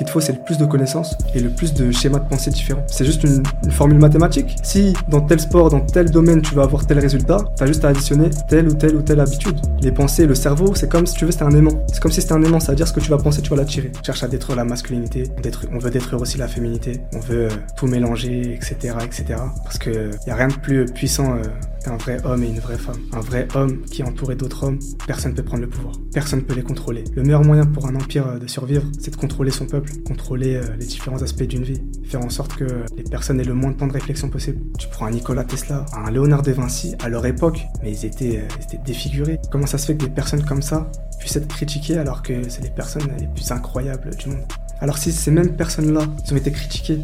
qu'il 0.00 0.06
te 0.06 0.12
faut, 0.12 0.20
c'est 0.20 0.32
le 0.32 0.38
plus 0.38 0.56
de 0.56 0.64
connaissances 0.64 1.14
et 1.34 1.40
le 1.40 1.50
plus 1.50 1.74
de 1.74 1.90
schémas 1.90 2.20
de 2.20 2.26
pensée 2.26 2.50
différents. 2.50 2.82
C'est 2.86 3.04
juste 3.04 3.22
une, 3.22 3.42
formule 3.70 3.98
mathématique. 3.98 4.56
Si 4.62 4.94
dans 5.08 5.20
tel 5.20 5.38
sport, 5.38 5.68
dans 5.68 5.80
tel 5.80 6.10
domaine, 6.10 6.40
tu 6.40 6.54
vas 6.54 6.62
avoir 6.62 6.86
tel 6.86 6.98
résultat, 6.98 7.44
t'as 7.54 7.66
juste 7.66 7.84
à 7.84 7.88
additionner 7.88 8.30
telle 8.48 8.68
ou 8.68 8.72
telle 8.72 8.96
ou 8.96 9.02
telle 9.02 9.20
habitude. 9.20 9.60
Les 9.82 9.92
pensées, 9.92 10.26
le 10.26 10.34
cerveau, 10.34 10.74
c'est 10.74 10.90
comme 10.90 11.06
si 11.06 11.14
tu 11.14 11.26
veux, 11.26 11.32
c'était 11.32 11.44
un 11.44 11.50
aimant. 11.50 11.84
C'est 11.92 12.00
comme 12.00 12.12
si 12.12 12.22
c'était 12.22 12.32
un 12.32 12.42
aimant, 12.42 12.60
c'est-à-dire 12.60 12.88
ce 12.88 12.94
que 12.94 13.00
tu 13.00 13.10
vas 13.10 13.18
penser, 13.18 13.42
tu 13.42 13.50
vas 13.50 13.56
l'attirer. 13.56 13.92
On 13.98 14.02
cherche 14.02 14.22
à 14.22 14.28
détruire 14.28 14.56
la 14.56 14.64
masculinité, 14.64 15.24
on, 15.70 15.78
veut 15.78 15.90
détruire 15.90 16.22
aussi 16.22 16.38
la 16.38 16.48
féminité, 16.48 17.02
on 17.14 17.20
veut 17.20 17.44
euh, 17.44 17.50
tout 17.76 17.86
mélanger, 17.86 18.54
etc., 18.54 18.94
etc. 19.04 19.38
Parce 19.64 19.76
que 19.76 20.10
y 20.26 20.30
a 20.30 20.34
rien 20.34 20.48
de 20.48 20.54
plus 20.54 20.86
puissant 20.86 21.34
euh, 21.34 21.42
qu'un 21.84 21.96
vrai 21.96 22.18
homme 22.24 22.42
et 22.42 22.48
une 22.48 22.60
vraie 22.60 22.78
femme. 22.78 22.98
Un 23.12 23.20
vrai 23.20 23.48
homme 23.54 23.82
qui 23.82 24.00
est 24.02 24.04
entouré 24.06 24.34
d'autres 24.34 24.64
hommes, 24.64 24.78
personne 25.06 25.34
peut 25.34 25.42
prendre 25.42 25.62
le 25.62 25.68
pouvoir. 25.68 25.94
Personne 26.12 26.42
peut 26.42 26.54
les 26.54 26.62
contrôler. 26.62 27.04
Le 27.14 27.22
meilleur 27.22 27.44
moyen 27.44 27.66
pour 27.66 27.86
un 27.86 27.94
empire 27.94 28.26
euh, 28.28 28.38
de 28.38 28.46
survivre, 28.46 28.84
c'est 28.98 29.10
de 29.10 29.16
contrôler 29.16 29.50
son 29.50 29.66
peuple, 29.66 29.89
contrôler 30.04 30.56
euh, 30.56 30.62
les 30.78 30.86
différents 30.86 31.22
aspects 31.22 31.44
d'une 31.44 31.62
vie, 31.62 31.82
faire 32.04 32.20
en 32.20 32.30
sorte 32.30 32.56
que 32.56 32.64
les 32.96 33.04
personnes 33.04 33.40
aient 33.40 33.44
le 33.44 33.54
moins 33.54 33.70
de 33.70 33.76
temps 33.76 33.86
de 33.86 33.92
réflexion 33.92 34.28
possible. 34.28 34.60
Tu 34.78 34.88
prends 34.88 35.06
un 35.06 35.10
Nikola 35.10 35.44
Tesla, 35.44 35.86
un 35.92 36.10
Léonard 36.10 36.42
de 36.42 36.52
Vinci, 36.52 36.94
à 37.00 37.08
leur 37.08 37.24
époque, 37.26 37.66
mais 37.82 37.92
ils 37.92 38.04
étaient, 38.04 38.38
euh, 38.38 38.76
défigurés. 38.84 39.38
Comment 39.50 39.66
ça 39.66 39.78
se 39.78 39.86
fait 39.86 39.96
que 39.96 40.04
des 40.04 40.10
personnes 40.10 40.44
comme 40.44 40.62
ça 40.62 40.90
puissent 41.18 41.36
être 41.36 41.48
critiquées 41.48 41.98
alors 41.98 42.22
que 42.22 42.48
c'est 42.48 42.62
les 42.62 42.70
personnes 42.70 43.08
les 43.18 43.26
plus 43.26 43.50
incroyables 43.50 44.14
du 44.16 44.30
monde? 44.30 44.44
Alors 44.80 44.96
si 44.96 45.12
ces 45.12 45.30
mêmes 45.30 45.56
personnes-là, 45.56 46.06
ont 46.30 46.36
été 46.36 46.50
critiquées, 46.50 47.00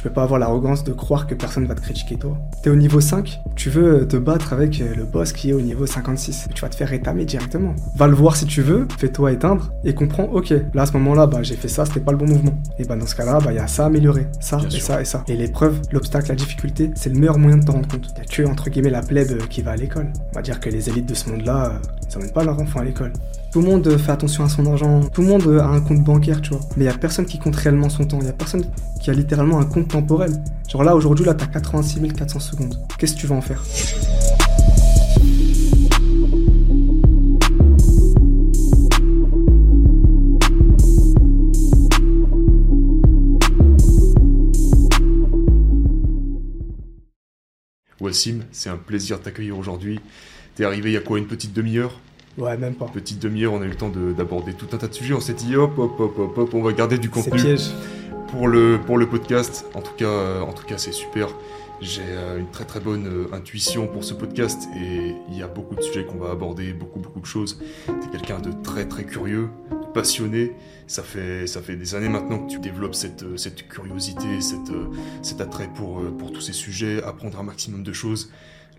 tu 0.00 0.04
peux 0.08 0.14
pas 0.14 0.22
avoir 0.22 0.40
l'arrogance 0.40 0.82
de 0.82 0.94
croire 0.94 1.26
que 1.26 1.34
personne 1.34 1.66
va 1.66 1.74
te 1.74 1.82
critiquer 1.82 2.16
toi. 2.16 2.34
T'es 2.62 2.70
au 2.70 2.74
niveau 2.74 3.02
5, 3.02 3.38
tu 3.54 3.68
veux 3.68 4.08
te 4.08 4.16
battre 4.16 4.54
avec 4.54 4.80
euh, 4.80 4.94
le 4.96 5.04
boss 5.04 5.34
qui 5.34 5.50
est 5.50 5.52
au 5.52 5.60
niveau 5.60 5.84
56. 5.84 6.48
Tu 6.54 6.62
vas 6.62 6.70
te 6.70 6.74
faire 6.74 6.88
rétamer 6.88 7.26
directement. 7.26 7.74
Va 7.96 8.06
le 8.08 8.14
voir 8.14 8.34
si 8.34 8.46
tu 8.46 8.62
veux, 8.62 8.88
fais-toi 8.96 9.32
éteindre 9.32 9.70
et 9.84 9.92
comprends, 9.94 10.24
ok, 10.24 10.54
là 10.72 10.82
à 10.84 10.86
ce 10.86 10.94
moment-là, 10.94 11.26
bah 11.26 11.42
j'ai 11.42 11.54
fait 11.54 11.68
ça, 11.68 11.84
c'était 11.84 12.00
pas 12.00 12.12
le 12.12 12.16
bon 12.16 12.26
mouvement. 12.26 12.58
Et 12.78 12.84
bah 12.84 12.96
dans 12.96 13.04
ce 13.06 13.14
cas-là, 13.14 13.40
bah 13.44 13.52
il 13.52 13.56
y 13.56 13.58
a 13.58 13.66
ça 13.66 13.82
à 13.82 13.86
améliorer, 13.88 14.26
ça 14.40 14.56
Bien 14.56 14.68
et 14.68 14.70
sûr. 14.70 14.80
ça 14.84 15.02
et 15.02 15.04
ça. 15.04 15.22
Et 15.28 15.36
l'épreuve, 15.36 15.82
l'obstacle, 15.92 16.30
la 16.30 16.34
difficulté, 16.34 16.90
c'est 16.94 17.10
le 17.12 17.18
meilleur 17.20 17.36
moyen 17.36 17.58
de 17.58 17.64
te 17.66 17.70
rendre 17.70 17.86
compte. 17.86 18.08
A 18.18 18.24
que 18.24 18.42
entre 18.48 18.70
guillemets 18.70 18.88
la 18.88 19.02
plèbe 19.02 19.32
euh, 19.32 19.46
qui 19.50 19.60
va 19.60 19.72
à 19.72 19.76
l'école. 19.76 20.06
On 20.32 20.34
va 20.34 20.40
dire 20.40 20.60
que 20.60 20.70
les 20.70 20.88
élites 20.88 21.04
de 21.10 21.14
ce 21.14 21.28
monde-là, 21.28 21.66
euh, 21.66 21.78
ils 22.10 22.16
emmènent 22.16 22.32
pas 22.32 22.42
leurs 22.42 22.58
enfants 22.58 22.80
à 22.80 22.84
l'école. 22.84 23.12
Tout 23.52 23.62
le 23.62 23.66
monde 23.66 23.84
euh, 23.88 23.98
fait 23.98 24.12
attention 24.12 24.44
à 24.44 24.48
son 24.48 24.64
argent, 24.66 25.00
tout 25.12 25.22
le 25.22 25.26
monde 25.26 25.42
euh, 25.48 25.58
a 25.58 25.66
un 25.66 25.80
compte 25.80 26.04
bancaire, 26.04 26.40
tu 26.40 26.50
vois. 26.50 26.60
Mais 26.76 26.84
il 26.84 26.86
y 26.86 26.90
a 26.90 26.96
personne 26.96 27.26
qui 27.26 27.36
compte 27.40 27.56
réellement 27.56 27.88
son 27.88 28.04
temps, 28.04 28.18
il 28.20 28.26
y 28.26 28.30
a 28.30 28.32
personne 28.32 28.64
qui 29.02 29.10
a 29.10 29.12
littéralement 29.12 29.58
un 29.58 29.64
compte 29.64 29.88
temporel. 29.88 30.30
Genre 30.68 30.84
là, 30.84 30.94
aujourd'hui, 30.94 31.24
là, 31.24 31.34
t'as 31.34 31.46
86 31.46 32.12
400 32.12 32.38
secondes. 32.38 32.78
Qu'est-ce 32.96 33.16
que 33.16 33.20
tu 33.20 33.26
vas 33.26 33.34
en 33.34 33.40
faire? 33.40 33.60
Wassim, 48.00 48.44
c'est 48.52 48.70
un 48.70 48.76
plaisir 48.76 49.18
de 49.18 49.24
t'accueillir 49.24 49.58
aujourd'hui. 49.58 49.98
T'es 50.54 50.64
arrivé 50.64 50.90
il 50.90 50.94
y 50.94 50.96
a 50.96 51.00
quoi, 51.00 51.18
une 51.18 51.26
petite 51.26 51.52
demi-heure? 51.52 51.98
Ouais, 52.40 52.56
même 52.56 52.74
pas. 52.74 52.86
Petite 52.86 53.18
demi-heure, 53.20 53.52
on 53.52 53.60
a 53.62 53.64
eu 53.66 53.68
le 53.68 53.74
temps 53.76 53.88
de- 53.90 54.12
d'aborder 54.12 54.54
tout 54.54 54.66
un 54.72 54.76
tas 54.78 54.88
de 54.88 54.94
sujets. 54.94 55.14
On 55.14 55.20
s'est 55.20 55.34
dit 55.34 55.56
hop, 55.56 55.78
hop, 55.78 55.98
hop, 56.00 56.18
hop, 56.18 56.38
hop, 56.38 56.54
on 56.54 56.62
va 56.62 56.72
garder 56.72 56.98
du 56.98 57.10
contenu 57.10 57.40
piège. 57.40 57.70
pour 58.30 58.48
le, 58.48 58.78
pour 58.86 58.96
le 58.98 59.06
podcast. 59.08 59.66
En 59.74 59.82
tout 59.82 59.92
cas, 59.96 60.06
euh, 60.06 60.40
en 60.40 60.52
tout 60.52 60.64
cas 60.66 60.78
c'est 60.78 60.92
super. 60.92 61.28
J'ai 61.82 62.02
euh, 62.08 62.38
une 62.38 62.50
très 62.50 62.64
très 62.64 62.80
bonne 62.80 63.06
euh, 63.06 63.34
intuition 63.34 63.86
pour 63.86 64.04
ce 64.04 64.12
podcast 64.12 64.68
et 64.76 65.14
il 65.30 65.38
y 65.38 65.42
a 65.42 65.46
beaucoup 65.48 65.74
de 65.74 65.80
sujets 65.80 66.04
qu'on 66.04 66.18
va 66.18 66.30
aborder, 66.30 66.72
beaucoup 66.74 66.98
beaucoup 67.00 67.20
de 67.20 67.26
choses. 67.26 67.58
T'es 67.86 68.08
quelqu'un 68.12 68.38
de 68.38 68.50
très 68.62 68.86
très 68.86 69.04
curieux, 69.04 69.48
de 69.70 69.86
passionné. 69.94 70.52
Ça 70.86 71.02
fait, 71.02 71.46
ça 71.46 71.62
fait 71.62 71.76
des 71.76 71.94
années 71.94 72.08
maintenant 72.08 72.38
que 72.40 72.50
tu 72.50 72.58
développes 72.58 72.94
cette, 72.96 73.24
cette 73.38 73.68
curiosité, 73.68 74.40
cette, 74.40 74.72
cet 75.22 75.40
attrait 75.40 75.70
pour, 75.74 76.02
pour 76.18 76.32
tous 76.32 76.40
ces 76.40 76.52
sujets, 76.52 77.00
apprendre 77.04 77.38
un 77.38 77.44
maximum 77.44 77.82
de 77.84 77.92
choses. 77.92 78.30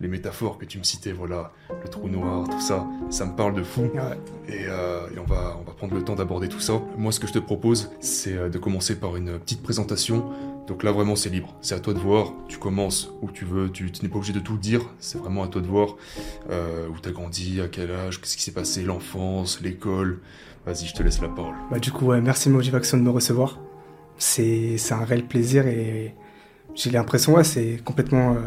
Les 0.02 0.08
métaphores 0.08 0.58
que 0.58 0.66
tu 0.66 0.80
me 0.80 0.84
citais, 0.84 1.12
voilà, 1.12 1.52
le 1.84 1.88
trou 1.88 2.10
noir, 2.10 2.50
tout 2.50 2.60
ça, 2.60 2.88
ça 3.12 3.24
me 3.28 3.36
parle 3.36 3.54
de 3.54 3.62
fou. 3.62 3.82
Ouais. 3.82 4.18
Et, 4.48 4.66
euh, 4.68 5.08
et 5.16 5.20
on, 5.20 5.26
va, 5.26 5.56
on 5.62 5.64
va 5.64 5.74
prendre 5.74 5.94
le 5.94 6.04
temps 6.04 6.16
d'aborder 6.16 6.50
tout 6.50 6.60
ça. 6.60 6.82
Moi, 6.98 7.12
ce 7.12 7.20
que 7.20 7.28
je 7.28 7.34
te 7.34 7.40
propose, 7.40 7.92
c'est 8.00 8.36
euh, 8.36 8.50
de 8.50 8.58
commencer 8.58 9.00
par 9.00 9.16
une 9.16 9.38
petite 9.38 9.62
présentation. 9.62 10.26
Donc 10.66 10.82
là, 10.82 10.92
vraiment, 10.92 11.16
c'est 11.16 11.30
libre. 11.30 11.56
C'est 11.62 11.76
à 11.76 11.80
toi 11.80 11.94
de 11.94 12.00
voir. 12.00 12.34
Tu 12.48 12.58
commences 12.58 13.14
où 13.22 13.30
tu 13.30 13.46
veux. 13.46 13.70
Tu, 13.70 13.92
tu 13.92 14.02
n'es 14.02 14.10
pas 14.10 14.18
obligé 14.18 14.34
de 14.34 14.40
tout 14.40 14.58
dire. 14.58 14.82
C'est 14.98 15.20
vraiment 15.20 15.44
à 15.44 15.48
toi 15.48 15.62
de 15.62 15.68
voir 15.68 15.96
euh, 16.50 16.88
où 16.88 17.00
tu 17.00 17.08
as 17.08 17.12
grandi, 17.12 17.62
à 17.62 17.68
quel 17.68 17.92
âge, 17.92 18.20
qu'est-ce 18.20 18.38
qui 18.38 18.44
s'est 18.44 18.54
passé, 18.54 18.82
l'enfance, 18.82 19.62
l'école. 19.62 20.20
Vas-y, 20.66 20.88
je 20.88 20.96
te 20.96 21.04
laisse 21.04 21.22
la 21.22 21.30
parole. 21.30 21.54
Bah, 21.70 21.78
du 21.78 21.92
coup, 21.92 22.08
ouais, 22.08 22.22
merci 22.22 22.50
Motivation 22.50 22.98
de 22.98 23.04
me 23.04 23.12
recevoir. 23.12 23.60
C'est 24.18 24.78
c'est 24.78 24.96
un 24.96 25.04
réel 25.04 25.26
plaisir 25.28 25.68
et 25.68 26.16
j'ai 26.74 26.90
l'impression, 26.90 27.34
ouais, 27.36 27.44
c'est 27.44 27.80
complètement 27.84 28.34
euh, 28.34 28.40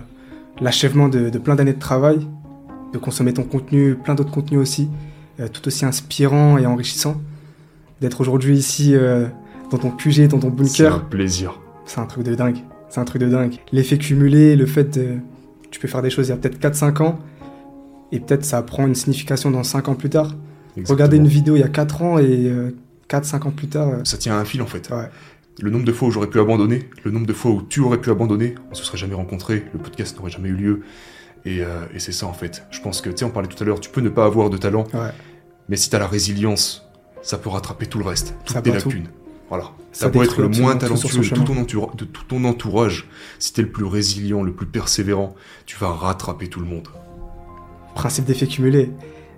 l'achèvement 0.60 1.08
de, 1.08 1.30
de 1.30 1.38
plein 1.38 1.54
d'années 1.54 1.72
de 1.72 1.78
travail, 1.78 2.26
de 2.92 2.98
consommer 2.98 3.32
ton 3.34 3.42
contenu, 3.44 3.94
plein 3.96 4.14
d'autres 4.14 4.30
contenus 4.30 4.60
aussi, 4.60 4.88
euh, 5.40 5.48
tout 5.48 5.66
aussi 5.66 5.84
inspirant 5.84 6.58
et 6.58 6.66
enrichissant. 6.66 7.20
D'être 8.00 8.20
aujourd'hui 8.20 8.56
ici 8.56 8.94
euh, 8.94 9.26
dans 9.70 9.78
ton 9.78 9.90
QG, 9.90 10.28
dans 10.28 10.38
ton 10.38 10.52
C'est 10.64 10.84
un 10.86 10.90
bunker, 10.90 11.08
plaisir. 11.08 11.60
c'est 11.86 12.00
un 12.00 12.06
truc 12.06 12.24
de 12.24 12.34
dingue. 12.34 12.58
C'est 12.88 13.00
un 13.00 13.04
truc 13.04 13.22
de 13.22 13.28
dingue. 13.28 13.56
L'effet 13.72 13.98
cumulé, 13.98 14.54
le 14.56 14.66
fait 14.66 14.96
de. 14.98 15.16
Tu 15.70 15.80
peux 15.80 15.88
faire 15.88 16.02
des 16.02 16.10
choses 16.10 16.28
il 16.28 16.30
y 16.30 16.32
a 16.32 16.36
peut-être 16.36 16.60
4-5 16.60 17.02
ans 17.02 17.18
et 18.12 18.20
peut-être 18.20 18.44
ça 18.44 18.62
prend 18.62 18.86
une 18.86 18.94
signification 18.94 19.50
dans 19.50 19.64
5 19.64 19.88
ans 19.88 19.94
plus 19.96 20.10
tard. 20.10 20.34
Regarder 20.88 21.16
une 21.16 21.24
Exactement. 21.24 21.28
vidéo 21.28 21.56
il 21.56 21.60
y 21.60 21.64
a 21.64 21.68
4 21.68 22.02
ans 22.02 22.18
et 22.18 22.52
4-5 23.08 23.48
ans 23.48 23.50
plus 23.50 23.66
tard. 23.68 23.88
euh, 23.88 24.00
Ça 24.04 24.16
tient 24.18 24.36
à 24.36 24.40
un 24.40 24.44
fil 24.44 24.62
en 24.62 24.66
fait. 24.66 24.88
Ouais. 24.90 25.08
Le 25.60 25.70
nombre 25.70 25.84
de 25.84 25.92
fois 25.92 26.08
où 26.08 26.10
j'aurais 26.10 26.26
pu 26.28 26.40
abandonner, 26.40 26.88
le 27.04 27.10
nombre 27.10 27.26
de 27.26 27.32
fois 27.32 27.50
où 27.52 27.62
tu 27.62 27.80
aurais 27.80 28.00
pu 28.00 28.10
abandonner, 28.10 28.54
on 28.70 28.74
se 28.74 28.82
serait 28.84 28.98
jamais 28.98 29.14
rencontrés, 29.14 29.64
le 29.72 29.78
podcast 29.78 30.16
n'aurait 30.16 30.30
jamais 30.30 30.48
eu 30.48 30.54
lieu. 30.56 30.80
Et, 31.44 31.62
euh, 31.62 31.84
et 31.94 31.98
c'est 32.00 32.12
ça 32.12 32.26
en 32.26 32.32
fait. 32.32 32.64
Je 32.70 32.80
pense 32.80 33.00
que, 33.00 33.10
tu 33.10 33.18
sais, 33.18 33.24
on 33.24 33.30
parlait 33.30 33.48
tout 33.48 33.62
à 33.62 33.66
l'heure, 33.66 33.78
tu 33.80 33.90
peux 33.90 34.00
ne 34.00 34.08
pas 34.08 34.24
avoir 34.24 34.50
de 34.50 34.56
talent, 34.56 34.84
Ouais. 34.94 35.10
mais 35.68 35.76
si 35.76 35.90
t'as 35.90 35.98
la 35.98 36.08
résilience, 36.08 36.88
ça 37.22 37.38
peut 37.38 37.50
rattraper 37.50 37.86
tout 37.86 37.98
le 37.98 38.04
reste, 38.04 38.34
toutes 38.44 38.54
Ça 38.56 38.62
tes 38.62 38.70
bat 38.72 38.80
tout. 38.80 38.88
lacunes. 38.88 39.08
Voilà. 39.48 39.64
Ça 39.92 40.06
Ça 40.06 40.10
peut 40.10 40.22
être 40.24 40.40
le 40.40 40.48
moins 40.48 40.74
talentueux 40.76 41.20
de 41.20 41.28
tout, 41.28 41.44
ton 41.44 41.54
entoura- 41.54 41.94
de 41.96 42.04
tout 42.04 42.24
ton 42.24 42.42
entourage. 42.44 43.08
Si 43.38 43.52
t'es 43.52 43.62
le 43.62 43.68
plus 43.70 43.84
résilient, 43.84 44.42
le 44.42 44.52
plus 44.52 44.66
persévérant, 44.66 45.34
tu 45.66 45.76
vas 45.78 45.90
rattraper 45.92 46.48
tout 46.48 46.60
le 46.60 46.66
monde. 46.66 46.88
principe 47.94 48.24
d'effet 48.24 48.48
cumulé. 48.48 48.90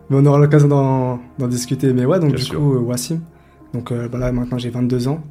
Mais 0.09 0.17
on 0.19 0.25
aura 0.25 0.39
l'occasion 0.39 0.69
d'en 0.69 1.21
d'en 1.39 1.49
discuter. 1.49 1.93
Mais 1.93 2.07
ouais, 2.07 2.19
donc 2.21 2.31
Bien 2.31 2.39
du 2.39 2.43
sûr. 2.45 2.59
coup, 2.59 2.75
euh, 2.75 2.79
Wassim. 2.79 3.21
Donc 3.75 3.93
euh, 3.93 4.09
bah 4.09 4.17
là, 4.19 4.33
maintenant, 4.33 4.57
j'ai 4.57 4.71
22 4.71 5.09
ans. 5.09 5.23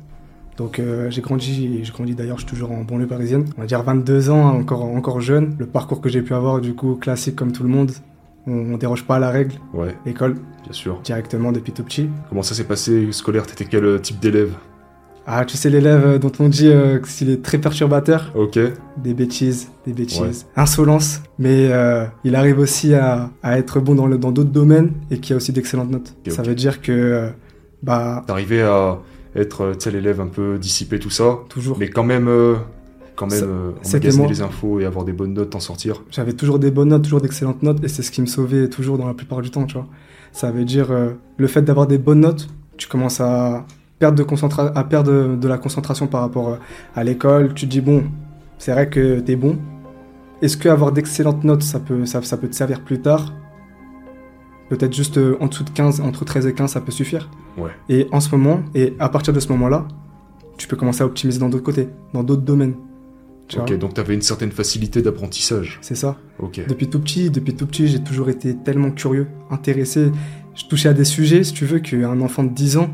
Donc 0.57 0.79
euh, 0.79 1.09
j'ai 1.09 1.21
grandi, 1.21 1.83
j'ai 1.83 1.91
grandi 1.91 2.15
d'ailleurs, 2.15 2.37
je 2.37 2.43
suis 2.43 2.49
toujours 2.51 2.71
en 2.71 2.83
banlieue 2.83 3.07
parisienne. 3.07 3.45
On 3.57 3.61
va 3.61 3.67
dire 3.67 3.83
22 3.83 4.29
ans, 4.29 4.45
encore, 4.57 4.83
encore 4.83 5.19
jeune. 5.21 5.55
Le 5.59 5.65
parcours 5.65 5.99
que 6.01 6.07
j'ai 6.09 6.21
pu 6.21 6.33
avoir, 6.33 6.61
du 6.61 6.73
coup, 6.73 6.95
classique 6.95 7.35
comme 7.35 7.51
tout 7.51 7.63
le 7.63 7.69
monde. 7.69 7.91
On, 8.47 8.73
on 8.73 8.77
déroge 8.77 9.03
pas 9.05 9.15
à 9.15 9.19
la 9.19 9.31
règle. 9.31 9.55
Ouais, 9.73 9.95
École, 10.05 10.35
bien 10.63 10.71
sûr. 10.71 11.01
directement 11.03 11.51
depuis 11.51 11.73
tout 11.73 11.83
petit. 11.83 12.09
Comment 12.29 12.43
ça 12.43 12.53
s'est 12.55 12.63
passé 12.63 13.11
scolaire? 13.11 13.45
T'étais 13.47 13.65
quel 13.65 13.83
euh, 13.83 13.97
type 13.99 14.19
d'élève? 14.19 14.53
Ah, 15.27 15.43
tu 15.43 15.57
sais, 15.57 15.71
l'élève 15.71 16.05
euh, 16.05 16.17
dont 16.19 16.31
on 16.39 16.47
dit 16.47 16.67
euh, 16.67 16.99
qu'il 16.99 17.31
est 17.31 17.41
très 17.43 17.57
perturbateur. 17.57 18.31
Ok. 18.35 18.59
Des 18.97 19.13
bêtises, 19.15 19.71
des 19.87 19.93
bêtises. 19.93 20.45
Insolence. 20.55 21.21
Mais 21.39 21.69
euh, 21.71 22.05
il 22.23 22.35
arrive 22.35 22.59
aussi 22.59 22.93
à, 22.93 23.31
à 23.41 23.57
être 23.57 23.79
bon 23.79 23.95
dans 23.95 24.05
le- 24.05 24.19
dans 24.19 24.31
d'autres 24.31 24.51
domaines 24.51 24.91
et 25.09 25.17
qui 25.19 25.33
a 25.33 25.35
aussi 25.35 25.51
d'excellentes 25.51 25.89
notes. 25.89 26.13
Ça 26.27 26.43
veut 26.43 26.53
dire 26.55 26.79
que, 26.81 26.91
euh, 26.91 27.29
bah, 27.81 28.23
T'arrivais 28.27 28.61
à 28.61 28.99
être, 29.35 29.61
euh, 29.61 29.91
l'élève 29.91 30.21
un 30.21 30.27
peu 30.27 30.57
dissipé, 30.57 30.99
tout 30.99 31.09
ça, 31.09 31.39
toujours. 31.49 31.77
mais 31.77 31.87
quand 31.89 32.03
même, 32.03 32.27
euh, 32.27 32.55
quand 33.15 33.27
même 33.27 33.39
Ça- 33.39 33.45
euh, 33.45 34.27
les 34.27 34.41
infos 34.41 34.79
et 34.79 34.85
avoir 34.85 35.05
des 35.05 35.13
bonnes 35.13 35.33
notes, 35.33 35.51
t'en 35.51 35.59
sortir. 35.59 36.03
J'avais 36.11 36.33
toujours 36.33 36.59
des 36.59 36.71
bonnes 36.71 36.89
notes, 36.89 37.03
toujours 37.03 37.21
d'excellentes 37.21 37.63
notes, 37.63 37.83
et 37.83 37.87
c'est 37.87 38.01
ce 38.03 38.11
qui 38.11 38.21
me 38.21 38.25
sauvait 38.27 38.69
toujours 38.69 38.97
dans 38.97 39.07
la 39.07 39.13
plupart 39.13 39.41
du 39.41 39.51
temps, 39.51 39.65
tu 39.65 39.75
vois. 39.75 39.87
Ça 40.31 40.51
veut 40.51 40.65
dire, 40.65 40.91
euh, 40.91 41.11
le 41.37 41.47
fait 41.47 41.61
d'avoir 41.61 41.87
des 41.87 41.97
bonnes 41.97 42.21
notes, 42.21 42.47
tu 42.77 42.87
commences 42.87 43.21
à 43.21 43.65
perdre 43.99 44.17
de, 44.17 44.23
concentra- 44.23 44.71
à 44.75 44.83
perdre 44.83 45.11
de, 45.11 45.35
de 45.35 45.47
la 45.47 45.57
concentration 45.57 46.07
par 46.07 46.21
rapport 46.21 46.49
euh, 46.49 46.55
à 46.95 47.03
l'école. 47.05 47.53
Tu 47.53 47.65
te 47.67 47.71
dis, 47.71 47.79
bon, 47.81 48.03
c'est 48.57 48.73
vrai 48.73 48.89
que 48.89 49.19
t'es 49.21 49.37
bon. 49.37 49.57
Est-ce 50.41 50.57
que 50.57 50.67
avoir 50.67 50.91
d'excellentes 50.91 51.45
notes, 51.45 51.63
ça 51.63 51.79
peut, 51.79 52.05
ça, 52.05 52.21
ça 52.21 52.35
peut 52.35 52.49
te 52.49 52.55
servir 52.55 52.81
plus 52.81 52.99
tard? 52.99 53.33
Peut-être 54.69 54.93
juste 54.93 55.17
euh, 55.17 55.37
en 55.39 55.47
dessous 55.47 55.63
de 55.63 55.69
15, 55.69 56.01
entre 56.01 56.25
13 56.25 56.47
et 56.47 56.53
15, 56.53 56.71
ça 56.71 56.81
peut 56.81 56.91
suffire. 56.91 57.29
Ouais. 57.57 57.69
Et 57.89 58.07
en 58.11 58.19
ce 58.19 58.29
moment, 58.35 58.61
et 58.73 58.93
à 58.99 59.09
partir 59.09 59.33
de 59.33 59.39
ce 59.39 59.49
moment-là, 59.49 59.87
tu 60.57 60.67
peux 60.67 60.75
commencer 60.75 61.03
à 61.03 61.05
optimiser 61.05 61.39
dans 61.39 61.49
d'autres 61.49 61.63
côtés, 61.63 61.89
dans 62.13 62.23
d'autres 62.23 62.41
domaines. 62.41 62.75
Tu 63.47 63.59
Ok, 63.59 63.67
vois 63.67 63.77
donc 63.77 63.93
t'avais 63.93 64.15
une 64.15 64.23
certaine 64.23 64.51
facilité 64.51 65.03
d'apprentissage. 65.03 65.77
C'est 65.81 65.95
ça. 65.95 66.17
Ok. 66.39 66.61
Depuis 66.67 66.89
tout 66.89 66.99
petit, 66.99 67.29
depuis 67.29 67.53
tout 67.53 67.67
petit, 67.67 67.87
j'ai 67.87 67.99
toujours 68.03 68.29
été 68.29 68.55
tellement 68.55 68.89
curieux, 68.89 69.27
intéressé. 69.51 70.11
Je 70.55 70.65
touchais 70.65 70.89
à 70.89 70.93
des 70.93 71.05
sujets, 71.05 71.43
si 71.43 71.53
tu 71.53 71.65
veux, 71.65 71.79
qu'un 71.79 72.19
enfant 72.21 72.43
de 72.43 72.49
10 72.49 72.77
ans. 72.77 72.89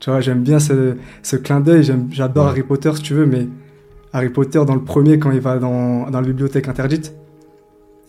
Tu 0.00 0.08
vois, 0.08 0.20
j'aime 0.20 0.42
bien 0.42 0.58
ce, 0.58 0.96
ce 1.22 1.36
clin 1.36 1.60
d'œil, 1.60 1.82
j'adore 2.10 2.44
Ouais. 2.44 2.50
Harry 2.50 2.62
Potter, 2.62 2.92
si 2.94 3.02
tu 3.02 3.14
veux, 3.14 3.26
mais 3.26 3.46
Harry 4.14 4.30
Potter, 4.30 4.62
dans 4.66 4.74
le 4.74 4.84
premier, 4.84 5.18
quand 5.18 5.32
il 5.32 5.40
va 5.40 5.58
dans, 5.58 6.08
dans 6.08 6.20
la 6.20 6.26
bibliothèque 6.26 6.68
interdite, 6.68 7.14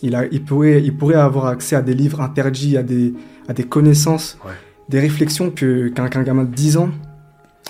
il, 0.02 0.16
a, 0.16 0.26
il, 0.28 0.44
pourrait, 0.44 0.82
il 0.84 0.96
pourrait 0.96 1.16
avoir 1.16 1.46
accès 1.48 1.76
à 1.76 1.82
des 1.82 1.94
livres 1.94 2.22
interdits, 2.22 2.78
à 2.78 2.84
des, 2.84 3.14
à 3.48 3.54
des 3.54 3.64
connaissances, 3.64 4.38
Ouais. 4.46 4.52
des 4.90 5.00
réflexions 5.00 5.50
que- 5.52 5.88
qu'un 5.90 6.08
qu'un 6.10 6.24
gamin 6.24 6.44
de 6.44 6.54
10 6.54 6.78
ans 6.78 6.90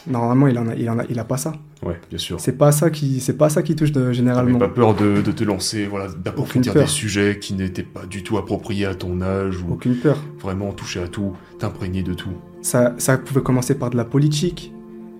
Normalement, 0.07 0.47
il 0.47 0.59
en 0.59 0.67
a, 0.67 0.75
il 0.75 0.87
en 0.87 0.99
a, 0.99 1.03
il 1.09 1.17
a 1.17 1.23
pas 1.23 1.37
ça. 1.37 1.53
Ouais, 1.83 1.99
bien 2.09 2.19
sûr. 2.19 2.39
C'est 2.39 2.51
pas 2.57 2.71
ça 2.71 2.91
qui, 2.91 3.19
c'est 3.19 3.33
pas 3.37 3.49
ça 3.49 3.63
qui 3.63 3.75
touche 3.75 3.91
de- 3.91 4.01
T'avais 4.01 4.13
généralement. 4.13 4.59
pas 4.59 4.67
peur 4.67 4.93
de, 4.93 5.21
de 5.21 5.31
te 5.31 5.43
lancer, 5.43 5.87
voilà, 5.87 6.09
d'approfondir 6.23 6.73
des 6.75 6.85
sujets 6.85 7.39
qui 7.39 7.55
n'étaient 7.55 7.81
pas 7.83 8.05
du 8.05 8.21
tout 8.21 8.37
appropriés 8.37 8.85
à 8.85 8.93
ton 8.93 9.19
âge 9.21 9.61
ou 9.63 9.73
Aucune 9.73 9.95
peur. 9.95 10.17
vraiment 10.39 10.71
toucher 10.73 11.01
à 11.01 11.07
tout, 11.07 11.33
t'imprégner 11.57 12.03
de 12.03 12.13
tout. 12.13 12.29
Ça, 12.61 12.93
ça 12.99 13.17
pouvait 13.17 13.41
commencer 13.41 13.73
par 13.75 13.89
de 13.89 13.97
la 13.97 14.05
politique. 14.05 14.71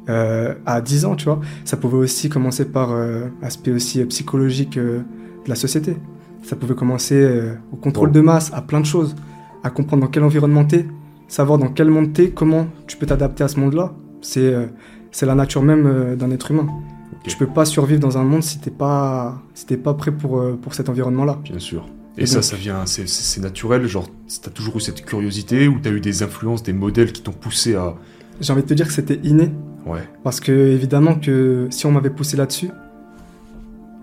euh, 0.07 0.53
à 0.67 0.81
10 0.81 1.05
ans, 1.05 1.15
tu 1.15 1.25
vois. 1.25 1.39
Ça 1.63 1.77
pouvait 1.77 1.97
aussi 1.97 2.29
commencer 2.29 2.65
par 2.65 2.91
euh, 2.91 3.25
aspect 3.41 3.71
aussi 3.71 4.01
euh, 4.01 4.05
psychologique 4.05 4.77
euh, 4.77 4.99
de 5.45 5.49
la 5.49 5.55
société. 5.55 5.97
Ça 6.45 6.55
pouvait 6.55 6.75
commencer 6.75 7.15
euh, 7.15 7.55
au 7.71 7.75
contrôle 7.75 8.11
de 8.11 8.21
masse, 8.21 8.51
à 8.53 8.61
plein 8.61 8.79
de 8.79 8.85
choses, 8.85 9.15
à 9.63 9.69
comprendre 9.69 10.03
dans 10.03 10.09
quel 10.09 10.23
environnement 10.23 10.63
t'es, 10.65 10.85
savoir 11.27 11.57
dans 11.57 11.69
quel 11.69 11.89
monde 11.89 12.13
t'es, 12.13 12.29
comment 12.29 12.67
tu 12.87 12.97
peux 12.97 13.05
t'adapter 13.07 13.43
à 13.43 13.47
ce 13.47 13.59
monde-là. 13.59 13.93
C'est 14.21 14.53
euh, 14.53 14.67
c'est 15.11 15.25
la 15.25 15.33
nature 15.35 15.61
même 15.63 15.85
euh, 15.87 16.15
d'un 16.15 16.29
être 16.31 16.51
humain. 16.51 16.67
Ok. 17.13 17.23
Tu 17.27 17.37
peux 17.37 17.47
pas 17.47 17.65
survivre 17.65 17.99
dans 17.99 18.17
un 18.17 18.23
monde 18.23 18.43
si 18.43 18.59
t'es 18.59 18.69
pas 18.71 19.41
si 19.55 19.65
t'es 19.65 19.77
pas 19.77 19.93
prêt 19.95 20.11
pour 20.11 20.43
pour 20.61 20.73
cet 20.75 20.87
environnement-là. 20.89 21.39
Bien 21.43 21.57
sûr. 21.59 21.85
Et, 22.17 22.23
Et 22.23 22.25
ça, 22.27 22.35
donc- 22.35 22.43
ça 22.45 22.55
vient, 22.55 22.85
c'est- 22.85 23.41
naturel, 23.41 23.85
genre, 23.87 24.07
t'as 24.41 24.49
toujours 24.51 24.77
eu 24.77 24.79
cette 24.79 25.03
curiosité 25.03 25.67
ou 25.67 25.79
t'as 25.81 25.89
eu 25.91 25.99
des 25.99 26.23
influences, 26.23 26.63
des 26.63 26.71
modèles 26.71 27.11
qui 27.11 27.21
t'ont 27.21 27.33
poussé 27.33 27.75
à... 27.75 27.95
J'ai 28.39 28.53
envie 28.53 28.61
de 28.61 28.67
te 28.67 28.73
dire 28.73 28.87
que 28.87 28.93
c'était 28.93 29.19
inné. 29.23 29.51
Ouais, 29.85 29.99
Parce 30.23 30.39
que 30.39 30.51
évidemment 30.53 31.15
que 31.15 31.67
si 31.71 31.85
on 31.85 31.91
m'avait 31.91 32.09
poussé 32.09 32.37
là-dessus, 32.37 32.69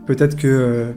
peut-être 0.06 0.36
que 0.36 0.92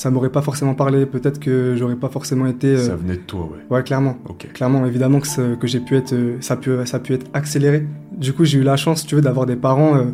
ça 0.00 0.10
m'aurait 0.10 0.30
pas 0.30 0.40
forcément 0.40 0.74
parlé, 0.74 1.04
peut-être 1.04 1.38
que 1.38 1.74
j'aurais 1.76 1.94
pas 1.94 2.08
forcément 2.08 2.46
été. 2.46 2.68
euh, 2.68 2.86
ça 2.86 2.96
venait 2.96 3.16
de 3.16 3.20
toi, 3.20 3.50
ouais. 3.52 3.58
Ouais, 3.76 3.82
clairement. 3.82 4.16
Ok. 4.30 4.48
Clairement, 4.54 4.86
évidemment 4.86 5.20
que, 5.20 5.56
que 5.56 5.66
j'ai 5.66 5.80
pu 5.80 5.94
être, 5.94 6.14
euh, 6.14 6.38
ça 6.40 6.54
a 6.54 6.56
pu, 6.56 6.70
ça 6.86 6.96
a 6.96 7.00
pu 7.00 7.12
être 7.12 7.26
accéléré. 7.34 7.86
Du 8.10 8.32
coup, 8.32 8.46
j'ai 8.46 8.58
eu 8.58 8.62
la 8.62 8.78
chance, 8.78 9.06
tu 9.06 9.14
veux, 9.14 9.20
d'avoir 9.20 9.44
des 9.44 9.56
parents 9.56 9.96
euh, 9.96 10.04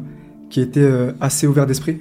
qui 0.51 0.61
étaient 0.61 0.91
assez 1.21 1.47
ouverts 1.47 1.67
d'esprit. 1.67 1.99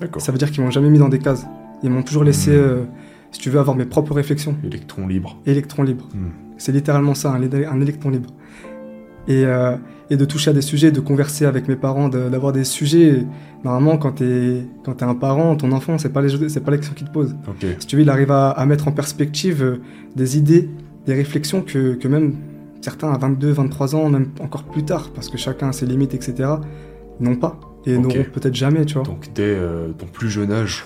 D'accord. 0.00 0.20
Ça 0.20 0.32
veut 0.32 0.38
dire 0.38 0.50
qu'ils 0.50 0.64
m'ont 0.64 0.72
jamais 0.72 0.90
mis 0.90 0.98
dans 0.98 1.08
des 1.08 1.20
cases. 1.20 1.46
Ils 1.84 1.90
m'ont 1.90 2.02
toujours 2.02 2.24
laissé, 2.24 2.50
euh, 2.50 2.82
si 3.30 3.38
tu 3.38 3.50
veux, 3.50 3.60
avoir 3.60 3.76
mes 3.76 3.84
propres 3.86 4.14
réflexions. 4.14 4.56
Électron 4.64 5.06
libre. 5.06 5.38
Électron 5.46 5.84
libre. 5.84 6.08
Hmm. 6.12 6.30
C'est 6.56 6.72
littéralement 6.72 7.14
ça, 7.14 7.30
un 7.30 7.80
électron 7.80 8.10
libre. 8.10 8.30
Et, 9.28 9.44
euh, 9.44 9.76
et 10.10 10.16
de 10.16 10.24
toucher 10.24 10.50
à 10.50 10.54
des 10.54 10.62
sujets, 10.62 10.90
de 10.90 11.00
converser 11.00 11.44
avec 11.44 11.68
mes 11.68 11.76
parents, 11.76 12.08
de- 12.08 12.28
d'avoir 12.30 12.52
des 12.52 12.64
sujets. 12.64 13.26
Normalement, 13.62 13.98
quand 13.98 14.12
t'es 14.12 14.62
quand 14.84 14.94
t'es 14.94 15.04
un 15.04 15.14
parent, 15.14 15.54
ton 15.56 15.70
enfant, 15.72 15.98
c'est 15.98 16.08
pas 16.08 16.22
les 16.22 16.48
c'est 16.48 16.60
pas 16.60 16.70
les 16.70 16.78
questions 16.78 16.94
qu'il 16.94 17.06
te 17.08 17.12
pose. 17.12 17.36
Ok. 17.46 17.66
Si 17.78 17.86
tu 17.86 17.96
veux, 17.96 18.02
il 18.02 18.10
arrive 18.10 18.30
à, 18.30 18.50
à 18.50 18.64
mettre 18.66 18.88
en 18.88 18.92
perspective 18.92 19.62
euh, 19.62 19.76
des 20.16 20.38
idées, 20.38 20.70
des 21.06 21.12
réflexions 21.14 21.60
que, 21.60 21.94
que 21.94 22.08
même 22.08 22.34
certains 22.80 23.12
à 23.12 23.18
22, 23.18 23.50
23 23.50 23.94
ans, 23.96 24.08
même 24.08 24.28
encore 24.40 24.64
plus 24.64 24.84
tard, 24.84 25.10
parce 25.14 25.28
que 25.28 25.36
chacun 25.36 25.68
a 25.68 25.72
ses 25.72 25.84
limites, 25.84 26.14
etc., 26.14 26.48
n'ont 27.20 27.36
pas 27.36 27.60
et 27.84 27.98
n'auront 27.98 28.24
peut-être 28.32 28.54
jamais, 28.54 28.84
tu 28.86 28.94
vois. 28.94 29.02
Donc 29.02 29.28
dès 29.34 29.42
euh, 29.44 29.88
ton 29.92 30.06
plus 30.06 30.30
jeune 30.30 30.52
âge, 30.52 30.84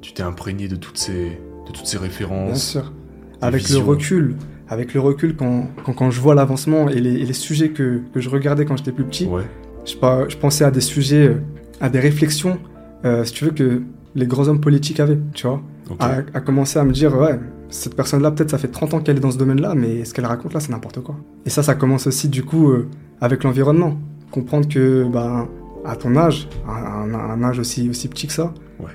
tu 0.00 0.12
t'es 0.12 0.22
imprégné 0.24 0.66
de 0.66 0.76
toutes 0.76 0.98
ces, 0.98 1.38
de 1.66 1.72
toutes 1.72 1.86
ces 1.86 1.98
Bien 1.98 2.06
références. 2.08 2.70
sûr. 2.72 2.92
Avec 3.40 3.62
visions. 3.62 3.80
le 3.80 3.86
recul, 3.86 4.36
avec 4.72 4.94
le 4.94 5.00
recul, 5.00 5.36
quand, 5.36 5.66
quand, 5.84 5.92
quand 5.92 6.10
je 6.10 6.20
vois 6.20 6.34
l'avancement 6.34 6.88
et 6.88 7.00
les, 7.00 7.14
et 7.14 7.24
les 7.24 7.32
sujets 7.32 7.70
que, 7.70 8.00
que 8.12 8.20
je 8.20 8.28
regardais 8.28 8.64
quand 8.64 8.76
j'étais 8.76 8.92
plus 8.92 9.04
petit, 9.04 9.26
Ouais. 9.26 9.42
je, 9.84 9.94
je 10.28 10.36
pensais 10.36 10.64
à 10.64 10.70
des 10.70 10.80
sujets, 10.80 11.36
à 11.80 11.88
des 11.88 12.00
réflexions, 12.00 12.58
euh, 13.04 13.24
si 13.24 13.32
tu 13.32 13.44
veux, 13.44 13.50
que 13.50 13.82
les 14.14 14.26
grands 14.26 14.48
hommes 14.48 14.60
politiques 14.60 15.00
avaient, 15.00 15.18
tu 15.34 15.46
vois. 15.46 15.60
À, 15.98 16.18
à 16.34 16.40
commencer 16.40 16.78
à 16.78 16.84
me 16.84 16.92
dire, 16.92 17.14
ouais, 17.18 17.38
cette 17.68 17.94
personne-là, 17.96 18.30
peut-être 18.30 18.50
ça 18.50 18.58
fait 18.58 18.68
30 18.68 18.94
ans 18.94 19.00
qu'elle 19.00 19.16
est 19.18 19.20
dans 19.20 19.30
ce 19.30 19.38
domaine-là, 19.38 19.74
mais 19.74 20.04
ce 20.04 20.14
qu'elle 20.14 20.26
raconte 20.26 20.54
là, 20.54 20.60
c'est 20.60 20.70
n'importe 20.72 21.00
quoi. 21.02 21.16
Et 21.44 21.50
ça, 21.50 21.62
ça 21.62 21.74
commence 21.74 22.06
aussi, 22.06 22.28
du 22.28 22.42
coup, 22.44 22.70
euh, 22.70 22.88
avec 23.20 23.44
l'environnement. 23.44 23.96
Comprendre 24.30 24.68
que, 24.68 25.04
bah, 25.12 25.48
à 25.84 25.96
ton 25.96 26.16
âge, 26.16 26.48
à 26.66 27.00
un, 27.02 27.12
à 27.14 27.32
un 27.34 27.42
âge 27.42 27.58
aussi, 27.58 27.90
aussi 27.90 28.08
petit 28.08 28.26
que 28.26 28.32
ça, 28.32 28.54
Ouais. 28.80 28.86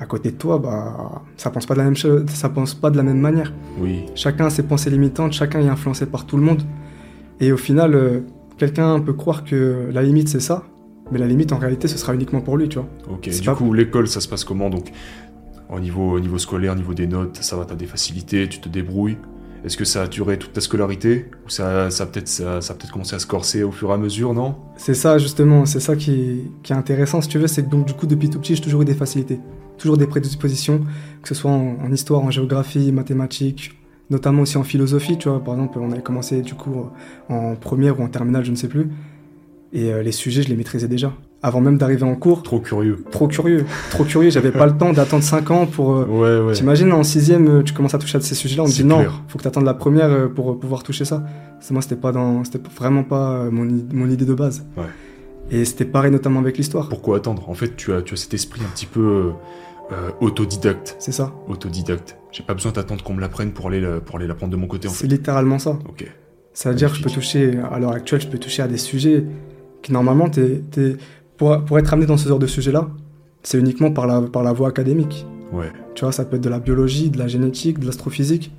À 0.00 0.06
côté 0.06 0.30
de 0.30 0.36
toi, 0.36 0.58
bah, 0.58 1.22
ça 1.36 1.50
pense 1.50 1.66
pas 1.66 1.74
de 1.74 1.78
la 1.78 1.84
même 1.84 1.96
chose, 1.96 2.24
ça 2.28 2.48
pense 2.48 2.74
pas 2.74 2.90
de 2.90 2.96
la 2.96 3.02
même 3.02 3.18
manière. 3.20 3.52
Oui. 3.80 4.04
Chacun 4.14 4.46
a 4.46 4.50
ses 4.50 4.62
pensées 4.62 4.90
limitantes, 4.90 5.32
chacun 5.32 5.60
est 5.60 5.68
influencé 5.68 6.06
par 6.06 6.24
tout 6.26 6.36
le 6.36 6.42
monde. 6.42 6.62
Et 7.40 7.52
au 7.52 7.56
final, 7.56 7.94
euh, 7.94 8.20
quelqu'un 8.56 9.00
peut 9.00 9.12
croire 9.12 9.44
que 9.44 9.88
la 9.92 10.02
limite 10.02 10.28
c'est 10.28 10.40
ça, 10.40 10.64
mais 11.10 11.18
la 11.18 11.26
limite 11.26 11.52
en 11.52 11.58
réalité 11.58 11.88
ce 11.88 11.98
sera 11.98 12.14
uniquement 12.14 12.40
pour 12.40 12.56
lui, 12.56 12.68
tu 12.68 12.78
vois. 12.78 12.88
Ok. 13.10 13.28
Du 13.28 13.40
pas- 13.42 13.54
coup, 13.54 13.72
l'école, 13.72 14.08
ça 14.08 14.20
se 14.20 14.28
passe 14.28 14.44
comment 14.44 14.70
Donc, 14.70 14.90
au 15.70 15.80
niveau, 15.80 16.12
au 16.12 16.20
niveau 16.20 16.38
scolaire, 16.38 16.72
au 16.72 16.76
niveau 16.76 16.94
des 16.94 17.06
notes, 17.06 17.36
ça 17.40 17.56
va, 17.56 17.64
t'as 17.64 17.74
des 17.74 17.86
facilités, 17.86 18.48
tu 18.48 18.60
te 18.60 18.68
débrouilles. 18.68 19.18
Est-ce 19.64 19.76
que 19.76 19.84
ça 19.84 20.02
a 20.02 20.06
duré 20.06 20.38
toute 20.38 20.52
ta 20.52 20.60
scolarité? 20.60 21.26
Ou 21.44 21.50
ça, 21.50 21.90
ça 21.90 22.04
a 22.04 22.06
peut-être 22.06 22.28
ça, 22.28 22.60
ça 22.60 22.74
peut-être 22.74 22.92
commencé 22.92 23.16
à 23.16 23.18
se 23.18 23.26
corser 23.26 23.64
au 23.64 23.72
fur 23.72 23.90
et 23.90 23.92
à 23.94 23.98
mesure, 23.98 24.32
non? 24.32 24.54
C'est 24.76 24.94
ça 24.94 25.18
justement, 25.18 25.66
c'est 25.66 25.80
ça 25.80 25.96
qui, 25.96 26.44
qui 26.62 26.72
est 26.72 26.76
intéressant 26.76 27.20
si 27.20 27.28
tu 27.28 27.38
veux, 27.40 27.48
c'est 27.48 27.64
que 27.64 27.68
donc 27.70 27.84
du 27.86 27.92
coup 27.94 28.06
depuis 28.06 28.30
tout 28.30 28.38
petit 28.38 28.54
j'ai 28.54 28.62
toujours 28.62 28.82
eu 28.82 28.84
des 28.84 28.94
facilités, 28.94 29.40
toujours 29.78 29.96
des 29.96 30.06
prédispositions, 30.06 30.80
que 31.22 31.28
ce 31.28 31.34
soit 31.34 31.50
en, 31.50 31.76
en 31.82 31.92
histoire, 31.92 32.22
en 32.22 32.30
géographie, 32.30 32.92
mathématiques, 32.92 33.78
notamment 34.10 34.42
aussi 34.42 34.56
en 34.58 34.62
philosophie, 34.64 35.16
tu 35.18 35.28
vois. 35.28 35.42
Par 35.42 35.54
exemple, 35.54 35.78
on 35.80 35.90
avait 35.92 36.02
commencé 36.02 36.42
du 36.42 36.54
coup 36.54 36.86
en 37.28 37.54
première 37.56 37.98
ou 38.00 38.02
en 38.02 38.08
terminale, 38.08 38.44
je 38.44 38.50
ne 38.50 38.56
sais 38.56 38.68
plus, 38.68 38.88
et 39.72 39.92
euh, 39.92 40.02
les 40.02 40.12
sujets 40.12 40.42
je 40.42 40.48
les 40.48 40.56
maîtrisais 40.56 40.88
déjà. 40.88 41.12
Avant 41.40 41.60
même 41.60 41.78
d'arriver 41.78 42.02
en 42.02 42.16
cours, 42.16 42.42
Trop 42.42 42.58
curieux. 42.58 43.04
trop 43.12 43.28
curieux, 43.28 43.64
trop 43.90 44.02
curieux, 44.02 44.28
j'avais 44.30 44.50
pas 44.50 44.66
le 44.66 44.76
temps 44.76 44.92
d'attendre 44.92 45.22
5 45.22 45.50
ans 45.52 45.66
pour... 45.66 45.92
euh, 45.92 46.04
Ouais, 46.06 46.44
ouais. 46.48 46.52
T'imagines 46.54 46.92
en 46.92 47.04
sixième, 47.04 47.46
euh, 47.48 47.62
tu 47.62 47.72
commences 47.72 47.94
à 47.94 47.98
toucher 47.98 48.18
à 48.18 48.20
ces 48.20 48.34
sujets-là, 48.34 48.64
on 48.64 48.66
te 48.66 48.72
dit 48.72 48.82
non, 48.84 48.98
clair. 48.98 49.22
faut 49.28 49.38
que 49.38 49.44
t'attendes 49.44 49.64
la 49.64 49.74
première 49.74 50.10
euh, 50.10 50.26
pour 50.26 50.50
euh, 50.50 50.58
pouvoir 50.58 50.82
toucher 50.82 51.04
ça. 51.04 51.22
C'est 51.60 51.70
moi, 51.72 51.80
c'était 51.82 51.94
pas 51.94 52.10
dans, 52.10 52.42
c'était 52.42 52.58
vraiment 52.76 53.04
pas 53.04 53.34
euh, 53.44 53.50
mon, 53.52 54.08
idée 54.10 54.24
de 54.24 54.34
base. 54.34 54.66
Ouais. 54.76 54.82
Et 55.52 55.64
c'était 55.64 55.84
pareil 55.84 56.10
notamment 56.10 56.40
avec 56.40 56.58
l'histoire. 56.58 56.88
Pourquoi 56.88 57.18
attendre? 57.18 57.48
En 57.48 57.54
fait, 57.54 57.76
tu 57.76 57.92
as, 57.92 58.02
tu 58.02 58.14
as 58.14 58.16
cet 58.16 58.34
esprit 58.34 58.60
un 58.64 58.68
petit 58.74 58.86
peu 58.86 59.00
euh, 59.00 59.30
euh, 59.92 60.10
autodidacte. 60.20 60.96
C'est 60.98 61.12
ça. 61.12 61.32
Autodidacte. 61.48 62.16
J'ai 62.32 62.42
pas 62.42 62.54
besoin 62.54 62.72
d'attendre 62.72 63.02
qu'on 63.02 63.14
me 63.14 63.20
l'apprenne 63.20 63.52
pour 63.52 63.68
aller, 63.68 63.80
la- 63.80 64.00
pour 64.00 64.16
aller 64.16 64.26
l'apprendre 64.26 64.52
de 64.52 64.56
mon 64.56 64.66
côté, 64.66 64.88
en 64.88 64.90
C'est 64.90 65.02
fait. 65.02 65.06
littéralement 65.08 65.58
ça. 65.58 65.78
Ok. 65.88 66.10
Ça 66.52 66.70
veut 66.70 66.74
dire 66.76 66.90
que 66.90 66.98
je 66.98 67.02
peux 67.02 67.10
toucher, 67.10 67.58
à 67.70 67.78
l'heure 67.78 67.92
actuelle, 67.92 68.20
je 68.20 68.26
peux 68.28 68.38
toucher 68.38 68.62
à 68.62 68.68
des 68.68 68.78
sujets 68.78 69.24
qui 69.82 69.92
normalement, 69.92 70.28
t'es, 70.28 70.62
t'es- 70.70 70.96
pour, 71.36 71.64
pour 71.64 71.78
être 71.78 71.92
amené 71.92 72.06
dans 72.06 72.16
ce 72.16 72.28
genre 72.28 72.38
de 72.40 72.46
sujet-là, 72.48 72.88
c'est 73.42 73.58
uniquement 73.58 73.92
par 73.92 74.06
la, 74.06 74.20
par 74.22 74.42
la 74.42 74.52
voie 74.52 74.68
académique. 74.68 75.24
Ouais. 75.52 75.70
Tu 75.94 76.04
vois, 76.04 76.12
ça 76.12 76.24
peut 76.24 76.36
être 76.36 76.42
de 76.42 76.48
la 76.50 76.58
biologie, 76.58 77.10
de 77.10 77.18
la 77.18 77.28
génétique, 77.28 77.78
de 77.78 77.86
l'astrophysique. 77.86 78.50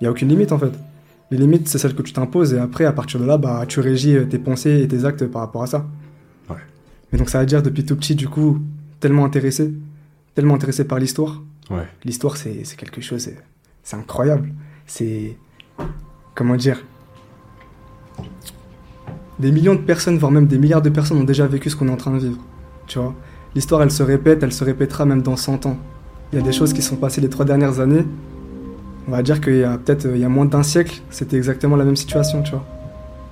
Il 0.00 0.04
n'y 0.04 0.06
a 0.06 0.10
aucune 0.10 0.28
limite 0.28 0.52
en 0.52 0.58
fait. 0.58 0.70
Les 1.32 1.36
limites, 1.36 1.68
c'est 1.68 1.78
celles 1.78 1.94
que 1.94 2.02
tu 2.02 2.12
t'imposes 2.12 2.54
et 2.54 2.58
après, 2.58 2.84
à 2.84 2.92
partir 2.92 3.20
de 3.20 3.24
là, 3.24 3.36
bah, 3.38 3.64
tu 3.68 3.80
régis 3.80 4.16
euh, 4.16 4.24
tes 4.24 4.38
pensées 4.38 4.80
et 4.82 4.88
tes 4.88 5.04
actes 5.04 5.26
par 5.26 5.42
rapport 5.42 5.62
à 5.62 5.66
ça. 5.66 5.86
Ouais. 6.48 6.56
Mais 7.12 7.18
donc 7.18 7.28
ça 7.28 7.40
veut 7.40 7.46
dire 7.46 7.62
depuis 7.62 7.84
tout 7.84 7.96
petit, 7.96 8.14
du 8.14 8.28
coup, 8.28 8.58
tellement 9.00 9.24
intéressé, 9.24 9.72
tellement 10.40 10.54
intéressé 10.54 10.84
par 10.84 10.98
l'histoire. 10.98 11.42
Ouais. 11.70 11.86
L'histoire, 12.04 12.36
c'est 12.36 12.64
c'est 12.64 12.76
quelque 12.76 13.00
chose, 13.00 13.20
c'est- 13.22 13.38
c'est 13.82 13.96
incroyable. 13.96 14.52
C'est. 14.86 15.36
Comment 16.34 16.56
dire? 16.56 16.78
Des 19.38 19.52
millions 19.52 19.74
de 19.74 19.80
personnes, 19.80 20.18
voire 20.18 20.32
même 20.32 20.46
des 20.46 20.58
milliards 20.58 20.82
de 20.82 20.90
personnes 20.90 21.18
ont 21.18 21.24
déjà 21.24 21.46
vécu 21.46 21.70
ce 21.70 21.76
qu'on 21.76 21.88
est 21.88 21.92
en 21.92 21.96
train 21.96 22.12
de 22.12 22.18
vivre. 22.18 22.38
Tu 22.86 22.98
vois? 22.98 23.14
L'histoire, 23.54 23.82
elle 23.82 23.90
se 23.90 24.02
répète, 24.02 24.42
elle 24.42 24.52
se 24.52 24.64
répétera 24.64 25.04
même 25.06 25.22
dans 25.22 25.36
100 25.36 25.66
ans. 25.66 25.76
Il 26.32 26.38
y 26.38 26.42
a 26.42 26.44
des 26.44 26.52
choses 26.52 26.72
qui 26.72 26.82
sont 26.82 26.96
passées 26.96 27.20
les 27.20 27.28
trois 27.28 27.44
dernières 27.44 27.80
années. 27.80 28.04
On 29.08 29.10
va 29.12 29.22
dire 29.22 29.40
qu'il 29.40 29.56
y 29.56 29.64
a 29.64 29.76
peut-être 29.78 30.06
euh, 30.06 30.14
il 30.16 30.20
y 30.20 30.24
a 30.24 30.28
moins 30.28 30.44
d'un 30.44 30.62
siècle, 30.62 31.00
c'était 31.10 31.36
exactement 31.36 31.74
la 31.76 31.84
même 31.84 31.96
situation, 31.96 32.42
tu 32.42 32.52
vois? 32.52 32.64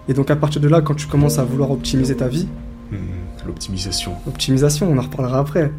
Et 0.09 0.15
donc 0.15 0.31
à 0.31 0.37
partir 0.37 0.61
de 0.63 0.69
là, 0.69 0.81
quand 0.81 0.95
tu 0.95 1.07
commences 1.07 1.39
à 1.39 1.45
vouloir 1.45 1.71
optimiser 1.71 2.17
ta 2.17 2.29
vie, 2.29 2.49
Hmm, 2.91 3.47
L'optimisation. 3.47 4.13
optimisation, 4.27 4.91
on 4.91 4.97
en 4.97 5.03
reparlera 5.03 5.39
après. 5.41 5.71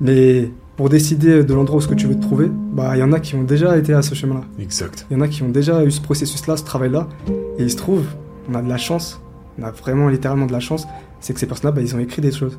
Mais 0.00 0.50
pour 0.76 0.88
décider 0.88 1.44
de 1.44 1.54
l'endroit 1.54 1.78
où 1.78 1.80
ce 1.80 1.88
que 1.88 1.94
tu 1.94 2.06
veux 2.06 2.14
te 2.16 2.22
trouver, 2.22 2.50
bah 2.72 2.96
il 2.96 3.00
y 3.00 3.02
en 3.02 3.12
a 3.12 3.20
qui 3.20 3.34
ont 3.34 3.42
déjà 3.44 3.76
été 3.76 3.92
à 3.92 4.02
ce 4.02 4.14
chemin-là. 4.14 4.42
Exact. 4.58 5.06
Il 5.10 5.14
y 5.14 5.16
en 5.16 5.20
a 5.20 5.28
qui 5.28 5.42
ont 5.42 5.48
déjà 5.50 5.84
eu 5.84 5.90
ce 5.90 6.00
processus-là, 6.00 6.56
ce 6.56 6.64
travail-là, 6.64 7.08
et 7.58 7.62
il 7.62 7.70
se 7.70 7.76
trouve, 7.76 8.04
on 8.50 8.54
a 8.54 8.62
de 8.62 8.68
la 8.68 8.78
chance, 8.78 9.20
on 9.58 9.64
a 9.64 9.70
vraiment 9.70 10.08
littéralement 10.08 10.46
de 10.46 10.52
la 10.52 10.60
chance, 10.60 10.86
c'est 11.20 11.34
que 11.34 11.40
ces 11.40 11.46
personnes-là, 11.46 11.72
bah, 11.72 11.82
ils 11.82 11.94
ont 11.94 11.98
écrit 11.98 12.22
des 12.22 12.32
choses. 12.32 12.58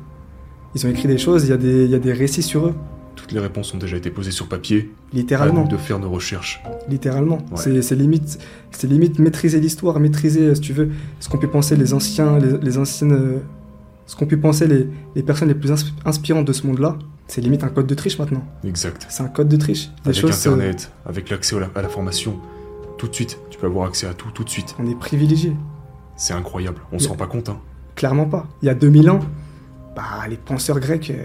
Ils 0.76 0.86
ont 0.86 0.90
écrit 0.90 1.08
des 1.08 1.18
choses, 1.18 1.44
il 1.44 1.50
y, 1.50 1.52
a 1.52 1.56
des, 1.56 1.84
il 1.84 1.90
y 1.90 1.94
a 1.94 1.98
des 1.98 2.12
récits 2.12 2.42
sur 2.42 2.66
eux, 2.66 2.74
Toutes 3.16 3.30
les 3.32 3.38
réponses 3.40 3.72
ont 3.74 3.78
déjà 3.78 3.96
été 3.96 4.10
posées 4.10 4.32
sur 4.32 4.48
papier. 4.48 4.90
À 5.12 5.16
littéralement. 5.16 5.62
nous 5.62 5.68
de 5.68 5.76
faire 5.76 5.98
nos 6.00 6.10
recherches. 6.10 6.62
Littéralement. 6.88 7.38
Ouais. 7.52 7.80
C'est- 7.82 7.94
limite, 7.96 8.38
c'est 8.72 8.86
limite 8.88 9.18
maîtriser 9.20 9.60
l'histoire, 9.60 9.98
maîtriser, 10.00 10.46
euh, 10.48 10.54
si 10.54 10.60
tu 10.60 10.72
veux, 10.72 10.90
ce 11.20 11.28
qu'ont 11.28 11.38
pu 11.38 11.46
penser 11.48 11.76
les 11.76 11.94
anciens, 11.94 12.38
les, 12.38 12.58
les 12.58 12.76
anciennes, 12.78 13.12
euh, 13.12 13.38
ce 14.06 14.16
qu'ont 14.16 14.26
pu 14.26 14.36
penser 14.36 14.66
les, 14.66 14.88
les 15.14 15.22
personnes 15.22 15.48
les 15.48 15.54
plus 15.54 15.70
ins- 15.72 15.92
inspirantes 16.04 16.44
de 16.46 16.52
ce 16.52 16.66
monde-là. 16.66 16.96
C'est 17.26 17.40
limite 17.40 17.64
un 17.64 17.68
code 17.68 17.86
de 17.86 17.94
triche 17.94 18.18
maintenant. 18.18 18.44
Exact. 18.64 19.06
C'est 19.08 19.22
un 19.22 19.28
code 19.28 19.48
de 19.48 19.56
triche. 19.56 19.88
Des 20.04 20.10
Avec 20.10 20.16
choses, 20.20 20.46
euh, 20.46 20.50
Internet, 20.52 20.92
avec 21.06 21.30
l'accès 21.30 21.56
à 21.56 21.60
la, 21.60 21.70
à 21.74 21.82
la 21.82 21.88
formation, 21.88 22.36
tout 22.98 23.08
de 23.08 23.14
suite, 23.14 23.38
tu 23.50 23.58
peux 23.58 23.66
avoir 23.66 23.88
accès 23.88 24.06
à 24.06 24.14
tout, 24.14 24.28
tout 24.32 24.44
de 24.44 24.50
suite. 24.50 24.74
on 24.78 24.88
est 24.88 24.98
privilégié. 24.98 25.52
C'est 26.16 26.34
incroyable. 26.34 26.78
On 26.92 26.96
Mais- 26.96 27.02
se 27.02 27.08
rend 27.08 27.16
pas 27.16 27.26
compte, 27.26 27.48
hein. 27.48 27.58
Clairement 27.96 28.26
pas. 28.26 28.46
Il 28.62 28.66
y 28.66 28.68
a 28.68 28.74
2000 28.74 29.08
ans, 29.10 29.20
bah, 29.96 30.02
les 30.28 30.36
penseurs 30.36 30.80
grecs, 30.80 31.10
euh, 31.10 31.24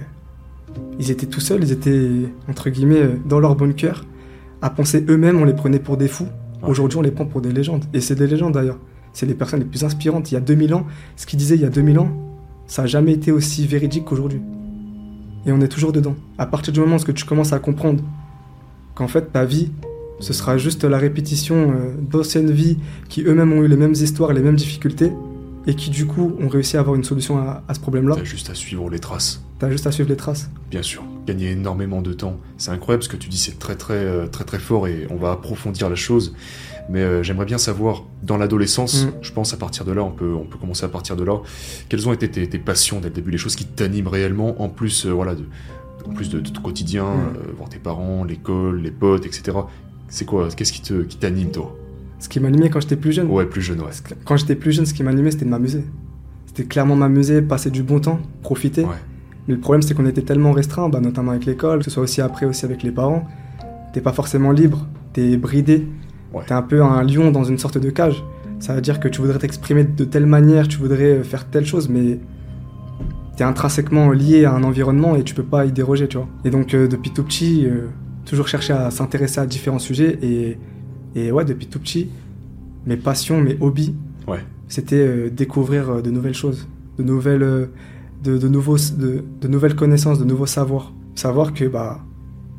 ils 0.99 1.11
étaient 1.11 1.25
tout 1.25 1.39
seuls, 1.41 1.63
ils 1.63 1.71
étaient, 1.71 2.09
entre 2.47 2.69
guillemets, 2.69 3.01
euh, 3.01 3.15
dans 3.25 3.39
leur 3.39 3.55
bunker, 3.55 4.05
à 4.61 4.69
penser 4.69 5.03
eux-mêmes, 5.09 5.39
on 5.41 5.45
les 5.45 5.53
prenait 5.53 5.79
pour 5.79 5.97
des 5.97 6.07
fous. 6.07 6.27
Ouais. 6.61 6.69
Aujourd'hui, 6.69 6.97
on 6.99 7.01
les 7.01 7.11
prend 7.11 7.25
pour 7.25 7.41
des 7.41 7.51
légendes. 7.51 7.85
Et 7.93 8.01
c'est 8.01 8.15
des 8.15 8.27
légendes 8.27 8.53
d'ailleurs. 8.53 8.77
c'est 9.11 9.25
les 9.25 9.33
personnes 9.33 9.59
les 9.61 9.65
plus 9.65 9.83
inspirantes. 9.83 10.31
Il 10.31 10.35
y 10.35 10.37
a 10.37 10.41
2000 10.41 10.73
ans, 10.75 10.85
ce 11.15 11.25
qu'ils 11.25 11.39
disaient 11.39 11.55
il 11.55 11.61
y 11.61 11.65
a 11.65 11.69
2000 11.69 11.97
ans, 11.99 12.09
ça 12.67 12.83
n'a 12.83 12.87
jamais 12.87 13.11
été 13.13 13.31
aussi 13.31 13.65
véridique 13.65 14.05
qu'aujourd'hui. 14.05 14.39
Et 15.45 15.51
on 15.51 15.61
est 15.61 15.67
toujours 15.67 15.91
dedans. 15.91 16.15
À 16.37 16.45
partir 16.45 16.73
du 16.73 16.79
moment 16.79 16.97
où 16.97 17.11
tu 17.11 17.25
commences 17.25 17.53
à 17.53 17.59
comprendre 17.59 18.03
qu'en 18.95 19.07
fait 19.07 19.31
ta 19.31 19.45
vie, 19.45 19.71
ce 20.19 20.33
sera 20.33 20.57
juste 20.57 20.83
la 20.83 20.97
répétition 20.97 21.71
euh, 21.71 21.93
d'anciennes 21.99 22.51
vies 22.51 22.77
qui 23.07 23.23
eux-mêmes 23.23 23.53
ont 23.53 23.63
eu 23.63 23.67
les 23.67 23.77
mêmes 23.77 23.93
histoires, 23.93 24.33
les 24.33 24.41
mêmes 24.41 24.57
difficultés, 24.57 25.13
et 25.65 25.75
qui 25.75 25.89
du 25.89 26.05
coup 26.05 26.33
ont 26.39 26.47
réussi 26.47 26.77
à 26.77 26.81
avoir 26.81 26.95
une 26.95 27.03
solution 27.03 27.37
à, 27.37 27.63
à 27.67 27.73
ce 27.73 27.79
problème-là. 27.79 28.15
T'as 28.15 28.23
juste 28.23 28.49
à 28.49 28.55
suivre 28.55 28.89
les 28.89 28.99
traces. 28.99 29.41
T'as 29.59 29.69
juste 29.69 29.87
à 29.87 29.91
suivre 29.91 30.09
les 30.09 30.15
traces. 30.17 30.49
Bien 30.71 30.81
sûr, 30.81 31.03
gagner 31.25 31.51
énormément 31.51 32.01
de 32.01 32.13
temps. 32.13 32.37
C'est 32.57 32.71
incroyable 32.71 33.03
ce 33.03 33.09
que 33.09 33.17
tu 33.17 33.29
dis, 33.29 33.37
c'est 33.37 33.59
très 33.59 33.75
très 33.75 33.93
euh, 33.93 34.27
très 34.27 34.43
très 34.43 34.59
fort 34.59 34.87
et 34.87 35.07
on 35.09 35.15
va 35.15 35.31
approfondir 35.31 35.89
la 35.89 35.95
chose. 35.95 36.33
Mais 36.89 37.01
euh, 37.01 37.21
j'aimerais 37.23 37.45
bien 37.45 37.57
savoir, 37.59 38.03
dans 38.23 38.37
l'adolescence, 38.37 39.05
Mm. 39.05 39.09
je 39.21 39.31
pense 39.31 39.53
à 39.53 39.57
partir 39.57 39.85
de 39.85 39.91
là, 39.91 40.03
on 40.03 40.11
peut, 40.11 40.33
on 40.33 40.45
peut 40.45 40.57
commencer 40.57 40.83
à 40.85 40.89
partir 40.89 41.15
de 41.15 41.23
là, 41.23 41.39
quelles 41.87 42.07
ont 42.09 42.13
été 42.13 42.29
tes, 42.29 42.47
tes 42.49 42.57
passions 42.57 42.99
dès 42.99 43.09
le 43.09 43.13
début, 43.13 43.29
les 43.31 43.37
choses 43.37 43.55
qui 43.55 43.65
t'animent 43.65 44.07
réellement, 44.07 44.61
en 44.61 44.69
plus, 44.69 45.05
euh, 45.05 45.11
voilà, 45.11 45.35
de, 45.35 45.45
en 46.07 46.11
plus 46.13 46.29
de, 46.29 46.39
de 46.39 46.49
ton 46.49 46.61
quotidien, 46.61 47.03
Mm. 47.05 47.19
euh, 47.37 47.51
voir 47.57 47.69
tes 47.69 47.77
parents, 47.79 48.23
l'école, 48.23 48.81
les 48.81 48.91
potes, 48.91 49.25
etc. 49.25 49.57
C'est 50.07 50.25
quoi 50.25 50.47
Qu'est-ce 50.55 50.73
qui 50.73 50.81
te 50.81 51.03
qui 51.03 51.17
t'anime, 51.17 51.51
toi? 51.51 51.75
Ce 52.19 52.27
qui 52.27 52.39
m'animait 52.39 52.69
quand 52.69 52.79
j'étais 52.81 52.95
plus 52.97 53.11
jeune. 53.13 53.27
Ouais, 53.29 53.45
plus 53.45 53.61
jeune, 53.61 53.79
ouais. 53.81 53.91
Quand 54.25 54.35
j'étais 54.35 54.55
plus 54.55 54.71
jeune, 54.71 54.85
ce 54.85 54.93
qui 54.93 55.03
m'animait, 55.03 55.31
c'était 55.31 55.45
de 55.45 55.51
m'amuser. 55.51 55.83
C'était 56.47 56.63
clairement 56.65 56.95
m'amuser, 56.95 57.41
passer 57.43 57.69
du 57.69 57.83
bon 57.83 57.99
temps, 57.99 58.19
profiter. 58.41 58.83
Ouais. 58.83 58.89
Mais 59.47 59.53
le 59.53 59.59
problème, 59.61 59.83
c'est 59.83 59.93
qu'on 59.93 60.05
était 60.07 60.23
tellement 60.23 60.51
restreint, 60.51 60.89
bah, 60.89 60.99
notamment 60.99 61.31
avec 61.31 61.45
l'école, 61.45 61.79
que 61.79 61.85
ce 61.85 61.91
soit 61.91 62.03
aussi 62.03 62.19
après, 62.21 62.45
aussi 62.47 62.65
avec 62.65 62.81
les 62.83 62.91
parents. 62.91 63.25
T'es 63.93 64.01
pas 64.01 64.11
forcément 64.13 64.51
libre, 64.51 64.85
t'es 65.13 65.37
bridé. 65.37 65.87
Ouais. 66.33 66.43
T'es 66.45 66.53
un 66.53 66.61
peu 66.61 66.83
un 66.83 67.03
lion 67.03 67.31
dans 67.31 67.43
une 67.43 67.57
sorte 67.57 67.77
de 67.77 67.89
cage. 67.89 68.23
Ça 68.59 68.75
veut 68.75 68.81
dire 68.81 68.99
que 68.99 69.07
tu 69.07 69.21
voudrais 69.21 69.39
t'exprimer 69.39 69.83
de 69.83 70.03
telle 70.03 70.25
manière, 70.25 70.67
tu 70.67 70.77
voudrais 70.77 71.19
euh, 71.19 71.23
faire 71.23 71.45
telle 71.49 71.65
chose, 71.65 71.87
mais 71.89 72.19
t'es 73.37 73.43
intrinsèquement 73.43 74.11
lié 74.11 74.45
à 74.45 74.53
un 74.53 74.63
environnement 74.63 75.15
et 75.15 75.23
tu 75.23 75.33
peux 75.33 75.43
pas 75.43 75.65
y 75.65 75.71
déroger, 75.71 76.07
tu 76.07 76.17
vois. 76.17 76.27
Et 76.43 76.49
donc, 76.49 76.73
euh, 76.73 76.87
depuis 76.87 77.11
tout 77.11 77.23
petit, 77.23 77.65
euh, 77.65 77.87
toujours 78.25 78.47
chercher 78.47 78.73
à 78.73 78.91
s'intéresser 78.91 79.39
à 79.39 79.45
différents 79.45 79.79
sujets. 79.79 80.19
Et, 80.21 80.57
et 81.15 81.31
ouais, 81.31 81.45
depuis 81.45 81.67
tout 81.67 81.79
petit, 81.79 82.09
mes 82.85 82.97
passions, 82.97 83.39
mes 83.41 83.57
hobbies, 83.61 83.95
Ouais. 84.27 84.39
c'était 84.67 84.97
euh, 85.07 85.29
découvrir 85.29 86.01
de 86.03 86.11
nouvelles 86.11 86.33
choses, 86.35 86.67
de 86.97 87.03
nouvelles, 87.03 87.69
de, 88.23 88.37
de 88.37 88.47
nouveaux, 88.49 88.75
de, 88.77 89.23
de 89.41 89.47
nouvelles 89.47 89.75
connaissances, 89.75 90.19
de 90.19 90.25
nouveaux 90.25 90.45
savoirs. 90.45 90.93
Savoir 91.15 91.53
que 91.53 91.65
bah, 91.65 92.01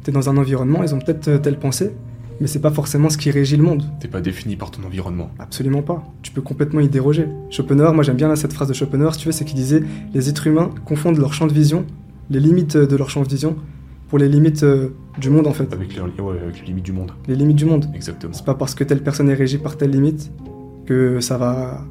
tu 0.02 0.10
es 0.10 0.12
dans 0.14 0.28
un 0.30 0.36
environnement, 0.38 0.82
ils 0.82 0.94
ont 0.94 0.98
peut-être 0.98 1.42
telle 1.42 1.58
pensée, 1.58 1.92
mais 2.40 2.46
c'est 2.46 2.60
pas 2.60 2.70
forcément 2.70 3.10
ce 3.10 3.18
qui 3.18 3.30
régit 3.30 3.56
le 3.56 3.62
monde. 3.62 3.84
T'es 4.00 4.08
pas 4.08 4.20
défini 4.20 4.56
par 4.56 4.70
ton 4.70 4.82
environnement. 4.84 5.30
Absolument 5.38 5.82
pas. 5.82 6.02
Tu 6.22 6.32
peux 6.32 6.40
complètement 6.40 6.80
y 6.80 6.88
déroger. 6.88 7.28
Schopenhauer, 7.50 7.92
moi 7.92 8.02
j'aime 8.02 8.16
bien 8.16 8.28
là, 8.28 8.36
cette 8.36 8.52
phrase 8.52 8.68
de 8.68 8.72
Schopenhauer, 8.72 9.12
si 9.12 9.20
tu 9.20 9.26
veux, 9.26 9.32
c'est 9.32 9.44
qu'il 9.44 9.56
disait 9.56 9.82
les 10.14 10.28
êtres 10.28 10.46
humains 10.46 10.70
confondent 10.86 11.18
leur 11.18 11.34
champ 11.34 11.46
de 11.46 11.52
vision, 11.52 11.84
les 12.30 12.40
limites 12.40 12.76
euh, 12.76 12.86
de 12.86 12.96
leur 12.96 13.10
champ 13.10 13.22
de 13.22 13.28
vision, 13.28 13.56
pour 14.08 14.18
les 14.18 14.28
limites 14.28 14.62
euh, 14.62 14.88
du 15.18 15.30
monde 15.30 15.46
en 15.46 15.52
fait. 15.52 15.72
Avec 15.72 15.94
les, 15.94 16.00
ouais, 16.00 16.40
avec 16.42 16.60
les 16.60 16.66
limites 16.66 16.84
du 16.84 16.92
monde. 16.92 17.12
Les 17.28 17.36
limites 17.36 17.56
du 17.56 17.66
monde. 17.66 17.86
Exactement. 17.94 18.32
C'est 18.32 18.44
pas 18.44 18.54
parce 18.54 18.74
que 18.74 18.84
telle 18.84 19.02
personne 19.02 19.28
est 19.28 19.34
régie 19.34 19.58
par 19.58 19.76
telle 19.76 19.90
limite 19.90 20.32
que 20.86 21.20
ça 21.20 21.36
va. 21.36 21.84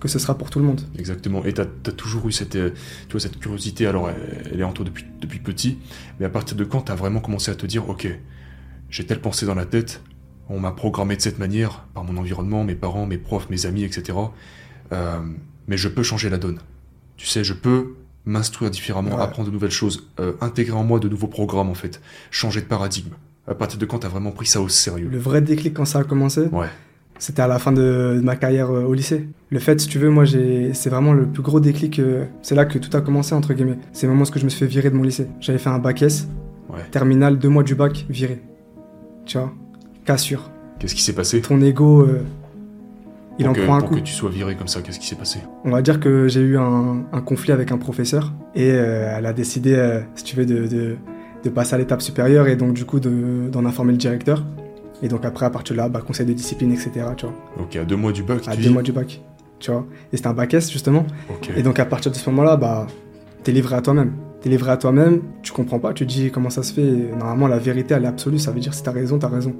que 0.00 0.08
ce 0.08 0.18
sera 0.18 0.36
pour 0.36 0.48
tout 0.48 0.58
le 0.58 0.64
monde. 0.64 0.80
Exactement. 0.98 1.44
Et 1.44 1.52
t'as 1.52 1.64
as 1.86 1.92
toujours 1.92 2.26
eu 2.26 2.32
cette, 2.32 2.56
euh, 2.56 2.70
tu 3.08 3.12
vois, 3.12 3.20
cette 3.20 3.38
curiosité. 3.38 3.86
Alors, 3.86 4.08
elle, 4.08 4.50
elle 4.52 4.60
est 4.60 4.64
en 4.64 4.72
toi 4.72 4.84
depuis, 4.84 5.04
depuis 5.20 5.38
petit. 5.40 5.78
Mais 6.18 6.26
à 6.26 6.30
partir 6.30 6.56
de 6.56 6.64
quand 6.64 6.80
t'as 6.80 6.94
vraiment 6.94 7.20
commencé 7.20 7.50
à 7.50 7.54
te 7.54 7.66
dire, 7.66 7.88
ok, 7.88 8.08
j'ai 8.90 9.04
telle 9.06 9.20
pensée 9.20 9.46
dans 9.46 9.54
la 9.54 9.66
tête, 9.66 10.02
on 10.48 10.58
m'a 10.60 10.72
programmé 10.72 11.16
de 11.16 11.20
cette 11.22 11.38
manière 11.38 11.84
par 11.94 12.04
mon 12.04 12.16
environnement, 12.16 12.64
mes 12.64 12.74
parents, 12.74 13.06
mes 13.06 13.18
profs, 13.18 13.48
mes 13.50 13.66
amis, 13.66 13.84
etc. 13.84 14.18
Euh, 14.92 15.18
mais 15.68 15.76
je 15.76 15.88
peux 15.88 16.02
changer 16.02 16.28
la 16.30 16.38
donne. 16.38 16.58
Tu 17.16 17.26
sais, 17.26 17.44
je 17.44 17.54
peux 17.54 17.94
m'instruire 18.26 18.70
différemment, 18.70 19.16
Ouais. 19.16 19.22
apprendre 19.22 19.48
de 19.48 19.52
nouvelles 19.52 19.70
choses, 19.70 20.08
euh, 20.18 20.32
intégrer 20.40 20.76
en 20.76 20.84
moi 20.84 20.98
de 20.98 21.08
nouveaux 21.08 21.26
programmes 21.28 21.68
en 21.70 21.74
fait, 21.74 22.00
changer 22.30 22.60
de 22.60 22.66
paradigme. 22.66 23.10
À 23.46 23.54
partir 23.54 23.78
de 23.78 23.86
quand 23.86 24.00
t'as 24.00 24.08
vraiment 24.08 24.32
pris 24.32 24.46
ça 24.46 24.60
au 24.60 24.68
sérieux? 24.68 25.08
Le 25.10 25.18
vrai 25.18 25.40
déclic 25.40 25.74
quand 25.74 25.84
ça 25.84 26.00
a 26.00 26.04
commencé, 26.04 26.42
Ouais. 26.52 26.66
c'était 27.18 27.42
à 27.42 27.48
la 27.48 27.58
fin 27.58 27.72
de, 27.72 28.14
de 28.16 28.20
ma 28.20 28.36
carrière 28.36 28.70
euh, 28.70 28.84
au 28.84 28.94
lycée. 28.94 29.28
Le 29.50 29.58
fait, 29.58 29.80
si 29.80 29.88
tu 29.88 29.98
veux, 29.98 30.10
moi, 30.10 30.24
c'est 30.26 30.90
vraiment 30.90 31.12
le 31.12 31.26
plus 31.26 31.42
gros 31.42 31.60
déclic. 31.60 32.00
c'est 32.42 32.54
là 32.54 32.64
que 32.64 32.78
tout 32.78 32.94
a 32.96 33.00
commencé, 33.00 33.34
entre 33.34 33.54
guillemets. 33.54 33.78
C'est 33.92 34.06
le 34.06 34.12
moment 34.12 34.24
où 34.28 34.38
je 34.38 34.44
me 34.44 34.48
suis 34.50 34.58
fait 34.58 34.66
virer 34.66 34.90
de 34.90 34.96
mon 34.96 35.02
lycée. 35.02 35.26
J'avais 35.40 35.58
fait 35.58 35.70
un 35.70 35.78
bac 35.78 36.02
S, 36.02 36.28
Ouais. 36.68 36.80
terminal, 36.92 37.38
deux 37.38 37.48
mois 37.48 37.62
du 37.64 37.74
bac, 37.74 38.06
viré. 38.08 38.40
Tu 39.30 39.38
vois 39.38 39.52
Cassure. 40.04 40.50
Qu'est-ce 40.80 40.94
qui 40.96 41.02
s'est 41.02 41.12
passé? 41.12 41.40
Ton 41.40 41.60
ego, 41.60 42.00
euh, 42.00 42.22
il 43.38 43.44
pour 43.44 43.52
en 43.52 43.54
que, 43.54 43.60
prend 43.64 43.76
un 43.76 43.78
pour 43.78 43.90
coup. 43.90 43.94
que 43.94 44.00
tu 44.00 44.12
sois 44.12 44.28
viré 44.28 44.56
comme 44.56 44.66
ça, 44.66 44.80
qu'est-ce 44.82 44.98
qui 44.98 45.06
s'est 45.06 45.14
passé? 45.14 45.38
On 45.64 45.70
va 45.70 45.82
dire 45.82 46.00
que 46.00 46.26
j'ai 46.26 46.40
eu 46.40 46.58
un, 46.58 47.04
un 47.12 47.20
conflit 47.20 47.52
avec 47.52 47.70
un 47.70 47.78
professeur 47.78 48.32
et 48.56 48.72
euh, 48.72 49.14
elle 49.16 49.26
a 49.26 49.32
décidé, 49.32 49.74
euh, 49.74 50.00
si 50.16 50.24
tu 50.24 50.34
veux, 50.34 50.46
de, 50.46 50.66
de, 50.66 50.96
de 51.44 51.48
passer 51.48 51.76
à 51.76 51.78
l'étape 51.78 52.02
supérieure 52.02 52.48
et 52.48 52.56
donc 52.56 52.72
du 52.74 52.84
coup 52.84 52.98
de- 52.98 53.48
d'en 53.52 53.64
informer 53.66 53.92
le 53.92 53.98
directeur. 53.98 54.44
Et 55.00 55.06
donc 55.06 55.24
après, 55.24 55.46
à 55.46 55.50
partir 55.50 55.74
de 55.76 55.80
là, 55.80 55.88
bah, 55.88 56.02
conseil 56.04 56.26
de 56.26 56.32
discipline, 56.32 56.72
etc. 56.72 56.90
Tu 57.16 57.26
vois, 57.26 57.34
Ok, 57.60 57.76
à 57.76 57.84
deux 57.84 57.96
mois 57.96 58.10
du 58.10 58.24
bac, 58.24 58.42
à 58.48 58.50
tu 58.52 58.56
deux 58.56 58.62
dis? 58.68 58.72
mois 58.72 58.82
du 58.82 58.90
bac. 58.92 59.22
Tu 59.60 59.70
vois, 59.70 59.86
et 60.12 60.16
c'était 60.16 60.28
un 60.28 60.34
bac 60.34 60.52
S 60.54 60.72
justement. 60.72 61.06
Et 61.56 61.62
donc 61.62 61.78
à 61.78 61.84
partir 61.84 62.10
de 62.10 62.16
ce 62.16 62.28
moment-là, 62.30 62.56
bah, 62.56 62.88
t'es 63.44 63.52
livré 63.52 63.76
à 63.76 63.80
toi-même. 63.80 64.12
T'es 64.40 64.48
livré 64.48 64.70
à 64.70 64.76
toi-même, 64.76 65.20
tu 65.42 65.52
comprends 65.52 65.78
pas, 65.78 65.92
tu 65.92 66.06
te 66.06 66.10
dis 66.12 66.30
comment 66.30 66.48
ça 66.50 66.62
se 66.62 66.72
fait. 66.72 66.82
Et 66.86 67.10
Normalement, 67.18 67.46
la 67.46 67.58
vérité, 67.58 67.94
elle 67.94 68.04
est 68.04 68.08
absolue, 68.08 68.38
ça 68.38 68.50
veut 68.52 68.60
dire 68.60 68.72
si 68.74 68.82
t'as 68.82 68.90
raison, 68.92 69.18
t'as 69.18 69.28
raison. 69.28 69.54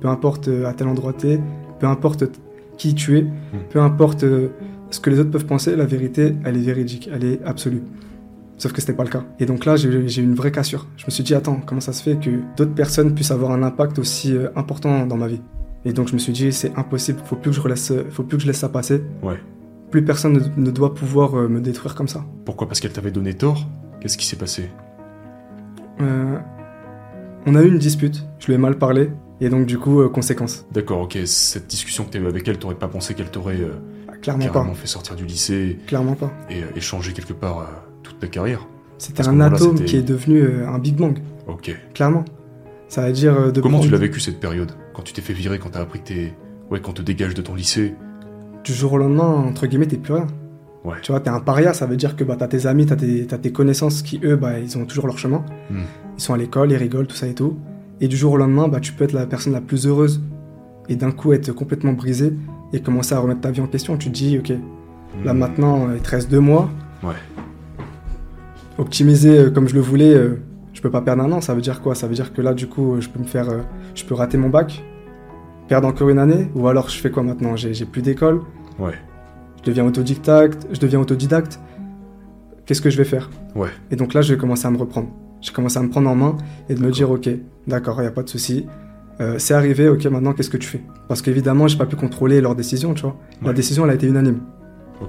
Peu 0.00 0.08
importe 0.08 0.48
euh, 0.48 0.66
à 0.66 0.74
quel 0.74 0.88
endroit 0.88 1.12
t'es, 1.14 1.40
peu 1.80 1.86
importe 1.86 2.30
t- 2.30 2.38
qui 2.76 2.94
tu 2.94 3.16
es, 3.18 3.26
peu 3.70 3.80
importe 3.80 4.24
euh, 4.24 4.48
ce 4.90 5.00
que 5.00 5.08
les 5.08 5.18
autres 5.20 5.30
peuvent 5.30 5.46
penser, 5.46 5.74
la 5.74 5.86
vérité, 5.86 6.34
elle 6.44 6.56
est 6.56 6.60
véridique, 6.60 7.08
elle 7.12 7.24
est 7.24 7.42
absolue. 7.44 7.82
Sauf 8.58 8.72
que 8.72 8.80
c'était 8.80 8.92
pas 8.94 9.04
le 9.04 9.10
cas. 9.10 9.24
Et 9.40 9.46
donc 9.46 9.64
là, 9.64 9.76
j'ai 9.76 9.88
eu 9.88 10.22
une 10.24 10.34
vraie 10.34 10.50
cassure. 10.52 10.86
Je 10.96 11.04
me 11.06 11.10
suis 11.10 11.22
dit, 11.24 11.34
attends, 11.34 11.60
comment 11.64 11.80
ça 11.80 11.92
se 11.92 12.02
fait 12.02 12.16
que 12.18 12.30
d'autres 12.56 12.74
personnes 12.74 13.14
puissent 13.14 13.30
avoir 13.30 13.52
un 13.52 13.62
impact 13.62 13.98
aussi 13.98 14.34
euh, 14.36 14.48
important 14.56 15.06
dans 15.06 15.16
ma 15.16 15.28
vie? 15.28 15.40
Et 15.86 15.92
donc 15.94 16.08
je 16.08 16.12
me 16.14 16.18
suis 16.18 16.32
dit, 16.32 16.52
c'est 16.52 16.72
impossible, 16.76 17.20
faut 17.24 17.36
plus 17.36 17.50
que 17.50 17.56
je 17.56 17.60
relaisse, 17.62 17.92
faut 18.10 18.22
plus 18.22 18.36
que 18.36 18.42
je 18.42 18.48
laisse 18.48 18.58
ça 18.58 18.68
passer. 18.68 19.02
Ouais. 19.22 19.36
Plus 19.90 20.04
personne 20.04 20.32
ne, 20.56 20.62
ne 20.66 20.70
doit 20.70 20.94
pouvoir 20.94 21.34
euh, 21.38 21.48
me 21.48 21.60
détruire 21.60 21.94
comme 21.94 22.08
ça. 22.08 22.24
Pourquoi? 22.44 22.66
Parce 22.66 22.80
qu'elle 22.80 22.92
t'avait 22.92 23.10
donné 23.12 23.34
tort? 23.34 23.66
Qu'est-ce 24.00 24.16
qui 24.18 24.26
s'est 24.26 24.36
passé 24.36 24.70
Euh, 26.00 26.38
on 27.46 27.54
a 27.54 27.62
eu 27.62 27.68
une 27.68 27.78
dispute, 27.78 28.26
je 28.38 28.46
lui 28.46 28.54
ai 28.54 28.58
mal 28.58 28.76
parlé, 28.76 29.10
et 29.40 29.48
donc 29.48 29.66
du 29.66 29.78
coup, 29.78 30.00
euh, 30.00 30.08
conséquence. 30.08 30.66
D'accord, 30.72 31.00
ok, 31.02 31.18
cette 31.24 31.66
discussion 31.66 32.04
que 32.04 32.10
t'as 32.10 32.18
eue 32.18 32.26
avec 32.26 32.46
elle, 32.48 32.58
t'aurais 32.58 32.74
pas 32.74 32.88
pensé 32.88 33.14
qu'elle 33.14 33.30
t'aurait 33.30 33.60
euh, 33.60 33.72
Ah, 34.08 34.12
Clairement 34.20 34.48
pas. 34.48 34.64
fait 34.74 34.86
sortir 34.86 35.14
du 35.16 35.24
lycée 35.24 35.78
Clairement 35.86 36.14
pas. 36.14 36.32
et 36.50 36.62
euh, 36.62 36.66
échanger 36.76 37.12
quelque 37.12 37.32
part 37.32 37.60
euh, 37.60 37.64
toute 38.02 38.18
ta 38.18 38.26
carrière 38.26 38.66
C'était 38.98 39.26
un 39.26 39.40
atome 39.40 39.76
qui 39.84 39.96
est 39.96 40.02
devenu 40.02 40.42
un 40.66 40.78
Big 40.78 40.96
Bang, 40.96 41.18
Ok. 41.46 41.74
clairement. 41.94 42.24
Ça 42.88 43.06
veut 43.06 43.12
dire 43.12 43.52
de 43.52 43.60
Comment 43.60 43.80
tu 43.80 43.90
l'as 43.90 43.98
vécu 43.98 44.20
cette 44.20 44.38
période 44.38 44.72
Quand 44.94 45.02
tu 45.02 45.12
t'es 45.12 45.22
fait 45.22 45.32
virer, 45.32 45.58
quand 45.58 45.70
t'as 45.70 45.80
appris 45.80 46.00
que 46.00 46.06
t'es. 46.08 46.34
Ouais, 46.70 46.80
qu'on 46.80 46.92
te 46.92 47.02
dégage 47.02 47.34
de 47.34 47.42
ton 47.42 47.54
lycée? 47.56 47.94
Du 48.64 48.72
jour 48.72 48.92
au 48.94 48.98
lendemain, 48.98 49.24
entre 49.24 49.66
guillemets, 49.66 49.86
t'es 49.86 49.96
plus 49.96 50.14
rien. 50.14 50.26
Ouais. 50.86 50.94
Tu 51.02 51.10
vois, 51.10 51.20
t'es 51.20 51.30
un 51.30 51.40
paria, 51.40 51.74
ça 51.74 51.84
veut 51.86 51.96
dire 51.96 52.14
que 52.14 52.22
bah, 52.22 52.36
t'as 52.38 52.46
tes 52.46 52.66
amis, 52.66 52.86
t'as 52.86 52.94
tes, 52.96 53.26
t'as 53.26 53.38
tes 53.38 53.50
connaissances 53.50 54.02
qui, 54.02 54.20
eux, 54.22 54.36
bah, 54.36 54.60
ils 54.60 54.78
ont 54.78 54.84
toujours 54.84 55.06
leur 55.08 55.18
chemin. 55.18 55.44
Hmm. 55.70 55.80
Ils 56.16 56.20
sont 56.20 56.32
à 56.32 56.36
l'école, 56.36 56.70
ils 56.70 56.76
rigolent, 56.76 57.06
tout 57.08 57.16
ça 57.16 57.26
et 57.26 57.34
tout. 57.34 57.56
Et 58.00 58.08
du 58.08 58.16
jour 58.16 58.32
au 58.34 58.36
lendemain, 58.36 58.68
bah, 58.68 58.78
tu 58.80 58.92
peux 58.92 59.04
être 59.04 59.12
la 59.12 59.26
personne 59.26 59.52
la 59.52 59.60
plus 59.60 59.86
heureuse 59.86 60.22
et 60.88 60.94
d'un 60.94 61.10
coup 61.10 61.32
être 61.32 61.50
complètement 61.52 61.92
brisé 61.92 62.32
et 62.72 62.80
commencer 62.80 63.14
à 63.14 63.18
remettre 63.18 63.40
ta 63.40 63.50
vie 63.50 63.60
en 63.60 63.66
question. 63.66 63.96
Tu 63.96 64.08
te 64.10 64.14
dis, 64.14 64.38
ok, 64.38 64.52
là 65.24 65.32
Hmm. 65.34 65.38
maintenant, 65.38 65.88
euh, 65.88 65.96
il 65.96 66.02
te 66.02 66.10
reste 66.10 66.30
deux 66.30 66.40
mois. 66.40 66.70
Ouais. 67.02 67.14
Optimiser 68.78 69.38
euh, 69.38 69.50
comme 69.50 69.68
je 69.68 69.74
le 69.74 69.80
voulais, 69.80 70.14
euh, 70.14 70.38
je 70.74 70.80
peux 70.82 70.90
pas 70.90 71.00
perdre 71.00 71.22
un 71.24 71.32
an. 71.32 71.40
Ça 71.40 71.54
veut 71.54 71.62
dire 71.62 71.80
quoi? 71.80 71.94
Ça 71.94 72.06
veut 72.06 72.14
dire 72.14 72.32
que 72.32 72.42
là, 72.42 72.54
du 72.54 72.66
coup, 72.68 72.96
je 73.00 73.08
peux 73.08 73.18
me 73.18 73.24
faire, 73.24 73.48
je 73.94 74.04
peux 74.04 74.14
rater 74.14 74.36
mon 74.36 74.50
bac, 74.50 74.84
perdre 75.68 75.88
encore 75.88 76.10
une 76.10 76.18
année, 76.18 76.48
ou 76.54 76.68
alors 76.68 76.88
je 76.90 76.98
fais 76.98 77.10
quoi 77.10 77.22
maintenant? 77.22 77.56
J'ai 77.56 77.72
j'ai 77.74 77.86
plus 77.86 78.02
d'école, 78.02 78.40
Ouais. 78.78 78.92
Je 79.66 79.70
deviens 79.72 79.84
autodidacte, 79.84 80.68
je 80.72 80.78
deviens 80.78 81.00
autodidacte. 81.00 81.58
Qu'est-ce 82.66 82.80
que 82.80 82.88
je 82.90 82.96
vais 82.96 83.04
faire? 83.04 83.28
Ouais. 83.56 83.68
Et 83.90 83.96
donc 83.96 84.14
là, 84.14 84.22
je 84.22 84.32
vais 84.32 84.38
commencer 84.38 84.64
à 84.66 84.70
me 84.70 84.76
reprendre. 84.78 85.08
J'ai 85.40 85.52
commencé 85.52 85.76
à 85.78 85.82
me 85.82 85.88
prendre 85.88 86.08
en 86.08 86.14
main 86.14 86.36
et 86.68 86.74
de 86.74 86.80
me 86.80 86.90
dire, 86.92 87.10
ok, 87.10 87.28
d'accord, 87.66 88.00
il 88.00 88.04
y 88.04 88.06
a 88.06 88.10
pas 88.12 88.22
de 88.22 88.28
souci. 88.28 88.66
Euh, 89.20 89.36
c'est 89.38 89.54
arrivé, 89.54 89.88
ok, 89.88 90.04
maintenant 90.06 90.32
qu'est-ce 90.34 90.50
que 90.50 90.56
tu 90.56 90.68
fais? 90.68 90.80
Parce 91.08 91.20
qu'évidemment, 91.20 91.66
j'ai 91.66 91.76
pas 91.78 91.86
pu 91.86 91.96
contrôler 91.96 92.40
leur 92.40 92.54
décision, 92.54 92.94
tu 92.94 93.02
vois. 93.02 93.16
La 93.42 93.48
Ouais. 93.48 93.54
décision, 93.54 93.84
elle 93.84 93.90
a 93.90 93.94
été 93.94 94.06
unanime. 94.06 94.38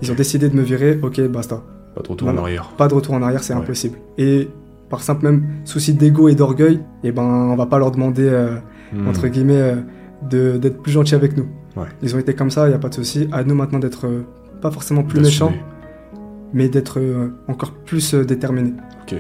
Ils 0.02 0.12
ont 0.12 0.16
décidé 0.16 0.50
de 0.50 0.56
me 0.56 0.62
virer, 0.64 1.00
ok, 1.04 1.22
basta. 1.28 1.62
Pas 1.96 2.02
de 2.02 2.08
retour 2.08 2.28
en 2.30 2.38
arrière. 2.38 2.70
Pas 2.78 2.88
de 2.88 2.94
retour 2.96 3.14
en 3.14 3.22
arrière, 3.22 3.44
c'est 3.44 3.54
Ouais. 3.54 3.60
impossible. 3.60 3.98
Et 4.18 4.50
par 4.90 5.02
simple 5.02 5.26
même 5.26 5.46
souci 5.66 5.94
d'ego 5.94 6.30
et 6.30 6.36
d'orgueil, 6.36 6.80
eh 7.04 7.12
ben, 7.12 7.22
on 7.24 7.56
va 7.56 7.66
pas 7.68 7.78
leur 7.78 7.92
demander, 7.92 8.28
euh, 8.28 8.56
Hmm. 8.94 9.08
entre 9.08 9.28
guillemets, 9.28 9.76
euh, 10.32 10.58
d'être 10.58 10.82
plus 10.82 10.92
gentils 10.94 11.14
avec 11.16 11.36
nous. 11.38 11.46
Ouais. 11.76 11.88
Ils 12.02 12.16
ont 12.16 12.20
été 12.20 12.34
comme 12.34 12.50
ça, 12.50 12.68
il 12.68 12.72
y 12.72 12.76
a 12.76 12.80
pas 12.80 12.90
de 12.90 12.96
souci. 12.96 13.28
À 13.32 13.44
nous 13.44 13.54
maintenant 13.56 13.80
d'être 13.80 14.08
euh, 14.08 14.22
pas 14.62 14.72
forcément 14.72 15.04
plus 15.04 15.20
méchants, 15.22 15.54
mais 16.54 16.70
d'être 16.70 17.00
euh, 17.00 17.30
encore 17.48 17.72
plus 17.74 18.14
euh, 18.14 18.24
déterminés. 18.26 18.74
Ok. 19.04 19.16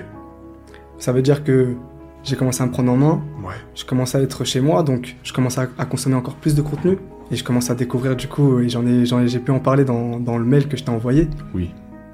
Ça 1.00 1.12
veut 1.12 1.22
dire 1.22 1.44
que 1.44 1.76
j'ai 2.24 2.36
commencé 2.36 2.62
à 2.64 2.66
me 2.66 2.72
prendre 2.72 2.92
en 2.92 2.98
main, 2.98 3.22
Ouais. 3.46 3.54
je 3.76 3.86
commençais 3.86 4.18
à 4.18 4.22
être 4.22 4.44
chez 4.44 4.60
moi, 4.62 4.84
donc 4.84 5.16
je 5.24 5.32
commençais 5.34 5.62
à, 5.62 5.68
à 5.78 5.86
consommer 5.86 6.16
encore 6.16 6.36
plus 6.36 6.56
de 6.56 6.62
contenu. 6.62 6.98
Et 7.30 7.36
je 7.36 7.44
commence 7.44 7.70
à 7.70 7.76
découvrir 7.76 8.16
du 8.16 8.28
coup, 8.28 8.60
et 8.60 8.70
j'en 8.70 8.86
ai, 8.88 9.06
j'en 9.06 9.26
j'ai 9.28 9.40
pu 9.40 9.52
en 9.52 9.60
parler 9.60 9.84
dans, 9.84 10.18
dans 10.20 10.38
le 10.38 10.46
mail 10.46 10.68
que 10.70 10.78
je 10.78 10.84
t'ai 10.86 10.92
envoyé. 10.92 11.28
Oui. 11.54 11.72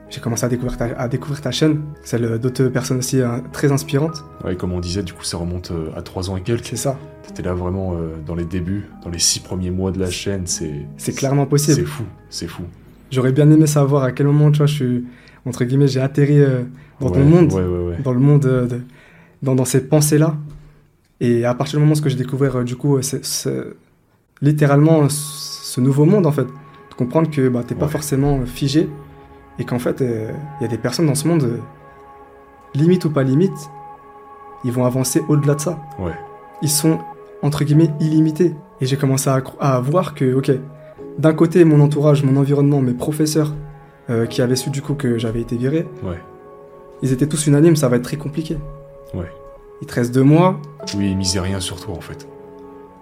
J'ai 0.10 0.20
commencé 0.22 0.44
à 0.46 0.50
découvrir 0.50 0.78
ta, 0.78 0.86
à 1.00 1.08
découvrir 1.08 1.40
ta 1.42 1.52
chaîne, 1.52 1.82
celle 2.04 2.38
d'autres 2.40 2.66
personnes 2.68 2.98
aussi 2.98 3.20
euh, 3.22 3.38
très 3.52 3.72
inspirantes. 3.72 4.24
Ouais, 4.44 4.56
comme 4.56 4.72
on 4.74 4.80
disait, 4.80 5.02
du 5.04 5.14
coup, 5.14 5.24
ça 5.24 5.38
remonte 5.38 5.72
euh, 5.72 5.90
à 5.96 6.02
3 6.02 6.30
ans 6.30 6.38
et 6.38 6.42
quelques. 6.42 6.66
C'est 6.66 6.76
ça, 6.76 6.98
T'étais 7.28 7.42
là 7.44 7.54
vraiment 7.54 7.94
euh, 7.94 8.16
dans 8.26 8.36
les 8.36 8.44
débuts, 8.46 8.90
dans 9.04 9.10
les 9.10 9.18
6 9.20 9.40
premiers 9.40 9.72
mois 9.72 9.92
de 9.92 10.00
la 10.00 10.10
chaîne, 10.10 10.46
c'est... 10.46 10.86
c'est 10.98 11.14
clairement 11.14 11.44
C'est 11.44 11.50
possible. 11.50 11.86
fou, 11.88 12.04
c'est 12.30 12.48
fou. 12.48 12.64
J'aurais 13.14 13.32
bien 13.32 13.50
aimé 13.52 13.68
savoir 13.68 14.04
à 14.04 14.12
quel 14.12 14.26
moment, 14.26 14.50
tu 14.52 14.58
vois, 14.58 14.66
je 14.66 14.74
suis, 14.74 15.06
entre 15.46 15.64
guillemets, 15.66 15.88
j'ai 15.88 16.00
atterri 16.02 16.40
euh, 16.42 16.64
dans 17.00 17.10
Ouais, 17.10 17.14
ton 17.20 17.24
monde, 17.26 17.54
Ouais, 17.54 17.62
ouais, 17.62 17.90
ouais. 17.90 17.98
dans 18.04 18.12
le 18.14 18.20
monde, 18.20 18.46
euh, 18.46 18.66
de- 18.66 18.82
dans, 19.44 19.54
dans 19.54 19.66
ces 19.66 19.88
pensées-là. 19.88 20.36
Et 21.22 21.46
à 21.46 21.54
partir 21.54 21.78
du 21.80 21.86
moment 21.86 21.96
où 22.04 22.10
j'ai 22.10 22.16
découvert, 22.16 22.56
euh, 22.58 22.64
du 22.64 22.76
coup, 22.76 22.98
euh, 22.98 23.74
littéralement 24.42 25.08
ce 25.10 25.80
nouveau 25.80 26.06
monde, 26.06 26.26
en 26.26 26.32
fait. 26.32 26.46
De 26.46 26.96
comprendre 26.98 27.30
que 27.30 27.50
bah, 27.50 27.62
t'es 27.66 27.76
pas 27.76 27.88
forcément 27.88 28.40
figé 28.46 28.90
et 29.60 29.64
qu'en 29.64 29.80
fait, 29.80 30.02
il 30.02 30.62
y 30.62 30.66
a 30.66 30.68
des 30.68 30.78
personnes 30.78 31.06
dans 31.08 31.16
ce 31.16 31.28
monde, 31.28 31.60
limite 32.76 33.06
ou 33.06 33.10
pas 33.12 33.24
limite, 33.24 33.70
ils 34.64 34.72
vont 34.72 34.86
avancer 34.86 35.22
au-delà 35.28 35.56
de 35.56 35.62
ça. 35.62 35.80
Ils 36.64 36.70
sont, 36.70 37.00
entre 37.44 37.64
guillemets, 37.64 37.92
illimités. 38.00 38.56
Et 38.82 38.86
j'ai 38.86 38.98
commencé 38.98 39.30
à, 39.30 39.42
à 39.60 39.80
voir 39.80 40.14
que, 40.16 40.34
ok, 40.34 40.52
d'un 41.18 41.34
côté, 41.34 41.64
mon 41.66 41.80
entourage, 41.80 42.24
mon 42.24 42.40
environnement, 42.40 42.82
mes 42.82 42.94
professeurs, 42.94 43.54
euh, 44.10 44.26
qui 44.26 44.42
avaient 44.42 44.56
su 44.56 44.70
du 44.70 44.82
coup 44.82 44.94
que 44.96 45.18
j'avais 45.18 45.42
été 45.42 45.56
viré, 45.56 45.86
Ouais. 46.04 46.20
ils 47.02 47.12
étaient 47.14 47.28
tous 47.28 47.48
unanimes, 47.48 47.76
ça 47.76 47.88
va 47.90 47.98
être 47.98 48.04
très 48.04 48.18
compliqué. 48.18 48.58
Ouais. 49.14 49.32
Il 49.82 49.88
te 49.88 49.94
reste 49.96 50.14
deux 50.14 50.24
mois, 50.24 50.60
Oui, 50.98 51.10
il 51.12 51.18
misait 51.18 51.40
rien 51.40 51.60
sur 51.60 51.80
toi, 51.80 51.96
en 51.96 52.02
fait. 52.02 52.28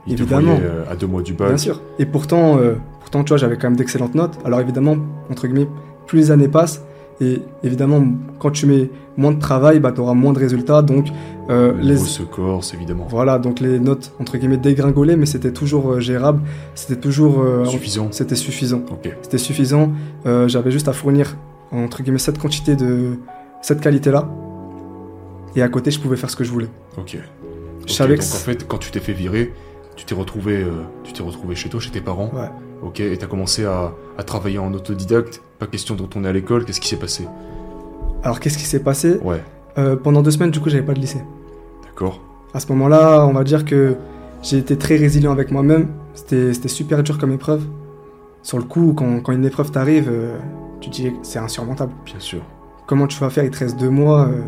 Il 0.08 0.14
Évidemment. 0.14 0.56
te 0.56 0.62
voyait 0.62 0.76
euh, 0.76 0.92
à 0.92 0.96
deux 0.96 1.08
mois 1.08 1.22
du 1.22 1.34
bac. 1.34 1.48
bien 1.50 1.58
sûr. 1.58 1.80
Et 2.00 2.06
pourtant, 2.06 2.58
euh, 2.58 2.74
pourtant, 3.02 3.24
tu 3.24 3.30
vois, 3.30 3.38
j'avais 3.38 3.56
quand 3.58 3.68
même 3.70 3.76
d'excellentes 3.78 4.16
notes. 4.16 4.38
Alors 4.46 4.60
évidemment, 4.60 4.98
entre 5.30 5.48
guillemets, 5.48 5.68
plus 6.08 6.18
les 6.18 6.32
années 6.32 6.48
passent, 6.48 6.84
et 7.22 7.40
évidemment, 7.64 8.04
quand 8.40 8.50
tu 8.50 8.66
mets 8.66 8.90
moins 9.16 9.32
de 9.32 9.40
travail, 9.40 9.80
bah, 9.80 9.92
tu 9.92 10.02
auras 10.02 10.16
moins 10.16 10.34
de 10.34 10.40
résultats. 10.40 10.82
Donc, 10.82 11.08
euh, 11.52 11.72
Le 11.74 11.82
les... 11.82 11.98
se 11.98 12.24
corse, 12.24 12.74
évidemment. 12.74 13.06
Voilà, 13.08 13.38
donc 13.38 13.60
les 13.60 13.80
notes, 13.80 14.12
entre 14.20 14.38
guillemets, 14.38 14.58
dégringolaient, 14.58 15.16
mais 15.16 15.28
c'était 15.28 15.52
toujours 15.52 15.92
euh, 15.92 16.00
gérable, 16.00 16.42
c'était 16.74 17.00
toujours... 17.00 17.40
euh, 17.40 17.66
Suffisant. 17.66 18.08
C'était 18.10 18.36
suffisant. 18.36 18.82
C'était 19.22 19.38
suffisant. 19.38 19.92
J'avais 20.26 20.72
juste 20.72 20.88
à 20.88 20.94
fournir, 20.94 21.38
entre 21.72 22.02
guillemets, 22.02 22.18
cette 22.18 22.40
quantité 22.40 22.76
de... 22.76 23.20
cette 23.62 23.82
qualité-là. 23.82 24.28
Et 25.56 25.62
à 25.62 25.70
côté, 25.70 25.92
je 25.92 26.00
pouvais 26.00 26.18
faire 26.18 26.30
ce 26.32 26.36
que 26.36 26.44
je 26.44 26.52
voulais. 26.52 26.70
Ok. 26.98 27.18
Je 27.86 27.94
savais 27.94 28.16
donc 28.16 28.26
que 28.26 28.34
en 28.34 28.38
fait, 28.38 28.68
quand 28.68 28.78
tu 28.80 28.90
t'es 28.90 29.00
fait 29.00 29.14
virer, 29.14 29.54
tu 29.96 30.06
t'es 30.06 30.16
retrouvé, 30.16 30.66
tu 31.04 31.14
t'es 31.14 31.22
retrouvé 31.22 31.54
chez 31.56 31.70
toi, 31.70 31.80
chez 31.80 31.92
tes 31.92 32.02
parents. 32.02 32.32
Ouais. 32.34 32.50
Ok. 32.82 33.00
Et 33.00 33.18
t'as 33.18 33.28
commencé 33.28 33.66
à, 33.66 33.92
à 34.18 34.24
travailler 34.24 34.60
en 34.60 34.74
autodidacte. 34.74 35.42
Pas 35.60 35.68
question 35.68 35.96
de 35.96 36.02
retourner 36.02 36.30
à 36.30 36.32
l'école. 36.34 36.66
Qu'est-ce 36.66 36.82
qui 36.82 36.88
s'est 36.88 36.98
passé? 36.98 37.28
Alors, 38.24 38.40
qu'est-ce 38.40 38.58
qui 38.58 38.66
s'est 38.66 38.80
passé? 38.84 39.20
Ouais. 39.24 39.42
Euh, 39.78 39.96
Pendant 39.96 40.22
deux 40.22 40.32
semaines, 40.32 40.52
du 40.52 40.60
coup, 40.60 40.70
j'avais 40.70 40.84
pas 40.86 40.94
de 40.94 41.00
lycée. 41.00 41.22
D'accord. 41.86 42.20
À 42.54 42.60
ce 42.60 42.68
moment-là, 42.74 43.26
on 43.26 43.34
va 43.34 43.44
dire 43.44 43.66
que 43.66 43.96
j'ai 44.42 44.58
été 44.58 44.78
très 44.78 44.96
résilient 44.98 45.32
avec 45.32 45.52
moi-même. 45.52 45.88
C'était 46.14 46.68
super 46.68 47.04
dur 47.04 47.18
comme 47.18 47.32
épreuve. 47.32 47.64
Sur 48.44 48.58
le 48.58 48.64
coup, 48.64 48.94
quand, 48.96 49.22
quand 49.22 49.32
une 49.32 49.46
épreuve 49.46 49.72
t'arrive, 49.72 50.10
euh, 50.12 50.38
tu 50.80 50.90
te 50.90 50.96
dis 50.96 51.04
que 51.12 51.18
c'est 51.22 51.40
insurmontable. 51.40 51.94
Bien 52.06 52.20
sûr. 52.20 52.42
Comment 52.88 53.08
tu 53.08 53.20
vas 53.20 53.30
faire? 53.30 53.44
Il 53.44 53.52
te 53.52 53.60
reste 53.60 53.80
deux 53.80 53.90
mois, 53.90 54.28
euh, 54.28 54.42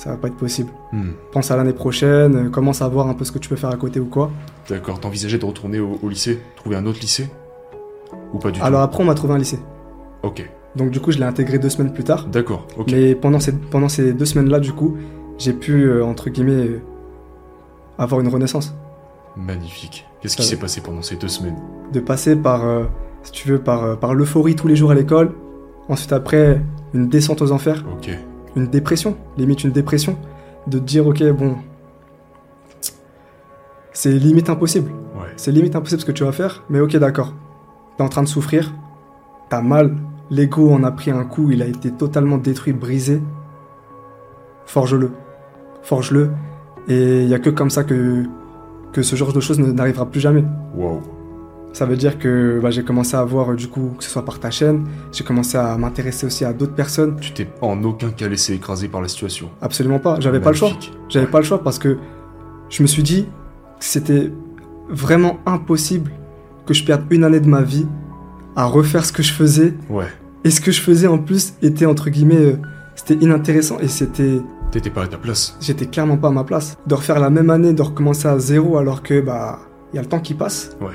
ça 0.00 0.08
va 0.08 0.16
pas 0.16 0.28
être 0.28 0.36
possible. 0.36 0.70
Hmm. 0.92 1.10
Pense 1.30 1.50
à 1.50 1.56
l'année 1.56 1.74
prochaine, 1.74 2.34
euh, 2.34 2.48
commence 2.48 2.80
à 2.80 2.88
voir 2.88 3.08
un 3.08 3.12
peu 3.12 3.24
ce 3.24 3.32
que 3.32 3.38
tu 3.38 3.50
peux 3.50 3.56
faire 3.56 3.68
à 3.68 3.76
côté 3.76 4.00
ou 4.00 4.06
quoi. 4.06 4.30
D'accord. 4.66 4.98
T'envisageais 4.98 5.36
de 5.36 5.44
retourner 5.44 5.78
au, 5.78 5.98
au 6.02 6.08
lycée, 6.08 6.40
trouver 6.56 6.76
un 6.76 6.86
autre 6.86 7.00
lycée, 7.00 7.28
ou 8.32 8.38
pas 8.38 8.50
du 8.50 8.62
Alors 8.62 8.80
après, 8.80 9.02
on 9.02 9.06
m'a 9.06 9.14
trouvé 9.14 9.34
un 9.34 9.38
lycée. 9.38 9.58
tout 10.22 10.28
Ok. 10.28 10.50
Donc 10.74 10.90
du 10.90 11.00
coup, 11.00 11.12
je 11.12 11.18
l'ai 11.18 11.24
intégré 11.24 11.58
deux 11.58 11.68
semaines 11.68 11.92
plus 11.92 12.04
tard. 12.04 12.28
D'accord. 12.28 12.66
Ok. 12.78 12.90
Mais 12.90 13.14
pendant 13.14 13.40
ces, 13.40 13.52
pendant 13.52 13.90
ces 13.90 14.14
deux 14.14 14.24
semaines-là, 14.24 14.58
du 14.58 14.72
coup, 14.72 14.96
j'ai 15.36 15.52
pu, 15.52 15.82
euh, 15.84 16.02
entre 16.02 16.30
guillemets, 16.30 16.66
euh, 16.66 16.80
avoir 17.98 18.22
une 18.22 18.28
renaissance. 18.28 18.74
Magnifique. 19.36 20.06
Qu'est-ce 20.22 20.38
qui 20.38 20.44
s'est 20.44 20.56
passé 20.56 20.80
pendant 20.80 21.02
ces 21.02 21.16
deux 21.16 21.28
semaines? 21.28 21.56
De 21.92 22.00
passer 22.00 22.36
par, 22.36 22.64
euh, 22.64 22.84
si 23.22 23.32
tu 23.32 23.48
veux, 23.48 23.58
par, 23.58 23.98
par 23.98 24.14
l'euphorie 24.14 24.54
tous 24.54 24.66
les 24.66 24.76
jours 24.76 24.92
à 24.92 24.94
l'école. 24.94 25.34
Ensuite, 25.90 26.14
après, 26.14 26.62
une 26.94 27.08
descente 27.08 27.42
aux 27.42 27.52
enfers. 27.52 27.84
Ok. 27.98 28.16
Une 28.56 28.66
dépression, 28.66 29.16
limite 29.36 29.64
une 29.64 29.72
dépression. 29.72 30.16
De 30.66 30.78
te 30.78 30.84
dire, 30.84 31.06
ok, 31.06 31.22
bon, 31.32 31.56
c'est 33.92 34.12
limite 34.12 34.50
impossible. 34.50 34.90
Ouais. 35.14 35.28
C'est 35.36 35.52
limite 35.52 35.74
impossible 35.76 36.00
ce 36.00 36.06
que 36.06 36.12
tu 36.12 36.24
vas 36.24 36.32
faire, 36.32 36.64
mais 36.68 36.80
ok, 36.80 36.96
d'accord. 36.96 37.34
T'es 37.96 38.02
en 38.02 38.08
train 38.08 38.22
de 38.22 38.28
souffrir, 38.28 38.72
t'as 39.48 39.62
mal, 39.62 39.96
l'ego 40.30 40.70
en 40.70 40.84
a 40.84 40.90
pris 40.90 41.10
un 41.10 41.24
coup, 41.24 41.50
il 41.50 41.62
a 41.62 41.66
été 41.66 41.90
totalement 41.90 42.38
détruit, 42.38 42.72
brisé. 42.72 43.22
Forge-le. 44.66 45.12
Forge-le. 45.82 46.30
Et 46.88 47.22
il 47.22 47.28
y 47.28 47.34
a 47.34 47.38
que 47.38 47.50
comme 47.50 47.70
ça 47.70 47.84
que, 47.84 48.24
que 48.92 49.02
ce 49.02 49.16
genre 49.16 49.32
de 49.32 49.40
choses 49.40 49.58
n'arrivera 49.58 50.06
plus 50.06 50.20
jamais. 50.20 50.44
Waouh. 50.74 51.00
Ça 51.72 51.86
veut 51.86 51.96
dire 51.96 52.18
que 52.18 52.58
bah, 52.60 52.70
j'ai 52.70 52.82
commencé 52.82 53.16
à 53.16 53.22
voir, 53.24 53.52
euh, 53.52 53.54
du 53.56 53.68
coup, 53.68 53.92
que 53.96 54.02
ce 54.04 54.10
soit 54.10 54.24
par 54.24 54.40
ta 54.40 54.50
chaîne, 54.50 54.84
j'ai 55.12 55.22
commencé 55.22 55.56
à 55.56 55.76
m'intéresser 55.78 56.26
aussi 56.26 56.44
à 56.44 56.52
d'autres 56.52 56.74
personnes. 56.74 57.16
Tu 57.20 57.32
t'es 57.32 57.48
en 57.60 57.82
aucun 57.84 58.10
cas 58.10 58.28
laissé 58.28 58.54
écraser 58.54 58.88
par 58.88 59.00
la 59.00 59.06
situation. 59.08 59.50
Absolument 59.60 60.00
pas, 60.00 60.18
j'avais 60.18 60.40
pas 60.40 60.50
le 60.50 60.56
choix. 60.56 60.72
J'avais 61.08 61.26
Ouais. 61.26 61.30
pas 61.30 61.38
le 61.38 61.44
choix 61.44 61.62
parce 61.62 61.78
que 61.78 61.96
je 62.68 62.82
me 62.82 62.88
suis 62.88 63.02
dit 63.04 63.24
que 63.78 63.84
c'était 63.84 64.32
vraiment 64.88 65.38
impossible 65.46 66.10
que 66.66 66.74
je 66.74 66.84
perde 66.84 67.02
une 67.10 67.22
année 67.24 67.40
de 67.40 67.48
ma 67.48 67.62
vie 67.62 67.86
à 68.56 68.64
refaire 68.64 69.04
ce 69.04 69.12
que 69.12 69.22
je 69.22 69.32
faisais. 69.32 69.74
Ouais. 69.88 70.06
Et 70.42 70.50
ce 70.50 70.60
que 70.60 70.72
je 70.72 70.80
faisais 70.80 71.06
en 71.06 71.18
plus 71.18 71.54
était 71.62 71.86
entre 71.86 72.10
guillemets, 72.10 72.36
euh, 72.36 72.56
c'était 72.96 73.14
inintéressant 73.24 73.78
et 73.78 73.86
c'était, 73.88 74.40
T'étais 74.72 74.90
pas 74.90 75.04
à 75.04 75.06
ta 75.06 75.18
place. 75.18 75.56
j'étais 75.60 75.86
clairement 75.86 76.16
pas 76.16 76.28
à 76.28 76.32
ma 76.32 76.42
place. 76.44 76.76
De 76.86 76.94
refaire 76.96 77.20
la 77.20 77.30
même 77.30 77.50
année, 77.50 77.72
de 77.72 77.82
recommencer 77.82 78.26
à 78.26 78.38
zéro 78.40 78.76
alors 78.76 79.02
que 79.04 79.20
bah 79.20 79.60
il 79.92 79.96
y 79.96 79.98
a 79.98 80.02
le 80.02 80.08
temps 80.08 80.20
qui 80.20 80.34
passe. 80.34 80.76
Ouais. 80.80 80.94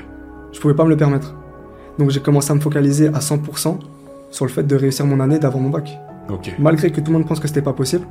Je 0.56 0.60
pouvais 0.62 0.72
pas 0.74 0.84
me 0.84 0.88
le 0.88 0.96
permettre. 0.96 1.34
Donc 1.98 2.08
j'ai 2.10 2.20
commencé 2.20 2.50
à 2.50 2.54
me 2.54 2.60
focaliser 2.60 3.08
à 3.08 3.18
100% 3.18 3.76
sur 4.30 4.46
le 4.46 4.50
fait 4.50 4.62
de 4.62 4.74
réussir 4.74 5.04
mon 5.04 5.20
année 5.20 5.38
d'avoir 5.38 5.62
mon 5.62 5.68
bac. 5.68 5.98
Ok. 6.30 6.50
Malgré 6.58 6.90
que 6.90 7.00
tout 7.02 7.12
le 7.12 7.18
monde 7.18 7.28
pense 7.28 7.40
que 7.40 7.46
c'était 7.46 7.60
pas 7.62 7.74
possible, 7.74 8.06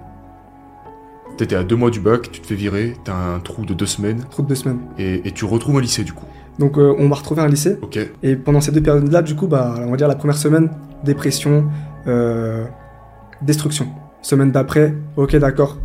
T'étais 1.37 1.55
à 1.55 1.63
deux 1.63 1.75
mois 1.75 1.89
du 1.89 1.99
bac, 1.99 2.31
tu 2.31 2.39
te 2.39 2.47
fais 2.47 2.55
virer, 2.55 2.93
t'as 3.03 3.13
un 3.13 3.39
trou 3.39 3.65
de 3.65 3.73
deux 3.73 3.85
semaines, 3.87 4.23
trop 4.31 4.41
de 4.43 4.47
deux 4.47 4.55
semaines. 4.55 4.79
et, 4.97 5.27
et 5.27 5.31
tu 5.31 5.43
retrouves 5.43 5.75
un 5.77 5.81
lycée 5.81 6.03
du 6.05 6.13
coup. 6.13 6.23
Donc 6.59 6.77
euh, 6.77 6.95
on 6.97 7.09
m'a 7.09 7.15
retrouvé 7.15 7.41
un 7.41 7.47
lycée. 7.49 7.77
Ok. 7.81 7.99
Et 8.23 8.35
pendant 8.37 8.61
ces 8.61 8.71
deux 8.71 8.81
périodes-là, 8.81 9.21
du 9.21 9.35
coup, 9.35 9.47
bah, 9.47 9.75
on 9.79 9.91
va 9.91 9.97
dire 9.97 10.07
la 10.07 10.15
première 10.15 10.37
semaine, 10.37 10.69
dépression, 11.03 11.65
euh, 12.07 12.63
destruction. 13.41 13.87
Semaine 14.21 14.51
d'après, 14.51 14.93
ok, 15.17 15.35
d'accord. 15.35 15.77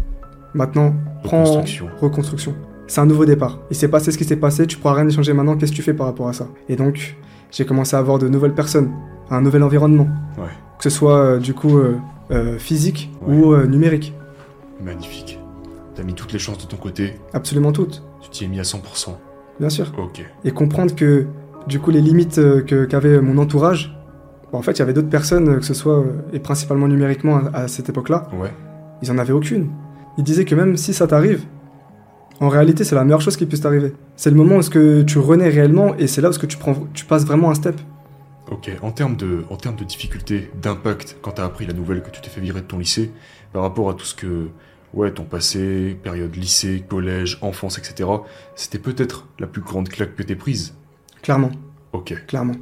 Maintenant, 0.54 0.94
prends 1.24 1.40
Reconstruction. 1.42 1.88
reconstruction. 2.00 2.54
C'est 2.90 3.00
un 3.00 3.06
nouveau 3.06 3.24
départ. 3.24 3.60
Il 3.70 3.76
s'est 3.76 3.86
passé 3.86 4.10
ce 4.10 4.18
qui 4.18 4.24
s'est 4.24 4.34
passé, 4.34 4.66
tu 4.66 4.76
pourras 4.76 4.94
rien 4.94 5.06
échanger 5.06 5.32
maintenant, 5.32 5.56
qu'est-ce 5.56 5.70
que 5.70 5.76
tu 5.76 5.82
fais 5.82 5.94
par 5.94 6.06
rapport 6.08 6.26
à 6.26 6.32
ça? 6.32 6.48
Et 6.68 6.74
donc, 6.74 7.16
j'ai 7.52 7.64
commencé 7.64 7.94
à 7.94 8.00
avoir 8.00 8.18
de 8.18 8.26
nouvelles 8.28 8.52
personnes, 8.54 8.90
un 9.30 9.40
nouvel 9.42 9.62
environnement. 9.62 10.08
Ouais. 10.36 10.48
Que 10.76 10.82
ce 10.82 10.90
soit, 10.90 11.16
euh, 11.18 11.38
du 11.38 11.54
coup, 11.54 11.78
euh, 11.78 11.96
euh, 12.32 12.58
physique 12.58 13.12
Ouais. 13.24 13.36
ou 13.36 13.56
numérique. 13.68 14.12
Magnifique. 14.84 15.38
T'as 15.94 16.02
mis 16.02 16.14
toutes 16.14 16.32
les 16.32 16.40
chances 16.40 16.58
de 16.58 16.64
ton 16.68 16.76
côté, 16.78 17.14
Absolument 17.32 17.70
toutes, 17.70 18.02
tu 18.22 18.30
t'y 18.30 18.44
es 18.44 18.48
mis 18.48 18.58
à 18.58 18.64
100%. 18.64 19.16
bien 19.60 19.68
sûr. 19.70 19.92
Ok. 19.96 20.24
et 20.44 20.50
comprendre 20.50 20.92
que 20.96 21.26
du 21.68 21.78
coup 21.78 21.90
les 21.92 22.00
limites 22.00 22.36
que- 22.66 22.86
qu'avait 22.86 23.20
mon 23.20 23.38
entourage, 23.38 23.96
bon, 24.50 24.58
en 24.58 24.62
fait 24.62 24.72
il 24.72 24.78
y 24.78 24.82
avait 24.82 24.94
d'autres 24.94 25.10
personnes, 25.10 25.58
que 25.58 25.64
ce 25.64 25.74
soit 25.74 26.02
et 26.32 26.40
principalement 26.40 26.88
numériquement 26.88 27.36
à, 27.52 27.58
à 27.58 27.68
cette 27.68 27.88
époque-là, 27.88 28.28
Ouais. 28.40 28.50
ils 29.02 29.12
en 29.12 29.18
avaient 29.18 29.32
aucune. 29.34 29.68
Ils 30.18 30.24
disaient 30.24 30.44
que 30.44 30.54
même 30.56 30.76
si 30.76 30.92
ça 30.94 31.06
t'arrive, 31.06 31.44
en 32.40 32.48
réalité 32.48 32.84
c'est 32.84 32.94
la 32.94 33.04
meilleure 33.04 33.20
chose 33.20 33.36
qui 33.36 33.46
puisse 33.46 33.60
t'arriver. 33.60 33.92
C'est 34.16 34.30
le 34.30 34.36
moment 34.36 34.56
où 34.56 34.62
que 34.62 35.02
tu 35.02 35.18
renais 35.18 35.48
réellement 35.48 35.94
et 35.96 36.06
c'est 36.06 36.20
là 36.20 36.30
où 36.30 36.32
que 36.32 36.46
tu, 36.46 36.56
prends, 36.56 36.74
tu 36.94 37.04
passes 37.04 37.24
vraiment 37.24 37.50
un 37.50 37.54
step. 37.54 37.76
Ok. 38.50 38.70
En 38.82 38.90
termes 38.90 39.16
de, 39.16 39.44
en 39.50 39.56
termes 39.56 39.76
de 39.76 39.84
difficulté, 39.84 40.50
d'impact, 40.60 41.18
quand 41.22 41.32
t'as 41.32 41.44
appris 41.44 41.66
la 41.66 41.72
nouvelle 41.72 42.02
que 42.02 42.10
tu 42.10 42.20
t'es 42.20 42.28
fait 42.30 42.40
virer 42.40 42.60
de 42.62 42.66
ton 42.66 42.78
lycée, 42.78 43.12
par 43.52 43.62
rapport 43.62 43.88
à 43.90 43.94
tout 43.94 44.04
ce 44.04 44.14
que, 44.14 44.48
ouais, 44.92 45.12
ton 45.12 45.22
passé, 45.24 45.96
période 46.02 46.34
lycée, 46.34 46.82
collège, 46.88 47.38
enfance, 47.42 47.78
etc., 47.78 48.08
c'était 48.56 48.78
peut-être 48.80 49.28
la 49.38 49.46
plus 49.46 49.62
grande 49.62 49.88
claque 49.88 50.16
que 50.16 50.22
t'aies 50.24 50.34
prise? 50.34 50.74
Clairement, 51.22 51.50
Ok. 51.92 52.14
clairement. 52.26 52.54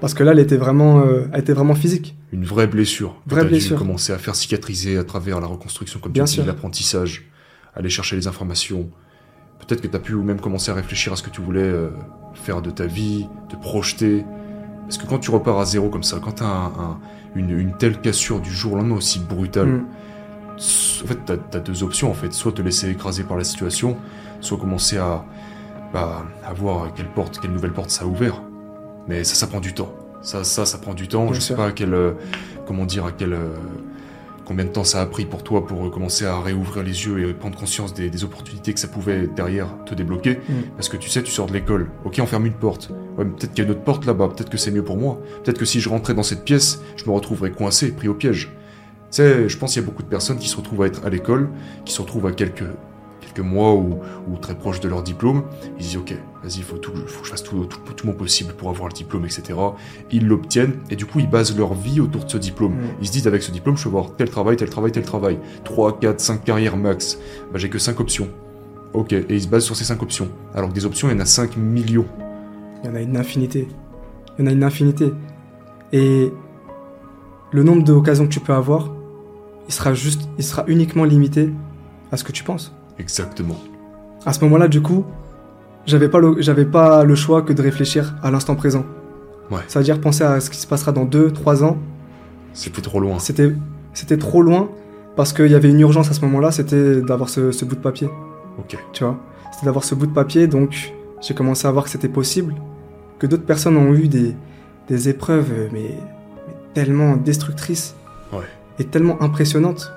Parce 0.00 0.14
que 0.14 0.22
là 0.22 0.30
elle 0.32 0.38
était 0.38 0.56
vraiment, 0.56 1.00
euh, 1.00 1.28
elle 1.32 1.40
était 1.40 1.52
vraiment 1.52 1.74
physique. 1.74 2.16
Une 2.32 2.44
vraie 2.44 2.66
blessure. 2.68 3.20
Vraie 3.26 3.44
blessure. 3.44 3.76
dû 3.76 3.82
commencer 3.84 4.12
à 4.12 4.18
faire 4.18 4.34
cicatriser 4.36 4.96
à 4.96 5.04
travers 5.04 5.40
la 5.40 5.46
reconstruction, 5.48 5.98
comme 6.00 6.12
Bien 6.12 6.24
tu 6.24 6.40
dis, 6.40 6.46
l'apprentissage, 6.46 7.28
aller 7.74 7.88
chercher 7.90 8.14
les 8.16 8.26
informations. 8.28 8.90
Peut-être 9.58 9.80
que 9.82 9.86
t'as 9.88 9.98
pu 9.98 10.14
même 10.14 10.40
commencer 10.40 10.70
à 10.70 10.74
réfléchir 10.74 11.12
à 11.12 11.16
ce 11.16 11.22
que 11.22 11.30
tu 11.30 11.40
voulais 11.40 11.60
euh, 11.60 11.90
faire 12.34 12.62
de 12.62 12.70
ta 12.70 12.86
vie, 12.86 13.26
te 13.48 13.56
projeter. 13.56 14.24
Parce 14.84 14.96
que 14.98 15.06
quand 15.06 15.18
tu 15.18 15.30
repars 15.30 15.58
à 15.58 15.64
zéro 15.64 15.88
comme 15.90 16.02
ça, 16.02 16.18
quand 16.22 16.32
t'as 16.36 16.46
un, 16.46 16.66
un- 16.66 16.98
une, 17.34 17.50
une 17.50 17.76
telle 17.76 18.00
cassure 18.00 18.40
du 18.40 18.50
jour 18.50 18.72
au 18.72 18.76
lendemain 18.76 18.96
aussi 18.96 19.18
brutale, 19.20 19.66
Mm. 19.68 19.86
en 20.56 21.06
fait, 21.06 21.18
t'as 21.26 21.58
as 21.58 21.60
deux 21.60 21.82
options 21.82 22.10
en 22.10 22.14
fait. 22.14 22.32
Soit 22.32 22.52
te 22.52 22.62
laisser 22.62 22.88
écraser 22.90 23.24
par 23.24 23.36
la 23.36 23.44
situation, 23.44 23.96
soit 24.40 24.56
commencer 24.58 24.96
à, 24.98 25.24
bah, 25.92 26.24
à 26.46 26.52
voir 26.54 26.92
quelle 26.94 27.08
porte, 27.10 27.38
quelle 27.40 27.52
nouvelle 27.52 27.72
porte 27.72 27.90
ça 27.90 28.04
a 28.04 28.06
ouvert. 28.06 28.42
Mais 29.06 29.22
ça, 29.24 29.34
ça 29.34 29.46
prend 29.46 29.60
du 29.60 29.74
temps. 29.74 29.92
Ça, 30.22 30.42
ça, 30.44 30.64
ça 30.66 30.78
prend 30.78 30.94
du 30.94 31.06
temps. 31.08 31.24
Bien 31.26 31.34
je 31.34 31.40
sûr. 31.40 31.54
sais 31.54 31.62
pas 31.62 31.68
à 31.68 31.72
quel, 31.72 31.94
euh, 31.94 32.12
comment 32.66 32.86
dire, 32.86 33.04
à 33.04 33.12
quel, 33.12 33.34
euh, 33.34 33.48
combien 34.48 34.64
de 34.64 34.70
temps 34.70 34.82
ça 34.82 35.02
a 35.02 35.06
pris 35.06 35.26
pour 35.26 35.44
toi 35.44 35.66
pour 35.66 35.86
euh, 35.86 35.90
commencer 35.90 36.24
à 36.24 36.40
réouvrir 36.40 36.82
les 36.82 37.04
yeux 37.04 37.28
et 37.28 37.34
prendre 37.34 37.56
conscience 37.58 37.92
des, 37.92 38.08
des 38.08 38.24
opportunités 38.24 38.72
que 38.72 38.80
ça 38.80 38.88
pouvait 38.88 39.26
derrière 39.26 39.68
te 39.84 39.94
débloquer. 39.94 40.40
Mm. 40.48 40.52
Parce 40.74 40.88
que 40.88 40.96
tu 40.96 41.10
sais, 41.10 41.22
tu 41.22 41.30
sors 41.30 41.46
de 41.46 41.52
l'école. 41.52 41.90
Ok, 42.04 42.18
on 42.20 42.26
ferme 42.26 42.46
une 42.46 42.54
porte. 42.54 42.90
Ouais, 43.18 43.26
peut-être 43.26 43.52
qu'il 43.52 43.58
y 43.58 43.60
a 43.60 43.64
une 43.64 43.72
autre 43.72 43.84
porte 43.84 44.06
là-bas. 44.06 44.28
Peut-être 44.28 44.48
que 44.48 44.56
c'est 44.56 44.70
mieux 44.70 44.82
pour 44.82 44.96
moi. 44.96 45.20
Peut-être 45.44 45.58
que 45.58 45.66
si 45.66 45.80
je 45.80 45.88
rentrais 45.90 46.14
dans 46.14 46.22
cette 46.22 46.44
pièce, 46.44 46.80
je 46.96 47.04
me 47.04 47.10
retrouverais 47.10 47.50
coincé, 47.50 47.92
pris 47.92 48.08
au 48.08 48.14
piège. 48.14 48.50
Tu 49.10 49.16
sais, 49.16 49.48
je 49.48 49.58
pense 49.58 49.74
qu'il 49.74 49.82
y 49.82 49.84
a 49.84 49.88
beaucoup 49.88 50.02
de 50.02 50.08
personnes 50.08 50.38
qui 50.38 50.48
se 50.48 50.56
retrouvent 50.56 50.82
à 50.82 50.86
être 50.86 51.04
à 51.04 51.10
l'école, 51.10 51.50
qui 51.84 51.92
se 51.92 52.00
retrouvent 52.00 52.26
à 52.26 52.32
quelques, 52.32 52.64
quelques 53.38 53.46
mois 53.46 53.74
ou, 53.74 53.98
ou 54.30 54.36
très 54.36 54.54
proches 54.54 54.80
de 54.80 54.88
leur 54.88 55.02
diplôme. 55.02 55.42
Ils 55.78 55.84
se 55.84 55.88
disent, 55.88 55.96
ok, 55.98 56.14
vas-y, 56.42 56.58
il 56.58 56.62
faut, 56.64 56.78
tout, 56.78 56.92
faut 57.06 57.20
que 57.20 57.26
je 57.26 57.30
fasse 57.30 57.42
tout, 57.42 57.64
tout, 57.66 57.78
tout 57.94 58.06
mon 58.06 58.12
possible 58.12 58.52
pour 58.54 58.68
avoir 58.70 58.88
le 58.88 58.94
diplôme, 58.94 59.24
etc. 59.24 59.58
Ils 60.10 60.26
l'obtiennent 60.26 60.74
et 60.90 60.96
du 60.96 61.06
coup, 61.06 61.20
ils 61.20 61.28
basent 61.28 61.56
leur 61.56 61.74
vie 61.74 62.00
autour 62.00 62.24
de 62.24 62.30
ce 62.30 62.38
diplôme. 62.38 62.74
Mm. 62.74 62.86
Ils 63.00 63.06
se 63.06 63.12
disent, 63.12 63.26
avec 63.26 63.42
ce 63.42 63.50
diplôme, 63.50 63.76
je 63.76 63.84
peux 63.84 63.88
avoir 63.88 64.14
tel 64.16 64.30
travail, 64.30 64.56
tel 64.56 64.70
travail, 64.70 64.92
tel 64.92 65.04
travail. 65.04 65.38
3, 65.64 65.98
4, 66.00 66.20
5 66.20 66.44
carrières 66.44 66.76
max. 66.76 67.18
Bah, 67.52 67.58
j'ai 67.58 67.68
que 67.68 67.78
5 67.78 67.98
options. 68.00 68.28
Ok, 68.94 69.12
et 69.12 69.26
ils 69.28 69.42
se 69.42 69.48
basent 69.48 69.64
sur 69.64 69.76
ces 69.76 69.84
5 69.84 70.02
options. 70.02 70.28
Alors 70.54 70.70
que 70.70 70.74
des 70.74 70.86
options, 70.86 71.08
il 71.08 71.12
y 71.12 71.16
en 71.16 71.20
a 71.20 71.26
5 71.26 71.56
millions. 71.56 72.06
Il 72.82 72.88
y 72.88 72.92
en 72.92 72.94
a 72.94 73.00
une 73.00 73.16
infinité. 73.16 73.68
Il 74.38 74.44
y 74.44 74.48
en 74.48 74.50
a 74.50 74.52
une 74.52 74.64
infinité. 74.64 75.12
Et 75.92 76.32
le 77.50 77.62
nombre 77.62 77.82
d'occasions 77.82 78.26
que 78.26 78.32
tu 78.32 78.40
peux 78.40 78.52
avoir, 78.52 78.90
il 79.66 79.74
sera 79.74 79.92
juste, 79.92 80.28
il 80.38 80.44
sera 80.44 80.64
uniquement 80.66 81.04
limité 81.04 81.52
à 82.10 82.16
ce 82.16 82.24
que 82.24 82.32
tu 82.32 82.44
penses. 82.44 82.72
Exactement. 82.98 83.56
À 84.26 84.32
ce 84.32 84.40
moment-là, 84.44 84.68
du 84.68 84.80
coup, 84.82 85.04
j'avais 85.86 86.08
pas 86.08 86.18
le, 86.18 86.36
j'avais 86.40 86.64
pas 86.64 87.04
le 87.04 87.14
choix 87.14 87.42
que 87.42 87.52
de 87.52 87.62
réfléchir 87.62 88.14
à 88.22 88.30
l'instant 88.30 88.54
présent. 88.56 88.84
Ouais. 89.50 89.60
C'est-à-dire 89.68 90.00
penser 90.00 90.24
à 90.24 90.40
ce 90.40 90.50
qui 90.50 90.58
se 90.58 90.66
passera 90.66 90.92
dans 90.92 91.04
2, 91.04 91.30
3 91.32 91.64
ans. 91.64 91.78
C'était 92.52 92.82
trop 92.82 93.00
loin. 93.00 93.18
C'était, 93.18 93.52
c'était 93.94 94.18
trop 94.18 94.42
loin 94.42 94.68
parce 95.16 95.32
qu'il 95.32 95.46
y 95.50 95.54
avait 95.54 95.70
une 95.70 95.80
urgence 95.80 96.10
à 96.10 96.12
ce 96.14 96.20
moment-là, 96.22 96.52
c'était 96.52 97.00
d'avoir 97.00 97.28
ce, 97.28 97.50
ce 97.52 97.64
bout 97.64 97.74
de 97.76 97.80
papier. 97.80 98.08
Ok. 98.58 98.76
tu 98.92 99.04
vois? 99.04 99.16
C'était 99.52 99.66
d'avoir 99.66 99.84
ce 99.84 99.94
bout 99.94 100.06
de 100.06 100.12
papier, 100.12 100.46
donc 100.46 100.92
j'ai 101.20 101.34
commencé 101.34 101.66
à 101.66 101.70
voir 101.72 101.84
que 101.84 101.90
c'était 101.90 102.08
possible, 102.08 102.54
que 103.18 103.26
d'autres 103.26 103.44
personnes 103.44 103.76
ont 103.76 103.94
eu 103.94 104.06
des, 104.08 104.36
des 104.88 105.08
épreuves, 105.08 105.50
mais, 105.72 105.94
mais 106.46 106.54
tellement 106.74 107.16
destructrices 107.16 107.94
Ouais. 108.32 108.44
et 108.78 108.84
tellement 108.84 109.20
impressionnantes. 109.22 109.92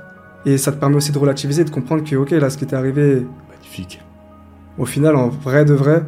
Et 0.45 0.57
ça 0.57 0.71
te 0.71 0.77
permet 0.77 0.95
aussi 0.95 1.11
de 1.11 1.17
relativiser, 1.19 1.63
de 1.63 1.69
comprendre 1.69 2.03
que, 2.03 2.15
ok, 2.15 2.31
là, 2.31 2.49
ce 2.49 2.57
qui 2.57 2.65
t'est 2.65 2.75
arrivé, 2.75 3.25
Magnifique. 3.49 4.01
au 4.77 4.85
final, 4.85 5.15
en 5.15 5.29
vrai 5.29 5.65
de 5.65 5.73
vrai, 5.73 6.03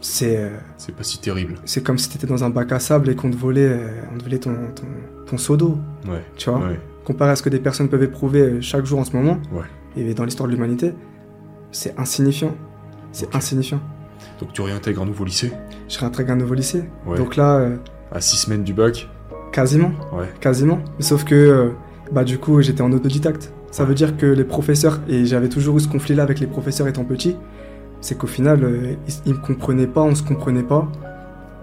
c'est 0.00 0.36
euh, 0.38 0.48
C'est 0.76 0.94
pas 0.94 1.02
si 1.02 1.18
terrible. 1.20 1.54
c'est 1.64 1.82
comme 1.82 1.98
si 1.98 2.08
t'étais 2.08 2.26
dans 2.26 2.42
un 2.44 2.50
bac 2.50 2.72
à 2.72 2.78
sable 2.78 3.10
et 3.10 3.14
qu'on 3.16 3.30
te 3.30 3.36
volait, 3.36 3.66
euh, 3.68 3.88
on 4.14 4.18
te 4.18 4.24
volait 4.24 4.38
ton, 4.38 4.54
ton, 4.74 4.84
ton 5.26 5.38
seau 5.38 5.56
d'eau, 5.56 5.78
Ouais. 6.08 6.22
tu 6.36 6.50
vois. 6.50 6.58
Ouais. 6.60 6.80
Comparé 7.04 7.30
à 7.32 7.36
ce 7.36 7.42
que 7.42 7.48
des 7.50 7.58
personnes 7.58 7.88
peuvent 7.88 8.02
éprouver 8.02 8.40
euh, 8.42 8.60
chaque 8.60 8.84
jour 8.86 8.98
en 8.98 9.04
ce 9.04 9.14
moment, 9.16 9.38
Ouais. 9.52 9.64
et 9.96 10.14
dans 10.14 10.24
l'histoire 10.24 10.48
de 10.48 10.54
l'humanité, 10.54 10.92
c'est 11.70 11.98
insignifiant. 11.98 12.54
C'est 13.12 13.34
insignifiant. 13.34 13.80
Donc 14.38 14.52
tu 14.52 14.60
réintègres 14.62 15.02
un 15.02 15.06
nouveau 15.06 15.24
lycée? 15.24 15.52
Je 15.88 15.98
réintègre 15.98 16.32
un 16.32 16.36
nouveau 16.36 16.54
lycée. 16.54 16.84
Ouais. 17.06 17.16
Donc 17.16 17.36
là, 17.36 17.56
euh, 17.56 17.76
À 18.12 18.20
6 18.20 18.36
semaines 18.36 18.62
du 18.64 18.72
bac? 18.74 19.08
quasiment, 19.52 19.90
Ouais. 20.12 20.28
quasiment. 20.40 20.78
Sauf 21.00 21.24
que, 21.24 21.34
euh, 21.34 21.68
bah 22.12 22.24
du 22.24 22.38
coup, 22.38 22.60
j'étais 22.62 22.82
en 22.82 22.92
autodidacte. 22.92 23.52
Ça 23.70 23.84
veut 23.84 23.94
dire 23.94 24.16
que 24.16 24.26
les 24.26 24.44
professeurs, 24.44 25.00
et 25.08 25.26
j'avais 25.26 25.48
toujours 25.48 25.76
eu 25.76 25.80
ce 25.80 25.88
conflit-là 25.88 26.22
avec 26.24 26.40
les 26.40 26.46
professeurs 26.46 26.88
étant 26.88 27.04
petit, 27.04 27.36
c'est 28.00 28.16
qu'au 28.18 28.26
final, 28.26 28.64
euh, 28.64 28.94
ils, 29.06 29.14
ils 29.26 29.34
me 29.34 29.38
comprenaient 29.38 29.86
pas, 29.86 30.02
on 30.02 30.14
se 30.14 30.22
comprenait 30.22 30.62
pas. 30.62 30.90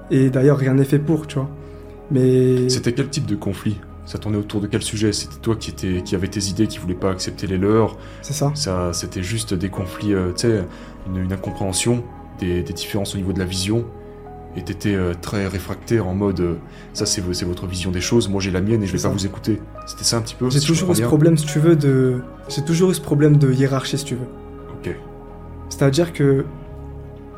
Et 0.09 0.29
d'ailleurs, 0.29 0.57
rien 0.57 0.75
n'est 0.75 0.85
fait 0.85 0.99
pour, 0.99 1.27
tu 1.27 1.35
vois. 1.35 1.49
Mais 2.11 2.69
C'était 2.69 2.93
quel 2.93 3.09
type 3.09 3.25
de 3.25 3.35
conflit? 3.35 3.77
Ça 4.05 4.17
tournait 4.17 4.37
autour 4.37 4.61
de 4.61 4.67
quel 4.67 4.81
sujet? 4.81 5.11
C'était 5.11 5.35
toi 5.41 5.57
qui, 5.57 5.71
étais, 5.71 6.01
qui 6.01 6.15
avais 6.15 6.29
tes 6.29 6.45
idées, 6.45 6.67
qui 6.67 6.77
voulais 6.77 6.93
pas 6.95 7.11
accepter 7.11 7.45
les 7.45 7.57
leurs? 7.57 7.97
C'est 8.21 8.31
ça. 8.33 8.51
Ça, 8.55 8.93
C'était 8.93 9.23
juste 9.23 9.53
des 9.53 9.69
conflits, 9.69 10.13
euh, 10.13 10.31
tu 10.31 10.47
sais, 10.47 10.63
une, 11.07 11.17
une 11.17 11.33
incompréhension, 11.33 12.03
des, 12.39 12.63
des 12.63 12.73
différences 12.73 13.15
au 13.15 13.17
niveau 13.17 13.33
de 13.33 13.39
la 13.39 13.45
vision? 13.45 13.83
Et 14.57 14.63
t'étais 14.63 14.95
euh, 14.95 15.13
très 15.21 15.47
réfractaire 15.47 16.07
en 16.07 16.15
mode 16.15 16.39
euh, 16.39 16.55
ça 16.93 17.05
c'est 17.05 17.21
vo- 17.21 17.31
c'est 17.33 17.45
votre 17.45 17.67
vision 17.67 17.91
des 17.91 18.01
choses, 18.01 18.27
moi 18.27 18.41
j'ai 18.41 18.49
la 18.51 18.59
mienne 18.59 18.81
et 18.81 18.87
je 18.87 18.97
vais 18.97 19.01
pas 19.03 19.09
vous 19.09 19.25
écouter. 19.25 19.61
C'était 19.85 20.03
ça 20.03 20.17
un 20.17 20.21
petit 20.21 20.33
peu 20.35 20.49
J'ai 20.49 20.59
si 20.59 20.65
toujours 20.67 20.89
eu 20.91 20.95
ce 20.95 20.99
bien 21.01 21.07
problème, 21.07 21.37
si 21.37 21.45
tu 21.45 21.59
veux, 21.59 21.75
de. 21.75 22.21
J'ai 22.49 22.63
toujours 22.63 22.89
eu 22.89 22.95
ce 22.95 23.01
problème 23.01 23.37
de 23.37 23.51
hiérarchie, 23.53 23.97
si 23.99 24.05
tu 24.05 24.15
veux. 24.15 24.27
Ok, 24.79 24.95
C'est-à-dire 25.69 26.11
que 26.11 26.43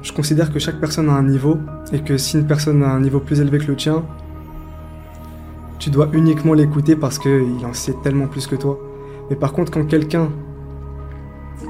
je 0.01 0.13
considère 0.13 0.51
que 0.53 0.60
chaque 0.60 0.79
personne 0.79 1.10
a 1.10 1.13
un 1.13 1.23
niveau 1.23 1.58
et 1.91 1.99
que 1.99 2.17
si 2.17 2.38
une 2.38 2.47
personne 2.47 2.84
a 2.84 2.89
un 2.89 3.01
niveau 3.01 3.19
plus 3.19 3.41
élevé 3.41 3.58
que 3.58 3.65
le 3.67 3.75
tien, 3.75 4.03
tu 5.77 5.89
dois 5.89 6.08
uniquement 6.13 6.53
l'écouter 6.53 6.95
parce 6.95 7.19
qu'il 7.19 7.65
en 7.65 7.73
sait 7.73 7.95
tellement 8.03 8.27
plus 8.27 8.47
que 8.47 8.55
toi. 8.55 8.79
Mais 9.29 9.36
par 9.36 9.51
contre, 9.53 9.71
quand 9.73 9.86
quelqu'un 9.86 10.29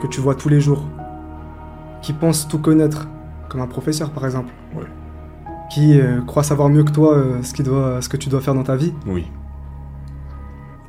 que 0.01 0.07
tu 0.07 0.21
vois 0.21 0.35
tous 0.35 0.49
les 0.49 0.61
jours, 0.61 0.83
qui 2.03 2.13
pense 2.13 2.47
tout 2.47 2.59
connaître, 2.59 3.07
comme 3.49 3.61
un 3.61 3.67
professeur 3.67 4.11
par 4.11 4.25
exemple, 4.25 4.53
Ouais. 4.75 4.83
Qui 5.69 5.99
euh, 5.99 6.21
croit 6.21 6.43
savoir 6.43 6.69
mieux 6.69 6.83
que 6.83 6.91
toi 6.91 7.15
euh, 7.15 7.41
ce, 7.43 7.53
qu'il 7.53 7.65
doit, 7.65 8.01
ce 8.01 8.09
que 8.09 8.17
tu 8.17 8.29
dois 8.29 8.41
faire 8.41 8.55
dans 8.55 8.63
ta 8.63 8.75
vie, 8.75 8.93
oui. 9.05 9.27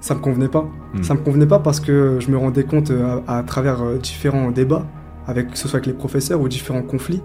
ça 0.01 0.15
me 0.15 0.21
convenait 0.21 0.49
pas. 0.49 0.69
Hmm. 0.95 1.03
Ça 1.03 1.15
me 1.15 1.21
convenait 1.21 1.47
pas 1.47 1.59
parce 1.59 1.81
que 1.81 2.19
je 2.21 2.31
me 2.31 2.37
rendais 2.39 2.65
compte 2.65 2.91
euh, 2.91 3.21
à, 3.27 3.39
à 3.39 3.43
travers 3.43 3.83
différents 4.03 4.51
débats, 4.51 4.87
avec 5.27 5.51
que 5.51 5.59
ce 5.59 5.69
soit 5.69 5.79
avec 5.79 5.87
les 5.87 5.93
professeurs 5.93 6.41
ou 6.41 6.49
différents 6.49 6.83
conflits, 6.83 7.23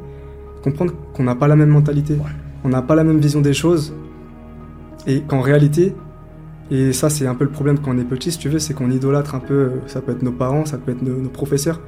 comprendre 0.63 0.93
qu'on 1.13 1.23
n'a 1.23 1.35
pas 1.35 1.47
la 1.47 1.55
même 1.55 1.69
mentalité, 1.69 2.13
Ouais. 2.15 2.31
on 2.63 2.69
n'a 2.69 2.81
pas 2.81 2.95
la 2.95 3.03
même 3.03 3.19
vision 3.19 3.41
des 3.41 3.53
choses, 3.53 3.93
et 5.07 5.21
qu'en 5.21 5.41
réalité, 5.41 5.95
et 6.71 6.91
ça 6.93 7.09
c'est 7.09 7.27
un 7.27 7.35
peu 7.35 7.45
le 7.45 7.51
problème 7.51 7.77
quand 7.79 7.91
on 7.95 7.97
est 7.99 8.03
petit, 8.03 8.31
si 8.31 8.37
tu 8.39 8.49
veux, 8.49 8.59
c'est 8.59 8.73
qu'on 8.73 8.89
idolâtre 8.91 9.35
un 9.35 9.39
peu, 9.39 9.71
ça 9.87 10.01
peut 10.01 10.11
être 10.11 10.23
nos 10.23 10.31
parents, 10.31 10.65
ça 10.65 10.77
peut 10.77 10.91
être 10.91 11.01
nos, 11.03 11.15
nos 11.17 11.29
professeurs, 11.29 11.79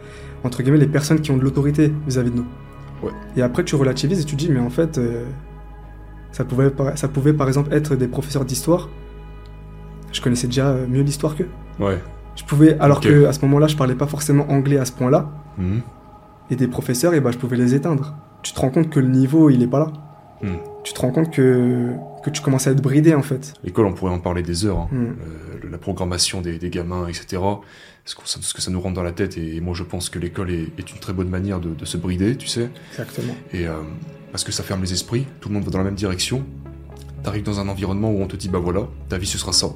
entre 0.43 0.61
guillemets 0.61 0.77
les 0.77 0.87
personnes 0.87 1.19
qui 1.19 1.31
ont 1.31 1.37
de 1.37 1.43
l'autorité 1.43 1.91
vis-à-vis 2.07 2.31
de 2.31 2.37
nous. 2.37 2.45
Ouais. 3.03 3.11
Et 3.35 3.41
après 3.41 3.63
tu 3.63 3.75
relativises 3.75 4.21
et 4.21 4.23
tu 4.23 4.35
te 4.35 4.39
dis 4.39 4.49
mais 4.51 4.59
en 4.59 4.69
fait, 4.69 4.97
euh, 4.97 5.23
ça 6.31 6.43
pouvait, 6.45 6.69
par- 6.69 6.97
ça 6.97 7.07
pouvait 7.07 7.33
par 7.33 7.47
exemple 7.47 7.73
être 7.73 7.95
des 7.95 8.07
professeurs 8.07 8.45
d'histoire. 8.45 8.89
Je 10.11 10.21
connaissais 10.21 10.47
déjà 10.47 10.69
euh, 10.69 10.87
mieux 10.87 11.01
l'histoire 11.01 11.35
qu'eux. 11.35 11.49
Ouais. 11.79 11.99
Je 12.35 12.43
pouvais, 12.43 12.77
alors 12.79 12.97
Ok. 12.97 13.03
que 13.05 13.25
à 13.25 13.33
ce 13.33 13.41
moment-là, 13.45 13.67
je 13.67 13.75
parlais 13.75 13.95
pas 13.95 14.07
forcément 14.07 14.49
anglais 14.51 14.77
à 14.77 14.85
ce 14.85 14.91
point-là, 14.91 15.29
Mhm. 15.57 15.81
et 16.51 16.55
des 16.55 16.67
professeurs, 16.67 17.13
et 17.13 17.19
bah, 17.19 17.31
je 17.31 17.37
pouvais 17.37 17.57
les 17.57 17.73
éteindre. 17.75 18.15
Tu 18.43 18.53
te 18.53 18.59
rends 18.59 18.69
compte 18.69 18.89
que 18.89 18.99
le 18.99 19.07
niveau, 19.07 19.49
il 19.49 19.61
est 19.63 19.67
pas 19.67 19.79
là. 19.79 19.93
Hmm. 20.43 20.57
Tu 20.83 20.93
te 20.93 20.99
rends 21.01 21.09
compte 21.11 21.31
que, 21.33 21.89
que 22.23 22.29
tu 22.29 22.41
commences 22.43 22.67
à 22.67 22.71
être 22.71 22.81
bridé, 22.81 23.15
en 23.15 23.23
fait. 23.23 23.53
L'école, 23.63 23.87
on 23.87 23.93
pourrait 23.93 24.11
en 24.13 24.19
parler 24.19 24.43
des 24.43 24.65
heures. 24.65 24.77
hein. 24.81 24.87
Hmm. 24.91 25.15
Le- 25.63 25.69
la 25.69 25.77
programmation 25.79 26.39
des, 26.41 26.59
des 26.59 26.69
gamins, 26.69 27.07
etc. 27.07 27.41
Ce, 28.05 28.15
que 28.15 28.61
ça 28.61 28.71
nous 28.71 28.79
rentre 28.79 28.93
dans 28.95 29.03
la 29.03 29.11
tête. 29.11 29.35
Et 29.37 29.59
moi, 29.59 29.73
je 29.73 29.83
pense 29.83 30.09
que 30.09 30.19
l'école 30.19 30.51
est, 30.51 30.67
est 30.77 30.91
une 30.93 30.99
très 30.99 31.11
bonne 31.11 31.27
manière 31.29 31.59
de, 31.59 31.69
de 31.73 31.83
se 31.85 31.97
brider, 31.97 32.37
tu 32.37 32.47
sais. 32.47 32.69
Exactement. 32.91 33.33
Et 33.51 33.67
euh, 33.67 33.73
parce 34.31 34.43
que 34.43 34.51
ça 34.51 34.63
ferme 34.63 34.81
les 34.81 34.93
esprits, 34.93 35.25
tout 35.39 35.49
le 35.49 35.55
monde 35.55 35.63
va 35.63 35.71
dans 35.71 35.77
la 35.79 35.83
même 35.83 35.95
direction. 35.95 36.43
T'arrives 37.23 37.43
dans 37.43 37.59
un 37.59 37.67
environnement 37.67 38.11
où 38.11 38.21
on 38.21 38.27
te 38.27 38.35
dit 38.35 38.49
bah 38.49 38.59
voilà, 38.59 38.87
ta 39.09 39.17
vie 39.17 39.27
ce 39.27 39.37
sera 39.37 39.51
ça. 39.53 39.67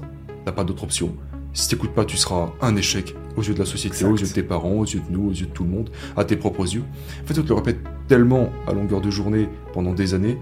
T'as 0.45 0.51
pas 0.51 0.63
d'autre 0.63 0.83
option. 0.83 1.15
Si 1.53 1.67
t'écoutes 1.67 1.93
pas, 1.93 2.05
tu 2.05 2.15
seras 2.15 2.51
un 2.61 2.75
échec 2.77 3.13
aux 3.35 3.43
yeux 3.43 3.53
de 3.53 3.59
la 3.59 3.65
société, 3.65 3.95
Exact. 3.97 4.09
aux 4.09 4.17
yeux 4.17 4.27
de 4.27 4.31
tes 4.31 4.43
parents, 4.43 4.71
aux 4.73 4.85
yeux 4.85 5.01
de 5.07 5.11
nous, 5.13 5.27
aux 5.29 5.33
yeux 5.33 5.47
de 5.47 5.51
tout 5.51 5.63
le 5.63 5.69
monde, 5.69 5.89
à 6.15 6.23
tes 6.23 6.37
propres 6.37 6.61
yeux. 6.73 6.83
En 7.23 7.27
fait, 7.27 7.37
on 7.39 7.43
te 7.43 7.49
le 7.49 7.55
répète 7.55 7.79
tellement 8.07 8.49
à 8.67 8.73
longueur 8.73 9.01
de 9.01 9.09
journée 9.09 9.49
pendant 9.73 9.93
des 9.93 10.13
années. 10.13 10.37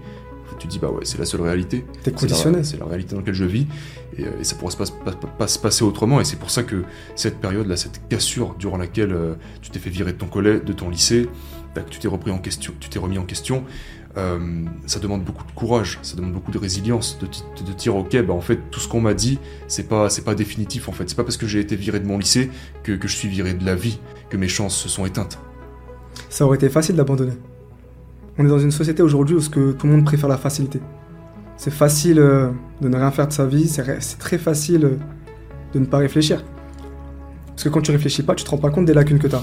que 0.50 0.54
Tu 0.60 0.66
te 0.68 0.72
dis 0.72 0.78
bah 0.78 0.88
ouais, 0.90 1.04
c'est 1.04 1.18
la 1.18 1.24
seule 1.24 1.40
réalité. 1.42 1.80
T'es 1.80 1.98
C'est 2.04 2.10
la- 2.12 2.16
conditionné. 2.18 2.64
C'est 2.64 2.76
la, 2.78 2.84
réalité 2.86 3.12
dans 3.12 3.18
laquelle 3.20 3.34
je 3.34 3.44
vis 3.44 3.66
et, 4.16 4.24
euh, 4.24 4.30
et 4.40 4.44
ça 4.44 4.54
pourra 4.56 4.70
se 4.70 4.76
pas, 4.76 4.84
pas- 5.04 5.12
pas- 5.12 5.26
pas 5.26 5.48
se 5.48 5.58
passer 5.58 5.82
autrement. 5.84 6.20
Et 6.20 6.24
c'est 6.24 6.38
pour 6.38 6.50
ça 6.50 6.62
que 6.62 6.84
cette 7.16 7.40
période-là, 7.40 7.76
cette 7.76 8.06
cassure 8.08 8.54
durant 8.58 8.76
laquelle 8.76 9.12
euh, 9.12 9.34
tu 9.62 9.70
t'es 9.70 9.78
fait 9.80 9.90
virer 9.90 10.12
de 10.12 10.18
ton 10.18 10.26
collège, 10.26 10.62
de 10.64 10.72
ton 10.72 10.90
lycée, 10.90 11.28
bah, 11.74 11.82
que 11.82 11.90
tu 11.90 11.98
t'es 11.98 12.08
repris 12.08 12.30
en 12.30 12.38
question, 12.38 12.72
tu 12.78 12.88
t'es 12.88 12.98
remis 13.00 13.18
en 13.18 13.24
question, 13.24 13.64
euh, 14.16 14.64
ça 14.86 14.98
demande 14.98 15.22
beaucoup 15.22 15.44
de 15.44 15.52
courage, 15.52 15.98
ça 16.02 16.16
demande 16.16 16.32
beaucoup 16.32 16.50
de 16.50 16.58
résilience, 16.58 17.18
de, 17.20 17.26
de, 17.64 17.72
dire 17.72 17.94
ok, 17.94 18.20
bah 18.24 18.32
en 18.32 18.40
fait 18.40 18.58
tout 18.70 18.80
ce 18.80 18.88
qu'on 18.88 19.00
m'a 19.00 19.14
dit, 19.14 19.38
c'est 19.68 19.88
pas 19.88 20.10
c'est 20.10 20.24
pas 20.24 20.34
définitif 20.34 20.88
en 20.88 20.92
fait. 20.92 21.08
C'est 21.08 21.14
pas 21.14 21.22
parce 21.22 21.36
que 21.36 21.46
j'ai 21.46 21.60
été 21.60 21.76
viré 21.76 22.00
de 22.00 22.06
mon 22.06 22.18
lycée 22.18 22.50
que, 22.82 22.92
que 22.92 23.06
je 23.06 23.16
suis 23.16 23.28
viré 23.28 23.54
de 23.54 23.64
la 23.64 23.76
vie, 23.76 24.00
que 24.28 24.36
mes 24.36 24.48
chances 24.48 24.76
se 24.76 24.88
sont 24.88 25.06
éteintes. 25.06 25.38
Ça 26.28 26.44
aurait 26.44 26.56
été 26.56 26.68
facile 26.68 26.96
d'abandonner. 26.96 27.34
On 28.38 28.44
est 28.44 28.48
dans 28.48 28.58
une 28.58 28.72
société 28.72 29.02
aujourd'hui 29.02 29.36
où 29.36 29.40
ce 29.40 29.50
que 29.50 29.72
tout 29.72 29.86
le 29.86 29.92
monde 29.92 30.04
préfère 30.04 30.28
la 30.28 30.38
facilité. 30.38 30.80
C'est 31.56 31.72
facile 31.72 32.18
euh, 32.18 32.48
de 32.80 32.88
ne 32.88 32.96
rien 32.96 33.10
faire 33.10 33.28
de 33.28 33.32
sa 33.32 33.46
vie, 33.46 33.68
c'est 33.68 34.18
très 34.18 34.38
facile 34.38 34.84
euh, 34.84 34.96
de 35.74 35.78
ne 35.78 35.84
pas 35.84 35.98
réfléchir. 35.98 36.42
Parce 37.48 37.64
que 37.64 37.68
quand 37.68 37.82
tu 37.82 37.90
réfléchis 37.90 38.22
pas, 38.22 38.34
tu 38.34 38.44
te 38.44 38.50
rends 38.50 38.56
pas 38.56 38.70
compte 38.70 38.86
des 38.86 38.94
lacunes 38.94 39.18
que 39.18 39.28
tu 39.28 39.36
as. 39.36 39.42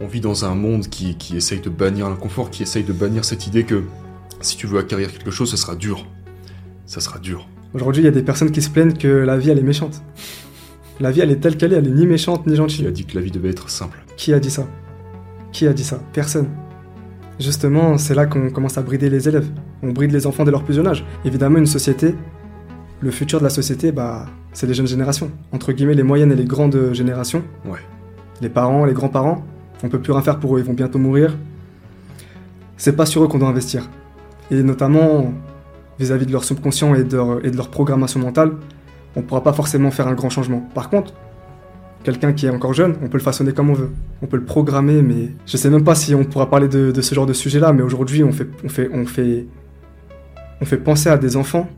On 0.00 0.06
vit 0.06 0.20
dans 0.20 0.44
un 0.44 0.54
monde 0.54 0.88
qui, 0.88 1.16
qui 1.16 1.36
essaye 1.36 1.60
de 1.60 1.70
bannir 1.70 2.08
l'inconfort, 2.08 2.50
qui 2.50 2.62
essaye 2.62 2.82
de 2.84 2.92
bannir 2.92 3.24
cette 3.24 3.46
idée 3.46 3.64
que 3.64 3.84
si 4.40 4.56
tu 4.56 4.66
veux 4.66 4.78
acquérir 4.78 5.10
quelque 5.12 5.30
chose, 5.30 5.50
ça 5.50 5.56
sera 5.56 5.76
dur. 5.76 6.06
Ça 6.86 7.00
sera 7.00 7.18
dur. 7.18 7.48
Aujourd'hui, 7.72 8.02
il 8.02 8.04
y 8.04 8.08
a 8.08 8.12
des 8.12 8.22
personnes 8.22 8.50
qui 8.50 8.60
se 8.62 8.70
plaignent 8.70 8.92
que 8.92 9.08
la 9.08 9.36
vie, 9.36 9.50
elle 9.50 9.58
est 9.58 9.62
méchante. 9.62 10.02
La 11.00 11.10
vie, 11.10 11.20
elle 11.20 11.30
est 11.30 11.36
telle 11.36 11.56
qu'elle 11.56 11.72
est, 11.72 11.76
elle 11.76 11.88
est 11.88 11.92
ni 11.92 12.06
méchante 12.06 12.46
ni 12.46 12.52
Qui 12.52 12.56
gentille. 12.56 12.86
a 12.86 12.90
dit 12.90 13.04
que 13.04 13.14
la 13.16 13.20
vie 13.20 13.30
devait 13.30 13.50
être 13.50 13.68
simple 13.70 14.04
Qui 14.16 14.32
a 14.32 14.38
dit 14.40 14.50
ça? 14.50 14.66
Qui 15.52 15.66
a 15.66 15.72
dit 15.72 15.82
ça? 15.84 16.00
Personne. 16.12 16.48
Justement, 17.40 17.98
c'est 17.98 18.14
là 18.14 18.26
qu'on 18.26 18.50
commence 18.50 18.78
à 18.78 18.82
brider 18.82 19.10
les 19.10 19.28
élèves. 19.28 19.48
On 19.82 19.90
bride 19.90 20.12
les 20.12 20.26
enfants 20.26 20.44
dès 20.44 20.52
leur 20.52 20.62
plus 20.62 20.74
jeune 20.74 20.86
âge. 20.86 21.04
Évidemment, 21.24 21.58
une 21.58 21.66
société, 21.66 22.14
le 23.00 23.10
futur 23.10 23.38
de 23.40 23.44
la 23.44 23.50
société, 23.50 23.90
bah, 23.90 24.26
c'est 24.52 24.66
les 24.68 24.74
jeunes 24.74 24.86
générations. 24.86 25.30
Entre 25.52 25.72
guillemets, 25.72 25.94
les 25.94 26.04
moyennes 26.04 26.30
et 26.30 26.36
les 26.36 26.44
grandes 26.44 26.92
générations. 26.92 27.42
Ouais. 27.64 27.80
Les 28.40 28.48
parents, 28.48 28.84
les 28.84 28.92
grands-parents, 28.92 29.44
on 29.84 29.88
peut 29.88 30.00
plus 30.00 30.12
rien 30.12 30.22
faire 30.22 30.40
pour 30.40 30.56
eux, 30.56 30.60
ils 30.60 30.64
vont 30.64 30.72
bientôt 30.72 30.98
mourir. 30.98 31.36
C'est 32.76 32.96
pas 32.96 33.06
sur 33.06 33.22
eux 33.22 33.28
qu'on 33.28 33.38
doit 33.38 33.48
investir. 33.48 33.88
Et 34.50 34.62
notamment 34.62 35.32
vis-à-vis 35.98 36.26
de 36.26 36.32
leur 36.32 36.42
subconscient 36.42 36.94
et 36.94 37.04
de 37.04 37.16
leur, 37.16 37.44
et 37.44 37.50
de 37.50 37.56
leur 37.56 37.70
programmation 37.70 38.18
mentale, 38.18 38.52
on 39.14 39.22
pourra 39.22 39.42
pas 39.42 39.52
forcément 39.52 39.90
faire 39.92 40.08
un 40.08 40.14
grand 40.14 40.30
changement. 40.30 40.60
Par 40.74 40.90
contre, 40.90 41.12
quelqu'un 42.02 42.32
qui 42.32 42.46
est 42.46 42.50
encore 42.50 42.72
jeune, 42.74 42.96
on 43.02 43.08
peut 43.08 43.18
le 43.18 43.22
façonner 43.22 43.52
comme 43.52 43.70
on 43.70 43.74
veut. 43.74 43.90
On 44.22 44.26
peut 44.26 44.36
le 44.36 44.44
programmer, 44.44 45.02
mais 45.02 45.30
je 45.46 45.56
sais 45.56 45.70
même 45.70 45.84
pas 45.84 45.94
si 45.94 46.14
on 46.14 46.24
pourra 46.24 46.50
parler 46.50 46.66
de, 46.68 46.90
de 46.90 47.00
ce 47.00 47.14
genre 47.14 47.26
de 47.26 47.32
sujet-là, 47.32 47.72
mais 47.72 47.82
aujourd'hui, 47.82 48.24
on 48.24 48.32
fait, 48.32 48.48
on, 48.64 48.68
fait, 48.68 48.90
on, 48.92 49.06
fait, 49.06 49.46
on 50.60 50.64
fait 50.64 50.78
penser 50.78 51.08
à 51.10 51.16
des 51.18 51.36
enfants 51.36 51.68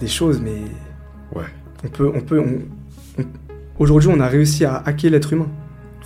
des 0.00 0.06
choses, 0.08 0.40
mais 0.40 0.62
Ouais. 1.34 1.46
on 1.84 1.88
peut, 1.88 2.10
on 2.14 2.20
peut, 2.20 2.40
on- 2.40 3.20
on- 3.22 3.26
aujourd'hui, 3.78 4.10
on 4.12 4.20
a 4.20 4.26
réussi 4.28 4.64
à 4.64 4.76
hacker 4.84 5.10
l'être 5.10 5.32
humain. 5.32 5.48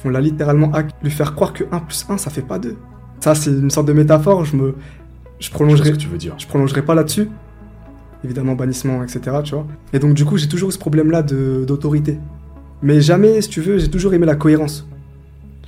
On 0.04 0.10
l'a 0.10 0.20
littéralement 0.20 0.72
hack, 0.72 0.90
lui 1.02 1.10
faire 1.10 1.34
croire 1.34 1.52
que 1.52 1.64
1 1.70 1.78
plus 1.80 2.04
1, 2.08 2.18
ça 2.18 2.30
fait 2.30 2.42
pas 2.42 2.58
2. 2.58 2.76
Ça, 3.20 3.34
c'est 3.34 3.50
une 3.50 3.70
sorte 3.70 3.86
de 3.86 3.92
métaphore, 3.92 4.44
je 4.44 4.56
me, 4.56 4.74
je 5.38 5.46
Je 5.46 5.50
prolongerai, 5.52 5.90
ce 5.90 5.92
que 5.92 5.96
tu 5.96 6.08
veux 6.08 6.18
dire. 6.18 6.34
je 6.38 6.46
prolongerai 6.46 6.82
pas 6.82 6.94
là-dessus. 6.94 7.28
Évidemment, 8.24 8.54
bannissement, 8.54 9.02
etc., 9.02 9.20
tu 9.44 9.54
vois. 9.54 9.66
Et 9.92 9.98
donc, 9.98 10.14
du 10.14 10.24
coup, 10.24 10.36
j'ai 10.38 10.48
toujours 10.48 10.68
eu 10.70 10.72
ce 10.72 10.78
problème-là 10.78 11.22
d'autorité. 11.22 12.18
Mais 12.82 13.00
jamais, 13.00 13.40
si 13.42 13.48
tu 13.48 13.60
veux, 13.60 13.78
j'ai 13.78 13.90
toujours 13.90 14.14
aimé 14.14 14.26
la 14.26 14.34
cohérence. 14.36 14.88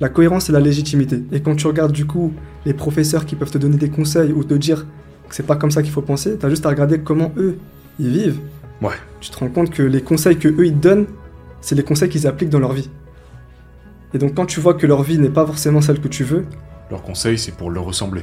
La 0.01 0.09
cohérence 0.09 0.49
et 0.49 0.51
la 0.51 0.59
légitimité. 0.59 1.23
Et 1.31 1.41
quand 1.41 1.55
tu 1.55 1.67
regardes, 1.67 1.93
du 1.93 2.05
coup, 2.05 2.33
les 2.65 2.73
professeurs 2.73 3.25
qui 3.25 3.35
peuvent 3.35 3.51
te 3.51 3.57
donner 3.57 3.77
des 3.77 3.89
conseils 3.89 4.33
ou 4.33 4.43
te 4.43 4.53
dire 4.53 4.85
que 5.29 5.35
c'est 5.35 5.45
pas 5.45 5.55
comme 5.55 5.71
ça 5.71 5.81
qu'il 5.81 5.91
faut 5.91 6.01
penser, 6.01 6.37
t'as 6.37 6.49
juste 6.49 6.65
à 6.65 6.69
regarder 6.69 6.99
comment 6.99 7.31
eux, 7.37 7.57
ils 7.99 8.09
vivent. 8.09 8.39
Ouais. 8.81 8.95
Tu 9.21 9.29
te 9.29 9.37
rends 9.37 9.47
compte 9.49 9.69
que 9.69 9.83
les 9.83 10.01
conseils 10.01 10.37
que 10.37 10.49
eux, 10.49 10.65
ils 10.65 10.73
te 10.73 10.87
donnent, 10.87 11.05
c'est 11.61 11.75
les 11.75 11.83
conseils 11.83 12.09
qu'ils 12.09 12.27
appliquent 12.27 12.49
dans 12.49 12.59
leur 12.59 12.73
vie. 12.73 12.89
Et 14.15 14.17
donc, 14.17 14.33
quand 14.33 14.45
tu 14.45 14.61
vois 14.61 14.73
que 14.75 14.87
leur 14.87 15.03
vie 15.03 15.19
n'est 15.19 15.29
pas 15.29 15.45
forcément 15.45 15.81
celle 15.81 15.99
que 15.99 16.07
tu 16.07 16.23
veux, 16.23 16.45
Leur 16.89 17.03
conseil, 17.03 17.37
c'est 17.37 17.51
pour 17.51 17.69
leur 17.69 17.83
ressembler. 17.83 18.21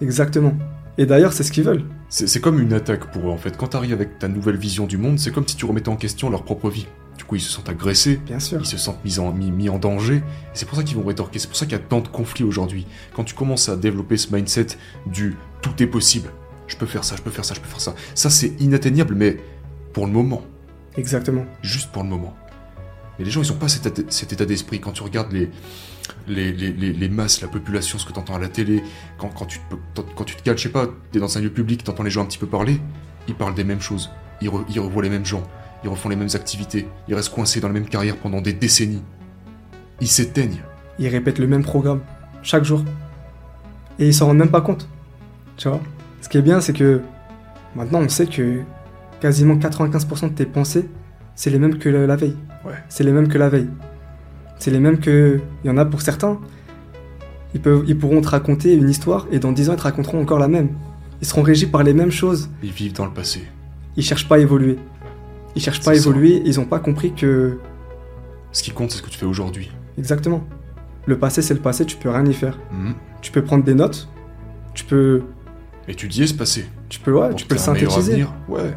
exactement. 0.00 0.54
Et 0.98 1.04
d'ailleurs, 1.06 1.32
c'est 1.32 1.42
ce 1.42 1.50
qu'ils 1.50 1.64
veulent. 1.64 1.84
C'est 2.10 2.40
comme 2.40 2.60
une 2.60 2.72
attaque 2.74 3.10
pour 3.10 3.26
eux 3.28 3.32
en 3.32 3.38
fait. 3.38 3.56
Quand 3.56 3.68
t'arrives 3.68 3.94
avec 3.94 4.18
ta 4.18 4.28
nouvelle 4.28 4.56
vision 4.58 4.86
du 4.86 4.98
monde, 4.98 5.18
c'est 5.18 5.32
comme 5.32 5.48
si 5.48 5.56
tu 5.56 5.64
remettais 5.64 5.88
en 5.88 5.96
question 5.96 6.28
leur 6.30 6.42
propre 6.44 6.68
vie. 6.70 6.86
Du 7.18 7.24
coup, 7.24 7.34
ils 7.36 7.40
se 7.40 7.50
sentent 7.50 7.70
agressés, 7.70 8.20
Bien 8.26 8.38
sûr. 8.38 8.58
ils 8.60 8.66
se 8.66 8.76
sentent 8.76 9.02
mis 9.04 9.18
en, 9.18 9.32
mis, 9.32 9.50
mis 9.50 9.68
en 9.70 9.78
danger. 9.78 10.22
C'est 10.54 10.68
pour 10.68 10.76
ça 10.78 10.84
qu'ils 10.84 10.96
vont 10.98 11.04
rétorquer. 11.04 11.38
C'est 11.38 11.48
pour 11.48 11.56
ça 11.56 11.64
qu'il 11.64 11.72
y 11.72 11.80
a 11.80 11.84
tant 11.84 12.00
de 12.02 12.08
conflits 12.08 12.44
aujourd'hui. 12.44 12.86
Quand 13.16 13.24
tu 13.24 13.34
commences 13.34 13.68
à 13.70 13.76
développer 13.76 14.16
ce 14.18 14.32
mindset 14.34 14.66
du 15.06 15.34
tout 15.62 15.82
est 15.82 15.86
possible, 15.86 16.28
je 16.68 16.76
peux 16.76 16.86
faire 16.86 17.04
ça, 17.04 17.16
je 17.16 17.22
peux 17.22 17.30
faire 17.30 17.44
ça, 17.46 17.54
je 17.54 17.60
peux 17.60 17.68
faire 17.68 17.80
ça. 17.80 17.94
Ça, 18.14 18.28
c'est 18.30 18.52
inatteignable, 18.60 19.14
mais 19.16 19.38
pour 19.94 20.06
le 20.06 20.12
moment. 20.12 20.42
Exactement. 20.98 21.46
Juste 21.62 21.90
pour 21.90 22.02
le 22.02 22.10
moment. 22.10 22.34
Mais 23.18 23.24
les 23.24 23.30
gens, 23.30 23.42
ils 23.42 23.52
ont 23.52 23.56
pas 23.56 23.68
cet, 23.68 23.86
état- 23.86 24.44
d'esprit. 24.46 24.80
Quand 24.80 24.92
tu 24.92 25.02
regardes 25.02 25.32
les, 25.32 27.08
masses, 27.08 27.40
la 27.42 27.48
population, 27.48 27.98
ce 27.98 28.06
que 28.06 28.12
tu 28.12 28.18
entends 28.18 28.34
à 28.34 28.38
la 28.38 28.48
télé, 28.48 28.82
quand, 29.18 29.46
tu, 29.46 29.58
te- 29.94 30.00
quand 30.16 30.24
je 30.26 30.62
sais 30.62 30.68
pas, 30.70 30.86
tu 31.10 31.18
es 31.18 31.20
dans 31.20 31.36
un 31.38 31.40
lieu 31.40 31.50
public, 31.50 31.84
tu 31.84 31.90
entends 31.90 32.02
les 32.02 32.10
gens 32.10 32.22
un 32.22 32.26
petit 32.26 32.38
peu 32.38 32.46
parler, 32.46 32.80
ils 33.28 33.34
parlent 33.34 33.54
des 33.54 33.64
mêmes 33.64 33.80
choses. 33.80 34.10
Ils 34.40 34.48
revoient 34.48 35.02
les 35.02 35.10
mêmes 35.10 35.26
gens. 35.26 35.42
Ils 35.84 35.88
refont 35.88 36.08
les 36.08 36.16
mêmes 36.16 36.28
activités. 36.34 36.86
Ils 37.08 37.14
restent 37.14 37.32
coincés 37.34 37.60
dans 37.60 37.68
la 37.68 37.74
même 37.74 37.88
carrière 37.88 38.16
pendant 38.16 38.40
des 38.40 38.52
décennies. 38.52 39.02
Ils 40.00 40.08
s'éteignent. 40.08 40.62
ils 40.98 41.08
répètent 41.08 41.38
le 41.38 41.46
même 41.46 41.62
programme 41.62 42.00
chaque 42.42 42.64
jour. 42.64 42.84
Et 43.98 44.06
ils 44.06 44.14
s'en 44.14 44.26
rendent 44.26 44.38
même 44.38 44.50
pas 44.50 44.60
compte. 44.62 44.88
Tu 45.56 45.68
vois? 45.68 45.80
Ce 46.20 46.28
qui 46.28 46.38
est 46.38 46.42
bien, 46.42 46.60
c'est 46.60 46.72
que 46.72 47.02
maintenant 47.76 48.00
on 48.00 48.08
sait 48.08 48.26
que 48.26 48.62
quasiment 49.20 49.54
95% 49.56 50.30
de 50.30 50.34
tes 50.34 50.46
pensées, 50.46 50.88
c'est 51.34 51.50
les 51.50 51.58
mêmes 51.58 51.78
que 51.78 51.88
la 51.88 52.16
veille. 52.16 52.36
Ouais. 52.64 52.74
C'est 52.88 53.04
les 53.04 53.12
mêmes 53.12 53.28
que 53.28 53.38
la 53.38 53.48
veille. 53.48 53.68
C'est 54.58 54.70
les 54.70 54.80
mêmes 54.80 54.98
que. 54.98 55.40
Il 55.64 55.66
y 55.66 55.70
en 55.70 55.78
a 55.78 55.84
pour 55.84 56.02
certains. 56.02 56.38
Ils, 57.54 57.60
peuvent, 57.60 57.84
ils 57.86 57.98
pourront 57.98 58.20
te 58.20 58.28
raconter 58.28 58.74
une 58.74 58.88
histoire 58.88 59.26
et 59.30 59.38
dans 59.38 59.52
10 59.52 59.68
ans 59.70 59.72
ils 59.74 59.76
te 59.76 59.82
raconteront 59.82 60.20
encore 60.22 60.38
la 60.38 60.48
même. 60.48 60.70
Ils 61.20 61.26
seront 61.26 61.42
régis 61.42 61.68
par 61.68 61.82
les 61.82 61.92
mêmes 61.92 62.10
choses. 62.10 62.48
Ils 62.62 62.70
vivent 62.70 62.94
dans 62.94 63.04
le 63.04 63.12
passé. 63.12 63.42
Ils 63.96 64.02
cherchent 64.02 64.28
pas 64.28 64.36
à 64.36 64.38
évoluer. 64.38 64.78
Ils 65.54 65.62
cherchent 65.62 65.82
pas 65.82 65.90
à 65.90 65.94
ça. 65.94 66.00
évoluer. 66.00 66.42
Ils 66.44 66.60
ont 66.60 66.64
pas 66.64 66.78
compris 66.78 67.12
que. 67.12 67.58
Ce 68.52 68.62
qui 68.62 68.70
compte, 68.70 68.90
c'est 68.90 68.98
ce 68.98 69.02
que 69.02 69.10
tu 69.10 69.18
fais 69.18 69.26
aujourd'hui. 69.26 69.70
Exactement. 69.98 70.44
Le 71.06 71.18
passé, 71.18 71.42
c'est 71.42 71.54
le 71.54 71.60
passé, 71.60 71.84
tu 71.84 71.96
peux 71.96 72.10
rien 72.10 72.24
y 72.24 72.34
faire. 72.34 72.58
Mhm. 72.72 72.94
Tu 73.20 73.32
peux 73.32 73.42
prendre 73.42 73.64
des 73.64 73.74
notes. 73.74 74.08
Tu 74.74 74.84
peux 74.84 75.22
Étudier 75.88 76.26
ce 76.26 76.34
passé. 76.34 76.66
Tu 76.88 77.00
peux, 77.00 77.12
ouais, 77.12 77.30
Pour 77.30 77.36
tu 77.36 77.46
peux 77.46 77.54
le 77.56 77.60
synthétiser. 77.60 78.24
Ouais. 78.48 78.74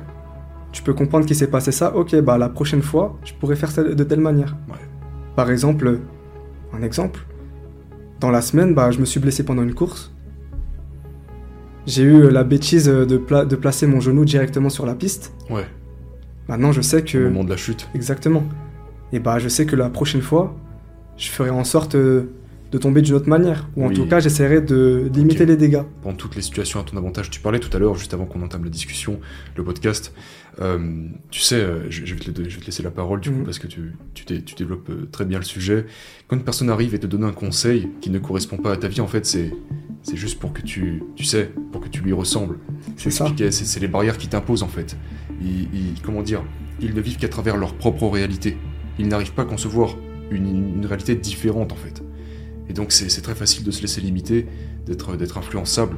Tu 0.75 0.81
peux 0.83 0.93
comprendre 0.93 1.25
qu'il 1.25 1.37
s'est 1.37 1.47
passé 1.47 1.71
ça. 1.71 1.95
Ok, 1.95 2.13
bah 2.19 2.37
la 2.37 2.49
prochaine 2.49 2.81
fois, 2.81 3.17
je 3.23 3.31
pourrais 3.33 3.55
faire 3.55 3.71
ça 3.71 3.81
de 3.81 4.03
telle 4.03 4.19
manière. 4.19 4.57
Ouais. 4.67 4.75
Par 5.37 5.49
exemple, 5.49 5.99
un 6.73 6.81
exemple. 6.83 7.21
Dans 8.19 8.29
la 8.29 8.41
semaine, 8.41 8.73
bah, 8.73 8.91
je 8.91 8.99
me 8.99 9.05
suis 9.05 9.21
blessé 9.21 9.43
pendant 9.45 9.63
une 9.63 9.73
course. 9.73 10.11
J'ai 11.85 12.03
eu 12.03 12.29
la 12.29 12.43
bêtise 12.43 12.87
de, 12.87 13.15
pla- 13.17 13.45
de 13.45 13.55
placer 13.55 13.87
mon 13.87 14.01
genou 14.01 14.25
directement 14.25 14.69
sur 14.69 14.85
la 14.85 14.95
piste. 14.95 15.33
Ouais. 15.49 15.65
Maintenant, 16.49 16.73
je 16.73 16.81
sais 16.81 17.01
Au 17.01 17.05
que. 17.05 17.27
moment 17.29 17.45
de 17.45 17.49
la 17.51 17.57
chute. 17.57 17.87
Exactement. 17.95 18.43
Et 19.13 19.19
bah, 19.19 19.39
je 19.39 19.47
sais 19.47 19.65
que 19.65 19.77
la 19.77 19.89
prochaine 19.89 20.21
fois, 20.21 20.55
je 21.15 21.29
ferai 21.29 21.51
en 21.51 21.63
sorte 21.63 21.95
euh, 21.95 22.23
de 22.71 22.77
tomber 22.77 23.01
d'une 23.01 23.13
autre 23.15 23.29
manière. 23.29 23.69
Ou 23.75 23.85
en 23.85 23.87
Oui. 23.89 23.93
tout 23.95 24.05
cas, 24.05 24.19
j'essaierai 24.19 24.59
de 24.61 25.09
limiter 25.13 25.45
les 25.45 25.55
dégâts. 25.55 25.83
prendre 26.01 26.17
toutes 26.17 26.35
les 26.35 26.41
situations 26.41 26.79
à 26.79 26.83
ton 26.83 26.97
avantage. 26.97 27.29
Tu 27.29 27.39
parlais 27.39 27.59
tout 27.59 27.69
à 27.75 27.79
l'heure, 27.79 27.95
juste 27.95 28.13
avant 28.13 28.25
qu'on 28.25 28.41
entame 28.41 28.63
la 28.63 28.69
discussion, 28.69 29.19
le 29.55 29.63
podcast. 29.63 30.13
euh, 30.61 31.07
tu 31.31 31.41
sais, 31.41 31.55
euh, 31.55 31.89
je, 31.89 32.05
je 32.05 32.13
vais 32.15 32.19
te, 32.21 32.31
la- 32.41 32.47
je 32.47 32.55
vais 32.55 32.61
te 32.61 32.65
laisser 32.67 32.81
la 32.81 32.89
parole 32.91 33.19
du 33.19 33.29
coup 33.29 33.39
Mhm. 33.39 33.43
parce 33.43 33.59
que 33.59 33.67
tu, 33.67 33.91
tu, 34.13 34.23
dé- 34.23 34.41
tu 34.41 34.55
développes 34.55 34.89
euh, 34.89 35.05
très 35.11 35.25
bien 35.25 35.37
le 35.37 35.43
sujet. 35.43 35.85
Quand 36.29 36.37
une 36.37 36.43
personne 36.45 36.69
arrive 36.69 36.95
et 36.95 36.99
te 36.99 37.07
donne 37.07 37.25
un 37.25 37.33
conseil 37.33 37.89
qui 37.99 38.09
ne 38.09 38.19
correspond 38.19 38.55
pas 38.55 38.71
à 38.71 38.77
ta 38.77 38.87
vie, 38.87 39.01
en 39.01 39.07
fait, 39.07 39.25
c'est 39.25 39.51
c'est 40.01 40.15
juste 40.15 40.39
pour 40.39 40.53
que 40.53 40.61
tu, 40.61 41.03
tu 41.17 41.25
sais, 41.25 41.51
pour 41.73 41.81
que 41.81 41.89
tu 41.89 41.99
lui 42.01 42.13
ressembles. 42.13 42.57
C'est 42.95 43.09
ça. 43.11 43.25
C'est 43.37 43.51
c'est 43.51 43.79
les 43.81 43.87
barrières 43.89 44.17
qui 44.17 44.29
t'imposent 44.29 44.63
en 44.63 44.67
fait. 44.69 44.95
Ils, 45.41 45.63
ils- 45.73 46.01
comment 46.01 46.21
dire 46.21 46.41
Ils 46.79 46.93
ne 46.93 47.01
vivent 47.01 47.17
qu'à 47.17 47.27
travers 47.27 47.57
leur 47.57 47.73
propre 47.73 48.07
réalité. 48.07 48.55
Ils 48.97 49.09
n'arrivent 49.09 49.33
pas 49.33 49.41
à 49.41 49.45
concevoir 49.45 49.97
une, 50.31 50.75
une 50.77 50.85
réalité 50.85 51.15
différente 51.15 51.73
en 51.73 51.75
fait. 51.75 52.01
Et 52.69 52.73
donc 52.73 52.91
c'est 52.91 53.21
très 53.21 53.35
facile 53.35 53.63
de 53.63 53.71
se 53.71 53.81
laisser 53.81 54.01
limiter, 54.01 54.47
d'être 54.87 55.37
influençable 55.37 55.97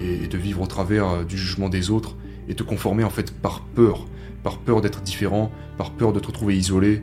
et, 0.00 0.24
et 0.24 0.26
de 0.28 0.38
vivre 0.38 0.62
au 0.62 0.66
travers 0.66 1.08
euh, 1.08 1.24
du 1.24 1.36
jugement 1.36 1.68
des 1.68 1.90
autres 1.90 2.16
et 2.48 2.54
te 2.54 2.62
conformer 2.62 3.04
en 3.04 3.10
fait 3.10 3.30
par 3.32 3.62
peur, 3.62 4.06
par 4.42 4.58
peur 4.58 4.80
d'être 4.80 5.02
différent, 5.02 5.50
par 5.76 5.92
peur 5.92 6.12
de 6.12 6.20
te 6.20 6.26
retrouver 6.26 6.56
isolé. 6.56 7.02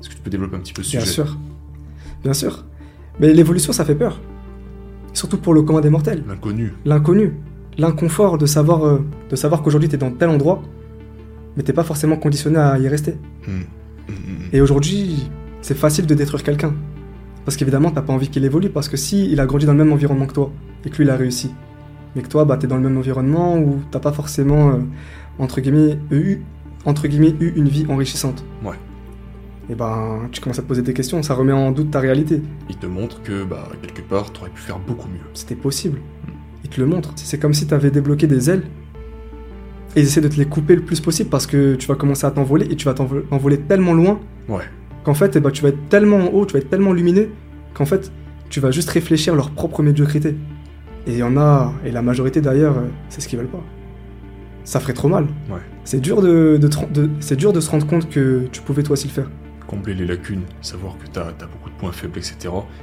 Est-ce 0.00 0.08
que 0.08 0.14
tu 0.14 0.20
peux 0.20 0.30
développer 0.30 0.56
un 0.56 0.60
petit 0.60 0.72
peu 0.72 0.82
ce 0.82 0.90
Bien 0.90 1.00
sujet? 1.00 1.12
sûr. 1.12 1.38
Bien 2.22 2.34
sûr. 2.34 2.64
Mais 3.20 3.32
l'évolution, 3.32 3.72
ça 3.72 3.84
fait 3.84 3.94
peur. 3.94 4.20
Surtout 5.12 5.38
pour 5.38 5.54
le 5.54 5.62
commun 5.62 5.80
des 5.80 5.90
mortels. 5.90 6.24
L'inconnu. 6.26 6.72
L'inconnu. 6.84 7.32
L'inconfort 7.78 8.38
de 8.38 8.46
savoir, 8.46 8.84
euh, 8.84 9.04
de 9.30 9.36
savoir 9.36 9.62
qu'aujourd'hui 9.62 9.88
t'es 9.88 9.96
dans 9.96 10.10
tel 10.10 10.28
endroit, 10.28 10.62
mais 11.56 11.62
t'es 11.62 11.72
pas 11.72 11.84
forcément 11.84 12.16
conditionné 12.16 12.58
à 12.58 12.78
y 12.78 12.88
rester. 12.88 13.12
Hmm, 13.46 13.60
hmm, 14.08 14.12
hmm. 14.12 14.48
Et 14.52 14.60
aujourd'hui, 14.60 15.30
c'est 15.60 15.76
facile 15.76 16.06
de 16.06 16.14
détruire 16.14 16.42
quelqu'un. 16.42 16.74
Parce 17.44 17.56
qu'évidemment, 17.56 17.90
t'as 17.90 18.02
pas 18.02 18.12
envie 18.12 18.28
qu'il 18.28 18.44
évolue, 18.44 18.70
parce 18.70 18.88
que 18.88 18.96
si 18.96 19.30
il 19.30 19.38
a 19.40 19.46
grandi 19.46 19.66
dans 19.66 19.72
le 19.72 19.78
même 19.84 19.92
environnement 19.92 20.26
que 20.26 20.32
toi, 20.34 20.50
et 20.84 20.90
que 20.90 20.96
lui 20.96 21.04
il 21.04 21.10
a 21.10 21.16
réussi, 21.16 21.52
mais 22.16 22.22
que 22.22 22.28
toi, 22.28 22.44
bah, 22.44 22.56
t'es 22.56 22.66
dans 22.66 22.76
le 22.76 22.82
même 22.82 22.96
environnement 22.96 23.58
où 23.58 23.80
t'as 23.90 23.98
pas 24.00 24.12
forcément, 24.12 24.70
euh, 24.70 24.78
entre, 25.38 25.60
guillemets, 25.60 25.98
eu, 26.10 26.38
entre 26.84 27.06
guillemets, 27.08 27.34
eu 27.40 27.52
une 27.56 27.68
vie 27.68 27.86
enrichissante. 27.88 28.44
Ouais. 28.64 28.76
Et 29.70 29.74
ben, 29.74 30.28
tu 30.30 30.40
commences 30.40 30.58
à 30.58 30.62
te 30.62 30.68
poser 30.68 30.82
des 30.82 30.92
questions, 30.92 31.22
ça 31.22 31.34
remet 31.34 31.52
en 31.52 31.70
doute 31.72 31.90
ta 31.90 31.98
réalité. 32.00 32.42
Il 32.68 32.76
te 32.76 32.86
montre 32.86 33.22
que 33.22 33.44
bah 33.44 33.68
quelque 33.80 34.02
part 34.02 34.30
t'aurais 34.30 34.50
pu 34.50 34.60
faire 34.60 34.78
beaucoup 34.78 35.08
mieux. 35.08 35.20
C'était 35.32 35.54
possible. 35.54 36.00
Il 36.64 36.68
te 36.70 36.80
le 36.80 36.86
montre. 36.86 37.12
C'est 37.16 37.38
comme 37.38 37.54
si 37.54 37.66
tu 37.66 37.72
avais 37.72 37.90
débloqué 37.90 38.26
des 38.26 38.50
ailes 38.50 38.62
et 39.96 40.00
ils 40.00 40.06
essaient 40.06 40.20
de 40.20 40.28
te 40.28 40.36
les 40.36 40.44
couper 40.44 40.76
le 40.76 40.82
plus 40.82 41.00
possible 41.00 41.30
parce 41.30 41.46
que 41.46 41.76
tu 41.76 41.86
vas 41.86 41.94
commencer 41.94 42.26
à 42.26 42.30
t'envoler 42.30 42.66
et 42.70 42.76
tu 42.76 42.84
vas 42.84 42.92
t'envo- 42.92 43.20
t'envoler 43.20 43.58
tellement 43.58 43.94
loin 43.94 44.20
Ouais. 44.50 44.64
Qu'en 45.04 45.14
fait, 45.14 45.36
eh 45.36 45.40
ben, 45.40 45.50
tu 45.50 45.62
vas 45.62 45.68
être 45.68 45.88
tellement 45.88 46.16
en 46.18 46.26
haut, 46.28 46.46
tu 46.46 46.54
vas 46.54 46.58
être 46.58 46.70
tellement 46.70 46.92
lumineux 46.92 47.30
qu'en 47.74 47.86
fait, 47.86 48.10
tu 48.48 48.60
vas 48.60 48.70
juste 48.70 48.90
réfléchir 48.90 49.34
leur 49.34 49.50
propre 49.50 49.82
médiocrité. 49.82 50.36
Et 51.06 51.12
il 51.12 51.18
y 51.18 51.22
en 51.22 51.36
a, 51.36 51.72
et 51.84 51.90
la 51.90 52.02
majorité 52.02 52.40
d'ailleurs, 52.40 52.78
euh, 52.78 52.86
c'est 53.08 53.20
ce 53.20 53.28
qu'ils 53.28 53.38
veulent 53.38 53.48
pas. 53.48 53.62
Ça 54.64 54.80
ferait 54.80 54.94
trop 54.94 55.08
mal. 55.08 55.24
Ouais. 55.50 55.60
C'est 55.84 56.00
dur 56.00 56.22
de, 56.22 56.58
de 56.58 57.10
c'est 57.20 57.36
dur 57.36 57.52
de 57.52 57.60
se 57.60 57.70
rendre 57.70 57.86
compte 57.86 58.08
que 58.08 58.46
tu 58.50 58.62
pouvais 58.62 58.82
toi 58.82 58.94
aussi 58.94 59.08
le 59.08 59.12
faire. 59.12 59.30
Combler 59.66 59.92
les 59.92 60.06
lacunes, 60.06 60.44
savoir 60.62 60.96
que 60.96 61.06
t'as 61.06 61.28
as 61.28 61.46
beaucoup 61.46 61.68
de 61.68 61.74
points 61.74 61.92
faibles, 61.92 62.18
etc. 62.18 62.36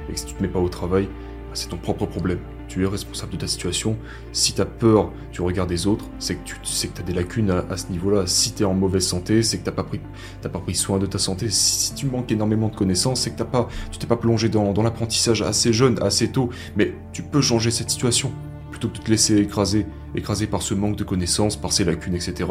Et 0.08 0.12
que 0.12 0.18
si 0.18 0.26
tu 0.26 0.34
te 0.34 0.42
mets 0.42 0.48
pas 0.48 0.60
au 0.60 0.68
travail, 0.68 1.06
bah, 1.06 1.50
c'est 1.54 1.68
ton 1.68 1.76
propre 1.76 2.06
problème. 2.06 2.38
Tu 2.72 2.84
es 2.84 2.86
responsable 2.86 3.32
de 3.32 3.36
ta 3.36 3.46
situation. 3.46 3.98
Si 4.32 4.54
tu 4.54 4.60
as 4.62 4.66
peur 4.66 5.12
tu 5.30 5.42
regardes 5.42 5.70
les 5.70 5.86
autres, 5.86 6.06
c'est 6.18 6.36
que 6.36 6.44
tu 6.44 6.56
sais 6.64 6.88
que 6.88 7.00
as 7.00 7.02
des 7.02 7.12
lacunes 7.12 7.50
à, 7.50 7.76
ce 7.76 7.88
niveau-là. 7.88 8.26
Si 8.26 8.52
tu 8.52 8.62
es 8.62 8.66
en 8.66 8.72
mauvaise 8.72 9.06
santé, 9.06 9.42
c'est 9.42 9.58
que 9.58 9.64
tu 9.64 9.70
pas, 9.70 9.84
pris, 9.84 10.00
pas 10.40 10.48
pris 10.48 10.74
soin 10.74 10.98
de 10.98 11.06
ta 11.06 11.18
santé. 11.18 11.48
Si, 11.50 11.94
tu 11.94 12.06
manques 12.06 12.32
énormément 12.32 12.68
de 12.68 12.74
connaissances, 12.74 13.20
c'est 13.20 13.30
que 13.30 13.38
t'as 13.38 13.44
pas, 13.44 13.68
tu 13.90 13.98
t'es 13.98 14.06
pas 14.06 14.16
plongé 14.16 14.48
dans, 14.48 14.72
dans 14.72 14.82
l'apprentissage 14.82 15.42
assez 15.42 15.72
jeune, 15.72 16.02
assez 16.02 16.28
tôt. 16.28 16.48
Mais 16.76 16.94
tu 17.12 17.22
peux 17.22 17.42
changer 17.42 17.70
cette 17.70 17.90
situation 17.90 18.32
plutôt 18.70 18.88
que 18.88 18.98
de 18.98 19.02
te 19.02 19.10
laisser 19.10 19.36
écraser, 19.36 19.86
écraser 20.14 20.46
par 20.46 20.62
ce 20.62 20.72
manque 20.72 20.96
de 20.96 21.04
connaissances, 21.04 21.56
par 21.56 21.72
ces 21.72 21.84
lacunes, 21.84 22.14
etc. 22.14 22.48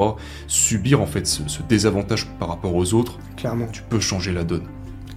Subir 0.47 1.01
en 1.01 1.07
fait 1.07 1.25
ce, 1.25 1.41
désavantage 1.67 2.27
par 2.39 2.49
rapport 2.49 2.75
aux 2.75 2.93
autres. 2.93 3.17
Clairement. 3.37 3.67
Tu 3.71 3.81
peux 3.89 3.99
changer 3.99 4.31
la 4.31 4.43
donne. 4.43 4.67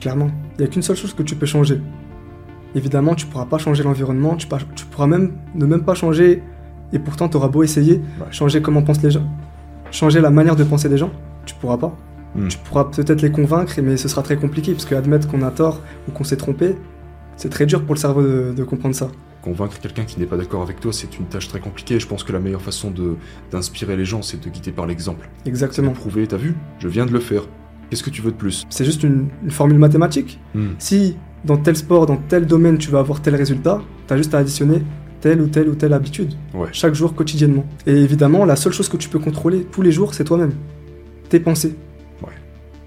Clairement. 0.00 0.30
Il 0.58 0.62
n'y 0.62 0.64
a 0.66 0.68
qu'une 0.68 0.82
seule 0.82 0.96
chose 0.96 1.14
que 1.14 1.22
tu 1.22 1.36
peux 1.36 1.46
changer. 1.46 1.80
Évidemment, 2.74 3.14
tu 3.14 3.26
pourras 3.26 3.46
pas 3.46 3.58
changer 3.58 3.82
l'environnement, 3.82 4.36
tu, 4.36 4.46
tu, 4.74 4.84
pourras 4.86 5.06
même 5.06 5.32
ne 5.54 5.66
même 5.66 5.82
pas 5.82 5.94
changer, 5.94 6.42
et 6.92 6.98
pourtant 6.98 7.28
tu 7.28 7.36
auras 7.36 7.48
beau 7.48 7.62
essayer, 7.62 8.00
changer 8.30 8.60
comment 8.62 8.82
pensent 8.82 9.02
les 9.02 9.10
gens, 9.10 9.26
changer 9.90 10.20
la 10.20 10.30
manière 10.30 10.56
de 10.56 10.64
penser 10.64 10.88
des 10.88 10.98
gens, 10.98 11.10
tu 11.46 11.54
pourras 11.54 11.78
pas. 11.78 11.96
Hmm. 12.34 12.48
Tu 12.48 12.58
pourras 12.58 12.84
peut-être 12.84 13.22
les 13.22 13.30
convaincre, 13.30 13.78
mais 13.80 13.96
ce 13.96 14.08
sera 14.08 14.22
très 14.22 14.36
compliqué, 14.36 14.72
parce 14.72 14.86
que 14.86 14.94
admettre 14.94 15.28
qu'on 15.28 15.42
a 15.42 15.50
tort 15.50 15.80
ou 16.08 16.12
qu'on 16.12 16.24
s'est 16.24 16.36
trompé, 16.36 16.76
c'est 17.36 17.48
très 17.48 17.66
dur 17.66 17.84
pour 17.84 17.94
le 17.94 18.00
cerveau 18.00 18.22
de 18.22 18.64
comprendre 18.64 18.94
ça 18.94 19.08
convaincre 19.44 19.78
quelqu'un 19.78 20.04
qui 20.04 20.18
n'est 20.18 20.26
pas 20.26 20.38
d'accord 20.38 20.62
avec 20.62 20.80
toi, 20.80 20.90
c'est 20.90 21.18
une 21.18 21.26
tâche 21.26 21.48
très 21.48 21.60
compliquée. 21.60 22.00
Je 22.00 22.06
pense 22.06 22.24
que 22.24 22.32
la 22.32 22.40
meilleure 22.40 22.62
façon 22.62 22.92
d'inspirer 23.50 23.94
les 23.94 24.06
gens, 24.06 24.22
c'est 24.22 24.42
de 24.42 24.48
guider 24.48 24.72
par 24.72 24.86
l'exemple. 24.86 25.28
Exactement. 25.44 25.92
Prouver, 25.92 26.26
t'as 26.26 26.38
vu? 26.38 26.54
Je 26.78 26.88
viens 26.88 27.04
de 27.04 27.12
le 27.12 27.20
faire. 27.20 27.42
Qu'est-ce 27.90 28.02
que 28.02 28.10
tu 28.10 28.22
veux 28.22 28.30
de 28.30 28.36
plus? 28.36 28.64
C'est 28.70 28.86
juste 28.86 29.02
une, 29.02 29.28
formule 29.50 29.78
mathématique. 29.78 30.40
Hmm. 30.54 30.70
Si 30.78 31.16
dans 31.44 31.56
tel 31.56 31.76
sport, 31.76 32.06
dans 32.06 32.16
tel 32.16 32.46
domaine, 32.46 32.78
tu 32.78 32.90
vas 32.90 33.00
avoir 33.00 33.20
tel 33.20 33.34
résultat, 33.36 33.82
t'as 34.06 34.16
juste 34.16 34.34
à 34.34 34.38
additionner 34.38 34.82
telle 35.20 35.40
ou 35.40 35.48
telle 35.48 35.68
ou 35.68 35.74
telle 35.74 35.92
habitude. 35.92 36.34
Chaque 36.72 36.94
jour, 36.94 37.14
quotidiennement. 37.14 37.64
Et 37.86 37.92
évidemment, 37.92 38.44
la 38.44 38.56
seule 38.56 38.72
chose 38.72 38.88
que 38.88 38.96
tu 38.96 39.08
peux 39.08 39.18
contrôler 39.18 39.64
tous 39.64 39.82
les 39.82 39.92
jours, 39.92 40.14
c'est 40.14 40.24
toi-même. 40.24 40.52
Tes 41.28 41.40
pensées. 41.40 41.76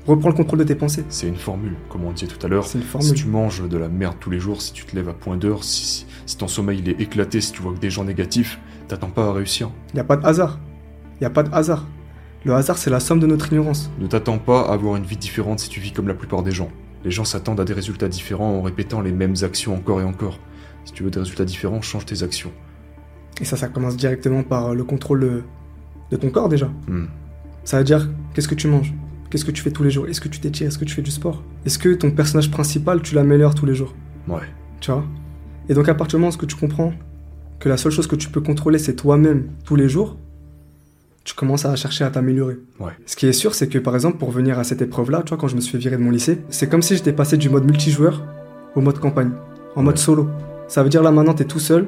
Reprends 0.08 0.30
le 0.30 0.36
contrôle 0.36 0.60
de 0.60 0.64
tes 0.64 0.76
pensées. 0.76 1.04
C'est 1.10 1.28
une 1.28 1.36
formule, 1.36 1.76
comme 1.90 2.06
on 2.06 2.14
disait 2.14 2.28
tout 2.28 2.44
à 2.46 2.50
l'heure. 2.50 2.66
C'est 2.66 2.78
une 2.78 2.84
formule. 2.86 3.10
Si 3.10 3.14
tu 3.14 3.28
manges 3.28 3.68
de 3.68 3.78
la 3.78 3.90
merde 3.90 4.16
tous 4.22 4.30
les 4.30 4.40
jours, 4.40 4.62
si 4.62 4.72
tu 4.72 4.86
te 4.86 4.96
lèves 4.96 5.10
à 5.10 5.14
point 5.14 5.36
d'heure, 5.36 5.66
si, 5.66 6.06
si, 6.26 6.38
ton 6.38 6.48
sommeil 6.48 6.80
il 6.80 6.88
est 6.88 7.02
éclaté, 7.02 7.42
si 7.42 7.52
tu 7.52 7.62
vois 7.62 7.74
que 7.74 7.80
des 7.80 7.90
gens 7.90 8.06
négatifs, 8.06 8.58
t'attends 8.88 9.10
pas 9.10 9.26
à 9.26 9.34
réussir. 9.34 9.70
Il 9.92 9.96
n'y 9.96 10.00
a 10.00 10.06
pas 10.06 10.16
de 10.16 10.26
hasard. 10.26 10.60
Il 11.16 11.24
n'y 11.24 11.28
a 11.28 11.30
pas 11.30 11.44
de 11.44 11.54
hasard. 11.54 11.86
Le 12.46 12.54
hasard, 12.54 12.78
c'est 12.78 12.90
la 12.90 13.02
somme 13.02 13.20
de 13.20 13.28
notre 13.28 13.52
ignorance. 13.52 13.92
Ne 14.00 14.08
t'attends 14.08 14.38
pas 14.38 14.62
à 14.62 14.74
avoir 14.74 14.96
une 14.96 15.04
vie 15.04 15.18
différente 15.18 15.60
si 15.60 15.68
tu 15.68 15.82
vis 15.82 15.92
comme 15.92 16.08
la 16.08 16.14
plupart 16.14 16.42
des 16.42 16.52
gens. 16.52 16.70
Les 17.08 17.12
gens 17.12 17.24
s'attendent 17.24 17.62
à 17.62 17.64
des 17.64 17.72
résultats 17.72 18.10
différents 18.10 18.58
en 18.58 18.62
répétant 18.62 19.00
les 19.00 19.14
mêmes 19.14 19.36
actions 19.42 19.74
encore 19.74 20.02
et 20.02 20.04
encore. 20.04 20.42
Si 20.84 20.92
tu 20.92 21.04
veux 21.04 21.10
des 21.10 21.20
résultats 21.20 21.46
différents, 21.46 21.82
change 21.82 22.06
tes 22.06 22.22
actions. 22.22 22.52
Et 23.40 23.46
ça, 23.46 23.56
ça 23.56 23.70
commence 23.70 23.96
directement 23.96 24.44
par 24.44 24.76
le 24.76 24.84
contrôle 24.84 25.46
de 26.12 26.18
ton 26.18 26.30
corps 26.32 26.50
déjà. 26.50 26.70
Hmm. 26.90 27.06
Ça 27.64 27.78
veut 27.78 27.86
dire, 27.86 28.10
qu'est-ce 28.34 28.50
que 28.50 28.56
tu 28.56 28.68
manges? 28.68 28.94
Qu'est-ce 29.30 29.46
que 29.46 29.52
tu 29.52 29.62
fais 29.62 29.72
tous 29.72 29.84
les 29.84 29.90
jours? 29.90 30.06
Est-ce 30.10 30.20
que 30.20 30.28
tu 30.28 30.42
t'étires? 30.42 30.68
Est-ce 30.68 30.78
que 30.78 30.84
tu 30.84 30.96
fais 30.96 31.02
du 31.02 31.12
sport? 31.12 31.46
Est-ce 31.66 31.80
que 31.80 31.94
ton 31.94 32.12
personnage 32.12 32.52
principal, 32.52 33.02
tu 33.02 33.16
l'améliores 33.16 33.56
tous 33.56 33.66
les 33.66 33.74
jours? 33.74 33.96
Ouais. 34.28 34.42
Tu 34.82 34.92
vois? 34.92 35.06
Et 35.70 35.74
donc 35.74 35.88
à 35.88 35.96
partir 35.96 36.20
du 36.20 36.26
moment 36.26 36.36
où 36.38 36.46
tu 36.46 36.58
comprends 36.58 36.92
que 37.60 37.70
la 37.70 37.78
seule 37.78 37.94
chose 37.94 38.08
que 38.08 38.18
tu 38.18 38.28
peux 38.28 38.42
contrôler, 38.42 38.80
c'est 38.80 38.98
toi-même 38.98 39.48
tous 39.64 39.78
les 39.78 39.88
jours, 39.88 40.18
tu 41.28 41.34
commences 41.34 41.66
à 41.66 41.76
chercher 41.76 42.06
à 42.06 42.10
t'améliorer. 42.10 42.58
Ouais. 42.80 42.94
Ce 43.06 43.18
qui 43.18 43.28
est 43.28 43.34
sûr, 43.34 43.54
c'est 43.54 43.68
que 43.68 43.78
par 43.78 43.96
exemple, 43.96 44.18
pour 44.18 44.32
venir 44.32 44.58
à 44.60 44.64
cette 44.64 44.82
épreuve-là, 44.82 45.24
tu 45.26 45.30
vois, 45.30 45.38
quand 45.38 45.50
je 45.50 45.58
me 45.58 45.62
suis 45.62 45.74
fait 45.74 45.78
virer 45.78 45.98
de 45.98 46.02
mon 46.02 46.10
lycée, 46.10 46.42
c'est 46.48 46.70
comme 46.70 46.82
si 46.82 46.96
j'étais 46.96 47.12
passé 47.12 47.36
du 47.36 47.50
mode 47.50 47.66
multijoueur 47.66 48.24
au 48.76 48.80
mode 48.80 48.98
campagne, 49.00 49.32
en 49.76 49.84
mode 49.84 49.98
solo. 49.98 50.30
Ça 50.70 50.84
veut 50.84 50.90
dire 50.90 51.04
là 51.04 51.12
maintenant, 51.12 51.34
t'es 51.34 51.44
tout 51.44 51.60
seul, 51.60 51.88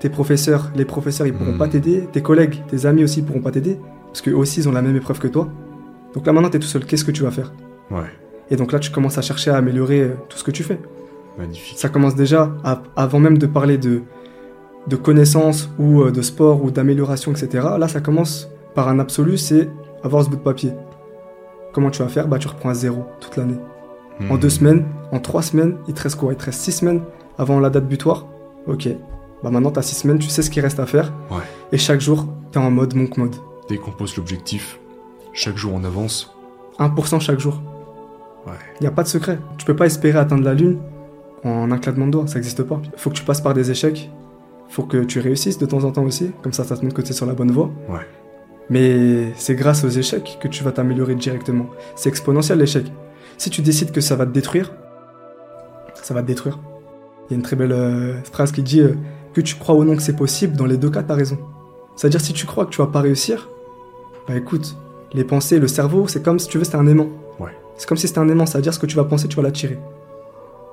tes 0.00 0.08
professeurs, 0.08 0.72
les 0.74 0.86
professeurs, 0.86 1.26
ils 1.26 1.34
pourront 1.34 1.52
hmm. 1.52 1.58
pas 1.58 1.68
t'aider, 1.68 2.08
tes 2.10 2.22
collègues, 2.22 2.64
tes 2.68 2.86
amis 2.86 3.04
aussi, 3.04 3.20
ils 3.20 3.26
pourront 3.26 3.42
pas 3.42 3.50
t'aider, 3.50 3.78
parce 4.06 4.22
qu'eux 4.22 4.34
aussi, 4.34 4.60
ils 4.60 4.68
ont 4.70 4.72
la 4.72 4.80
même 4.80 4.96
épreuve 4.96 5.18
que 5.18 5.28
toi. 5.28 5.50
Donc 6.14 6.26
là 6.26 6.32
maintenant, 6.32 6.48
tu 6.48 6.56
es 6.56 6.60
tout 6.60 6.66
seul, 6.66 6.86
qu'est-ce 6.86 7.04
que 7.04 7.10
tu 7.10 7.22
vas 7.22 7.30
faire? 7.30 7.52
Ouais. 7.90 8.08
Et 8.50 8.56
donc 8.56 8.72
là, 8.72 8.78
tu 8.78 8.90
commences 8.90 9.18
à 9.18 9.22
chercher 9.22 9.50
à 9.50 9.58
améliorer 9.58 10.00
euh, 10.00 10.14
tout 10.30 10.38
ce 10.38 10.44
que 10.44 10.50
tu 10.50 10.62
fais. 10.62 10.80
Magnifique. 11.36 11.76
Ça 11.76 11.90
commence 11.90 12.14
déjà, 12.14 12.54
avant 12.96 13.20
même 13.20 13.36
de 13.36 13.46
parler 13.46 13.76
de, 13.76 14.00
de 14.86 14.96
connaissances 14.96 15.68
ou 15.78 16.00
euh, 16.00 16.10
de 16.10 16.22
sport 16.22 16.64
ou 16.64 16.70
d'amélioration, 16.70 17.32
etc. 17.32 17.68
Là, 17.78 17.86
ça 17.86 18.00
commence 18.00 18.48
par 18.78 18.88
un 18.88 19.00
absolu, 19.00 19.36
c'est 19.36 19.68
avoir 20.04 20.22
ce 20.22 20.30
bout 20.30 20.36
de 20.36 20.40
papier. 20.40 20.72
Comment 21.72 21.90
tu 21.90 22.00
vas 22.00 22.08
faire? 22.08 22.28
Bah, 22.28 22.38
tu 22.38 22.46
reprends 22.46 22.68
à 22.68 22.74
zéro 22.74 23.06
toute 23.18 23.36
l'année. 23.36 23.58
En 24.30 24.36
hmm. 24.36 24.38
deux 24.38 24.50
semaines, 24.50 24.86
en 25.10 25.18
trois 25.18 25.42
semaines, 25.42 25.78
il 25.88 25.94
te 25.94 26.02
reste 26.02 26.14
quoi? 26.14 26.32
Il 26.32 26.36
te 26.36 26.44
reste 26.44 26.60
six 26.60 26.70
semaines 26.70 27.02
avant 27.38 27.58
la 27.58 27.70
date 27.70 27.88
butoir? 27.88 28.28
Ok. 28.68 28.88
Bah 29.42 29.50
maintenant, 29.50 29.72
tu 29.72 29.80
as 29.80 29.82
six 29.82 29.96
semaines, 29.96 30.20
tu 30.20 30.28
sais 30.28 30.42
ce 30.42 30.50
qu'il 30.50 30.62
reste 30.62 30.78
à 30.78 30.86
faire. 30.86 31.12
Ouais. 31.28 31.42
Et 31.72 31.76
chaque 31.76 32.00
jour, 32.00 32.28
tu 32.52 32.60
es 32.60 32.62
en 32.62 32.70
mode 32.70 32.94
monk 32.94 33.16
mode. 33.16 33.34
Décompose 33.68 34.16
l'objectif, 34.16 34.78
chaque 35.32 35.56
jour 35.56 35.72
on 35.74 35.82
avance 35.82 36.32
1% 36.78 37.20
chaque 37.20 37.40
jour. 37.40 37.60
Ouais. 38.46 38.52
Il 38.78 38.84
n'y 38.84 38.86
a 38.86 38.92
pas 38.92 39.02
de 39.02 39.08
secret. 39.08 39.40
Tu 39.56 39.66
peux 39.66 39.74
pas 39.74 39.86
espérer 39.86 40.20
atteindre 40.20 40.44
la 40.44 40.54
lune 40.54 40.78
en 41.42 41.72
un 41.72 41.78
claquement 41.78 42.06
de 42.06 42.12
doigts, 42.12 42.28
ça 42.28 42.36
n'existe 42.36 42.62
pas. 42.62 42.80
Il 42.84 42.98
faut 43.00 43.10
que 43.10 43.16
tu 43.16 43.24
passes 43.24 43.40
par 43.40 43.54
des 43.54 43.72
échecs. 43.72 44.08
Il 44.68 44.72
faut 44.72 44.84
que 44.84 44.98
tu 44.98 45.18
réussisses 45.18 45.58
de 45.58 45.66
temps 45.66 45.82
en 45.82 45.90
temps 45.90 46.04
aussi, 46.04 46.30
comme 46.42 46.52
ça 46.52 46.62
ça 46.62 46.76
te 46.76 46.84
montre 46.84 46.94
que 46.94 47.02
tu 47.02 47.10
es 47.10 47.12
sur 47.12 47.26
la 47.26 47.34
bonne 47.34 47.50
voie. 47.50 47.72
Ouais. 47.88 48.06
Mais 48.70 49.32
c'est 49.36 49.54
grâce 49.54 49.84
aux 49.84 49.88
échecs 49.88 50.38
que 50.40 50.48
tu 50.48 50.62
vas 50.62 50.72
t'améliorer 50.72 51.14
directement. 51.14 51.66
C'est 51.96 52.08
exponentiel 52.08 52.58
l'échec. 52.58 52.92
Si 53.38 53.50
tu 53.50 53.62
décides 53.62 53.92
que 53.92 54.00
ça 54.00 54.16
va 54.16 54.26
te 54.26 54.32
détruire, 54.32 54.72
ça 55.94 56.14
va 56.14 56.22
te 56.22 56.26
détruire. 56.26 56.58
Il 57.28 57.32
y 57.32 57.34
a 57.34 57.36
une 57.36 57.42
très 57.42 57.56
belle 57.56 57.72
euh, 57.72 58.22
phrase 58.24 58.52
qui 58.52 58.62
dit 58.62 58.80
euh, 58.80 58.94
que 59.34 59.40
tu 59.40 59.56
crois 59.56 59.74
ou 59.74 59.84
non 59.84 59.96
que 59.96 60.02
c'est 60.02 60.16
possible, 60.16 60.56
dans 60.56 60.66
les 60.66 60.76
deux 60.76 60.90
cas, 60.90 61.02
tu 61.02 61.12
as 61.12 61.14
raison. 61.14 61.38
C'est-à-dire 61.96 62.20
si 62.20 62.32
tu 62.32 62.46
crois 62.46 62.64
que 62.64 62.70
tu 62.70 62.78
vas 62.78 62.86
pas 62.86 63.00
réussir, 63.00 63.48
bah 64.26 64.36
écoute, 64.36 64.76
les 65.12 65.24
pensées, 65.24 65.58
le 65.58 65.68
cerveau, 65.68 66.06
c'est 66.08 66.22
comme 66.22 66.38
si 66.38 66.48
tu 66.48 66.58
veux, 66.58 66.64
c'était 66.64 66.76
un 66.76 66.86
aimant. 66.86 67.08
Ouais. 67.38 67.50
C'est 67.76 67.88
comme 67.88 67.96
si 67.96 68.08
c'était 68.08 68.20
un 68.20 68.28
aimant, 68.28 68.46
c'est-à-dire 68.46 68.74
ce 68.74 68.78
que 68.78 68.86
tu 68.86 68.96
vas 68.96 69.04
penser, 69.04 69.28
tu 69.28 69.36
vas 69.36 69.42
l'attirer. 69.42 69.78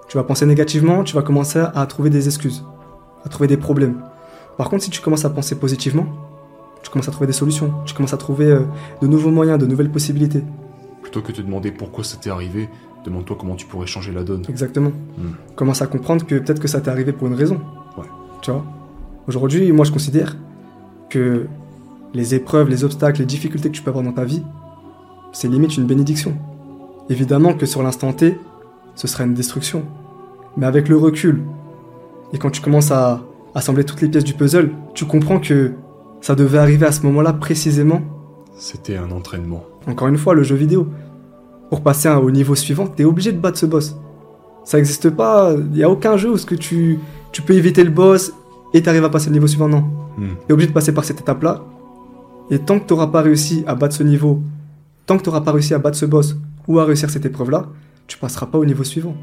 Tu 0.07 0.17
vas 0.17 0.23
penser 0.23 0.45
négativement, 0.45 1.03
tu 1.03 1.15
vas 1.15 1.21
commencer 1.21 1.63
à 1.73 1.85
trouver 1.87 2.09
des 2.09 2.27
excuses, 2.27 2.63
à 3.23 3.29
trouver 3.29 3.47
des 3.47 3.57
problèmes. 3.57 4.01
Par 4.57 4.69
contre, 4.69 4.83
si 4.83 4.89
tu 4.89 5.01
commences 5.01 5.25
à 5.25 5.29
penser 5.29 5.55
positivement, 5.55 6.05
tu 6.85 6.91
commences 6.91 7.07
à 7.07 7.11
trouver 7.11 7.25
des 7.25 7.33
solutions, 7.33 7.73
tu 7.85 7.95
commences 7.95 8.13
à 8.13 8.17
trouver 8.17 8.45
euh, 8.45 8.59
de 9.01 9.07
nouveaux 9.07 9.31
moyens, 9.31 9.57
de 9.57 9.65
nouvelles 9.65 9.89
possibilités. 9.89 10.43
Plutôt 11.01 11.21
que 11.21 11.31
de 11.31 11.37
te 11.37 11.41
demander 11.41 11.71
pourquoi 11.71 12.03
ça 12.03 12.15
t'est 12.15 12.29
arrivé, 12.29 12.69
demande-toi 13.03 13.35
comment 13.39 13.55
tu 13.55 13.65
pourrais 13.65 13.87
changer 13.87 14.11
la 14.11 14.23
donne. 14.23 14.43
Exactement. 14.47 14.91
Hmm. 15.17 15.31
Commence 15.55 15.81
à 15.81 15.87
comprendre 15.87 16.27
que 16.27 16.35
peut-être 16.35 16.59
que 16.59 16.67
ça 16.67 16.81
t'est 16.81 16.91
arrivé 16.91 17.11
pour 17.11 17.27
une 17.27 17.33
raison. 17.33 17.59
Ouais. 17.97 18.05
Tu 18.43 18.51
vois? 18.51 18.63
Aujourd'hui, 19.27 19.71
moi 19.71 19.83
je 19.83 19.91
considère 19.91 20.37
que 21.09 21.47
les 22.13 22.35
épreuves, 22.35 22.69
les 22.69 22.83
obstacles, 22.83 23.21
les 23.21 23.25
difficultés 23.25 23.71
que 23.71 23.75
tu 23.75 23.81
peux 23.81 23.89
avoir 23.89 24.05
dans 24.05 24.13
ta 24.13 24.23
vie, 24.23 24.43
c'est 25.33 25.47
limite 25.47 25.77
une 25.77 25.87
bénédiction. 25.87 26.37
Évidemment 27.09 27.55
que 27.55 27.65
sur 27.65 27.81
l'instant 27.81 28.13
T, 28.13 28.37
ce 28.93 29.07
sera 29.07 29.23
une 29.23 29.33
destruction. 29.33 29.85
Mais 30.55 30.67
avec 30.67 30.87
le 30.87 30.97
recul, 30.97 31.41
et 32.31 32.37
quand 32.37 32.51
tu 32.51 32.61
commences 32.61 32.91
à 32.91 33.23
assembler 33.55 33.85
toutes 33.85 34.01
les 34.01 34.07
pièces 34.07 34.23
du 34.23 34.35
puzzle, 34.35 34.69
tu 34.93 35.05
comprends 35.05 35.39
que 35.39 35.73
ça 36.25 36.33
devait 36.33 36.57
arriver 36.57 36.87
à 36.87 36.91
ce 36.91 37.03
moment-là 37.03 37.33
précisément. 37.33 38.01
C'était 38.57 38.97
un 38.97 39.11
entraînement. 39.11 39.63
Encore 39.85 40.07
une 40.07 40.17
fois, 40.17 40.33
le 40.33 40.41
jeu 40.41 40.55
vidéo. 40.55 40.87
Pour 41.69 41.83
passer 41.83 42.09
au 42.09 42.31
niveau 42.31 42.55
suivant, 42.55 42.87
t'es 42.87 43.03
obligé 43.03 43.31
de 43.31 43.37
battre 43.37 43.59
ce 43.59 43.67
boss. 43.67 43.95
Ça 44.63 44.77
n'existe 44.77 45.11
pas, 45.11 45.53
il 45.53 45.77
n'y 45.77 45.83
a 45.83 45.89
aucun 45.91 46.17
jeu 46.17 46.31
où 46.31 46.37
ce 46.37 46.47
que 46.47 46.55
tu, 46.55 46.97
tu 47.31 47.43
peux 47.43 47.53
éviter 47.53 47.83
le 47.83 47.91
boss 47.91 48.33
et 48.73 48.81
t'arrives 48.81 49.03
à 49.03 49.11
passer 49.11 49.27
le 49.27 49.33
niveau 49.33 49.45
suivant, 49.45 49.67
non. 49.67 49.81
Hmm. 50.17 50.29
T'es 50.47 50.53
obligé 50.53 50.67
de 50.67 50.73
passer 50.73 50.95
par 50.95 51.05
cette 51.05 51.19
étape-là, 51.19 51.63
et 52.49 52.57
tant 52.57 52.79
que 52.79 52.87
tu 52.87 52.95
n'auras 52.95 53.07
pas 53.07 53.21
réussi 53.21 53.63
à 53.67 53.75
battre 53.75 53.93
ce 53.93 54.01
niveau, 54.01 54.41
tant 55.05 55.19
que 55.19 55.21
tu 55.21 55.29
n'auras 55.29 55.41
pas 55.41 55.51
réussi 55.51 55.75
à 55.75 55.77
battre 55.77 55.97
ce 55.97 56.07
boss 56.07 56.35
ou 56.67 56.79
à 56.79 56.85
réussir 56.85 57.11
cette 57.11 57.27
épreuve-là, 57.27 57.67
tu 58.07 58.17
passeras 58.17 58.47
pas 58.47 58.57
au 58.57 58.65
niveau 58.65 58.83
suivant. 58.83 59.13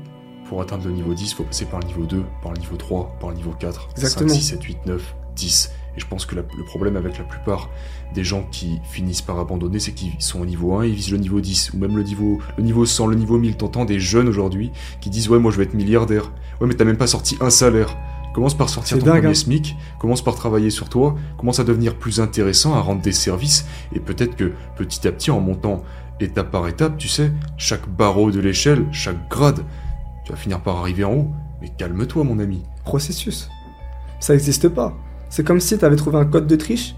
Pour 0.48 0.62
atteindre 0.62 0.84
le 0.86 0.92
niveau 0.92 1.14
10, 1.14 1.32
il 1.32 1.34
faut 1.34 1.42
passer 1.42 1.64
par 1.64 1.80
le 1.80 1.86
niveau 1.86 2.04
2, 2.04 2.22
par 2.44 2.52
le 2.52 2.60
niveau 2.60 2.76
3, 2.76 3.16
par 3.20 3.30
le 3.30 3.36
niveau 3.38 3.54
4, 3.58 3.88
Exactement. 3.96 4.28
5, 4.28 4.36
6, 4.36 4.42
7, 4.50 4.62
8, 4.62 4.78
9, 4.86 5.14
10. 5.34 5.72
Et 5.96 6.00
je 6.00 6.06
pense 6.06 6.24
que 6.26 6.34
le 6.34 6.64
problème 6.64 6.96
avec 6.96 7.18
la 7.18 7.24
plupart 7.24 7.68
des 8.14 8.24
gens 8.24 8.44
qui 8.50 8.80
finissent 8.84 9.22
par 9.22 9.38
abandonner, 9.38 9.78
c'est 9.78 9.92
qu'ils 9.92 10.20
sont 10.20 10.40
au 10.40 10.46
niveau 10.46 10.74
1, 10.76 10.86
ils 10.86 10.94
visent 10.94 11.10
le 11.10 11.18
niveau 11.18 11.40
10, 11.40 11.72
ou 11.74 11.78
même 11.78 11.96
le 11.96 12.02
niveau, 12.02 12.40
le 12.56 12.62
niveau 12.62 12.86
100, 12.86 13.06
le 13.06 13.16
niveau 13.16 13.38
1000. 13.38 13.56
T'entends 13.56 13.84
des 13.84 14.00
jeunes 14.00 14.28
aujourd'hui 14.28 14.70
qui 15.00 15.10
disent 15.10 15.28
Ouais, 15.28 15.38
moi 15.38 15.50
je 15.50 15.58
vais 15.58 15.64
être 15.64 15.74
milliardaire. 15.74 16.32
Ouais, 16.60 16.66
mais 16.66 16.74
t'as 16.74 16.84
même 16.84 16.96
pas 16.96 17.06
sorti 17.06 17.36
un 17.40 17.50
salaire. 17.50 17.96
Commence 18.34 18.56
par 18.56 18.70
sortir 18.70 18.98
ton 18.98 19.04
premier 19.04 19.26
hein. 19.26 19.34
SMIC, 19.34 19.76
commence 19.98 20.24
par 20.24 20.34
travailler 20.34 20.70
sur 20.70 20.88
toi, 20.88 21.16
commence 21.36 21.60
à 21.60 21.64
devenir 21.64 21.96
plus 21.96 22.18
intéressant, 22.18 22.74
à 22.74 22.80
rendre 22.80 23.02
des 23.02 23.12
services, 23.12 23.66
et 23.94 24.00
peut-être 24.00 24.36
que 24.36 24.52
petit 24.74 25.06
à 25.06 25.12
petit, 25.12 25.30
en 25.30 25.40
montant 25.40 25.82
étape 26.18 26.50
par 26.50 26.66
étape, 26.66 26.96
tu 26.96 27.08
sais, 27.08 27.30
chaque 27.58 27.86
barreau 27.88 28.30
de 28.30 28.40
l'échelle, 28.40 28.86
chaque 28.90 29.28
grade, 29.28 29.64
tu 30.24 30.32
vas 30.32 30.38
finir 30.38 30.60
par 30.60 30.76
arriver 30.76 31.04
en 31.04 31.12
haut. 31.12 31.30
Mais 31.60 31.68
calme-toi, 31.68 32.24
mon 32.24 32.38
ami. 32.38 32.62
Processus. 32.84 33.50
Ça 34.18 34.32
n'existe 34.32 34.68
pas. 34.68 34.96
C'est 35.32 35.44
comme 35.46 35.60
si 35.60 35.78
tu 35.78 35.84
avais 35.86 35.96
trouvé 35.96 36.18
un 36.18 36.26
code 36.26 36.46
de 36.46 36.56
triche. 36.56 36.94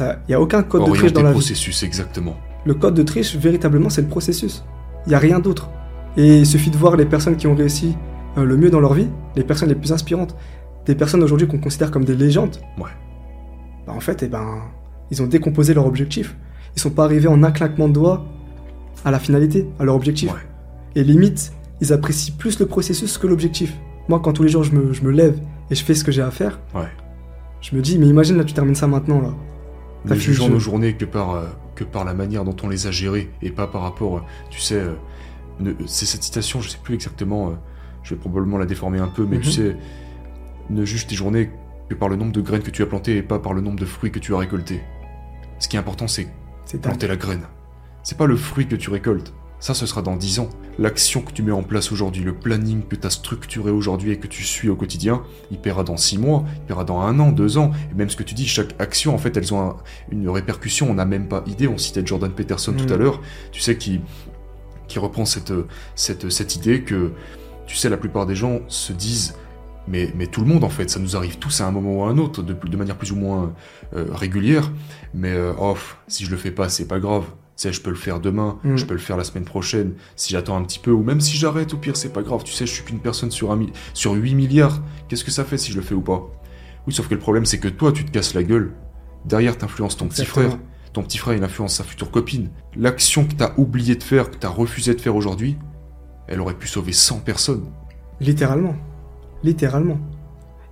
Il 0.00 0.14
n'y 0.28 0.34
a 0.36 0.40
aucun 0.40 0.62
code 0.62 0.84
de 0.86 0.92
triche 0.92 1.12
dans 1.12 1.22
la 1.24 1.32
processus, 1.32 1.82
exactement. 1.82 2.36
Le 2.64 2.74
code 2.74 2.94
de 2.94 3.02
triche, 3.02 3.34
véritablement, 3.34 3.90
c'est 3.90 4.02
le 4.02 4.06
processus. 4.06 4.64
Il 5.04 5.08
n'y 5.08 5.16
a 5.16 5.18
rien 5.18 5.40
d'autre. 5.40 5.68
Et 6.16 6.38
il 6.38 6.46
suffit 6.46 6.70
de 6.70 6.76
voir 6.76 6.94
les 6.96 7.06
personnes 7.06 7.34
qui 7.36 7.48
ont 7.48 7.56
réussi 7.56 7.96
euh, 8.38 8.44
le 8.44 8.56
mieux 8.56 8.70
dans 8.70 8.78
leur 8.78 8.94
vie, 8.94 9.08
les 9.34 9.42
personnes 9.42 9.68
les 9.68 9.74
plus 9.74 9.92
inspirantes, 9.92 10.36
des 10.86 10.94
personnes 10.94 11.24
aujourd'hui 11.24 11.48
qu'on 11.48 11.58
considère 11.58 11.90
comme 11.90 12.04
des 12.04 12.14
légendes, 12.14 12.56
Ouais. 12.78 12.84
bah, 13.84 13.94
en 13.96 14.00
fait, 14.00 14.22
eh 14.22 14.28
ben, 14.28 14.46
ils 15.10 15.20
ont 15.20 15.26
décomposé 15.26 15.74
leur 15.74 15.86
objectif. 15.86 16.36
Ils 16.76 16.80
sont 16.80 16.90
pas 16.90 17.02
arrivés 17.02 17.26
en 17.26 17.42
un 17.42 17.50
claquement 17.50 17.88
de 17.88 17.94
doigts 17.94 18.24
à 19.04 19.10
la 19.10 19.18
finalité, 19.18 19.66
à 19.80 19.84
leur 19.84 19.96
objectif. 19.96 20.32
Ouais. 20.32 20.38
Et 20.94 21.02
limite, 21.02 21.52
ils 21.80 21.92
apprécient 21.92 22.34
plus 22.38 22.60
le 22.60 22.66
processus 22.66 23.18
que 23.18 23.26
l'objectif. 23.26 23.76
Moi, 24.08 24.20
quand 24.22 24.32
tous 24.34 24.44
les 24.44 24.50
jours 24.50 24.62
je 24.62 24.72
me, 24.72 24.92
je 24.92 25.02
me 25.02 25.10
lève 25.10 25.36
et 25.68 25.74
je 25.74 25.84
fais 25.84 25.94
ce 25.94 26.04
que 26.04 26.12
j'ai 26.12 26.22
à 26.22 26.30
faire, 26.30 26.60
Ouais. 26.72 26.86
Je 27.60 27.74
me 27.76 27.82
dis, 27.82 27.98
mais 27.98 28.06
imagine 28.06 28.36
là, 28.36 28.44
tu 28.44 28.54
termines 28.54 28.74
ça 28.74 28.86
maintenant 28.86 29.20
là. 29.20 29.30
T'as 30.06 30.14
Ne 30.14 30.20
fini 30.20 30.34
jugeons 30.34 30.48
nos 30.48 30.58
journées 30.60 30.94
que 30.94 31.04
par, 31.04 31.30
euh, 31.34 31.46
que 31.74 31.82
par 31.84 32.04
la 32.04 32.14
manière 32.14 32.44
dont 32.44 32.56
on 32.62 32.68
les 32.68 32.86
a 32.86 32.90
gérées 32.90 33.30
et 33.42 33.50
pas 33.50 33.66
par 33.66 33.82
rapport, 33.82 34.18
euh, 34.18 34.20
tu 34.50 34.60
sais, 34.60 34.76
euh, 34.76 34.94
ne- 35.60 35.72
c'est 35.86 36.06
cette 36.06 36.22
citation, 36.22 36.60
je 36.60 36.68
sais 36.68 36.78
plus 36.82 36.94
exactement, 36.94 37.54
je 38.04 38.14
vais 38.14 38.20
probablement 38.20 38.58
la 38.58 38.66
déformer 38.66 38.98
un 39.00 39.08
peu, 39.08 39.26
mais 39.28 39.40
tu 39.40 39.46
Mhm. 39.48 39.52
sais, 39.52 39.76
ne 40.70 40.84
juge 40.84 41.06
tes 41.06 41.14
journées 41.16 41.50
que 41.88 41.94
par 41.94 42.08
le 42.08 42.16
nombre 42.16 42.32
de 42.32 42.40
graines 42.40 42.62
que 42.62 42.70
tu 42.70 42.82
as 42.82 42.86
plantées 42.86 43.16
et 43.16 43.22
pas 43.22 43.38
par 43.40 43.52
le 43.52 43.60
nombre 43.60 43.78
de 43.80 43.84
fruits 43.84 44.10
que 44.12 44.18
tu 44.20 44.34
as 44.34 44.38
récoltés. 44.38 44.80
Ce 45.58 45.66
qui 45.68 45.76
est 45.76 45.78
important, 45.78 46.06
c'est 46.06 46.28
C'est 46.66 46.80
planter 46.80 47.06
la 47.08 47.16
graine. 47.16 47.42
C'est 48.02 48.18
pas 48.18 48.26
le 48.26 48.36
fruit 48.36 48.66
que 48.66 48.76
tu 48.76 48.90
récoltes. 48.90 49.32
Ça, 49.58 49.72
ce 49.74 49.86
sera 49.86 50.02
dans 50.02 50.16
10 50.16 50.40
ans. 50.40 50.48
L'action 50.78 51.22
que 51.22 51.32
tu 51.32 51.42
mets 51.42 51.50
en 51.52 51.62
place 51.62 51.90
aujourd'hui, 51.90 52.22
le 52.22 52.34
planning 52.34 52.82
que 52.86 52.94
tu 52.94 53.06
as 53.06 53.10
structuré 53.10 53.70
aujourd'hui 53.70 54.12
et 54.12 54.18
que 54.18 54.26
tu 54.26 54.44
suis 54.44 54.68
au 54.68 54.76
quotidien, 54.76 55.22
il 55.50 55.58
paiera 55.58 55.82
dans 55.82 55.96
6 55.96 56.18
mois, 56.18 56.44
il 56.56 56.60
paiera 56.66 56.84
dans 56.84 57.00
un 57.00 57.18
an, 57.20 57.32
deux 57.32 57.56
ans. 57.56 57.70
Et 57.90 57.94
même 57.94 58.10
ce 58.10 58.16
que 58.16 58.22
tu 58.22 58.34
dis, 58.34 58.46
chaque 58.46 58.74
action, 58.78 59.14
en 59.14 59.18
fait, 59.18 59.36
elles 59.36 59.54
ont 59.54 59.60
un- 59.70 59.76
une 60.12 60.28
répercussion. 60.28 60.90
On 60.90 60.94
n'a 60.94 61.06
même 61.06 61.26
pas 61.26 61.42
idée. 61.46 61.68
On 61.68 61.78
citait 61.78 62.02
Jordan 62.04 62.30
Peterson 62.30 62.74
tout 62.74 62.92
à 62.92 62.96
Mm. 62.96 63.00
l'heure, 63.00 63.20
tu 63.50 63.60
sais, 63.60 63.76
qui, 63.78 64.00
qui 64.88 64.98
reprend 64.98 65.24
cette, 65.24 65.52
cette, 65.94 66.28
cette 66.30 66.54
idée 66.56 66.82
que, 66.82 67.12
tu 67.66 67.76
sais, 67.76 67.88
la 67.88 67.96
plupart 67.96 68.26
des 68.26 68.36
gens 68.36 68.60
se 68.68 68.92
disent 68.92 69.34
mais, 69.88 70.12
mais 70.16 70.26
tout 70.26 70.40
le 70.40 70.48
monde 70.48 70.64
en 70.64 70.68
fait, 70.68 70.90
ça 70.90 70.98
nous 70.98 71.16
arrive 71.16 71.38
tous 71.38 71.60
à 71.60 71.66
un 71.66 71.70
moment 71.70 72.00
ou 72.00 72.02
à 72.04 72.08
un 72.08 72.18
autre, 72.18 72.42
de, 72.42 72.52
de 72.52 72.76
manière 72.76 72.96
plus 72.96 73.12
ou 73.12 73.16
moins 73.16 73.52
euh, 73.94 74.06
régulière. 74.12 74.70
Mais 75.14 75.30
euh, 75.32 75.52
oh, 75.60 75.76
si 76.08 76.24
je 76.24 76.30
le 76.30 76.36
fais 76.36 76.50
pas, 76.50 76.68
c'est 76.68 76.86
pas 76.88 76.98
grave. 77.00 77.24
Tu 77.56 77.62
sais, 77.62 77.72
je 77.72 77.80
peux 77.80 77.88
le 77.90 77.96
faire 77.96 78.20
demain, 78.20 78.58
Mm. 78.64 78.76
je 78.76 78.84
peux 78.84 78.92
le 78.94 79.00
faire 79.00 79.16
la 79.16 79.24
semaine 79.24 79.44
prochaine, 79.46 79.94
si 80.14 80.32
j'attends 80.32 80.56
un 80.58 80.62
petit 80.62 80.78
peu, 80.78 80.90
ou 80.90 81.02
même 81.02 81.20
si 81.22 81.36
j'arrête, 81.38 81.72
au 81.72 81.78
pire, 81.78 81.96
c'est 81.96 82.12
pas 82.12 82.22
grave. 82.22 82.42
Tu 82.44 82.52
sais, 82.52 82.66
je 82.66 82.72
suis 82.72 82.84
qu'une 82.84 82.98
personne 83.00 83.30
sur, 83.30 83.50
un 83.50 83.56
mi- 83.56 83.72
sur 83.94 84.12
8 84.12 84.34
milliards. 84.34 84.82
Qu'est-ce 85.08 85.24
que 85.24 85.30
ça 85.30 85.42
fait 85.44 85.56
si 85.56 85.72
je 85.72 85.76
le 85.76 85.82
fais 85.82 85.94
ou 85.94 86.02
pas? 86.02 86.28
Oui, 86.86 86.92
sauf 86.92 87.08
que 87.08 87.14
le 87.14 87.20
problème, 87.20 87.46
c'est 87.46 87.58
que 87.58 87.68
toi, 87.68 87.92
tu 87.92 88.04
te 88.04 88.10
casses 88.10 88.34
la 88.34 88.42
gueule. 88.42 88.72
Derrière, 89.24 89.56
t'influences 89.56 89.96
ton 89.96 90.06
petit 90.06 90.26
frère. 90.26 90.58
Ton 90.92 91.02
petit 91.02 91.16
frère, 91.18 91.34
il 91.34 91.42
influence 91.42 91.74
sa 91.76 91.84
future 91.84 92.10
copine. 92.10 92.50
L'action 92.76 93.24
que 93.26 93.32
t'as 93.34 93.52
oublié 93.56 93.96
de 93.96 94.02
faire, 94.02 94.30
que 94.30 94.36
t'as 94.36 94.48
refusé 94.48 94.94
de 94.94 95.00
faire 95.00 95.16
aujourd'hui, 95.16 95.56
elle 96.28 96.40
aurait 96.42 96.54
pu 96.54 96.68
sauver 96.68 96.92
100 96.92 97.20
personnes. 97.20 97.64
Littéralement. 98.20 98.74
Littéralement. 99.42 99.98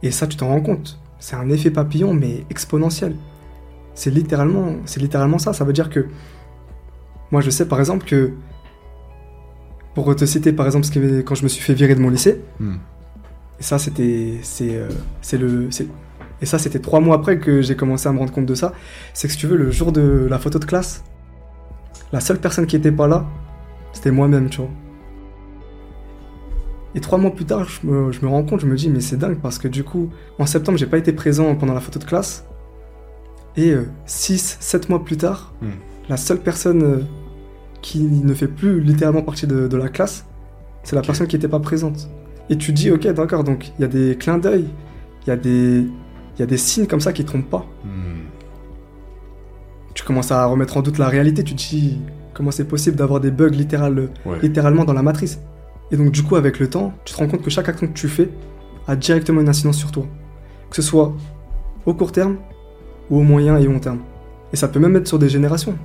Et 0.03 0.11
ça, 0.11 0.27
tu 0.27 0.37
t'en 0.37 0.49
rends 0.49 0.61
compte. 0.61 0.99
C'est 1.19 1.37
un 1.37 1.49
effet 1.51 1.71
papillon, 1.71 2.13
mais 2.15 2.45
exponentiel. 2.51 3.17
C'est 3.95 4.11
littéralement, 4.11 4.77
c'est 4.85 5.01
littéralement 5.01 5.39
ça. 5.39 5.53
Ça 5.53 5.65
veut 5.65 5.73
dire 5.73 5.89
que 5.91 6.07
moi, 7.35 7.41
je 7.47 7.51
sais 7.51 7.67
par 7.73 7.79
exemple 7.81 8.05
que 8.07 8.21
pour 9.95 10.15
te 10.15 10.25
citer 10.25 10.53
par 10.53 10.67
exemple 10.67 10.85
ce 10.87 10.91
qui 10.95 11.01
quand 11.27 11.35
je 11.41 11.45
me 11.45 11.49
suis 11.55 11.63
fait 11.67 11.75
virer 11.75 11.95
de 11.99 12.01
mon 12.05 12.11
lycée, 12.17 12.37
Hmm. 12.61 12.77
et 13.61 13.63
ça 13.71 13.77
c'était 13.85 14.39
c'est 14.43 14.75
euh, 14.77 14.89
c'est 15.21 15.39
le 15.45 15.53
c'est- 15.75 15.89
et 16.43 16.47
ça 16.47 16.59
c'était 16.59 16.79
trois 16.89 17.01
mois 17.01 17.17
après 17.21 17.39
que 17.45 17.53
j'ai 17.67 17.77
commencé 17.83 18.05
à 18.09 18.13
me 18.13 18.19
rendre 18.21 18.33
compte 18.37 18.47
de 18.47 18.55
ça. 18.63 18.69
C'est 19.15 19.27
que 19.29 19.33
si 19.35 19.39
tu 19.43 19.47
veux 19.51 19.57
le 19.57 19.71
jour 19.79 19.91
de 19.93 20.05
la 20.33 20.39
photo 20.39 20.59
de 20.65 20.65
classe, 20.73 20.93
la 22.13 22.21
seule 22.21 22.39
personne 22.47 22.67
qui 22.67 22.77
était 22.77 22.93
pas 23.01 23.09
là, 23.09 23.25
c'était 23.93 24.13
moi-même, 24.13 24.49
tu 24.49 24.59
vois. 24.63 24.71
Et 26.97 27.01
trois 27.01 27.19
mois 27.19 27.33
plus 27.39 27.45
tard, 27.53 27.65
je 27.69 27.79
me, 27.89 28.13
je 28.13 28.21
me 28.25 28.29
rends 28.29 28.45
compte, 28.45 28.61
je 28.61 28.67
me 28.67 28.77
dis, 28.77 28.89
mais 28.89 29.01
c'est 29.01 29.17
dingue 29.17 29.39
parce 29.47 29.59
que 29.59 29.67
du 29.69 29.83
coup, 29.83 30.11
en 30.39 30.47
septembre, 30.47 30.79
j'ai 30.79 30.87
pas 30.87 30.99
été 30.99 31.13
présent 31.13 31.53
pendant 31.57 31.75
la 31.75 31.81
photo 31.81 31.99
de 31.99 32.05
classe. 32.05 32.45
Et 33.57 33.75
6, 34.07 34.57
7 34.61 34.89
mois 34.91 35.03
plus 35.05 35.17
tard, 35.17 35.53
Hmm. 35.63 35.71
la 36.09 36.17
seule 36.17 36.41
personne 36.41 36.83
euh, 36.83 37.01
qui 37.85 38.01
ne 38.01 38.33
fait 38.33 38.49
plus 38.49 38.81
littéralement 38.81 39.21
partie 39.21 39.47
de, 39.47 39.69
de 39.69 39.77
la 39.77 39.91
classe, 39.91 40.25
c'est 40.85 40.97
la 40.97 41.03
personne 41.03 41.27
qui 41.27 41.37
n'était 41.37 41.49
pas 41.49 41.61
présente. 41.61 42.09
Et 42.49 42.57
tu 42.57 42.73
dis, 42.73 42.91
ok, 42.91 43.07
d'accord, 43.09 43.45
donc 43.45 43.73
il 43.79 43.83
y 43.83 43.85
a 43.85 43.89
des 43.89 44.17
clins 44.17 44.39
d'œil, 44.39 44.65
il 45.23 45.29
y, 45.29 45.31
a 45.31 45.37
des- 45.37 45.87
y 46.39 46.43
a 46.43 46.47
des 46.47 46.57
signes 46.57 46.87
comme 46.87 47.01
ça 47.01 47.13
qui 47.13 47.27
trompent 47.27 47.51
pas. 47.51 47.67
Hmm. 47.85 48.23
Tu 49.93 50.03
commences 50.03 50.33
à 50.33 50.47
remettre 50.47 50.79
en 50.79 50.83
doute 50.83 50.97
la 50.97 51.09
réalité, 51.09 51.45
tu 51.45 51.55
te 51.55 51.61
dis, 51.61 51.99
comment 52.33 52.51
c'est 52.51 52.65
possible 52.67 52.97
d'avoir 52.97 53.21
des 53.21 53.31
bugs 53.31 53.51
littéral- 53.51 54.09
Ouais. 54.25 54.39
littéralement 54.43 54.85
dans 54.87 54.95
la 54.95 55.03
matrice? 55.03 55.41
Et 55.91 55.97
donc 55.99 56.11
du 56.11 56.23
coup, 56.23 56.37
avec 56.37 56.59
le 56.61 56.69
temps, 56.71 56.95
tu 57.05 57.13
te 57.13 57.19
rends 57.19 57.29
compte 57.29 57.43
que 57.43 57.51
chaque 57.51 57.69
action 57.69 57.87
que 57.87 57.93
tu 57.93 58.09
fais 58.09 58.31
a 58.89 58.97
directement 58.97 59.43
une 59.43 59.49
incidence 59.51 59.77
sur 59.77 59.93
toi. 59.93 60.07
Que 60.71 60.77
ce 60.77 60.83
soit 60.83 61.13
au 61.85 61.93
court 61.93 62.13
terme 62.13 62.39
ou 63.11 63.19
au 63.19 63.23
moyen 63.23 63.59
et 63.59 63.65
long 63.65 63.79
terme. 63.79 64.01
Et 64.53 64.57
ça 64.57 64.69
peut 64.69 64.81
même 64.81 64.97
être 64.97 65.07
sur 65.07 65.19
des 65.19 65.29
générations. 65.29 65.77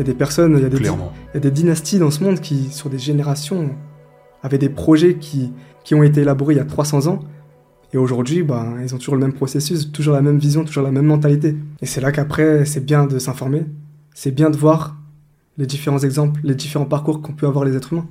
Il 0.00 0.06
y 0.06 0.08
a 0.08 0.12
des 0.14 0.18
personnes, 0.18 0.56
il 0.56 0.62
y 0.62 0.64
a 0.64 0.70
des, 0.70 0.78
il 0.78 1.34
y 1.34 1.36
a 1.36 1.40
des 1.40 1.50
dynasties 1.50 1.98
dans 1.98 2.10
ce 2.10 2.24
monde 2.24 2.40
qui, 2.40 2.70
sur 2.70 2.88
des 2.88 2.98
générations, 2.98 3.76
avaient 4.42 4.56
des 4.56 4.70
projets 4.70 5.16
qui, 5.16 5.52
qui 5.84 5.94
ont 5.94 6.02
été 6.02 6.22
élaborés 6.22 6.54
il 6.54 6.56
y 6.56 6.60
a 6.60 6.64
300 6.64 7.06
ans. 7.06 7.20
Et 7.92 7.98
aujourd'hui, 7.98 8.42
bah, 8.42 8.66
ils 8.82 8.94
ont 8.94 8.98
toujours 8.98 9.16
le 9.16 9.20
même 9.20 9.34
processus, 9.34 9.92
toujours 9.92 10.14
la 10.14 10.22
même 10.22 10.38
vision, 10.38 10.64
toujours 10.64 10.84
la 10.84 10.90
même 10.90 11.04
mentalité. 11.04 11.54
Et 11.82 11.86
c'est 11.86 12.00
là 12.00 12.12
qu'après, 12.12 12.64
c'est 12.64 12.82
bien 12.82 13.04
de 13.04 13.18
s'informer. 13.18 13.66
C'est 14.14 14.30
bien 14.30 14.48
de 14.48 14.56
voir 14.56 14.96
les 15.58 15.66
différents 15.66 15.98
exemples, 15.98 16.40
les 16.44 16.54
différents 16.54 16.86
parcours 16.86 17.20
qu'ont 17.20 17.34
pu 17.34 17.44
avoir 17.44 17.66
les 17.66 17.76
êtres 17.76 17.92
humains. 17.92 18.06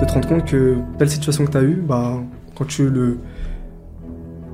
De 0.00 0.04
te 0.04 0.10
rendre 0.10 0.28
compte 0.28 0.44
que 0.44 0.78
telle 0.98 1.08
situation 1.08 1.44
que 1.44 1.52
tu 1.52 1.56
as 1.56 1.62
eue, 1.62 1.84
bah, 1.86 2.20
quand, 2.56 2.64
tu 2.64 2.90
le, 2.90 3.18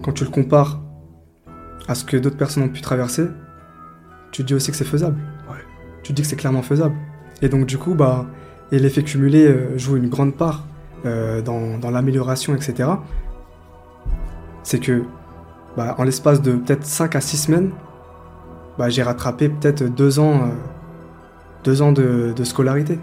quand 0.02 0.12
tu 0.12 0.24
le 0.24 0.30
compares 0.30 0.82
à 1.86 1.94
ce 1.94 2.04
que 2.04 2.18
d'autres 2.18 2.36
personnes 2.36 2.64
ont 2.64 2.68
pu 2.68 2.82
traverser, 2.82 3.24
tu 4.32 4.42
te 4.42 4.48
dis 4.48 4.54
aussi 4.54 4.70
que 4.70 4.76
c'est 4.76 4.84
faisable. 4.84 5.16
Tu 6.08 6.14
te 6.14 6.16
dis 6.16 6.22
que 6.22 6.28
c'est 6.28 6.36
clairement 6.36 6.62
faisable. 6.62 6.94
Et 7.42 7.50
donc, 7.50 7.66
du 7.66 7.76
coup, 7.76 7.92
bah, 7.92 8.24
et 8.72 8.78
l'effet 8.78 9.02
cumulé 9.02 9.46
euh, 9.46 9.76
joue 9.76 9.98
une 9.98 10.08
grande 10.08 10.34
part 10.34 10.64
euh, 11.04 11.42
dans, 11.42 11.76
dans 11.76 11.90
l'amélioration, 11.90 12.54
etc. 12.54 12.88
C'est 14.62 14.78
que, 14.78 15.02
bah, 15.76 15.96
en 15.98 16.04
l'espace 16.04 16.40
de 16.40 16.52
peut-être 16.52 16.86
5 16.86 17.14
à 17.14 17.20
6 17.20 17.36
semaines, 17.36 17.70
bah, 18.78 18.88
j'ai 18.88 19.02
rattrapé 19.02 19.50
peut-être 19.50 19.82
2 19.84 20.18
ans, 20.18 20.44
euh, 20.44 20.46
deux 21.62 21.82
ans 21.82 21.92
de, 21.92 22.32
de 22.34 22.44
scolarité. 22.44 22.98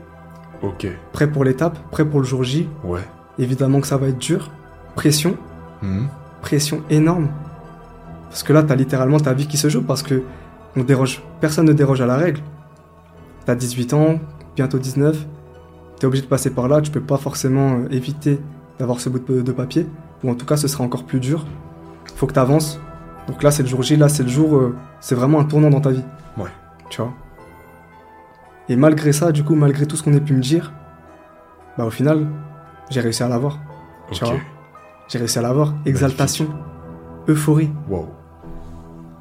Ok. 0.64 0.88
Prêt 1.12 1.28
pour 1.32 1.44
l'étape, 1.44 1.78
prêt 1.92 2.06
pour 2.06 2.22
le 2.22 2.26
jour 2.26 2.42
J. 2.44 2.68
Ouais. 2.84 3.08
Évidemment 3.38 3.82
que 3.82 3.88
ça 3.88 3.98
va 3.98 4.08
être 4.08 4.18
dur. 4.18 4.50
Pression, 4.96 5.38
Hmm. 5.84 6.06
pression 6.42 6.82
énorme. 6.90 7.28
Parce 8.30 8.42
que 8.42 8.52
là, 8.52 8.64
t'as 8.64 8.76
littéralement 8.76 9.20
ta 9.20 9.34
vie 9.34 9.46
qui 9.46 9.58
se 9.58 9.70
joue 9.70 9.84
parce 9.84 10.02
que 10.02 10.24
on 10.76 10.82
déroge, 10.84 11.22
personne 11.40 11.68
ne 11.68 11.74
déroge 11.74 12.02
à 12.02 12.08
la 12.08 12.18
règle. 12.18 12.42
T'as 13.46 13.56
18 13.56 13.94
ans, 13.94 14.20
bientôt 14.56 14.80
19, 14.80 15.26
t'es 16.00 16.08
obligé 16.08 16.24
de 16.24 16.28
passer 16.28 16.50
par 16.50 16.68
là, 16.68 16.82
tu 16.82 16.90
peux 16.92 17.02
pas 17.02 17.18
forcément 17.18 17.78
euh, 17.78 17.88
éviter 17.92 18.40
d'avoir 18.80 19.00
ce 19.00 19.10
bout 19.10 19.20
de, 19.20 19.52
papier, 19.52 19.88
ou 20.24 20.32
en 20.32 20.36
tout 20.36 20.46
cas 20.46 20.58
ce 20.58 20.68
sera 20.68 20.84
encore 20.84 21.04
plus 21.04 21.20
dur. 21.20 21.46
Faut 22.16 22.28
que 22.28 22.34
t'avances. 22.34 22.80
Donc 23.28 23.44
là, 23.44 23.52
c'est 23.52 23.64
le 23.64 23.70
jour 23.70 23.82
J, 23.82 23.98
là, 23.98 24.10
c'est 24.10 24.24
le 24.24 24.30
jour, 24.30 24.56
euh, 24.56 24.76
c'est 25.00 25.16
vraiment 25.16 25.40
un 25.40 25.46
tournant 25.46 25.70
dans 25.70 25.82
ta 25.82 25.92
vie. 25.92 26.04
Ouais. 26.38 26.50
Tu 26.90 27.02
vois. 27.02 27.14
Et 28.68 28.76
malgré 28.76 29.14
ça, 29.14 29.32
du 29.32 29.44
coup, 29.44 29.56
malgré 29.56 29.86
tout 29.86 29.96
ce 29.96 30.04
qu'on 30.04 30.14
ait 30.14 30.22
pu 30.22 30.34
me 30.34 30.42
dire, 30.42 30.74
bah 31.78 31.86
au 31.86 31.92
final, 31.92 32.28
j'ai 32.90 33.02
réussi 33.02 33.24
à 33.24 33.28
l'avoir. 33.28 33.60
Tu 34.12 34.24
vois. 34.24 34.36
J'ai 35.08 35.20
réussi 35.20 35.38
à 35.38 35.42
l'avoir. 35.42 35.76
Exaltation, 35.86 36.48
euphorie. 37.28 37.70
Wow. 37.90 38.10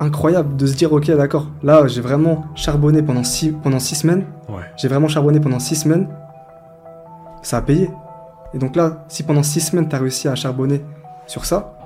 Incroyable 0.05 0.57
de 0.57 0.67
se 0.67 0.75
dire, 0.77 0.93
ok, 0.93 1.07
d'accord, 1.13 1.47
là, 1.63 1.87
j'ai 1.87 2.03
vraiment 2.03 2.45
charbonné 2.55 3.03
pendant 3.03 3.25
six, 3.25 3.53
pendant 3.53 3.79
six 3.79 3.95
semaines. 3.95 4.27
Ouais. 4.51 4.63
J'ai 4.77 4.89
vraiment 4.89 5.09
charbonné 5.09 5.41
pendant 5.41 5.59
six 5.59 5.77
semaines. 5.77 6.09
Ça 7.43 7.57
a 7.57 7.63
payé. 7.63 7.91
Et 8.53 8.59
donc 8.59 8.77
là, 8.77 9.07
si 9.09 9.23
pendant 9.23 9.43
six 9.43 9.61
semaines, 9.61 9.89
tu 9.89 9.97
as 9.97 9.99
réussi 9.99 10.29
à 10.29 10.35
charbonner 10.35 10.85
sur 11.27 11.47
ça, 11.47 11.79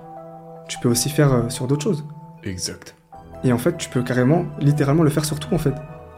tu 0.67 0.79
peux 0.81 0.89
aussi 0.89 1.11
faire 1.11 1.33
euh, 1.33 1.49
sur 1.49 1.69
d'autres 1.69 1.85
choses. 1.85 2.05
Exact. 2.43 2.97
Et 3.45 3.53
en 3.53 3.59
fait, 3.59 3.77
tu 3.77 3.89
peux 3.89 4.03
carrément, 4.03 4.47
littéralement, 4.59 5.05
le 5.05 5.11
faire 5.11 5.25
sur 5.25 5.39
tout, 5.39 5.55
en 5.55 5.59
fait. 5.59 5.75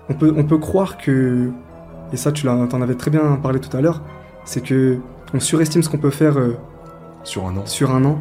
On 0.09 0.15
peut, 0.15 0.33
on 0.37 0.45
peut 0.45 0.59
croire 0.59 0.97
que, 0.97 1.51
et 2.13 2.17
ça, 2.17 2.33
tu 2.33 2.45
t'en 2.47 2.81
avais 2.81 2.95
très 2.95 3.11
bien 3.11 3.39
parlé 3.43 3.61
tout 3.61 3.77
à 3.77 3.83
l'heure, 3.83 4.01
c'est 4.47 4.63
que 4.63 4.99
on 5.35 5.39
surestime 5.41 5.83
ce 5.83 5.91
qu'on 5.91 5.99
peut 5.99 6.11
faire 6.11 6.39
euh, 6.39 6.57
Sur 7.25 7.47
un 7.47 7.57
an. 7.59 7.67
sur 7.67 7.95
un 7.95 8.05
an, 8.07 8.19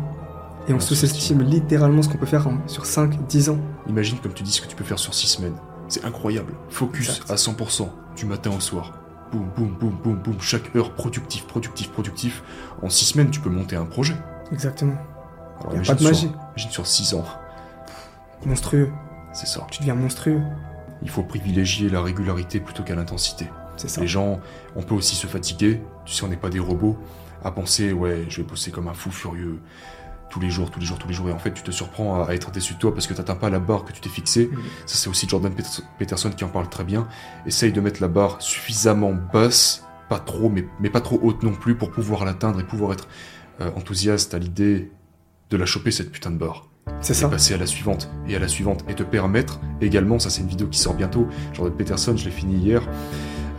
et 0.70 0.74
on 0.74 0.78
On 0.78 0.80
sous-estime 0.80 1.42
littéralement 1.42 2.02
ce 2.02 2.10
qu'on 2.10 2.18
peut 2.18 2.26
faire 2.26 2.48
en- 2.48 2.66
sur 2.68 2.86
5, 2.86 3.26
10 3.28 3.50
ans. 3.50 3.58
Imagine 3.88 4.18
comme 4.20 4.34
tu 4.34 4.44
dis 4.44 4.52
ce 4.52 4.62
que 4.62 4.68
tu 4.68 4.76
peux 4.76 4.84
faire 4.86 5.00
sur 5.00 5.14
6 5.14 5.28
semaines. 5.28 5.56
C'est 5.88 6.06
incroyable. 6.06 6.54
Focus 6.70 7.10
Exact. 7.10 7.32
à 7.32 7.36
100%, 7.36 7.90
du 8.16 8.26
matin 8.26 8.52
au 8.56 8.60
soir. 8.60 8.94
Boum, 9.32 9.50
boum, 9.56 9.76
boum, 9.80 9.98
boum, 10.04 10.16
boum. 10.16 10.36
Chaque 10.40 10.76
heure 10.76 10.94
productif, 10.94 11.46
productif, 11.48 11.92
productif. 11.92 12.44
En 12.82 12.90
6 12.90 13.06
semaines, 13.06 13.30
tu 13.32 13.40
peux 13.40 13.50
monter 13.50 13.76
un 13.76 13.86
projet. 13.86 14.16
Exactement. 14.52 14.96
Alors, 15.60 15.72
a 15.72 15.76
imagine 15.76 15.96
pas 15.96 16.00
de 16.00 16.04
magie. 16.08 16.20
Sur, 16.22 16.30
imagine 16.56 16.72
sur 16.72 16.88
6 16.88 17.14
ans. 17.16 17.26
Monstrueux. 18.46 18.92
C'est 19.34 19.48
ça. 19.48 19.66
Tu 19.72 19.80
deviens 19.80 19.96
monstrueux. 19.96 20.42
Il 21.02 21.10
faut 21.10 21.24
privilégier 21.24 21.90
la 21.90 22.02
régularité 22.02 22.60
plutôt 22.60 22.84
qu'à 22.84 22.96
l'intensité. 22.96 23.48
C'est 23.78 23.90
ça. 23.90 24.02
Les 24.02 24.08
gens, 24.08 24.40
on 24.76 24.82
peut 24.82 24.96
aussi 24.96 25.16
se 25.16 25.28
fatiguer. 25.28 25.82
Tu 26.06 26.14
sais, 26.14 26.24
on 26.24 26.28
n'est 26.28 26.36
pas 26.38 26.50
des 26.50 26.60
robots. 26.60 26.98
À 27.44 27.52
penser, 27.52 27.94
ouais, 27.94 28.26
je 28.30 28.38
vais 28.42 28.48
bosser 28.48 28.72
comme 28.72 28.88
un 28.90 28.94
fou 28.94 29.12
furieux. 29.12 29.60
Tous 30.30 30.40
les 30.40 30.50
jours, 30.50 30.70
tous 30.72 30.80
les 30.80 30.86
jours, 30.86 30.98
tous 30.98 31.08
les 31.08 31.14
jours, 31.14 31.30
et 31.30 31.32
en 31.32 31.40
fait 31.40 31.54
tu 31.54 31.64
te 31.64 31.72
surprends 31.72 32.24
à, 32.24 32.34
être 32.34 32.52
déçu 32.52 32.76
de 32.76 32.80
toi 32.80 32.94
parce 32.94 33.08
que 33.08 33.14
tu 33.14 33.20
n'atteins 33.20 33.36
pas 33.36 33.50
la 33.50 33.60
barre 33.60 33.86
que 33.86 33.92
tu 33.92 34.02
t'es 34.02 34.10
fixée. 34.10 34.50
Mhm. 34.52 34.60
Ça 34.86 34.96
c'est 34.96 35.10
aussi 35.10 35.28
Jordan 35.28 35.54
Peterson 35.98 36.30
qui 36.32 36.44
en 36.44 36.50
parle 36.50 36.70
très 36.70 36.84
bien. 36.84 37.08
Essaye 37.46 37.72
de 37.72 37.82
mettre 37.82 38.02
la 38.02 38.08
barre 38.08 38.42
suffisamment 38.42 39.14
basse, 39.34 39.86
pas 40.10 40.20
trop, 40.20 40.50
mais, 40.50 40.66
mais 40.80 40.90
pas 40.90 41.02
trop 41.02 41.20
haute 41.22 41.44
non 41.44 41.54
plus 41.54 41.76
pour 41.76 41.92
pouvoir 41.92 42.26
l'atteindre 42.26 42.60
et 42.60 42.64
pouvoir 42.64 42.94
être 42.94 43.08
euh, 43.62 43.72
enthousiaste 43.76 44.34
à 44.34 44.40
l'idée 44.40 44.92
de 45.50 45.58
la 45.58 45.66
choper 45.66 45.92
cette 45.92 46.12
putain 46.12 46.32
de 46.32 46.38
barre. 46.38 46.70
C'est 47.02 47.14
ça. 47.14 47.30
passer 47.30 47.54
à 47.54 47.58
la 47.58 47.66
suivante 47.66 48.10
et 48.28 48.36
à 48.36 48.40
la 48.40 48.48
suivante 48.48 48.84
et 48.88 48.96
te 48.96 49.04
permettre 49.04 49.60
également, 49.80 50.20
ça 50.20 50.30
c'est 50.30 50.42
une 50.42 50.48
vidéo 50.48 50.68
qui 50.68 50.80
sort 50.80 50.96
bientôt, 50.96 51.28
Jordan 51.54 51.76
Peterson, 51.76 52.18
je 52.18 52.26
l'ai 52.26 52.32
fini 52.32 52.56
hier, 52.56 52.82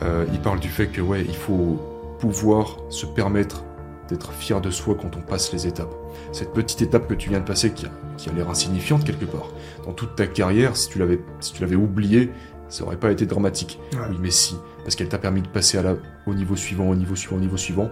euh, 0.03 0.27
il 0.33 0.41
parle 0.41 0.61
du 0.61 0.68
fait 0.68 0.89
que 0.89 1.01
ouais, 1.01 1.25
il 1.27 1.37
faut 1.37 1.81
pouvoir 2.18 2.77
se 2.91 3.07
permettre 3.07 3.64
d'être 4.11 4.33
fier 4.33 4.61
de 4.61 4.71
soi 4.71 4.97
quand 5.01 5.17
on 5.17 5.21
passe 5.21 5.53
les 5.53 5.67
étapes. 5.67 5.95
Cette 6.33 6.53
petite 6.53 6.83
étape 6.83 7.09
que 7.09 7.15
tu 7.15 7.29
viens 7.31 7.41
de 7.41 7.45
passer 7.45 7.71
qui 7.73 7.87
a, 7.87 7.91
qui 8.17 8.29
a 8.29 8.33
l'air 8.33 8.51
insignifiante 8.51 9.05
quelque 9.05 9.25
part. 9.25 9.49
Dans 9.87 9.93
toute 9.93 10.17
ta 10.17 10.27
carrière, 10.27 10.77
si 10.77 10.89
tu 10.91 10.99
l'avais 10.99 11.21
si 11.41 11.53
tu 11.53 11.63
l'avais 11.63 11.77
oublié, 11.77 12.31
ça 12.69 12.85
aurait 12.85 12.97
pas 12.99 13.11
été 13.11 13.27
dramatique. 13.27 13.79
Ouais. 13.95 13.99
Oui, 14.11 14.17
mais 14.21 14.31
si, 14.31 14.57
parce 14.85 14.95
qu'elle 14.97 15.09
t'a 15.09 15.19
permis 15.19 15.43
de 15.43 15.49
passer 15.49 15.79
à 15.79 15.83
la, 15.83 15.95
au 16.27 16.35
niveau 16.35 16.57
suivant, 16.57 16.89
au 16.89 16.95
niveau 16.95 17.17
suivant, 17.17 17.37
au 17.37 17.41
niveau 17.41 17.57
suivant. 17.57 17.91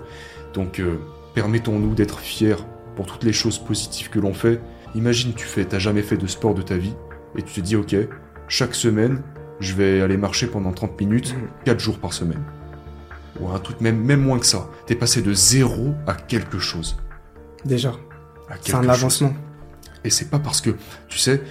Donc, 0.55 0.79
euh, 0.81 0.99
permettons-nous 1.35 1.95
d'être 1.95 2.19
fiers 2.21 2.57
pour 2.97 3.07
toutes 3.07 3.25
les 3.25 3.33
choses 3.33 3.59
positives 3.59 4.11
que 4.11 4.19
l'on 4.19 4.35
fait. 4.35 4.61
Imagine, 4.95 5.33
tu 5.35 5.47
fais, 5.47 5.65
t'as 5.65 5.79
jamais 5.79 6.03
fait 6.03 6.17
de 6.17 6.27
sport 6.27 6.55
de 6.55 6.63
ta 6.63 6.77
vie, 6.77 6.95
et 7.37 7.43
tu 7.43 7.55
te 7.55 7.61
dis, 7.61 7.77
ok, 7.77 7.95
chaque 8.49 8.75
semaine, 8.75 9.21
je 9.61 9.75
vais 9.75 10.01
aller 10.01 10.17
marcher 10.17 10.47
pendant 10.47 10.73
30 10.73 10.99
minutes, 11.01 11.35
Mhm. 11.35 11.49
4 11.65 11.81
jours 11.81 11.99
par 11.99 12.13
semaine. 12.13 12.43
Ou 13.41 13.49
un 13.49 13.59
truc 13.59 13.81
même, 13.81 13.99
même 13.99 14.21
moins 14.21 14.39
que 14.39 14.47
ça. 14.47 14.69
T'es 14.87 14.95
passé 14.95 15.23
de 15.23 15.33
zéro 15.33 15.95
à 16.07 16.15
quelque 16.15 16.59
chose. 16.59 16.97
Déjà. 17.65 17.93
C'est 18.63 18.75
un 18.75 18.83
chose. 18.83 18.91
avancement. 18.91 19.35
Et 20.05 20.11
c'est 20.11 20.31
pas 20.31 20.39
parce 20.39 20.61
que, 20.61 20.71
tu 21.09 21.19
sais, 21.19 21.43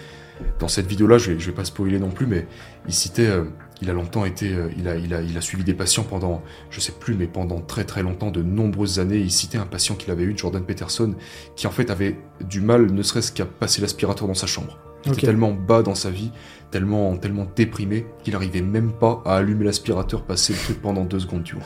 dans 0.60 0.68
cette 0.68 0.88
vidéo-là, 0.88 1.18
je 1.18 1.32
vais, 1.32 1.40
je 1.40 1.48
vais 1.48 1.56
pas 1.56 1.66
spoiler 1.66 2.00
non 2.00 2.10
plus, 2.10 2.26
mais 2.26 2.48
il 2.88 2.94
citait, 2.94 3.28
euh, 3.28 3.46
il 3.82 3.90
a 3.90 3.94
longtemps 3.94 4.26
été, 4.26 4.54
euh, 4.54 4.70
il, 4.78 4.88
a, 4.88 4.96
il, 4.96 5.14
a, 5.14 5.22
il 5.22 5.38
a 5.38 5.42
suivi 5.42 5.64
des 5.64 5.74
patients 5.74 6.04
pendant, 6.04 6.44
je 6.70 6.80
sais 6.80 6.94
plus, 6.94 7.16
mais 7.16 7.28
pendant 7.28 7.62
très 7.62 7.84
très 7.84 8.04
longtemps, 8.04 8.32
de 8.32 8.42
nombreuses 8.42 9.00
années. 9.00 9.18
Il 9.18 9.32
citait 9.32 9.58
un 9.58 9.66
patient 9.66 9.96
qu'il 9.96 10.12
avait 10.12 10.24
eu, 10.24 10.38
Jordan 10.38 10.64
Peterson, 10.64 11.16
qui 11.56 11.68
en 11.68 11.72
fait 11.72 11.90
avait 11.90 12.18
du 12.42 12.62
mal, 12.62 12.92
ne 12.92 13.04
serait-ce 13.04 13.32
qu'à 13.32 13.46
passer 13.46 13.82
l'aspirateur 13.82 14.28
dans 14.28 14.34
sa 14.34 14.48
chambre. 14.48 14.80
Il 15.08 15.18
était 15.18 15.28
tellement 15.28 15.52
bas 15.52 15.82
dans 15.84 15.96
sa 15.96 16.10
vie, 16.10 16.32
tellement, 16.72 17.16
tellement 17.18 17.48
déprimé, 17.56 18.06
qu'il 18.24 18.36
arrivait 18.36 18.62
même 18.62 18.92
pas 18.92 19.22
à 19.26 19.36
allumer 19.38 19.66
l'aspirateur, 19.66 20.24
passer 20.24 20.54
le 20.54 20.60
truc 20.60 20.82
pendant 20.82 21.04
deux 21.06 21.20
secondes, 21.20 21.44
tu 21.44 21.56
vois. 21.56 21.66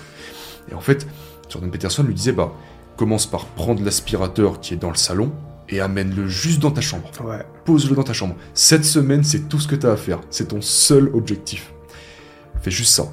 Et 0.71 0.73
en 0.73 0.81
fait, 0.81 1.07
Jordan 1.49 1.69
Peterson 1.71 2.03
lui 2.03 2.13
disait, 2.13 2.31
bah, 2.31 2.53
commence 2.97 3.25
par 3.25 3.45
prendre 3.45 3.83
l'aspirateur 3.83 4.59
qui 4.59 4.73
est 4.73 4.77
dans 4.77 4.89
le 4.89 4.95
salon 4.95 5.31
et 5.69 5.79
amène-le 5.79 6.27
juste 6.27 6.59
dans 6.59 6.71
ta 6.71 6.81
chambre 6.81 7.09
Ouais. 7.23 7.43
pose-le 7.65 7.95
dans 7.95 8.03
ta 8.03 8.13
chambre. 8.13 8.35
Cette 8.53 8.85
semaine, 8.85 9.23
c'est 9.23 9.47
tout 9.49 9.59
ce 9.59 9.67
que 9.67 9.75
tu 9.75 9.85
as 9.87 9.91
à 9.91 9.97
faire. 9.97 10.19
C'est 10.29 10.49
ton 10.49 10.61
seul 10.61 11.09
objectif. 11.13 11.73
Fais 12.61 12.71
juste 12.71 12.93
ça. 12.93 13.05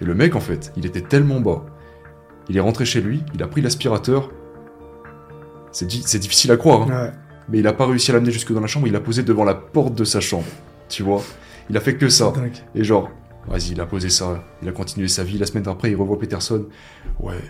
Et 0.00 0.04
le 0.04 0.14
mec, 0.14 0.34
en 0.34 0.40
fait, 0.40 0.72
il 0.76 0.86
était 0.86 1.00
tellement 1.02 1.40
bas. 1.40 1.64
Il 2.48 2.56
est 2.56 2.60
rentré 2.60 2.84
chez 2.84 3.00
lui, 3.00 3.22
il 3.34 3.42
a 3.42 3.46
pris 3.46 3.60
l'aspirateur. 3.60 4.30
C'est 5.72 5.86
di- 5.86 6.02
c'est 6.04 6.18
difficile 6.18 6.50
à 6.52 6.56
croire, 6.56 6.82
hein. 6.82 6.88
Ouais. 7.06 7.12
Mais 7.52 7.58
il 7.58 7.66
a 7.66 7.72
pas 7.74 7.86
réussi 7.86 8.10
à 8.10 8.14
l'amener 8.14 8.32
jusque 8.32 8.52
dans 8.52 8.60
la 8.60 8.66
chambre, 8.66 8.86
il 8.86 8.92
l'a 8.92 9.00
posé 9.00 9.22
devant 9.22 9.44
la 9.44 9.54
porte 9.54 9.94
de 9.94 10.04
sa 10.04 10.20
chambre. 10.20 10.46
Tu 10.88 11.02
vois 11.02 11.22
Il 11.70 11.76
a 11.76 11.80
fait 11.80 11.96
que 11.96 12.08
ça. 12.08 12.32
Et 12.74 12.82
genre, 12.82 13.10
vas-y, 13.46 13.72
il 13.72 13.80
a 13.80 13.86
posé 13.86 14.08
ça, 14.08 14.42
il 14.62 14.68
a 14.68 14.72
continué 14.72 15.06
sa 15.06 15.22
vie. 15.22 15.36
La 15.38 15.46
semaine 15.46 15.62
d'après, 15.64 15.90
il 15.90 15.94
revoit 15.96 16.18
Peterson. 16.18 16.66
Ouais, 17.20 17.40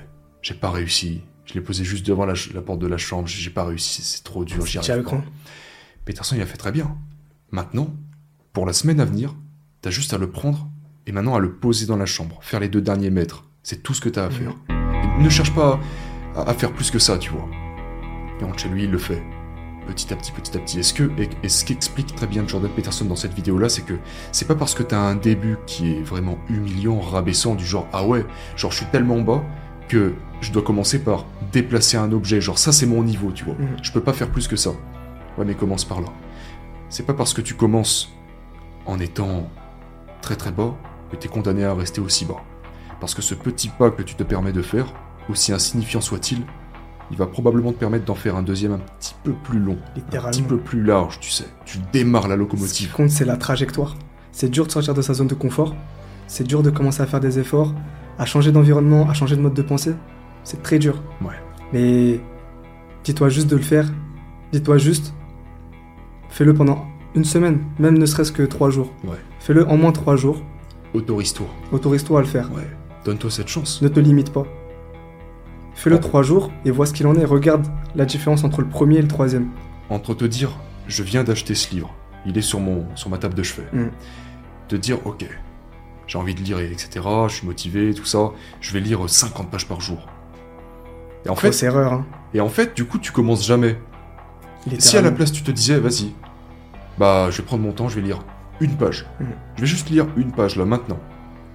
j'ai 0.42 0.54
pas 0.54 0.70
réussi. 0.70 1.22
Je 1.44 1.54
l'ai 1.54 1.60
posé 1.60 1.84
juste 1.84 2.06
devant 2.06 2.24
la, 2.26 2.34
porte 2.64 2.78
de 2.80 2.86
la 2.86 2.98
chambre, 2.98 3.26
j'ai 3.28 3.50
pas 3.50 3.64
réussi, 3.64 4.02
c'est 4.02 4.22
trop 4.24 4.44
dur, 4.44 4.64
j'y 4.66 4.78
arrive 4.78 4.96
le 4.96 5.02
pas. 5.02 5.22
Peterson, 6.04 6.34
il 6.36 6.42
a 6.42 6.46
fait 6.46 6.56
très 6.56 6.72
bien. 6.72 6.96
Maintenant, 7.50 7.94
pour 8.52 8.66
la 8.66 8.72
semaine 8.72 9.00
à 9.00 9.04
venir, 9.04 9.34
t'as 9.82 9.90
juste 9.90 10.12
à 10.14 10.18
le 10.18 10.30
prendre 10.30 10.68
et 11.06 11.12
maintenant 11.12 11.34
à 11.34 11.38
le 11.40 11.52
poser 11.52 11.86
dans 11.86 11.96
la 11.96 12.06
chambre, 12.06 12.38
faire 12.42 12.60
les 12.60 12.68
deux 12.68 12.80
derniers 12.80 13.10
mètres. 13.10 13.44
C'est 13.62 13.82
tout 13.82 13.94
ce 13.94 14.00
que 14.00 14.08
t'as 14.08 14.26
à 14.26 14.28
Mhm. 14.28 14.34
faire. 14.34 14.54
Et 15.18 15.22
ne 15.22 15.28
cherche 15.28 15.54
pas 15.54 15.80
à, 16.36 16.42
à 16.50 16.54
faire 16.54 16.72
plus 16.72 16.90
que 16.90 16.98
ça, 16.98 17.18
tu 17.18 17.30
vois. 17.30 17.48
Et 18.40 18.44
rentre 18.44 18.58
chez 18.58 18.68
lui, 18.68 18.84
il 18.84 18.90
le 18.90 18.98
fait. 18.98 19.22
Petit 19.86 20.12
à 20.12 20.16
petit, 20.16 20.32
petit 20.32 20.56
à 20.56 20.60
petit. 20.60 20.78
Et 20.78 20.82
ce 20.82 20.94
que, 20.94 21.10
et, 21.42 21.48
ce 21.48 21.64
qu'explique 21.64 22.14
très 22.14 22.26
bien 22.26 22.46
Jordan 22.46 22.70
Peterson 22.70 23.04
dans 23.04 23.16
cette 23.16 23.34
vidéo-là, 23.34 23.68
c'est 23.68 23.82
que 23.82 23.94
c'est 24.30 24.46
pas 24.46 24.54
parce 24.54 24.74
que 24.74 24.82
t'as 24.82 25.00
un 25.00 25.16
début 25.16 25.58
qui 25.66 25.92
est 25.92 26.02
vraiment 26.02 26.38
humiliant, 26.48 27.00
rabaissant, 27.00 27.54
du 27.54 27.64
genre 27.64 27.88
ah 27.92 28.06
ouais, 28.06 28.24
genre 28.56 28.70
je 28.70 28.78
suis 28.78 28.86
tellement 28.86 29.20
bas 29.20 29.42
que 29.88 30.14
je 30.40 30.52
dois 30.52 30.62
commencer 30.62 31.00
par 31.00 31.26
déplacer 31.52 31.96
un 31.96 32.12
objet. 32.12 32.40
Genre 32.40 32.58
ça 32.58 32.72
c'est 32.72 32.86
mon 32.86 33.02
niveau, 33.02 33.32
tu 33.32 33.44
vois. 33.44 33.54
Mhm. 33.54 33.76
Je 33.82 33.92
peux 33.92 34.00
pas 34.00 34.12
faire 34.12 34.30
plus 34.30 34.46
que 34.48 34.56
ça. 34.56 34.70
Ouais, 35.36 35.44
mais 35.44 35.54
commence 35.54 35.84
par 35.84 36.00
là. 36.00 36.08
C'est 36.88 37.04
pas 37.04 37.14
parce 37.14 37.34
que 37.34 37.40
tu 37.40 37.54
commences 37.54 38.12
en 38.86 39.00
étant 39.00 39.50
très 40.20 40.36
très 40.36 40.52
bas 40.52 40.76
que 41.10 41.16
t'es 41.16 41.28
condamné 41.28 41.64
à 41.64 41.74
rester 41.74 42.00
aussi 42.00 42.24
bas. 42.24 42.42
Parce 43.00 43.14
que 43.14 43.22
ce 43.22 43.34
petit 43.34 43.68
pas 43.68 43.90
que 43.90 44.02
tu 44.02 44.14
te 44.14 44.22
permets 44.22 44.52
de 44.52 44.62
faire, 44.62 44.86
aussi 45.28 45.52
insignifiant 45.52 46.00
soit-il, 46.00 46.44
il 47.10 47.16
va 47.16 47.26
probablement 47.26 47.72
te 47.72 47.78
permettre 47.78 48.04
d'en 48.04 48.14
faire 48.14 48.36
un 48.36 48.42
deuxième 48.42 48.72
un 48.72 48.78
petit 48.98 49.14
peu 49.22 49.32
plus 49.32 49.58
long, 49.58 49.76
un 49.96 50.20
petit 50.30 50.42
peu 50.42 50.56
plus 50.56 50.82
large, 50.82 51.18
tu 51.20 51.30
sais. 51.30 51.44
Tu 51.64 51.78
démarres 51.92 52.28
la 52.28 52.34
Ce 52.34 52.34
qui 52.34 52.38
locomotive. 52.40 52.92
compte, 52.92 53.10
c'est 53.10 53.24
la 53.24 53.36
trajectoire. 53.36 53.96
C'est 54.30 54.48
dur 54.48 54.66
de 54.66 54.70
sortir 54.72 54.94
de 54.94 55.02
sa 55.02 55.12
zone 55.14 55.26
de 55.26 55.34
confort. 55.34 55.74
C'est 56.26 56.44
dur 56.44 56.62
de 56.62 56.70
commencer 56.70 57.02
à 57.02 57.06
faire 57.06 57.20
des 57.20 57.38
efforts, 57.38 57.74
à 58.18 58.24
changer 58.24 58.52
d'environnement, 58.52 59.08
à 59.10 59.12
changer 59.12 59.36
de 59.36 59.42
mode 59.42 59.54
de 59.54 59.62
pensée. 59.62 59.94
C'est 60.44 60.62
très 60.62 60.78
dur. 60.78 61.02
Ouais. 61.20 61.34
Mais 61.72 62.20
dis-toi 63.04 63.28
juste 63.28 63.48
de 63.50 63.56
le 63.56 63.62
faire. 63.62 63.86
Dis-toi 64.52 64.78
juste, 64.78 65.12
fais-le 66.30 66.54
pendant 66.54 66.86
une 67.14 67.24
semaine, 67.24 67.60
même 67.78 67.98
ne 67.98 68.06
serait-ce 68.06 68.32
que 68.32 68.42
trois 68.42 68.70
jours. 68.70 68.90
Ouais. 69.04 69.16
Fais-le 69.40 69.66
en 69.68 69.76
moins 69.76 69.92
trois 69.92 70.16
jours. 70.16 70.42
Autorise-toi. 70.94 71.46
Autorise-toi 71.72 72.18
à 72.20 72.22
le 72.22 72.28
faire. 72.28 72.50
Ouais. 72.54 72.66
Donne-toi 73.04 73.30
cette 73.30 73.48
chance. 73.48 73.82
Ne 73.82 73.88
te 73.88 74.00
limite 74.00 74.32
pas. 74.32 74.44
Fais-le 75.74 75.98
trois 76.00 76.22
jours 76.22 76.50
et 76.64 76.70
vois 76.70 76.86
ce 76.86 76.92
qu'il 76.92 77.06
en 77.06 77.14
est. 77.14 77.24
Regarde 77.24 77.66
la 77.94 78.04
différence 78.04 78.44
entre 78.44 78.60
le 78.60 78.68
premier 78.68 78.98
et 78.98 79.02
le 79.02 79.08
troisième. 79.08 79.48
Entre 79.90 80.14
te 80.14 80.24
dire, 80.24 80.50
je 80.86 81.02
viens 81.02 81.24
d'acheter 81.24 81.54
ce 81.54 81.74
livre, 81.74 81.94
il 82.26 82.36
est 82.36 82.42
sur, 82.42 82.60
mon, 82.60 82.86
sur 82.94 83.10
ma 83.10 83.18
table 83.18 83.34
de 83.34 83.42
chevet. 83.42 83.66
Mm. 83.72 83.90
Te 84.68 84.76
dire, 84.76 84.98
ok, 85.06 85.26
j'ai 86.06 86.18
envie 86.18 86.34
de 86.34 86.40
lire, 86.40 86.58
etc., 86.60 87.06
je 87.28 87.34
suis 87.34 87.46
motivé, 87.46 87.94
tout 87.94 88.04
ça, 88.04 88.30
je 88.60 88.72
vais 88.72 88.80
lire 88.80 89.08
50 89.08 89.50
pages 89.50 89.66
par 89.66 89.80
jour. 89.80 90.06
Et 91.24 91.28
en 91.28 91.36
fait, 91.36 91.62
erreur, 91.62 91.92
hein. 91.92 92.06
et 92.34 92.40
en 92.40 92.48
fait, 92.48 92.74
du 92.74 92.84
coup, 92.84 92.98
tu 92.98 93.12
commences 93.12 93.46
jamais. 93.46 93.78
Si 94.78 94.96
à 94.96 95.02
la 95.02 95.10
place 95.10 95.32
tu 95.32 95.42
te 95.42 95.50
disais, 95.50 95.78
vas-y, 95.78 96.12
bah 96.98 97.28
je 97.30 97.38
vais 97.38 97.42
prendre 97.42 97.62
mon 97.62 97.72
temps, 97.72 97.88
je 97.88 97.96
vais 97.96 98.02
lire 98.02 98.20
une 98.60 98.76
page. 98.76 99.06
Mhm. 99.20 99.26
Je 99.56 99.60
vais 99.62 99.66
juste 99.66 99.90
lire 99.90 100.06
une 100.16 100.32
page 100.32 100.56
là 100.56 100.64
maintenant. 100.64 100.98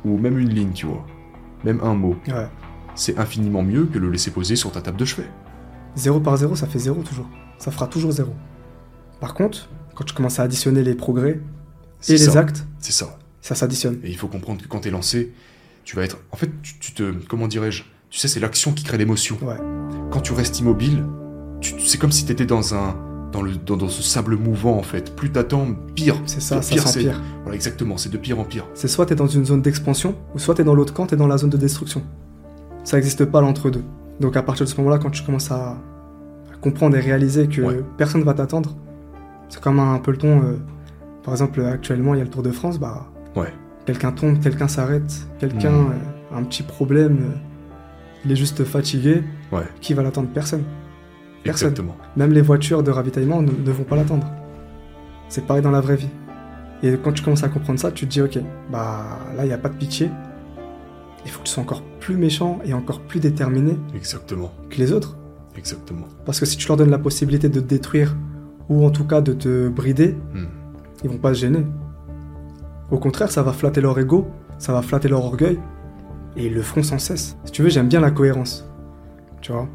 Ou 0.06 0.18
même 0.18 0.38
une 0.38 0.50
ligne, 0.50 0.72
tu 0.72 0.86
vois. 0.86 1.06
Même 1.64 1.80
un 1.84 1.94
mot. 1.94 2.16
Ouais. 2.28 2.48
C'est 2.98 3.18
infiniment 3.18 3.62
mieux 3.64 3.86
que 3.86 3.98
le 4.00 4.10
laisser 4.10 4.32
poser 4.32 4.56
sur 4.58 4.72
ta 4.72 4.82
table 4.82 4.98
de 4.98 5.06
chevet. 5.06 5.30
0 5.96 6.20
par 6.20 6.36
0, 6.36 6.56
ça 6.56 6.68
fait 6.68 6.80
0 6.80 7.02
toujours. 7.04 7.28
Ça 7.60 7.72
fera 7.72 7.88
toujours 7.88 8.12
0. 8.12 8.34
Par 9.22 9.34
contre, 9.34 9.70
quand 9.96 10.04
tu 10.04 10.14
commences 10.14 10.40
à 10.40 10.44
additionner 10.44 10.84
les 10.84 10.96
progrès 10.96 11.40
et 12.10 12.12
les 12.12 12.18
ça. 12.18 12.40
actes, 12.40 12.66
C'est 12.80 12.92
ça. 12.92 13.18
ça 13.42 13.56
s'additionne. 13.56 14.00
Et 14.04 14.10
il 14.10 14.18
faut 14.18 14.28
comprendre 14.28 14.62
que 14.62 14.68
quand 14.68 14.80
t'es 14.82 14.92
lancé, 14.92 15.32
tu 15.86 15.96
vas 15.96 16.04
être. 16.04 16.18
En 16.32 16.38
fait, 16.38 16.52
tu, 16.62 16.78
tu 16.80 16.94
te. 16.94 17.12
Comment 17.28 17.48
dirais-je 17.48 17.84
Tu 18.10 18.20
sais, 18.20 18.28
c'est 18.28 18.40
l'action 18.40 18.74
qui 18.74 18.84
crée 18.84 18.98
l'émotion. 18.98 19.38
Ouais. 19.42 19.56
Quand 20.12 20.22
tu 20.22 20.34
restes 20.34 20.60
immobile, 20.60 21.04
tu- 21.62 21.80
c'est 21.80 21.98
comme 21.98 22.12
si 22.12 22.26
t'étais 22.26 22.46
dans 22.46 22.76
un. 22.76 22.96
Dans, 23.32 23.42
le, 23.42 23.56
dans, 23.58 23.76
dans 23.76 23.90
ce 23.90 24.02
sable 24.02 24.38
mouvant 24.38 24.78
en 24.78 24.84
fait. 24.84 25.14
Plus 25.16 25.30
t'attends, 25.32 25.68
pire. 25.96 26.16
C'est 26.26 26.42
ça, 26.42 26.56
Pire, 26.62 26.64
ça 26.64 26.74
pire, 26.74 26.88
s'empire. 26.88 27.22
Voilà, 27.44 27.56
exactement, 27.56 27.98
c'est 27.98 28.10
de 28.10 28.18
pire 28.18 28.40
en 28.40 28.46
pire. 28.46 28.66
C'est 28.74 28.88
soit 28.88 29.06
t'es 29.06 29.16
dans 29.16 29.28
une 29.28 29.44
zone 29.46 29.62
d'expansion, 29.62 30.16
ou 30.34 30.40
soit 30.40 30.56
t'es 30.56 30.64
dans 30.64 30.74
l'autre 30.74 30.94
camp, 30.94 31.08
t'es 31.08 31.18
dans 31.18 31.28
la 31.28 31.38
zone 31.38 31.50
de 31.50 31.58
destruction. 31.58 32.04
Ça 32.88 32.96
n'existe 32.96 33.26
pas 33.26 33.42
l'entre-deux. 33.42 33.84
Donc 34.22 34.38
à 34.38 34.42
partir 34.44 34.66
de 34.66 34.70
ce 34.72 34.78
moment-là, 34.78 34.98
quand 34.98 35.10
tu 35.10 35.22
commences 35.24 35.52
à, 35.52 35.72
à 35.72 36.56
comprendre 36.62 36.96
et 36.96 37.02
réaliser 37.02 37.48
que 37.50 37.62
Ouais. 37.62 37.82
personne 37.98 38.24
va 38.24 38.34
t'attendre, 38.34 38.78
c'est 39.50 39.60
comme 39.60 39.80
un 39.82 40.00
peloton. 40.00 40.42
euh, 40.42 40.56
par 41.22 41.34
exemple, 41.34 41.60
actuellement, 41.66 42.14
il 42.14 42.20
y 42.20 42.22
a 42.22 42.24
le 42.24 42.30
Tour 42.30 42.44
de 42.44 42.52
France, 42.52 42.80
bah. 42.80 43.08
Ouais. 43.36 43.52
Quelqu'un 43.86 44.14
tombe, 44.14 44.40
quelqu'un 44.40 44.70
s'arrête, 44.70 45.28
quelqu'un 45.38 45.72
Mhm. 45.72 45.92
euh, 46.32 46.36
a 46.36 46.40
un 46.40 46.44
petit 46.44 46.64
problème, 46.64 47.18
euh, 47.20 47.38
il 48.24 48.32
est 48.32 48.38
juste 48.38 48.64
fatigué. 48.64 49.22
Ouais. 49.52 49.64
Qui 49.82 49.94
va 49.94 50.02
l'attendre? 50.04 50.30
Personne. 50.34 50.64
Personne. 51.44 51.68
Exactement. 51.72 51.98
Même 52.16 52.32
les 52.32 52.42
voitures 52.42 52.84
de 52.84 52.92
ravitaillement 52.92 53.42
ne, 53.42 53.52
ne 53.52 53.72
vont 53.72 53.84
pas 53.84 53.98
l'attendre. 53.98 54.28
C'est 55.28 55.46
pareil 55.46 55.62
dans 55.62 55.72
la 55.72 55.82
vraie 55.82 55.98
vie. 55.98 56.10
Et 56.84 56.96
quand 57.04 57.12
tu 57.12 57.22
commences 57.22 57.44
à 57.44 57.50
comprendre 57.50 57.80
ça, 57.82 57.92
tu 57.92 58.06
te 58.08 58.12
dis, 58.12 58.22
ok, 58.22 58.40
bah 58.72 59.04
là, 59.36 59.44
il 59.44 59.48
n'y 59.48 59.54
a 59.54 59.58
pas 59.58 59.68
de 59.70 59.76
pitié. 59.76 60.10
Il 61.28 61.32
faut 61.32 61.40
que 61.42 61.46
tu 61.46 61.52
sois 61.52 61.62
encore 61.62 61.84
plus 62.00 62.16
méchant 62.16 62.60
et 62.64 62.74
encore 62.74 63.02
plus 63.02 63.20
déterminé 63.20 63.78
Exactement. 63.94 64.52
que 64.70 64.78
les 64.78 64.94
autres. 64.94 65.18
Exactement. 65.58 66.06
Parce 66.26 66.40
que 66.40 66.46
si 66.46 66.56
tu 66.56 66.66
leur 66.70 66.78
donnes 66.78 66.90
la 66.90 66.98
possibilité 67.00 67.50
de 67.50 67.60
te 67.60 67.66
détruire, 67.66 68.16
ou 68.70 68.86
en 68.86 68.90
tout 68.92 69.04
cas 69.06 69.20
de 69.22 69.34
te 69.34 69.68
brider, 69.68 70.16
Hmm. 70.34 70.46
ils 71.04 71.10
vont 71.10 71.18
pas 71.18 71.34
se 71.34 71.42
gêner. 71.42 71.66
Au 72.92 72.98
contraire, 72.98 73.30
ça 73.30 73.44
va 73.44 73.52
flatter 73.52 73.82
leur 73.82 74.00
ego, 74.00 74.28
ça 74.58 74.72
va 74.72 74.82
flatter 74.82 75.10
leur 75.10 75.26
orgueil, 75.26 75.60
et 76.38 76.46
ils 76.46 76.54
le 76.54 76.62
feront 76.62 76.84
sans 76.84 76.98
cesse. 77.00 77.36
Si 77.44 77.52
tu 77.52 77.62
veux, 77.62 77.70
j'aime 77.70 77.90
bien 77.90 78.00
la 78.00 78.12
cohérence. 78.12 78.66
Tu 79.42 79.52
vois? 79.52 79.68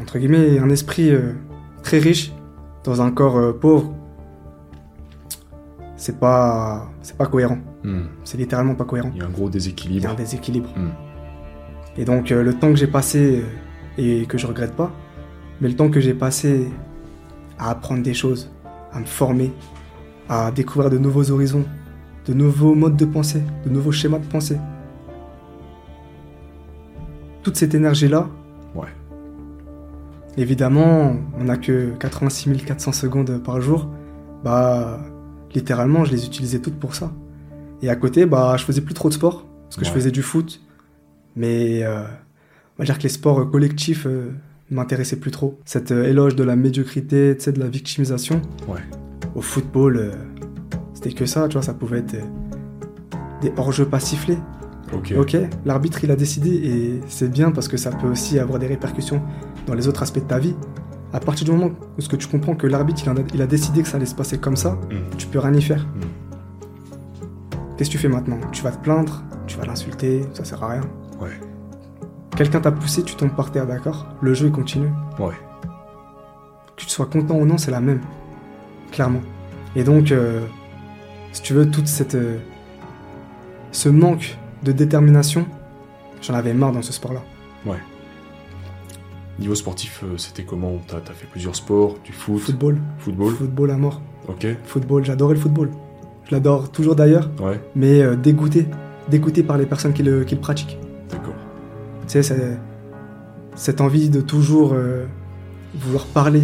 Entre 0.00 0.18
guillemets, 0.18 0.58
un 0.60 0.68
esprit 0.70 1.10
euh, 1.10 1.32
très 1.82 1.98
riche 1.98 2.32
dans 2.84 3.02
un 3.02 3.10
corps 3.10 3.36
euh, 3.36 3.52
pauvre, 3.52 3.92
c'est 5.98 6.18
pas, 6.18 6.88
c'est 7.02 7.16
pas 7.18 7.26
cohérent. 7.26 7.58
Hmm. 7.84 8.04
C'est 8.24 8.38
littéralement 8.38 8.74
pas 8.74 8.84
cohérent. 8.84 9.10
Il 9.14 9.18
y 9.18 9.22
a 9.22 9.26
un 9.26 9.30
gros 9.30 9.42
Il 9.42 9.46
y 9.46 9.48
a 9.48 9.52
déséquilibre. 9.52 10.08
un 10.10 10.14
déséquilibre. 10.14 10.70
Hmm. 10.76 10.88
Et 11.98 12.04
donc 12.06 12.30
euh, 12.32 12.42
le 12.42 12.54
temps 12.54 12.70
que 12.70 12.76
j'ai 12.76 12.86
passé, 12.86 13.42
euh, 13.42 14.00
et 14.22 14.24
que 14.26 14.38
je 14.38 14.46
regrette 14.46 14.74
pas, 14.76 14.90
mais 15.60 15.68
le 15.68 15.74
temps 15.74 15.90
que 15.90 16.00
j'ai 16.00 16.14
passé 16.14 16.68
à 17.58 17.70
apprendre 17.70 18.02
des 18.02 18.14
choses, 18.14 18.50
à 18.92 19.00
me 19.00 19.04
former, 19.06 19.52
à 20.28 20.50
découvrir 20.52 20.88
de 20.88 20.98
nouveaux 20.98 21.30
horizons, 21.32 21.64
de 22.26 22.32
nouveaux 22.32 22.74
modes 22.76 22.96
de 22.96 23.04
pensée, 23.04 23.42
de 23.64 23.70
nouveaux 23.70 23.90
schémas 23.92 24.18
de 24.20 24.26
pensée. 24.26 24.58
Toute 27.42 27.56
cette 27.56 27.74
énergie-là, 27.74 28.28
Ouais. 28.74 28.88
évidemment, 30.36 31.16
on 31.38 31.44
n'a 31.44 31.56
que 31.56 31.90
86 31.98 32.64
400 32.64 32.92
secondes 32.92 33.42
par 33.42 33.60
jour, 33.60 33.88
bah 34.44 35.00
littéralement, 35.54 36.04
je 36.04 36.12
les 36.12 36.26
utilisais 36.26 36.58
toutes 36.58 36.78
pour 36.78 36.94
ça. 36.94 37.12
Et 37.82 37.88
à 37.90 37.96
côté, 37.96 38.26
bah 38.26 38.56
je 38.58 38.64
faisais 38.64 38.80
plus 38.80 38.94
trop 38.94 39.08
de 39.08 39.14
sport, 39.14 39.46
parce 39.64 39.76
que 39.76 39.84
je 39.84 39.90
faisais 39.90 40.10
du 40.10 40.22
foot, 40.22 40.60
mais 41.36 41.82
euh, 41.84 42.02
on 42.76 42.82
va 42.82 42.84
dire 42.84 42.98
que 42.98 43.04
les 43.04 43.08
sports 43.08 43.40
euh, 43.40 43.44
collectifs 43.44 44.06
euh, 44.06 44.32
ne 44.70 44.76
m'intéressaient 44.76 45.16
plus 45.20 45.30
trop. 45.30 45.58
Cette 45.64 45.92
euh, 45.92 46.08
éloge 46.08 46.34
de 46.36 46.42
la 46.44 46.56
médiocrité, 46.56 47.34
de 47.34 47.58
la 47.60 47.68
victimisation, 47.68 48.42
Ouais. 48.66 48.80
au 49.34 49.40
football, 49.42 50.10
c'était 50.94 51.12
que 51.12 51.26
ça, 51.26 51.46
tu 51.48 51.54
vois, 51.54 51.62
ça 51.62 51.74
pouvait 51.74 51.98
être 51.98 52.16
des 53.40 53.52
hors-jeux 53.56 53.86
pas 53.86 54.00
sifflés. 54.00 54.38
Ok. 54.92 55.12
Ok, 55.18 55.36
l'arbitre 55.66 56.02
il 56.02 56.10
a 56.10 56.16
décidé 56.16 56.48
et 56.50 57.00
c'est 57.08 57.30
bien 57.30 57.50
parce 57.52 57.68
que 57.68 57.76
ça 57.76 57.90
peut 57.90 58.08
aussi 58.08 58.38
avoir 58.38 58.58
des 58.58 58.66
répercussions 58.66 59.20
dans 59.66 59.74
les 59.74 59.86
autres 59.86 60.02
aspects 60.02 60.18
de 60.18 60.24
ta 60.24 60.38
vie. 60.38 60.54
À 61.12 61.20
partir 61.20 61.44
du 61.46 61.52
moment 61.52 61.70
où 61.96 62.00
ce 62.00 62.08
que 62.08 62.16
tu 62.16 62.26
comprends 62.28 62.54
que 62.54 62.66
l'arbitre 62.66 63.02
il, 63.04 63.08
a- 63.10 63.14
il 63.34 63.42
a 63.42 63.46
décidé 63.46 63.82
que 63.82 63.88
ça 63.88 63.96
allait 63.96 64.06
se 64.06 64.14
passer 64.14 64.38
comme 64.38 64.56
ça, 64.56 64.72
Hmm. 64.90 65.16
tu 65.16 65.26
peux 65.26 65.38
rien 65.38 65.54
y 65.54 65.62
faire. 65.62 65.84
Hmm. 65.86 66.00
Qu'est-ce 67.76 67.90
que 67.90 67.92
tu 67.92 67.98
fais 67.98 68.08
maintenant? 68.08 68.38
Tu 68.52 68.62
vas 68.62 68.72
te 68.72 68.82
plaindre, 68.82 69.22
tu 69.46 69.56
vas 69.56 69.64
l'insulter, 69.64 70.24
ça 70.34 70.44
sert 70.44 70.62
à 70.64 70.68
rien. 70.68 70.80
Ouais. 71.20 71.38
Quelqu'un 72.36 72.60
t'a 72.60 72.72
poussé, 72.72 73.02
tu 73.02 73.14
tombes 73.14 73.34
par 73.34 73.50
terre, 73.52 73.66
d'accord? 73.66 74.06
Le 74.20 74.34
jeu 74.34 74.46
il 74.46 74.52
continue. 74.52 74.90
Ouais. 75.18 75.34
Que 76.76 76.82
tu 76.82 76.88
sois 76.88 77.06
content 77.06 77.36
ou 77.36 77.46
non, 77.46 77.56
c'est 77.58 77.70
la 77.70 77.80
même. 77.80 78.00
Clairement. 78.92 79.20
Et 79.76 79.84
donc, 79.84 80.12
euh, 80.12 80.40
si 81.32 81.42
tu 81.42 81.52
veux, 81.54 81.70
toute 81.70 81.86
cette. 81.86 82.14
euh, 82.16 82.38
ce 83.72 83.88
manque 83.88 84.36
de 84.62 84.72
détermination, 84.72 85.46
j'en 86.22 86.34
avais 86.34 86.54
marre 86.54 86.72
dans 86.72 86.82
ce 86.82 86.92
sport-là. 86.92 87.22
Niveau 89.38 89.54
sportif, 89.54 90.02
euh, 90.04 90.16
c'était 90.16 90.42
comment? 90.42 90.78
T'as 90.86 90.96
as 90.96 91.14
fait 91.14 91.26
plusieurs 91.30 91.54
sports, 91.54 91.96
du 92.04 92.12
foot, 92.12 92.38
Football. 92.40 92.78
football? 92.98 93.32
Football 93.34 93.70
à 93.70 93.76
mort. 93.76 94.00
Ok. 94.28 94.46
Football, 94.64 95.04
j'adorais 95.04 95.34
le 95.34 95.40
football. 95.40 95.70
Je 96.24 96.32
l'adore 96.34 96.70
toujours 96.72 96.96
d'ailleurs, 96.96 97.30
Ouais. 97.40 97.60
mais 97.76 98.00
euh, 98.02 98.16
dégoûté. 98.16 98.66
Dégoûté 99.08 99.42
par 99.42 99.56
les 99.56 99.64
personnes 99.66 99.92
qui 99.92 100.02
le, 100.02 100.24
qui 100.24 100.34
le 100.34 100.40
pratiquent. 100.40 100.76
D'accord. 101.10 101.34
Tu 102.02 102.12
sais, 102.14 102.22
c'est- 102.22 102.58
cette 103.54 103.80
envie 103.80 104.10
de 104.10 104.20
toujours 104.20 104.72
euh, 104.74 105.06
vouloir 105.74 106.06
parler, 106.06 106.42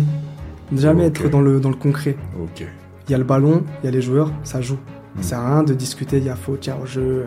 ne 0.73 0.79
jamais 0.81 1.05
être 1.05 1.29
dans 1.29 1.41
le, 1.41 1.61
dans 1.61 1.71
le 1.71 1.77
concret. 1.77 2.17
Ok. 2.41 2.65
Il 3.09 3.11
y 3.13 3.15
a 3.15 3.19
le 3.19 3.25
ballon, 3.25 3.65
il 3.83 3.87
y 3.87 3.89
a 3.89 3.91
les 3.91 4.01
joueurs, 4.03 4.33
ça 4.45 4.61
joue. 4.63 4.79
Mm. 5.17 5.23
Ça 5.23 5.29
sert 5.31 5.39
à 5.41 5.55
rien 5.57 5.63
de 5.65 5.75
discuter, 5.75 6.19
il 6.19 6.25
y 6.25 6.31
a 6.31 6.37
faute, 6.37 6.67
il 6.67 6.71
y 6.71 6.73
a 6.73 6.85
jeu. 6.87 7.25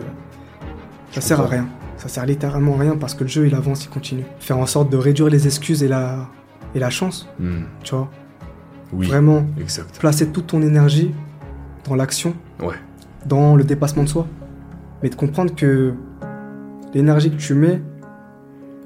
Ça 1.12 1.20
Je 1.20 1.20
sert 1.20 1.40
à 1.40 1.46
rien. 1.46 1.68
Ça 1.98 2.08
sert 2.08 2.24
littéralement 2.26 2.76
à 2.76 2.78
rien 2.80 2.96
parce 2.96 3.14
que 3.14 3.24
le 3.24 3.28
jeu 3.28 3.46
il 3.46 3.54
avance, 3.54 3.84
il 3.84 3.88
continue. 3.90 4.24
Faire 4.38 4.58
en 4.58 4.66
sorte 4.66 4.90
de 4.90 4.96
réduire 4.96 5.28
les 5.28 5.46
excuses 5.46 5.82
et 5.82 5.88
la, 5.88 6.28
et 6.74 6.78
la 6.78 6.90
chance, 6.90 7.28
Hmm. 7.38 7.62
tu 7.82 7.94
vois. 7.94 8.08
Oui. 8.92 9.06
Vraiment 9.06 9.44
Exact. 9.60 9.98
placer 9.98 10.28
toute 10.28 10.46
ton 10.46 10.62
énergie 10.62 11.12
dans 11.86 11.94
l'action, 11.96 12.34
Ouais. 12.62 12.76
dans 13.26 13.54
le 13.56 13.64
dépassement 13.64 14.04
de 14.04 14.08
soi. 14.08 14.26
Mais 15.02 15.10
de 15.10 15.14
comprendre 15.14 15.54
que 15.54 15.92
l'énergie 16.94 17.30
que 17.30 17.36
tu 17.36 17.54
mets, 17.54 17.82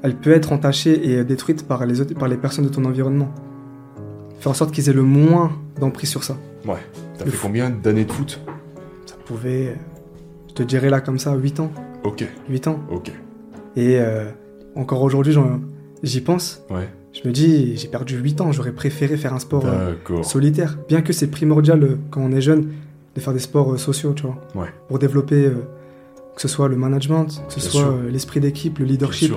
elle 0.03 0.17
peut 0.17 0.33
être 0.33 0.53
entachée 0.53 1.13
et 1.13 1.23
détruite 1.25 1.67
par 1.69 1.87
les, 1.87 2.01
autres, 2.01 2.15
par 2.15 2.29
les 2.29 2.37
personnes 2.37 2.65
de 2.65 2.71
ton 2.71 2.85
environnement. 2.85 3.29
Faire 4.41 4.51
en 4.51 4.55
sorte 4.55 4.73
qu'ils 4.73 4.89
aient 4.89 4.93
le 4.95 5.03
moins 5.03 5.53
d'emprise 5.79 6.09
sur 6.11 6.25
ça. 6.25 6.37
Ouais. 6.67 6.75
T'as 7.19 7.25
fait 7.27 7.31
fou- 7.31 7.47
combien 7.47 7.71
d'années 7.71 8.05
de 8.05 8.11
foot? 8.13 8.41
Ça 9.07 9.15
pouvait, 9.25 9.79
je 10.49 10.55
te 10.55 10.63
dirais 10.65 10.91
là 10.91 11.01
comme 11.01 11.19
ça, 11.21 11.35
8 11.37 11.61
ans. 11.61 11.71
Ok. 12.05 12.25
8 12.49 12.67
ans. 12.69 12.81
Ok. 12.91 13.13
Et 13.77 13.99
euh, 13.99 14.25
encore 14.75 15.03
aujourd'hui, 15.03 15.35
j'y 16.03 16.21
pense. 16.21 16.63
Ouais. 16.71 16.89
Je 17.13 17.27
me 17.29 17.33
dis, 17.33 17.77
j'ai 17.77 17.89
perdu 17.89 18.17
8 18.17 18.41
ans, 18.41 18.53
j'aurais 18.53 18.73
préféré 18.73 19.17
faire 19.17 19.35
un 19.35 19.39
sport 19.39 19.65
euh, 19.67 19.95
solitaire. 20.23 20.79
Bien 20.89 21.03
que 21.03 21.13
c'est 21.13 21.29
primordial 21.29 21.83
euh, 21.83 21.99
quand 22.11 22.23
on 22.23 22.33
est 22.33 22.41
jeune 22.41 22.73
de 23.15 23.21
faire 23.21 23.33
des 23.33 23.39
sports 23.39 23.79
sociaux, 23.79 24.15
tu 24.15 24.23
vois. 24.23 24.41
Ouais. 24.55 24.69
Pour 24.89 24.99
développer 24.99 25.51
que 26.35 26.41
ce 26.41 26.49
soit 26.49 26.69
le 26.69 26.77
management, 26.77 27.27
que 27.47 27.53
ce 27.53 27.61
Bien 27.61 27.71
soit 27.71 27.99
l'esprit 28.11 28.41
d'équipe, 28.41 28.79
le 28.79 28.87
leadership. 28.87 29.35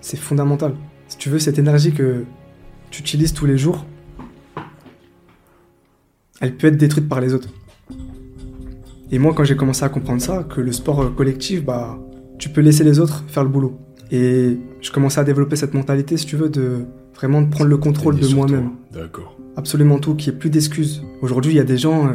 C'est 0.00 0.16
fondamental. 0.16 0.74
Si 1.08 1.18
tu 1.18 1.28
veux, 1.28 1.38
cette 1.38 1.58
énergie 1.58 1.92
que 1.92 2.24
tu 2.90 3.02
utilises 3.02 3.34
tous 3.34 3.44
les 3.44 3.58
jours, 3.58 3.84
elle 6.40 6.56
peut 6.56 6.68
être 6.68 6.78
détruite 6.78 7.08
par 7.08 7.20
les 7.20 7.34
autres. 7.34 7.48
Et 9.14 9.18
moi, 9.20 9.32
quand 9.32 9.44
j'ai 9.44 9.54
commencé 9.54 9.84
à 9.84 9.88
comprendre 9.88 10.20
ça, 10.20 10.42
que 10.42 10.60
le 10.60 10.72
sport 10.72 11.00
euh, 11.00 11.08
collectif, 11.08 11.64
bah, 11.64 12.00
tu 12.36 12.48
peux 12.48 12.60
laisser 12.60 12.82
les 12.82 12.98
autres 12.98 13.22
faire 13.28 13.44
le 13.44 13.48
boulot. 13.48 13.78
Et 14.10 14.58
je 14.80 14.90
commençais 14.90 15.20
à 15.20 15.24
développer 15.24 15.54
cette 15.54 15.72
mentalité, 15.72 16.16
si 16.16 16.26
tu 16.26 16.34
veux, 16.34 16.48
de 16.48 16.84
vraiment 17.14 17.40
de 17.40 17.48
prendre 17.48 17.70
le 17.70 17.76
contrôle 17.76 18.18
de 18.18 18.26
moi-même. 18.34 18.70
D'accord. 18.92 19.38
Absolument 19.56 20.00
tout, 20.00 20.16
qu'il 20.16 20.32
n'y 20.32 20.36
ait 20.36 20.40
plus 20.40 20.50
d'excuses. 20.50 21.04
Aujourd'hui, 21.22 21.52
il 21.52 21.54
y 21.54 21.60
a 21.60 21.64
des 21.64 21.78
gens, 21.78 22.08
euh, 22.08 22.14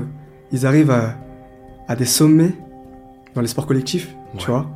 ils 0.51 0.65
arrivent 0.65 0.91
à, 0.91 1.15
à 1.87 1.95
des 1.95 2.03
sommets 2.03 2.51
dans 3.33 3.39
les 3.39 3.47
sports 3.47 3.65
collectifs, 3.65 4.13
tu 4.37 4.47
vois. 4.47 4.69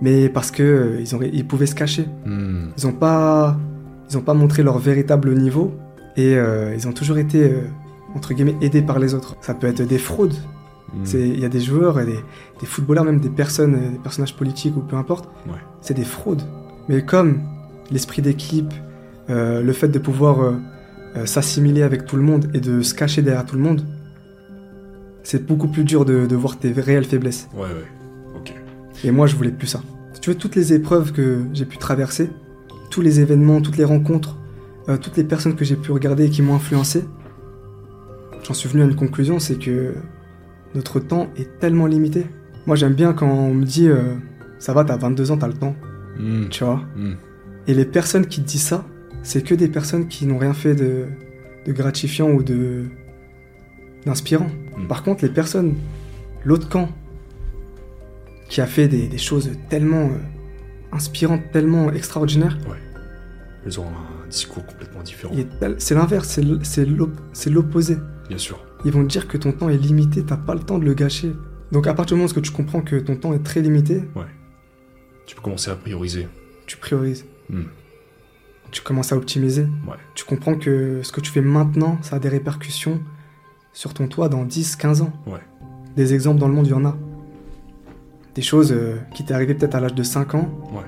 Mais 0.00 0.30
parce 0.30 0.50
que 0.50 0.62
euh, 0.62 1.00
ils, 1.02 1.14
ont, 1.14 1.20
ils 1.30 1.46
pouvaient 1.46 1.66
se 1.66 1.74
cacher. 1.74 2.06
Hmm. 2.24 2.68
Ils 2.78 2.86
n'ont 2.86 2.94
pas, 2.94 3.58
ils 4.08 4.16
ont 4.16 4.22
pas 4.22 4.32
montré 4.32 4.62
leur 4.62 4.78
véritable 4.78 5.34
niveau 5.34 5.72
et 6.16 6.36
euh, 6.36 6.74
ils 6.74 6.88
ont 6.88 6.92
toujours 6.92 7.18
été 7.18 7.52
entre 8.14 8.32
guillemets 8.32 8.56
aidés 8.62 8.80
par 8.80 8.98
les 8.98 9.12
autres. 9.12 9.36
Ça 9.42 9.52
peut 9.52 9.66
être 9.66 9.82
des 9.82 9.98
fraudes. 9.98 10.36
C'est- 11.02 11.28
Il 11.28 11.40
y 11.40 11.44
a 11.44 11.48
des 11.48 11.60
joueurs, 11.60 11.98
et 12.00 12.06
des, 12.06 12.18
des 12.60 12.66
footballeurs, 12.66 13.04
même 13.04 13.20
des 13.20 13.28
personnes, 13.30 13.72
des 13.92 13.98
personnages 13.98 14.36
politiques 14.36 14.76
ou 14.76 14.80
peu 14.80 14.96
importe. 14.96 15.28
Ouais. 15.46 15.54
C'est 15.80 15.94
des 15.94 16.04
fraudes. 16.04 16.42
Mais 16.88 17.04
comme 17.04 17.40
l'esprit 17.90 18.22
d'équipe, 18.22 18.72
euh, 19.30 19.62
le 19.62 19.72
fait 19.72 19.88
de 19.88 19.98
pouvoir 19.98 20.40
euh, 20.42 20.52
euh, 21.16 21.26
s'assimiler 21.26 21.82
avec 21.82 22.06
tout 22.06 22.16
le 22.16 22.22
monde 22.22 22.48
et 22.54 22.60
de 22.60 22.82
se 22.82 22.94
cacher 22.94 23.22
derrière 23.22 23.44
tout 23.46 23.56
le 23.56 23.62
monde, 23.62 23.82
c'est 25.22 25.46
beaucoup 25.46 25.68
plus 25.68 25.84
dur 25.84 26.04
de, 26.04 26.26
de 26.26 26.36
voir 26.36 26.58
tes 26.58 26.72
réelles 26.72 27.04
faiblesses. 27.06 27.48
Ouais, 27.54 27.62
ouais. 27.62 28.36
Ok. 28.36 28.54
Et 29.04 29.10
moi, 29.10 29.26
je 29.26 29.34
voulais 29.36 29.50
plus 29.50 29.66
ça. 29.66 29.80
Si 30.12 30.20
tu 30.20 30.30
veux, 30.30 30.36
toutes 30.36 30.54
les 30.54 30.72
épreuves 30.74 31.12
que 31.12 31.42
j'ai 31.54 31.64
pu 31.64 31.78
traverser, 31.78 32.30
tous 32.90 33.00
les 33.00 33.20
événements, 33.20 33.60
toutes 33.60 33.76
les 33.78 33.84
rencontres, 33.84 34.36
toutes 35.00 35.16
les 35.16 35.24
personnes 35.24 35.54
que 35.56 35.64
j'ai 35.64 35.76
pu 35.76 35.92
regarder 35.92 36.26
et 36.26 36.30
qui 36.30 36.42
m'ont 36.42 36.54
influencé, 36.54 37.04
j'en 38.46 38.52
suis 38.54 38.68
venu 38.68 38.82
à 38.82 38.84
une 38.84 38.94
conclusion, 38.94 39.38
c'est 39.38 39.56
que 39.58 39.94
notre 40.74 41.00
temps 41.00 41.28
est 41.36 41.58
tellement 41.58 41.86
limité. 41.86 42.26
Moi, 42.66 42.76
j'aime 42.76 42.94
bien 42.94 43.12
quand 43.12 43.28
on 43.30 43.54
me 43.54 43.64
dit, 43.64 43.88
euh, 43.88 44.14
ça 44.58 44.72
va, 44.72 44.84
t'as 44.84 44.96
22 44.96 45.30
ans, 45.30 45.36
t'as 45.38 45.48
le 45.48 45.54
temps, 45.54 45.74
Hmm. 46.18 46.48
tu 46.48 46.62
vois. 46.64 46.80
Hmm. 46.96 47.14
Et 47.66 47.74
les 47.74 47.84
personnes 47.84 48.26
qui 48.26 48.40
te 48.42 48.46
disent 48.46 48.62
ça, 48.62 48.84
c'est 49.22 49.42
que 49.42 49.54
des 49.54 49.68
personnes 49.68 50.06
qui 50.06 50.26
n'ont 50.26 50.38
rien 50.38 50.52
fait 50.54 50.74
de, 50.74 51.06
de 51.66 51.72
gratifiant 51.72 52.30
ou 52.30 52.42
de 52.42 52.84
d'inspirant. 54.06 54.48
Mm. 54.76 54.86
Par 54.86 55.02
contre, 55.02 55.24
les 55.24 55.30
personnes, 55.30 55.76
l'autre 56.44 56.68
camp, 56.68 56.90
qui 58.50 58.60
a 58.60 58.66
fait 58.66 58.86
des, 58.86 59.08
des 59.08 59.16
choses 59.18 59.50
tellement 59.70 60.08
euh, 60.08 60.18
inspirantes, 60.92 61.40
tellement 61.52 61.90
extraordinaires, 61.90 62.58
Ils 63.66 63.80
ont 63.80 63.86
un 63.86 64.28
discours 64.28 64.64
complètement 64.66 65.02
différent. 65.02 65.34
c'est 65.78 65.94
l'inverse, 65.94 66.38
c'est 67.32 67.50
l'opposé. 67.50 67.96
Bien 68.28 68.36
sûr. 68.38 68.62
Ils 68.84 68.92
vont 68.92 69.02
te 69.02 69.08
dire 69.08 69.26
que 69.28 69.36
ton 69.36 69.52
temps 69.52 69.68
est 69.68 69.76
limité, 69.78 70.22
t'as 70.24 70.36
pas 70.36 70.54
le 70.54 70.60
temps 70.60 70.78
de 70.78 70.84
le 70.84 70.94
gâcher. 70.94 71.32
Donc 71.72 71.86
à 71.86 71.94
partir 71.94 72.16
du 72.16 72.22
moment 72.22 72.32
où 72.36 72.40
tu 72.40 72.50
comprends 72.50 72.82
que 72.82 72.96
ton 72.96 73.16
temps 73.16 73.32
est 73.32 73.42
très 73.42 73.60
limité, 73.60 74.02
Tu 75.26 75.34
peux 75.34 75.40
commencer 75.42 75.70
à 75.70 75.74
prioriser. 75.76 76.28
tu 76.66 76.76
priorises. 76.76 77.24
Hmm. 77.50 77.62
Tu 78.70 78.82
commences 78.82 79.12
à 79.12 79.16
optimiser. 79.16 79.62
Ouais. 79.86 79.96
Tu 80.14 80.24
comprends 80.24 80.56
que 80.56 81.00
ce 81.02 81.12
que 81.12 81.20
tu 81.20 81.30
fais 81.30 81.40
maintenant, 81.40 81.98
ça 82.02 82.16
a 82.16 82.18
des 82.18 82.28
répercussions 82.28 83.00
sur 83.72 83.94
ton 83.94 84.08
toit 84.08 84.28
dans 84.28 84.44
10, 84.44 84.76
15 84.76 85.02
ans. 85.02 85.12
Ouais. 85.26 85.40
Des 85.96 86.12
exemples 86.12 86.40
dans 86.40 86.48
le 86.48 86.54
monde, 86.54 86.66
il 86.66 86.70
y 86.70 86.74
en 86.74 86.84
a. 86.84 86.96
Des 88.34 88.42
choses 88.42 88.72
euh, 88.72 88.96
qui 89.14 89.24
t'est 89.24 89.32
arrivé 89.32 89.54
peut-être 89.54 89.76
à 89.76 89.80
l'âge 89.80 89.94
de 89.94 90.02
5 90.02 90.34
ans. 90.34 90.48
Ouais. 90.72 90.82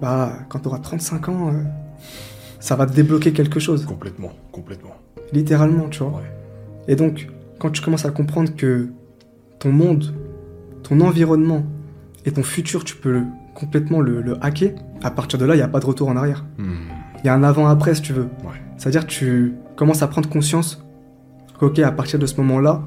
Bah, 0.00 0.38
quand 0.48 0.60
tu 0.60 0.68
auras 0.68 0.78
35 0.78 1.28
ans, 1.28 1.52
euh, 1.52 1.62
ça 2.60 2.76
va 2.76 2.86
te 2.86 2.94
débloquer 2.94 3.32
quelque 3.32 3.60
chose. 3.60 3.84
Complètement. 3.84 4.32
Complètement. 4.50 4.96
Littéralement, 5.32 5.88
tu 5.88 6.02
vois. 6.02 6.18
Ouais. 6.20 6.37
Et 6.88 6.96
donc, 6.96 7.28
quand 7.58 7.70
tu 7.70 7.82
commences 7.82 8.04
à 8.04 8.10
comprendre 8.10 8.54
que 8.56 8.88
ton 9.58 9.70
monde, 9.70 10.14
ton 10.82 11.00
environnement 11.00 11.64
et 12.24 12.32
ton 12.32 12.42
futur, 12.42 12.84
tu 12.84 12.96
peux 12.96 13.12
le- 13.12 13.26
complètement 13.54 14.00
le, 14.00 14.22
le 14.22 14.36
hacker, 14.44 14.72
à 15.02 15.10
partir 15.10 15.38
de 15.38 15.44
là, 15.44 15.54
il 15.54 15.58
n'y 15.58 15.62
a 15.62 15.68
pas 15.68 15.80
de 15.80 15.86
retour 15.86 16.08
en 16.08 16.16
arrière. 16.16 16.44
Hmm. 16.58 16.88
Il 17.22 17.26
y 17.26 17.28
a 17.28 17.34
un 17.34 17.42
avant-après, 17.42 17.94
si 17.94 18.02
tu 18.02 18.12
veux. 18.12 18.28
Ouais. 18.44 18.62
C'est-à-dire, 18.76 19.06
tu, 19.06 19.54
commences 19.76 20.02
à 20.02 20.08
prendre 20.08 20.28
conscience 20.28 20.84
qu'ok, 21.58 21.78
à 21.80 21.92
partir 21.92 22.18
de 22.18 22.26
ce 22.26 22.36
moment-là, 22.40 22.82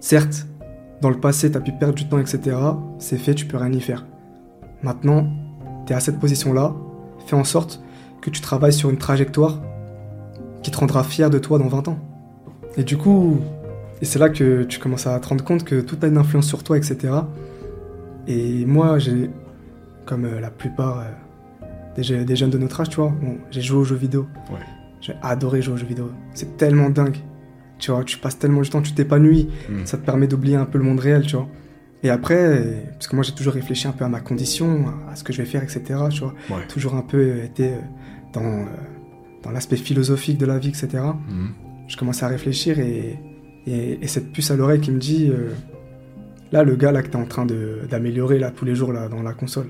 certes, 0.00 0.46
dans 1.00 1.10
le 1.10 1.18
passé, 1.20 1.50
tu 1.50 1.56
as 1.58 1.60
pu 1.60 1.72
perdre 1.72 1.94
du 1.94 2.08
temps, 2.08 2.18
etc. 2.18 2.56
C'est 2.98 3.18
fait, 3.18 3.34
tu 3.34 3.46
peux 3.46 3.58
rien 3.58 3.72
y 3.72 3.80
faire. 3.80 4.06
Maintenant, 4.82 5.28
tu 5.86 5.92
es 5.92 5.96
à 5.96 6.00
cette 6.00 6.18
position-là, 6.18 6.74
fais 7.26 7.36
en 7.36 7.44
sorte 7.44 7.82
que 8.22 8.30
tu 8.30 8.40
travailles 8.40 8.72
sur 8.72 8.90
une 8.90 8.96
trajectoire 8.96 9.60
qui 10.62 10.70
te 10.70 10.78
rendra 10.78 11.04
fier 11.04 11.28
de 11.28 11.38
toi 11.38 11.58
dans 11.58 11.68
20 11.68 11.88
ans. 11.88 11.98
Et 12.76 12.84
du 12.84 12.96
coup, 12.96 13.40
et 14.02 14.04
c'est 14.04 14.18
là 14.18 14.28
que 14.28 14.64
tu 14.64 14.78
commences 14.78 15.06
à 15.06 15.18
te 15.20 15.28
rendre 15.28 15.44
compte 15.44 15.64
que 15.64 15.80
tout 15.80 15.96
a 16.02 16.06
une 16.06 16.18
influence 16.18 16.46
sur 16.46 16.62
toi, 16.62 16.76
etc. 16.76 17.12
Et 18.26 18.64
moi, 18.66 18.98
j'ai, 18.98 19.30
comme 20.06 20.24
euh, 20.24 20.40
la 20.40 20.50
plupart 20.50 21.00
euh, 21.00 21.04
des, 21.96 22.24
des, 22.24 22.36
jeunes 22.36 22.50
de 22.50 22.58
notre 22.58 22.80
âge, 22.80 22.88
tu 22.88 22.96
vois, 22.96 23.12
j'ai 23.50 23.60
joué 23.60 23.78
aux 23.78 23.84
jeux 23.84 23.96
vidéo. 23.96 24.26
Ouais. 24.50 24.58
J'ai 25.00 25.14
adoré 25.22 25.62
jouer 25.62 25.74
aux 25.74 25.76
jeux 25.76 25.86
vidéo. 25.86 26.10
C'est 26.32 26.56
tellement 26.56 26.90
dingue. 26.90 27.18
Tu 27.78 27.90
vois, 27.90 28.04
tu 28.04 28.18
passes 28.18 28.38
tellement 28.38 28.62
de 28.62 28.66
temps, 28.66 28.82
tu 28.82 28.92
t'épanouis. 28.92 29.48
Mm. 29.68 29.84
Ça 29.84 29.98
te 29.98 30.04
permet 30.04 30.26
d'oublier 30.26 30.56
un 30.56 30.64
peu 30.64 30.78
le 30.78 30.84
monde 30.84 31.00
réel, 31.00 31.26
tu 31.26 31.36
vois. 31.36 31.48
Et 32.02 32.10
après, 32.10 32.84
parce 32.92 33.08
que 33.08 33.16
moi 33.16 33.24
j'ai 33.24 33.32
toujours 33.32 33.54
réfléchi 33.54 33.88
un 33.88 33.92
peu 33.92 34.04
à 34.04 34.08
ma 34.10 34.20
condition, 34.20 34.84
à 35.10 35.16
ce 35.16 35.24
que 35.24 35.32
je 35.32 35.38
vais 35.40 35.48
faire, 35.48 35.62
etc. 35.62 35.82
Tu 36.10 36.20
vois. 36.20 36.34
Ouais. 36.50 36.66
Toujours 36.68 36.94
un 36.94 37.02
peu 37.02 37.38
été 37.38 37.68
euh, 37.68 37.78
dans, 38.34 38.66
dans 39.42 39.50
l'aspect 39.50 39.76
philosophique 39.76 40.36
de 40.36 40.44
la 40.44 40.58
vie, 40.58 40.68
etc. 40.68 41.02
Je 41.88 41.96
commence 41.96 42.22
à 42.22 42.28
réfléchir 42.28 42.78
et, 42.78 43.18
et, 43.66 43.98
et 44.02 44.06
cette 44.08 44.32
puce 44.32 44.50
à 44.50 44.56
l'oreille 44.56 44.80
qui 44.80 44.90
me 44.90 44.98
dit 44.98 45.28
euh, 45.30 45.50
là, 46.52 46.62
le 46.64 46.76
gars 46.76 46.92
là 46.92 47.02
que 47.02 47.08
t'es 47.08 47.16
en 47.16 47.26
train 47.26 47.46
d'améliorer 47.46 48.38
là 48.38 48.50
tous 48.50 48.64
les 48.64 48.74
jours 48.74 48.92
là 48.92 49.08
dans 49.08 49.22
la 49.22 49.32
console, 49.34 49.66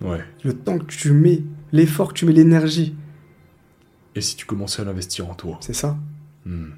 Ouais. 0.00 0.20
le 0.44 0.52
temps 0.54 0.78
que 0.78 0.84
tu 0.84 1.12
mets, 1.12 1.42
l'effort 1.72 2.08
que 2.12 2.18
tu 2.18 2.24
mets, 2.26 2.32
l'énergie, 2.32 2.94
Et 4.14 4.20
si 4.20 4.36
tu 4.36 4.46
commençais 4.46 4.82
à 4.82 4.84
l'investir 4.84 5.28
en 5.28 5.34
toi 5.34 5.58
c'est 5.60 5.74
ça. 5.74 5.96
Hmm. 6.46 6.70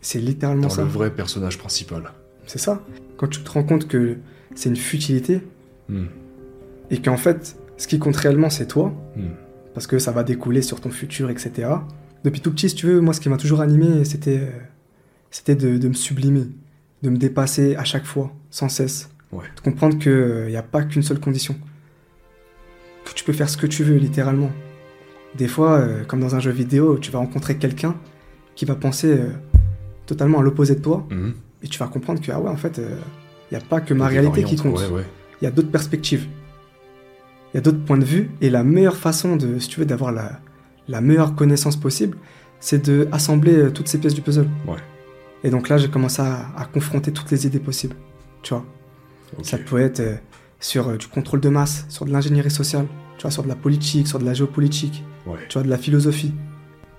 C'est 0.00 0.18
littéralement 0.18 0.62
Dans 0.62 0.68
ça. 0.70 0.82
le 0.82 0.88
vrai 0.88 1.10
personnage 1.14 1.58
principal. 1.58 2.02
C'est 2.46 2.58
ça. 2.58 2.82
Quand 3.18 3.28
tu 3.28 3.40
te 3.42 3.50
rends 3.50 3.62
compte 3.62 3.86
que 3.86 4.16
c'est 4.54 4.68
une 4.70 4.76
futilité 4.76 5.42
Hmm. 5.88 6.06
et 6.90 7.02
qu'en 7.02 7.16
fait, 7.18 7.56
ce 7.76 7.86
qui 7.86 7.98
compte 7.98 8.16
réellement, 8.16 8.48
c'est 8.50 8.66
toi, 8.66 8.94
Hmm. 9.16 9.34
parce 9.74 9.86
que 9.86 9.98
ça 9.98 10.10
va 10.12 10.22
découler 10.24 10.62
sur 10.62 10.80
ton 10.80 10.90
futur, 10.90 11.28
etc. 11.30 11.68
Depuis 12.24 12.40
tout 12.40 12.50
petit, 12.52 12.68
si 12.68 12.74
tu 12.76 12.86
veux, 12.86 13.00
moi, 13.00 13.14
ce 13.14 13.20
qui 13.20 13.28
m'a 13.28 13.36
toujours 13.36 13.60
animé, 13.60 14.04
c'était 14.04 14.38
euh, 14.38 14.50
c'était 15.30 15.54
de, 15.56 15.76
de 15.78 15.88
me 15.88 15.94
sublimer, 15.94 16.44
de 17.02 17.10
me 17.10 17.16
dépasser 17.16 17.74
à 17.76 17.84
chaque 17.84 18.04
fois, 18.04 18.32
sans 18.50 18.68
cesse. 18.68 19.10
Ouais. 19.32 19.44
De 19.56 19.60
comprendre 19.62 19.98
qu'il 19.98 20.46
n'y 20.48 20.56
a 20.56 20.62
pas 20.62 20.82
qu'une 20.82 21.02
seule 21.02 21.18
condition. 21.20 21.56
Que 23.04 23.12
tu 23.14 23.24
peux 23.24 23.32
faire 23.32 23.48
ce 23.48 23.56
que 23.56 23.66
tu 23.66 23.82
veux, 23.82 23.96
littéralement. 23.96 24.50
Des 25.36 25.48
fois, 25.48 25.78
euh, 25.78 26.04
comme 26.04 26.20
dans 26.20 26.34
un 26.34 26.40
jeu 26.40 26.50
vidéo, 26.50 26.98
tu 26.98 27.10
vas 27.10 27.18
rencontrer 27.18 27.56
quelqu'un 27.56 27.96
qui 28.54 28.64
va 28.66 28.74
penser 28.76 29.08
euh, 29.08 29.30
totalement 30.06 30.38
à 30.40 30.42
l'opposé 30.42 30.74
de 30.76 30.80
toi, 30.82 31.06
Mhm. 31.10 31.34
et 31.62 31.68
tu 31.68 31.78
vas 31.78 31.86
comprendre 31.88 32.20
que, 32.20 32.30
ah 32.30 32.38
ouais, 32.40 32.50
en 32.50 32.56
fait, 32.56 32.78
il 32.78 33.56
n'y 33.56 33.62
a 33.62 33.66
pas 33.66 33.80
que 33.80 33.94
ma 33.94 34.06
réalité 34.08 34.44
qui 34.44 34.56
compte 34.56 34.78
Ouais, 34.78 34.88
ouais. 34.88 35.04
il 35.40 35.44
y 35.44 35.48
a 35.48 35.50
d'autres 35.50 35.70
perspectives. 35.70 36.26
Il 37.52 37.56
y 37.56 37.58
a 37.58 37.60
d'autres 37.62 37.82
points 37.84 37.98
de 37.98 38.04
vue. 38.04 38.30
Et 38.40 38.50
la 38.50 38.62
meilleure 38.62 38.96
façon, 38.96 39.36
de, 39.36 39.58
si 39.58 39.68
tu 39.68 39.80
veux, 39.80 39.86
d'avoir 39.86 40.12
la, 40.12 40.40
la 40.88 41.00
meilleure 41.00 41.34
connaissance 41.34 41.76
possible, 41.76 42.16
c'est 42.60 42.84
de 42.86 43.08
assembler 43.12 43.54
euh, 43.56 43.70
toutes 43.70 43.88
ces 43.88 43.98
pièces 43.98 44.14
du 44.14 44.20
puzzle. 44.22 44.48
Ouais. 44.66 44.76
Et 45.44 45.50
donc 45.50 45.68
là, 45.68 45.76
j'ai 45.78 45.88
commencé 45.88 46.22
à, 46.22 46.46
à 46.56 46.64
confronter 46.64 47.12
toutes 47.12 47.30
les 47.30 47.46
idées 47.46 47.58
possibles. 47.60 47.96
Tu 48.42 48.54
vois, 48.54 48.64
ça 49.42 49.58
peut 49.58 49.78
être 49.80 50.00
euh, 50.00 50.16
sur 50.60 50.88
euh, 50.88 50.96
du 50.96 51.06
contrôle 51.08 51.40
de 51.40 51.48
masse, 51.48 51.86
sur 51.88 52.04
de 52.04 52.10
l'ingénierie 52.12 52.50
sociale, 52.50 52.86
tu 53.18 53.22
vois, 53.22 53.30
sur 53.30 53.42
de 53.42 53.48
la 53.48 53.56
politique, 53.56 54.06
sur 54.08 54.18
de 54.18 54.24
la 54.24 54.34
géopolitique, 54.34 55.04
Ouais. 55.26 55.38
tu 55.48 55.54
vois, 55.54 55.62
de 55.62 55.68
la 55.70 55.78
philosophie. 55.78 56.34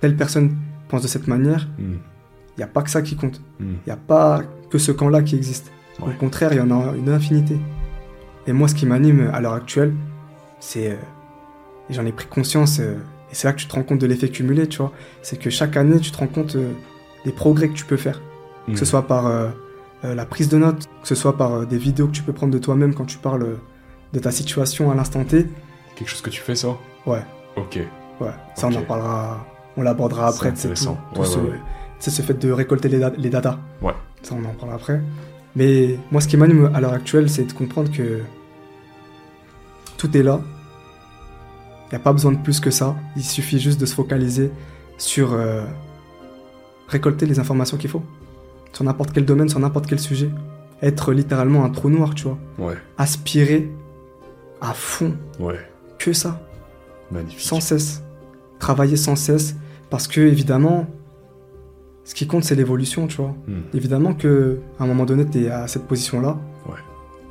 Telle 0.00 0.16
personne 0.16 0.56
pense 0.88 1.02
de 1.02 1.08
cette 1.08 1.26
manière, 1.28 1.68
Hmm. 1.78 1.96
il 2.56 2.58
n'y 2.58 2.64
a 2.64 2.66
pas 2.66 2.82
que 2.82 2.90
ça 2.90 3.02
qui 3.02 3.16
compte. 3.16 3.40
Hmm. 3.60 3.74
Il 3.86 3.86
n'y 3.86 3.92
a 3.92 3.96
pas 3.96 4.42
que 4.70 4.78
ce 4.78 4.92
camp-là 4.92 5.22
qui 5.22 5.36
existe. 5.36 5.70
Ouais. 6.00 6.08
Au 6.08 6.18
contraire, 6.18 6.52
il 6.52 6.58
y 6.58 6.60
en 6.60 6.70
a 6.70 6.94
une 6.96 7.08
infinité. 7.08 7.58
Et 8.46 8.52
moi, 8.52 8.68
ce 8.68 8.74
qui 8.74 8.84
m'anime 8.86 9.30
à 9.32 9.40
l'heure 9.40 9.54
actuelle, 9.54 9.94
c'est. 10.60 10.90
euh, 10.92 10.96
et 11.88 11.94
j'en 11.94 12.04
ai 12.04 12.12
pris 12.12 12.26
conscience, 12.26 12.80
et 13.34 13.36
c'est 13.36 13.48
là 13.48 13.52
que 13.52 13.58
tu 13.58 13.66
te 13.66 13.74
rends 13.74 13.82
compte 13.82 13.98
de 13.98 14.06
l'effet 14.06 14.28
cumulé, 14.28 14.68
tu 14.68 14.78
vois. 14.78 14.92
C'est 15.22 15.36
que 15.40 15.50
chaque 15.50 15.76
année, 15.76 15.98
tu 15.98 16.12
te 16.12 16.18
rends 16.18 16.28
compte 16.28 16.54
euh, 16.54 16.70
des 17.24 17.32
progrès 17.32 17.68
que 17.68 17.74
tu 17.74 17.84
peux 17.84 17.96
faire. 17.96 18.20
Que 18.68 18.76
ce 18.76 18.84
Hmm. 18.84 18.86
soit 18.86 19.06
par 19.08 19.26
euh, 19.26 19.48
euh, 20.04 20.14
la 20.14 20.24
prise 20.24 20.48
de 20.48 20.56
notes, 20.56 20.86
que 21.02 21.08
ce 21.08 21.16
soit 21.16 21.36
par 21.36 21.66
des 21.66 21.76
vidéos 21.78 22.06
que 22.06 22.12
tu 22.12 22.22
peux 22.22 22.32
prendre 22.32 22.52
de 22.52 22.58
toi-même 22.58 22.94
quand 22.94 23.06
tu 23.06 23.18
parles 23.18 23.56
de 24.12 24.18
ta 24.20 24.30
situation 24.30 24.90
à 24.92 24.94
l'instant 24.94 25.24
T. 25.24 25.46
Quelque 25.96 26.08
chose 26.08 26.22
que 26.22 26.30
tu 26.30 26.40
fais, 26.40 26.54
ça? 26.54 26.68
Ouais, 27.06 27.22
Ok. 27.56 27.80
ouais. 28.20 28.28
Ça, 28.54 28.68
on 28.68 28.74
en 28.74 28.82
parlera. 28.82 29.44
On 29.76 29.82
l'abordera 29.82 30.28
après. 30.28 30.52
C'est 30.54 30.68
tout, 30.68 30.72
intéressant. 30.72 30.98
tout 31.12 31.20
Ouais, 31.22 31.26
ce, 31.26 31.38
ouais, 31.38 31.50
ouais. 31.50 31.60
c'est 31.98 32.10
ce 32.12 32.22
fait 32.22 32.34
de 32.34 32.52
récolter 32.52 32.88
les, 32.88 33.00
da- 33.00 33.12
les 33.18 33.30
datas. 33.30 33.58
Ouais. 33.82 33.92
Ça, 34.22 34.34
on 34.40 34.44
en 34.44 34.54
parlera 34.54 34.76
après. 34.76 35.00
Mais 35.56 35.98
moi, 36.12 36.20
ce 36.20 36.28
qui 36.28 36.36
m'anime 36.36 36.70
à 36.74 36.80
l'heure 36.80 36.92
actuelle, 36.94 37.28
c'est 37.28 37.44
de 37.44 37.52
comprendre 37.52 37.90
que 37.92 38.20
tout 39.96 40.16
est 40.16 40.22
là. 40.22 40.40
Il 41.86 41.90
n'y 41.90 41.96
a 41.96 41.98
pas 42.00 42.12
besoin 42.12 42.32
de 42.32 42.38
plus 42.38 42.60
que 42.60 42.70
ça. 42.70 42.96
Il 43.16 43.22
suffit 43.24 43.58
juste 43.58 43.80
de 43.80 43.86
se 43.86 43.94
focaliser 43.94 44.50
sur 44.98 45.32
euh, 45.32 45.62
récolter 46.88 47.26
les 47.26 47.38
informations 47.38 47.76
qu'il 47.76 47.90
faut. 47.90 48.02
Sur 48.72 48.84
n'importe 48.84 49.12
quel 49.12 49.24
domaine, 49.24 49.48
sur 49.48 49.60
n'importe 49.60 49.86
quel 49.86 50.00
sujet. 50.00 50.30
Être 50.82 51.12
littéralement 51.12 51.64
un 51.64 51.70
trou 51.70 51.88
noir, 51.90 52.14
tu 52.14 52.24
vois. 52.24 52.38
Ouais. 52.58 52.74
Aspirer 52.98 53.70
à 54.60 54.72
fond 54.72 55.14
Ouais. 55.38 55.58
que 55.98 56.12
ça 56.12 56.40
Magnifique. 57.10 57.40
sans 57.40 57.60
cesse. 57.60 58.02
Travailler 58.58 58.96
sans 58.96 59.14
cesse. 59.16 59.54
Parce 59.90 60.08
que, 60.08 60.20
évidemment, 60.20 60.86
ce 62.04 62.14
qui 62.14 62.26
compte, 62.26 62.44
c'est 62.44 62.54
l'évolution, 62.56 63.06
tu 63.06 63.18
vois. 63.18 63.34
Hmm. 63.46 63.60
Évidemment 63.74 64.14
que 64.14 64.58
à 64.80 64.84
un 64.84 64.86
moment 64.86 65.04
donné, 65.04 65.24
tu 65.26 65.44
es 65.44 65.50
à 65.50 65.68
cette 65.68 65.86
position-là. 65.86 66.38
Ouais. 66.66 66.78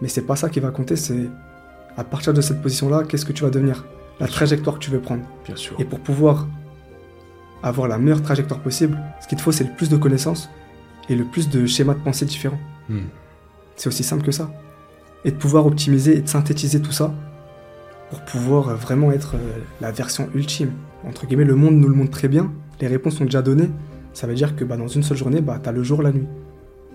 Mais 0.01 0.08
c'est 0.08 0.22
pas 0.22 0.36
ça 0.36 0.49
qui 0.49 0.60
va 0.60 0.70
compter, 0.72 0.95
c'est 0.95 1.28
à 1.97 2.04
partir 2.04 2.34
de 2.34 2.41
cette 2.41 2.62
position-là, 2.62 3.04
qu'est-ce 3.04 3.26
que 3.26 3.34
tu 3.34 3.43
vas 3.43 3.49
devenir? 3.51 3.86
La 4.20 4.28
trajectoire 4.28 4.78
que 4.78 4.84
tu 4.84 4.91
veux 4.91 4.99
prendre. 4.99 5.24
Bien 5.45 5.55
sûr. 5.55 5.76
Et 5.80 5.86
pour 5.86 5.99
pouvoir 5.99 6.47
avoir 7.61 7.88
la 7.88 7.97
meilleure 7.97 8.22
trajectoire 8.22 8.59
possible, 8.59 8.99
ce 9.22 9.28
qu'il 9.28 9.38
te 9.38 9.41
faut, 9.43 9.51
c'est 9.51 9.64
le 9.64 9.74
plus 9.74 9.89
de 9.89 9.97
connaissances 9.97 10.49
et 11.09 11.16
le 11.16 11.24
plus 11.26 11.49
de 11.49 11.66
schémas 11.66 11.93
de 11.93 11.99
pensée 11.99 12.26
différents. 12.26 12.59
Hmm. 12.89 12.99
C'est 13.76 13.88
aussi 13.88 14.03
simple 14.03 14.24
que 14.24 14.32
ça. 14.32 14.51
Et 15.26 15.32
de 15.32 15.38
pouvoir 15.38 15.66
optimiser 15.66 16.18
et 16.18 16.22
de 16.22 16.28
synthétiser 16.28 16.82
tout 16.82 16.91
ça 16.91 17.14
pour 18.09 18.22
pouvoir 18.22 18.76
vraiment 18.76 19.11
être 19.11 19.36
euh, 19.36 19.59
la 19.82 19.91
version 19.91 20.30
ultime. 20.36 20.72
Entre 21.05 21.26
guillemets, 21.26 21.45
le 21.45 21.55
monde 21.55 21.76
nous 21.76 21.88
le 21.88 21.95
montre 21.95 22.11
très 22.11 22.28
bien, 22.28 22.51
les 22.80 22.88
réponses 22.88 23.16
sont 23.16 23.26
déjà 23.26 23.41
données. 23.41 23.70
Ça 24.14 24.28
veut 24.28 24.36
dire 24.36 24.55
que 24.55 24.64
bah, 24.64 24.78
dans 24.78 24.88
une 24.88 25.01
seule 25.01 25.18
journée, 25.18 25.41
bah, 25.41 25.59
tu 25.61 25.70
as 25.70 25.72
le 25.72 25.84
jour, 25.84 26.01
la 26.03 26.11
nuit. 26.11 26.28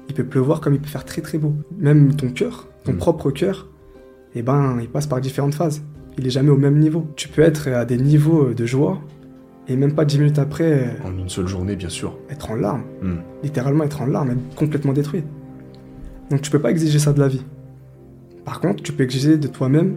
Il 0.09 0.15
peut 0.15 0.25
pleuvoir 0.25 0.61
comme 0.61 0.75
il 0.75 0.81
peut 0.81 0.89
faire 0.89 1.05
très 1.05 1.21
très 1.21 1.39
beau. 1.39 1.55
Même 1.77 2.15
ton 2.15 2.31
cœur, 2.31 2.69
ton 2.85 2.93
Mm. 2.93 2.99
propre 2.99 3.31
cœur, 3.31 3.67
eh 4.35 4.43
ben, 4.43 4.79
il 4.81 4.89
passe 4.89 5.07
par 5.07 5.21
différentes 5.21 5.55
phases. 5.55 5.83
Il 6.19 6.27
est 6.27 6.31
jamais 6.31 6.51
au 6.51 6.57
même 6.57 6.79
niveau. 6.79 7.07
Tu 7.17 7.29
peux 7.29 7.43
être 7.43 7.69
à 7.69 7.85
des 7.85 7.97
niveaux 7.97 8.49
euh, 8.49 8.55
de 8.55 8.67
joie 8.67 8.99
et 9.69 9.77
même 9.77 9.95
pas 9.95 10.05
dix 10.05 10.19
minutes 10.19 10.39
après 10.39 10.73
euh, 10.73 10.87
En 11.09 11.17
une 11.17 11.29
seule 11.29 11.47
journée, 11.47 11.77
bien 11.77 11.89
sûr. 11.89 12.19
être 12.31 12.51
en 12.51 12.55
larmes 12.57 12.83
Hmm. 13.03 13.19
littéralement 13.43 13.85
être 13.85 14.03
en 14.03 14.07
larmes, 14.07 14.31
être 14.31 14.55
complètement 14.57 14.93
détruit. 14.93 15.23
Donc 16.31 16.43
tu 16.43 16.51
peux 16.51 16.59
pas 16.59 16.71
exiger 16.71 16.99
ça 16.99 17.13
de 17.13 17.21
la 17.21 17.29
vie. 17.29 17.45
Par 18.45 18.61
contre, 18.61 18.83
tu 18.83 18.93
peux 18.93 19.05
exiger 19.05 19.37
de 19.37 19.47
toi-même 19.47 19.97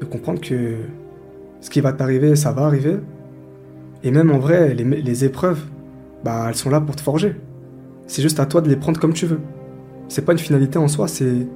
de 0.00 0.04
comprendre 0.06 0.40
que 0.40 0.76
ce 1.60 1.70
qui 1.70 1.80
va 1.80 1.92
t'arriver, 1.92 2.36
ça 2.36 2.52
va 2.52 2.62
arriver. 2.62 2.96
Et 4.04 4.10
même 4.10 4.30
en 4.30 4.38
vrai, 4.38 4.74
les, 4.74 4.84
les 4.84 5.24
épreuves, 5.24 5.62
bah 6.24 6.46
elles 6.48 6.54
sont 6.54 6.70
là 6.70 6.80
pour 6.80 6.96
te 6.96 7.00
forger. 7.00 7.36
C'est 8.06 8.22
juste 8.22 8.40
à 8.40 8.46
toi 8.46 8.60
de 8.60 8.68
les 8.68 8.76
prendre 8.76 9.00
comme 9.00 9.12
tu 9.12 9.26
veux. 9.26 9.40
C'est 10.08 10.24
pas 10.24 10.32
une 10.32 10.38
finalité 10.38 10.78
en 10.78 10.88
soi, 10.88 11.08
c'est 11.08 11.46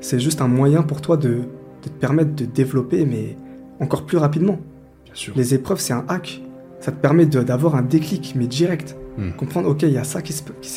c'est 0.00 0.20
juste 0.20 0.40
un 0.42 0.48
moyen 0.48 0.82
pour 0.82 1.00
toi 1.00 1.16
de, 1.16 1.38
de 1.86 1.94
te 1.94 1.98
permettre 2.00 2.34
de 2.34 2.44
développer, 2.44 3.04
mais 3.06 3.36
encore 3.80 4.04
plus 4.06 4.18
rapidement. 4.18 4.58
Bien 5.04 5.14
sûr. 5.14 5.34
Les 5.36 5.54
épreuves, 5.54 5.80
c'est 5.80 5.92
un 5.92 6.04
hack. 6.08 6.42
Ça 6.80 6.92
te 6.92 7.00
permet 7.00 7.26
d'avoir 7.26 7.74
un 7.76 7.82
déclic, 7.82 8.34
mais 8.36 8.46
direct 8.46 8.96
Hmm. 9.18 9.30
comprendre 9.32 9.70
ok 9.70 9.82
il 9.84 9.92
y 9.92 9.96
a 9.96 10.04
ça 10.04 10.20
qui 10.20 10.34
se 10.34 10.42
qui 10.60 10.68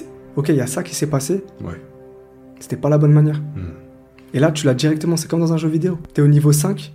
s'est- 0.95 1.07
passé 1.07 1.43
Ouais. 1.62 1.74
c'était 2.62 2.78
pas 2.78 2.88
la 2.88 2.97
bonne 2.97 3.12
manière 3.12 3.39
Hmm. 3.41 3.74
et 4.34 4.39
là 4.39 4.49
tu 4.53 4.66
l'as 4.66 4.74
directement 4.74 5.18
c'est 5.18 5.28
comme 5.30 5.41
dans 5.41 5.51
un 5.51 5.57
jeu 5.57 5.68
vidéo 5.68 5.99
t'es 6.14 6.22
au 6.22 6.28
niveau 6.30 6.53
5 6.53 6.93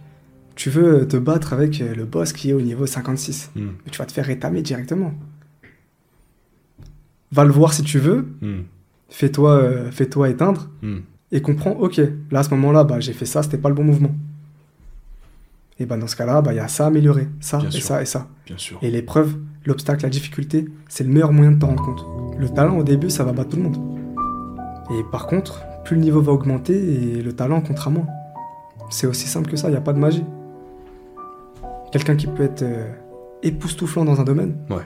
tu 0.54 0.70
veux 0.70 1.06
te 1.06 1.18
battre 1.18 1.52
avec 1.52 1.80
le 1.80 2.04
boss 2.06 2.32
qui 2.32 2.48
est 2.48 2.52
au 2.54 2.62
niveau 2.62 2.86
56 2.86 3.50
Hmm. 3.54 3.60
mais 3.84 3.90
tu 3.90 3.98
vas 3.98 4.06
te 4.06 4.12
faire 4.12 4.24
rétamer 4.24 4.62
directement 4.62 5.12
va 7.32 7.44
le 7.44 7.52
voir 7.52 7.74
si 7.74 7.82
tu 7.82 7.98
veux 7.98 8.24
Hmm. 8.40 8.62
fais-toi 9.10 9.50
euh, 9.52 9.90
fais-toi 9.90 10.30
éteindre. 10.30 10.70
Et 11.34 11.42
comprends 11.42 11.72
ok 11.72 12.00
là 12.30 12.38
à 12.40 12.42
ce 12.44 12.50
moment 12.50 12.72
là 12.72 12.84
bah 12.84 13.00
j'ai 13.00 13.12
fait 13.12 13.26
ça 13.26 13.42
c'était 13.42 13.58
pas 13.58 13.68
le 13.68 13.74
bon 13.74 13.84
mouvement 13.84 14.12
et 15.78 15.84
bah 15.86 15.96
dans 15.98 16.06
ce 16.06 16.14
cas 16.16 16.24
là 16.24 16.40
bah 16.40 16.52
il 16.52 16.56
y 16.56 16.60
a 16.60 16.68
ça 16.68 16.84
à 16.84 16.86
améliorer 16.86 17.28
ça 17.40 17.58
Bien 17.58 17.68
et 17.68 17.72
sûr. 17.72 17.82
ça 17.82 18.00
et 18.02 18.06
ça 18.06 18.28
Bien 18.46 18.56
sûr. 18.56 18.78
et 18.82 18.90
l'épreuve, 18.90 19.36
l'obstacle, 19.66 20.02
la 20.04 20.10
difficulté, 20.10 20.66
c'est 20.88 21.02
le 21.04 21.10
meilleur 21.10 21.32
moyen 21.32 21.52
de 21.52 21.58
t'en 21.58 21.68
rendre 21.68 21.82
compte. 21.84 22.04
Le 22.38 22.48
talent, 22.50 22.76
au 22.78 22.82
début, 22.82 23.08
ça 23.10 23.24
va 23.24 23.32
battre 23.32 23.48
tout 23.50 23.56
le 23.56 23.62
monde. 23.62 23.78
Et 24.90 25.02
par 25.10 25.26
contre, 25.26 25.62
plus 25.84 25.96
le 25.96 26.02
niveau 26.02 26.20
va 26.20 26.30
augmenter 26.32 26.74
et 26.76 27.22
le 27.22 27.32
talent 27.32 27.62
comptera 27.62 27.90
moins. 27.90 28.06
C'est 28.90 29.06
aussi 29.06 29.26
simple 29.26 29.50
que 29.50 29.56
ça, 29.56 29.68
il 29.68 29.70
n'y 29.70 29.76
a 29.78 29.80
pas 29.80 29.94
de 29.94 29.98
magie. 29.98 30.24
Quelqu'un 31.90 32.16
qui 32.16 32.26
peut 32.26 32.42
être 32.42 32.62
euh, 32.62 32.92
époustouflant 33.42 34.04
dans 34.04 34.20
un 34.20 34.24
domaine, 34.24 34.56
Ouais. 34.68 34.82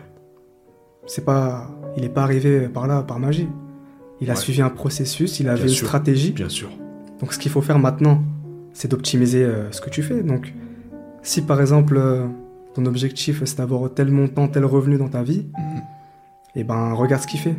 c'est 1.06 1.24
pas, 1.24 1.68
il 1.96 2.02
n'est 2.04 2.08
pas 2.08 2.22
arrivé 2.22 2.68
par 2.68 2.86
là 2.86 3.02
par 3.02 3.18
magie. 3.18 3.48
Il 4.20 4.30
a 4.30 4.34
Ouais. 4.34 4.38
suivi 4.40 4.62
un 4.62 4.70
processus, 4.70 5.40
il 5.40 5.48
avait 5.48 5.58
Bien 5.58 5.66
une 5.68 5.72
sûr. 5.74 5.86
stratégie. 5.86 6.32
Bien 6.32 6.48
sûr. 6.48 6.70
Donc 7.20 7.32
ce 7.32 7.38
qu'il 7.38 7.50
faut 7.50 7.60
faire 7.62 7.78
maintenant, 7.78 8.22
c'est 8.72 8.90
d'optimiser 8.90 9.44
euh, 9.44 9.70
ce 9.72 9.80
que 9.80 9.90
tu 9.90 10.02
fais. 10.02 10.22
Donc 10.22 10.52
si 11.22 11.42
par 11.42 11.60
exemple 11.60 11.96
euh, 11.96 12.26
ton 12.74 12.84
objectif 12.86 13.42
c'est 13.44 13.58
d'avoir 13.58 13.92
tel 13.92 14.10
montant, 14.10 14.48
tel 14.48 14.64
revenu 14.64 14.96
dans 14.98 15.08
ta 15.08 15.22
vie, 15.22 15.46
Mhm. 15.56 15.82
eh 16.56 16.64
ben 16.64 16.92
regarde 16.92 17.22
ce 17.22 17.26
qu'il 17.28 17.40
fait 17.40 17.56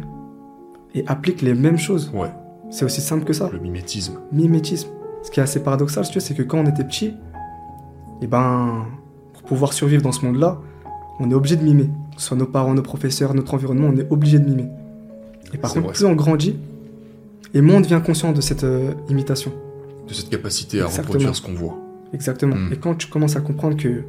et 0.96 1.04
applique 1.08 1.42
les 1.42 1.54
mêmes 1.54 1.78
choses. 1.78 2.12
Ouais, 2.14 2.32
C'est 2.70 2.86
aussi 2.86 3.02
simple 3.02 3.24
que 3.26 3.34
ça. 3.34 3.50
le 3.52 3.60
mimétisme. 3.60 4.20
Mimétisme. 4.32 4.90
Ce 5.24 5.32
qui 5.32 5.40
est 5.40 5.44
assez 5.44 5.62
paradoxal, 5.62 6.06
si 6.06 6.12
tu 6.12 6.20
veux, 6.20 6.24
c'est 6.24 6.34
que 6.36 6.44
quand 6.44 6.60
on 6.60 6.66
était 6.66 6.84
petit, 6.84 7.14
eh 8.22 8.28
ben 8.28 8.86
pour 9.34 9.44
pouvoir 9.44 9.74
survivre 9.74 10.02
dans 10.04 10.12
ce 10.12 10.26
monde-là, 10.26 10.60
on 11.20 11.30
est 11.30 11.34
obligé 11.34 11.56
de 11.58 11.64
mimer. 11.64 11.90
Que 12.16 12.22
ce 12.22 12.28
soit 12.28 12.38
nos 12.38 12.46
parents, 12.46 12.74
nos 12.74 12.82
professeurs, 12.82 13.34
notre 13.34 13.54
environnement, 13.54 13.88
on 13.94 13.98
est 13.98 14.08
obligé 14.12 14.40
de 14.40 14.46
mimer. 14.50 14.68
Et 15.54 15.58
par 15.58 15.74
contre, 15.74 15.86
vrai, 15.88 15.94
plus 15.94 16.06
on 16.06 16.14
grandit, 16.14 16.56
et 17.54 17.62
moins 17.62 17.78
on 17.78 17.82
devient 17.82 18.02
conscient 18.06 18.32
de 18.32 18.42
cette 18.42 18.64
euh, 18.64 18.94
imitation. 19.10 19.52
De 20.08 20.14
cette 20.14 20.30
capacité 20.30 20.80
à 20.82 20.86
Exactement. 20.86 21.08
reproduire 21.08 21.36
ce 21.36 21.42
qu'on 21.42 21.54
voit. 21.54 21.78
Exactement. 22.14 22.56
Mm. 22.56 22.74
Et 22.74 22.78
quand 22.78 22.96
tu 22.96 23.08
commences 23.08 23.36
à 23.36 23.42
comprendre 23.42 23.78
que, 23.78 24.04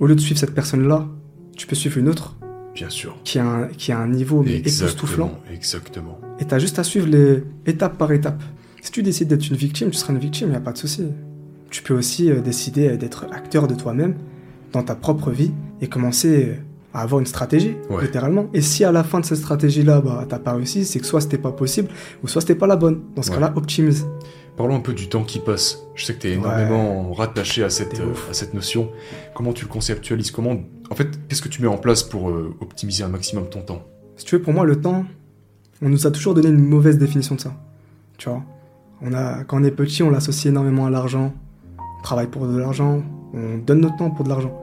au 0.00 0.06
lieu 0.06 0.14
de 0.14 0.20
suivre 0.20 0.38
cette 0.38 0.54
personne-là, 0.54 1.06
tu 1.56 1.66
peux 1.66 1.74
suivre 1.74 1.98
une 1.98 2.08
autre 2.08 2.36
Bien 2.74 2.88
sûr. 2.90 3.16
qui 3.24 3.38
a 3.38 3.44
un, 3.46 3.66
qui 3.68 3.90
a 3.92 3.98
un 3.98 4.08
niveau 4.08 4.42
mais 4.42 4.58
époustouflant. 4.58 5.40
Exactement. 5.50 6.18
Exactement. 6.18 6.18
Et 6.40 6.44
t'as 6.44 6.58
juste 6.58 6.78
à 6.78 6.84
suivre 6.84 7.08
les 7.08 7.42
étape 7.66 7.98
par 7.98 8.12
étape. 8.12 8.42
Si 8.80 8.92
tu 8.92 9.02
décides 9.02 9.28
d'être 9.28 9.48
une 9.48 9.56
victime, 9.56 9.90
tu 9.90 9.98
seras 9.98 10.12
une 10.12 10.20
victime, 10.20 10.52
y 10.52 10.56
a 10.56 10.60
pas 10.60 10.72
de 10.72 10.78
souci. 10.78 11.04
Tu 11.70 11.82
peux 11.82 11.94
aussi 11.94 12.30
euh, 12.30 12.40
décider 12.40 12.96
d'être 12.96 13.26
acteur 13.32 13.66
de 13.66 13.74
toi-même 13.74 14.14
dans 14.72 14.82
ta 14.82 14.94
propre 14.94 15.30
vie 15.30 15.50
et 15.80 15.88
commencer 15.88 16.46
euh, 16.50 16.54
à 16.94 17.02
avoir 17.02 17.20
une 17.20 17.26
stratégie, 17.26 17.76
Ouais. 17.90 18.02
littéralement. 18.04 18.46
Et 18.54 18.60
si 18.62 18.84
à 18.84 18.92
la 18.92 19.04
fin 19.04 19.20
de 19.20 19.24
cette 19.24 19.38
stratégie-là, 19.38 20.00
bah, 20.00 20.24
t'as 20.28 20.38
pas 20.38 20.54
réussi, 20.54 20.84
c'est 20.84 20.98
que 21.00 21.06
soit 21.06 21.20
c'était 21.20 21.38
pas 21.38 21.52
possible, 21.52 21.88
ou 22.22 22.28
soit 22.28 22.40
c'était 22.40 22.54
pas 22.54 22.66
la 22.66 22.76
bonne. 22.76 23.00
Dans 23.14 23.22
ce 23.22 23.28
Ouais. 23.30 23.34
cas-là, 23.36 23.52
optimise. 23.56 24.06
Parlons 24.56 24.74
un 24.74 24.80
peu 24.80 24.92
du 24.94 25.08
temps 25.08 25.22
qui 25.22 25.38
passe. 25.38 25.78
Je 25.94 26.04
sais 26.04 26.14
que 26.14 26.20
tu 26.20 26.28
es 26.28 26.36
Ouais. 26.36 26.38
énormément 26.38 27.12
rattaché 27.12 27.62
à 27.62 27.70
cette, 27.70 28.00
euh, 28.00 28.12
à 28.30 28.32
cette 28.32 28.54
notion. 28.54 28.90
Comment 29.34 29.52
tu 29.52 29.64
le 29.64 29.70
conceptualises? 29.70 30.30
Comment, 30.32 30.56
En 30.90 30.94
fait, 30.94 31.08
qu'est-ce 31.28 31.42
que 31.42 31.48
tu 31.48 31.60
mets 31.62 31.68
en 31.68 31.76
place 31.76 32.02
pour 32.02 32.30
euh, 32.30 32.54
optimiser 32.60 33.04
un 33.04 33.08
maximum 33.08 33.48
ton 33.50 33.60
temps? 33.60 33.82
Si 34.16 34.24
tu 34.24 34.36
veux, 34.36 34.42
pour 34.42 34.54
moi, 34.54 34.64
le 34.64 34.80
temps, 34.80 35.04
on 35.82 35.88
nous 35.90 36.06
a 36.06 36.10
toujours 36.10 36.32
donné 36.34 36.48
une 36.48 36.64
mauvaise 36.64 36.96
définition 36.98 37.34
de 37.34 37.40
ça. 37.40 37.52
Tu 38.16 38.28
vois? 38.30 38.42
On 39.02 39.12
a, 39.12 39.44
Quand 39.44 39.60
on 39.60 39.64
est 39.64 39.70
petit, 39.70 40.02
on 40.02 40.10
l'associe 40.10 40.46
énormément 40.46 40.86
à 40.86 40.90
l'argent. 40.90 41.32
On 41.78 42.02
travaille 42.02 42.26
pour 42.26 42.46
de 42.48 42.56
l'argent. 42.58 43.02
On 43.34 43.58
donne 43.58 43.80
notre 43.82 43.96
temps 43.96 44.10
pour 44.10 44.24
de 44.24 44.30
l'argent. 44.30 44.58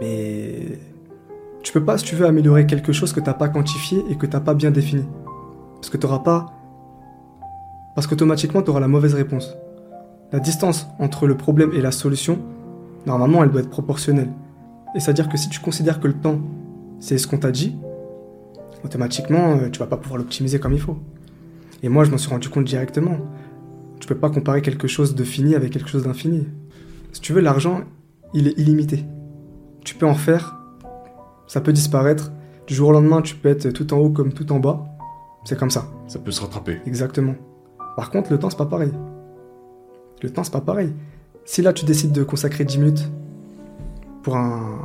Mais 0.00 0.78
tu 1.66 1.72
peux 1.72 1.84
pas, 1.84 1.98
si 1.98 2.04
tu 2.04 2.14
veux, 2.14 2.26
améliorer 2.26 2.64
quelque 2.64 2.92
chose 2.92 3.12
que 3.12 3.18
t'as 3.18 3.34
pas 3.34 3.48
quantifié 3.48 4.04
et 4.08 4.14
que 4.14 4.24
t'as 4.24 4.38
pas 4.38 4.54
bien 4.54 4.70
défini. 4.70 5.04
Parce 5.74 5.90
que 5.90 5.96
t'auras 5.96 6.20
pas... 6.20 6.52
Parce 7.96 8.06
qu'automatiquement, 8.06 8.62
tu 8.62 8.70
auras 8.70 8.78
la 8.78 8.86
mauvaise 8.86 9.14
réponse. 9.14 9.56
La 10.30 10.38
distance 10.38 10.86
entre 11.00 11.26
le 11.26 11.36
problème 11.36 11.72
et 11.72 11.80
la 11.80 11.90
solution, 11.90 12.38
normalement, 13.04 13.42
elle 13.42 13.50
doit 13.50 13.62
être 13.62 13.68
proportionnelle. 13.68 14.30
Et 14.94 15.00
c'est-à-dire 15.00 15.28
que 15.28 15.36
si 15.36 15.48
tu 15.48 15.58
considères 15.58 15.98
que 15.98 16.06
le 16.06 16.14
temps, 16.14 16.38
c'est 17.00 17.18
ce 17.18 17.26
qu'on 17.26 17.38
t'a 17.38 17.50
dit, 17.50 17.74
automatiquement, 18.84 19.56
euh, 19.56 19.68
tu 19.68 19.80
vas 19.80 19.88
pas 19.88 19.96
pouvoir 19.96 20.18
l'optimiser 20.18 20.60
comme 20.60 20.72
il 20.72 20.80
faut. 20.80 20.98
Et 21.82 21.88
moi, 21.88 22.04
je 22.04 22.12
m'en 22.12 22.18
suis 22.18 22.30
rendu 22.30 22.48
compte 22.48 22.66
directement. 22.66 23.18
Tu 23.98 24.06
peux 24.06 24.14
pas 24.14 24.30
comparer 24.30 24.62
quelque 24.62 24.86
chose 24.86 25.16
de 25.16 25.24
fini 25.24 25.56
avec 25.56 25.72
quelque 25.72 25.88
chose 25.88 26.04
d'infini. 26.04 26.46
Si 27.10 27.20
tu 27.20 27.32
veux, 27.32 27.40
l'argent, 27.40 27.80
il 28.34 28.46
est 28.46 28.56
illimité. 28.56 29.04
Tu 29.84 29.96
peux 29.96 30.06
en 30.06 30.14
faire, 30.14 30.55
ça 31.46 31.60
peut 31.60 31.72
disparaître. 31.72 32.30
Du 32.66 32.74
jour 32.74 32.88
au 32.88 32.92
lendemain, 32.92 33.22
tu 33.22 33.34
peux 33.36 33.48
être 33.48 33.70
tout 33.70 33.92
en 33.94 33.98
haut 33.98 34.10
comme 34.10 34.32
tout 34.32 34.50
en 34.52 34.58
bas. 34.58 34.84
C'est 35.44 35.58
comme 35.58 35.70
ça, 35.70 35.86
Ça 36.08 36.18
peut 36.18 36.32
se 36.32 36.40
rattraper. 36.40 36.80
exactement. 36.86 37.34
Par 37.96 38.10
contre, 38.10 38.32
le 38.32 38.38
temps, 38.38 38.50
c'est 38.50 38.56
pas 38.56 38.66
pareil. 38.66 38.92
Le 40.22 40.30
temps, 40.30 40.42
c'est 40.44 40.52
pas 40.52 40.60
pareil. 40.60 40.92
Si 41.44 41.62
là, 41.62 41.72
tu 41.72 41.84
décides 41.84 42.10
de 42.12 42.24
consacrer 42.24 42.64
10 42.64 42.78
minutes 42.78 43.10
pour 44.22 44.36
un. 44.36 44.78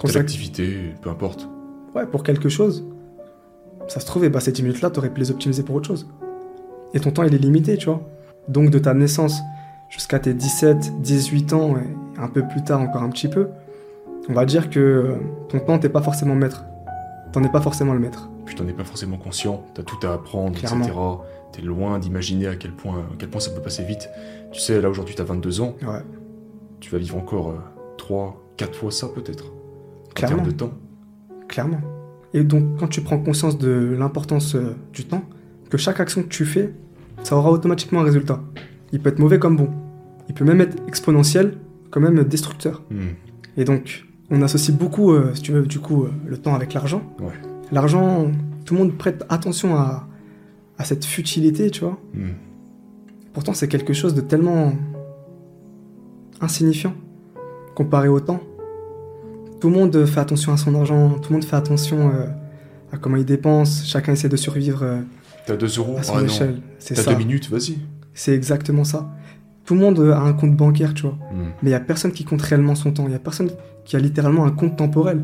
Telle 0.00 0.10
Consac- 0.12 0.20
activité, 0.20 0.94
peu 1.02 1.10
importe. 1.10 1.48
Ouais, 1.96 2.06
pour 2.06 2.22
quelque 2.22 2.48
chose. 2.48 2.86
Ça 3.88 3.98
se 4.00 4.06
trouve, 4.06 4.24
eh 4.24 4.28
ben, 4.28 4.38
ces 4.38 4.52
10 4.52 4.62
minutes-là, 4.62 4.90
t'aurais 4.90 5.10
pu 5.10 5.20
les 5.20 5.30
optimiser 5.32 5.62
pour 5.64 5.74
autre 5.74 5.88
chose. 5.88 6.08
Et 6.94 7.00
ton 7.00 7.10
temps, 7.10 7.24
il 7.24 7.34
est 7.34 7.38
limité, 7.38 7.76
tu 7.76 7.86
vois. 7.86 8.00
Donc, 8.46 8.70
de 8.70 8.78
ta 8.78 8.94
naissance 8.94 9.40
jusqu'à 9.90 10.18
tes 10.20 10.34
17, 10.34 11.00
18 11.00 11.52
ans, 11.54 11.74
et 11.76 12.20
un 12.20 12.28
peu 12.28 12.46
plus 12.46 12.62
tard 12.62 12.80
encore 12.80 13.02
un 13.02 13.08
petit 13.10 13.28
peu, 13.28 13.48
on 14.28 14.32
va 14.32 14.44
dire 14.44 14.70
que 14.70 14.78
euh, 14.80 15.14
ton 15.48 15.60
temps, 15.60 15.78
t'es 15.78 15.88
pas 15.88 16.02
forcément 16.02 16.34
maître. 16.34 16.64
T'en 17.32 17.42
es 17.44 17.48
pas 17.50 17.60
forcément 17.60 17.92
le 17.94 18.00
maître. 18.00 18.30
Puis 18.46 18.54
t'en 18.54 18.66
es 18.66 18.72
pas 18.72 18.84
forcément 18.84 19.18
conscient, 19.18 19.64
t'as 19.74 19.82
tout 19.82 19.98
à 20.06 20.14
apprendre, 20.14 20.56
Clairement. 20.58 20.84
etc. 20.84 20.98
T'es 21.52 21.62
loin 21.62 21.98
d'imaginer 21.98 22.46
à 22.46 22.56
quel 22.56 22.72
point, 22.72 22.98
à 22.98 23.14
quel 23.18 23.28
point 23.28 23.40
ça 23.40 23.50
peut 23.50 23.60
passer 23.60 23.84
vite. 23.84 24.08
Tu 24.52 24.60
sais, 24.60 24.80
là 24.80 24.88
aujourd'hui 24.88 25.14
t'as 25.14 25.24
22 25.24 25.60
ans, 25.60 25.74
Ouais, 25.82 26.00
tu 26.80 26.90
vas 26.90 26.98
vivre 26.98 27.16
encore 27.16 27.54
3, 27.98 28.42
4 28.56 28.74
fois 28.74 28.90
ça 28.90 29.08
peut-être. 29.14 29.44
En 29.46 30.12
Clairement. 30.14 30.36
termes 30.38 30.48
de 30.48 30.52
temps. 30.56 30.70
clairement. 31.48 31.80
Et 32.34 32.44
donc, 32.44 32.78
quand 32.78 32.88
tu 32.88 33.00
prends 33.00 33.18
conscience 33.18 33.56
de 33.58 33.94
l'importance 33.98 34.54
euh, 34.54 34.74
du 34.92 35.04
temps, 35.06 35.22
que 35.70 35.78
chaque 35.78 36.00
action 36.00 36.22
que 36.22 36.28
tu 36.28 36.44
fais, 36.44 36.74
ça 37.22 37.36
aura 37.36 37.50
automatiquement 37.50 38.00
un 38.00 38.04
résultat. 38.04 38.40
Il 38.92 39.00
peut 39.00 39.08
être 39.10 39.18
mauvais 39.18 39.38
comme 39.38 39.56
bon. 39.56 39.70
Il 40.28 40.34
peut 40.34 40.44
même 40.44 40.60
être 40.60 40.76
exponentiel, 40.88 41.56
comme 41.90 42.04
même 42.04 42.22
destructeur. 42.24 42.82
Hmm. 42.90 43.12
Et 43.56 43.64
donc, 43.64 44.06
on 44.30 44.42
associe 44.42 44.76
beaucoup, 44.76 45.12
euh, 45.12 45.34
si 45.34 45.42
tu 45.42 45.52
veux, 45.52 45.66
du 45.66 45.78
coup, 45.80 46.04
euh, 46.04 46.10
le 46.26 46.38
temps 46.38 46.54
avec 46.54 46.74
l'argent. 46.74 47.02
Ouais. 47.20 47.32
L'argent, 47.72 48.30
tout 48.64 48.74
le 48.74 48.80
monde 48.80 48.96
prête 48.96 49.24
attention 49.28 49.76
à, 49.76 50.06
à 50.78 50.84
cette 50.84 51.04
futilité, 51.04 51.70
tu 51.70 51.80
vois. 51.80 51.98
Hmm. 52.14 52.32
Pourtant, 53.32 53.54
c'est 53.54 53.68
quelque 53.68 53.92
chose 53.92 54.14
de 54.14 54.20
tellement 54.20 54.72
insignifiant 56.40 56.94
comparé 57.74 58.08
au 58.08 58.20
temps. 58.20 58.40
Tout 59.60 59.70
le 59.70 59.74
monde 59.74 60.04
fait 60.06 60.20
attention 60.20 60.52
à 60.52 60.56
son 60.56 60.74
argent, 60.74 61.10
tout 61.20 61.30
le 61.30 61.34
monde 61.34 61.44
fait 61.44 61.56
attention 61.56 62.10
euh, 62.10 62.26
à 62.92 62.96
comment 62.96 63.16
il 63.16 63.24
dépense, 63.24 63.84
chacun 63.86 64.12
essaie 64.12 64.28
de 64.28 64.36
survivre 64.36 65.02
T'as 65.46 65.56
2 65.56 65.66
euros 65.78 65.96
à 65.98 66.02
son 66.02 66.14
Ah 66.18 66.22
échelle. 66.22 66.60
C'est 66.78 66.94
T'as 66.94 67.02
ça. 67.02 67.12
2 67.12 67.18
minutes, 67.18 67.48
vas-y. 67.50 67.78
C'est 68.14 68.34
exactement 68.34 68.84
ça. 68.84 69.08
Tout 69.68 69.74
le 69.74 69.80
monde 69.80 70.00
a 70.00 70.18
un 70.20 70.32
compte 70.32 70.56
bancaire, 70.56 70.94
tu 70.94 71.02
vois. 71.02 71.18
Hmm. 71.30 71.50
Mais 71.62 71.68
il 71.68 71.72
y 71.72 71.74
a 71.74 71.80
personne 71.80 72.10
qui 72.12 72.24
compte 72.24 72.40
réellement 72.40 72.74
son 72.74 72.90
temps. 72.90 73.04
Il 73.06 73.12
y 73.12 73.14
a 73.14 73.18
personne 73.18 73.50
qui 73.84 73.96
a 73.96 73.98
littéralement 73.98 74.46
un 74.46 74.50
compte 74.50 74.76
temporel. 74.78 75.22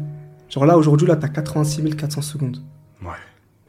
Genre 0.50 0.66
là, 0.66 0.76
aujourd'hui, 0.76 1.06
là, 1.08 1.16
t'as 1.16 1.28
86 1.28 1.96
400 1.96 2.20
secondes. 2.20 2.58
Ouais. 3.02 3.08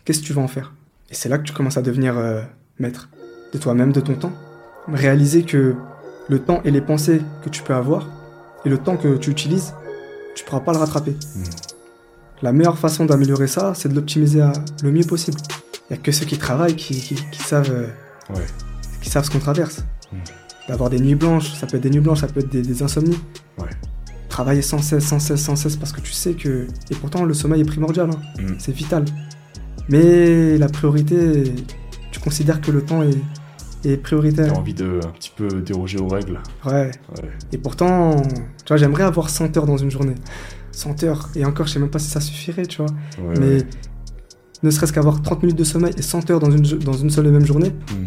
Qu'est-ce 0.03 0.19
que 0.19 0.25
tu 0.25 0.33
vas 0.33 0.41
en 0.41 0.49
faire? 0.49 0.73
Et 1.09 1.13
c'est 1.13 1.29
là 1.29 1.37
que 1.37 1.43
tu 1.43 1.53
commences 1.53 1.77
à 1.77 1.81
devenir 1.81 2.17
euh, 2.17 2.41
maître 2.77 3.07
de 3.53 3.57
toi-même, 3.57 3.93
de 3.93 4.01
ton 4.01 4.15
temps. 4.15 4.33
Réaliser 4.89 5.43
que 5.43 5.75
le 6.27 6.39
temps 6.39 6.59
et 6.65 6.71
les 6.71 6.81
pensées 6.81 7.21
que 7.41 7.47
tu 7.47 7.63
peux 7.63 7.73
avoir, 7.73 8.09
et 8.65 8.69
le 8.69 8.77
temps 8.77 8.97
que 8.97 9.15
tu 9.15 9.29
utilises, 9.29 9.73
tu 10.35 10.43
pourras 10.43 10.59
pas 10.59 10.73
le 10.73 10.79
rattraper. 10.79 11.11
Hmm. 11.11 11.43
La 12.41 12.51
meilleure 12.51 12.77
façon 12.77 13.05
d'améliorer 13.05 13.47
ça, 13.47 13.73
c'est 13.75 13.87
de 13.87 13.95
l'optimiser 13.95 14.43
le 14.83 14.91
mieux 14.91 15.05
possible. 15.05 15.37
Il 15.89 15.95
y 15.95 15.97
a 15.97 16.01
que 16.01 16.11
ceux 16.11 16.25
qui 16.25 16.37
travaillent 16.37 16.75
qui, 16.75 16.99
qui- 16.99 17.15
qui 17.31 17.39
savent, 17.43 17.71
euh, 17.71 17.87
Ouais. 18.35 18.45
qui 19.01 19.09
savent 19.09 19.23
ce 19.23 19.31
qu'on 19.31 19.39
traverse. 19.39 19.85
Hmm. 20.11 20.17
D'avoir 20.67 20.89
des 20.89 20.99
nuits 20.99 21.15
blanches, 21.15 21.53
ça 21.53 21.67
peut 21.67 21.77
être 21.77 21.83
des 21.83 21.89
nuits 21.91 21.99
blanches, 21.99 22.21
ça 22.21 22.27
peut 22.27 22.39
être 22.39 22.49
des, 22.49 22.61
des 22.61 22.83
insomnies. 22.83 23.17
Ouais. 23.59 23.69
Travailler 24.29 24.61
sans 24.61 24.79
cesse, 24.79 25.05
sans 25.05 25.19
cesse, 25.19 25.41
sans 25.41 25.55
cesse, 25.55 25.75
parce 25.75 25.91
que 25.91 26.01
tu 26.01 26.11
sais 26.11 26.33
que... 26.33 26.67
Et 26.89 26.95
pourtant, 26.95 27.23
le 27.23 27.33
sommeil 27.33 27.61
est 27.61 27.65
primordial, 27.65 28.09
hein. 28.09 28.41
Hmm. 28.41 28.55
c'est 28.57 28.71
vital. 28.73 29.05
Mais 29.89 30.57
la 30.57 30.67
priorité, 30.67 31.53
tu 32.11 32.19
considères 32.19 32.59
que 32.61 32.71
le 32.71 32.81
temps 32.81 33.03
est, 33.03 33.15
est 33.87 33.97
prioritaire. 33.97 34.51
T'as 34.51 34.59
envie 34.59 34.73
de 34.73 34.99
un 35.05 35.09
petit 35.11 35.31
peu 35.35 35.47
déroger 35.61 35.99
aux 35.99 36.07
règles. 36.07 36.39
Ouais. 36.65 36.91
Ouais. 37.21 37.29
Et 37.51 37.57
pourtant, 37.59 38.21
tu 38.23 38.67
vois, 38.69 38.77
j'aimerais 38.77 39.03
avoir 39.03 39.29
100 39.29 39.55
heures 39.57 39.67
dans 39.67 39.77
une 39.77 39.91
journée. 39.91 40.15
100 40.71 41.03
heures. 41.03 41.29
Et 41.35 41.45
encore, 41.45 41.67
je 41.67 41.73
sais 41.73 41.79
même 41.79 41.91
pas 41.91 41.99
si 41.99 42.09
ça 42.09 42.19
suffirait, 42.19 42.65
tu 42.65 42.81
vois. 42.81 42.91
Ouais, 43.21 43.35
Mais 43.39 43.57
ne 44.63 44.69
serait-ce 44.71 44.91
qu'avoir 44.91 45.21
30 45.21 45.43
minutes 45.43 45.57
de 45.59 45.63
sommeil 45.63 45.93
et 45.95 46.01
100 46.01 46.31
heures 46.31 46.39
dans 46.39 46.49
une, 46.51 46.63
dans 46.79 46.93
une 46.93 47.11
seule 47.11 47.27
et 47.27 47.31
même 47.31 47.45
journée, 47.45 47.69
Hmm. 47.69 48.05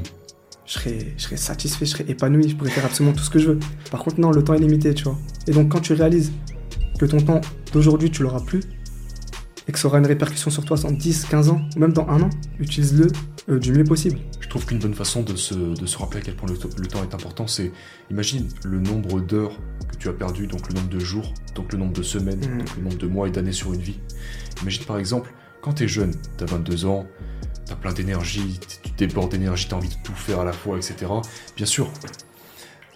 Je 0.68 0.74
serais, 0.74 0.98
je 1.16 1.22
serais 1.22 1.36
satisfait, 1.36 1.86
je 1.86 1.90
serais 1.92 2.04
épanoui, 2.08 2.50
je 2.50 2.54
pourrais 2.54 2.70
faire 2.70 2.84
absolument 2.84 3.16
tout 3.16 3.24
ce 3.24 3.30
que 3.30 3.38
je 3.38 3.52
veux. 3.52 3.58
Par 3.90 4.04
contre, 4.04 4.20
non, 4.20 4.30
le 4.30 4.44
temps 4.44 4.54
est 4.54 4.58
limité, 4.58 4.92
tu 4.92 5.04
vois. 5.04 5.18
Et 5.46 5.52
donc, 5.52 5.70
quand 5.70 5.80
tu 5.80 5.94
réalises 5.94 6.30
que 6.98 7.06
ton 7.06 7.18
temps 7.20 7.40
d'aujourd'hui, 7.72 8.10
tu 8.10 8.22
l'auras 8.22 8.40
plus, 8.40 8.60
et 9.66 9.72
que 9.72 9.78
ça 9.78 9.88
aura 9.88 9.98
une 9.98 10.06
répercussion 10.06 10.50
sur 10.50 10.64
toi 10.64 10.76
dans 10.76 10.90
10, 10.90 11.26
15 11.30 11.48
ans, 11.48 11.60
ou 11.74 11.78
même 11.78 11.92
dans 11.92 12.06
un 12.08 12.22
an, 12.22 12.30
utilise-le 12.58 13.08
euh, 13.48 13.58
du 13.58 13.72
mieux 13.72 13.84
possible. 13.84 14.18
Je 14.40 14.48
trouve 14.48 14.66
qu'une 14.66 14.78
bonne 14.78 14.94
façon 14.94 15.22
de 15.22 15.36
se, 15.36 15.54
de 15.54 15.86
se 15.86 15.98
rappeler 15.98 16.20
à 16.20 16.22
quel 16.22 16.36
point 16.36 16.48
le, 16.48 16.56
temps 16.86 17.02
est 17.02 17.14
important, 17.14 17.46
c'est 17.46 17.72
imagine 18.10 18.48
le 18.64 18.78
nombre 18.78 19.20
d'heures 19.20 19.58
que 19.90 19.96
tu 19.96 20.08
as 20.08 20.12
perdu, 20.12 20.46
donc 20.46 20.68
le 20.68 20.74
nombre 20.74 20.88
de 20.88 20.98
jours, 20.98 21.32
donc 21.54 21.72
le 21.72 21.78
nombre 21.78 21.92
de 21.92 22.02
semaines, 22.02 22.40
Mhm. 22.40 22.58
donc 22.58 22.76
le 22.76 22.82
nombre 22.82 22.98
de 22.98 23.06
mois 23.06 23.28
et 23.28 23.30
d'années 23.30 23.52
sur 23.52 23.72
une 23.72 23.80
vie. 23.80 23.98
Imagine 24.62 24.84
par 24.84 24.98
exemple, 24.98 25.32
quand 25.60 25.74
t'es 25.74 25.88
jeune, 25.88 26.14
t'as 26.36 26.46
22 26.46 26.86
ans, 26.86 27.06
t'as 27.68 27.76
plein 27.76 27.92
d'énergie, 27.92 28.58
tu 28.82 28.90
débordes 28.92 29.30
d'énergie, 29.30 29.66
t'as 29.68 29.76
envie 29.76 29.88
de 29.88 29.94
tout 30.02 30.14
faire 30.14 30.40
à 30.40 30.44
la 30.44 30.52
fois, 30.52 30.76
etc. 30.78 31.06
Bien 31.56 31.66
sûr, 31.66 31.90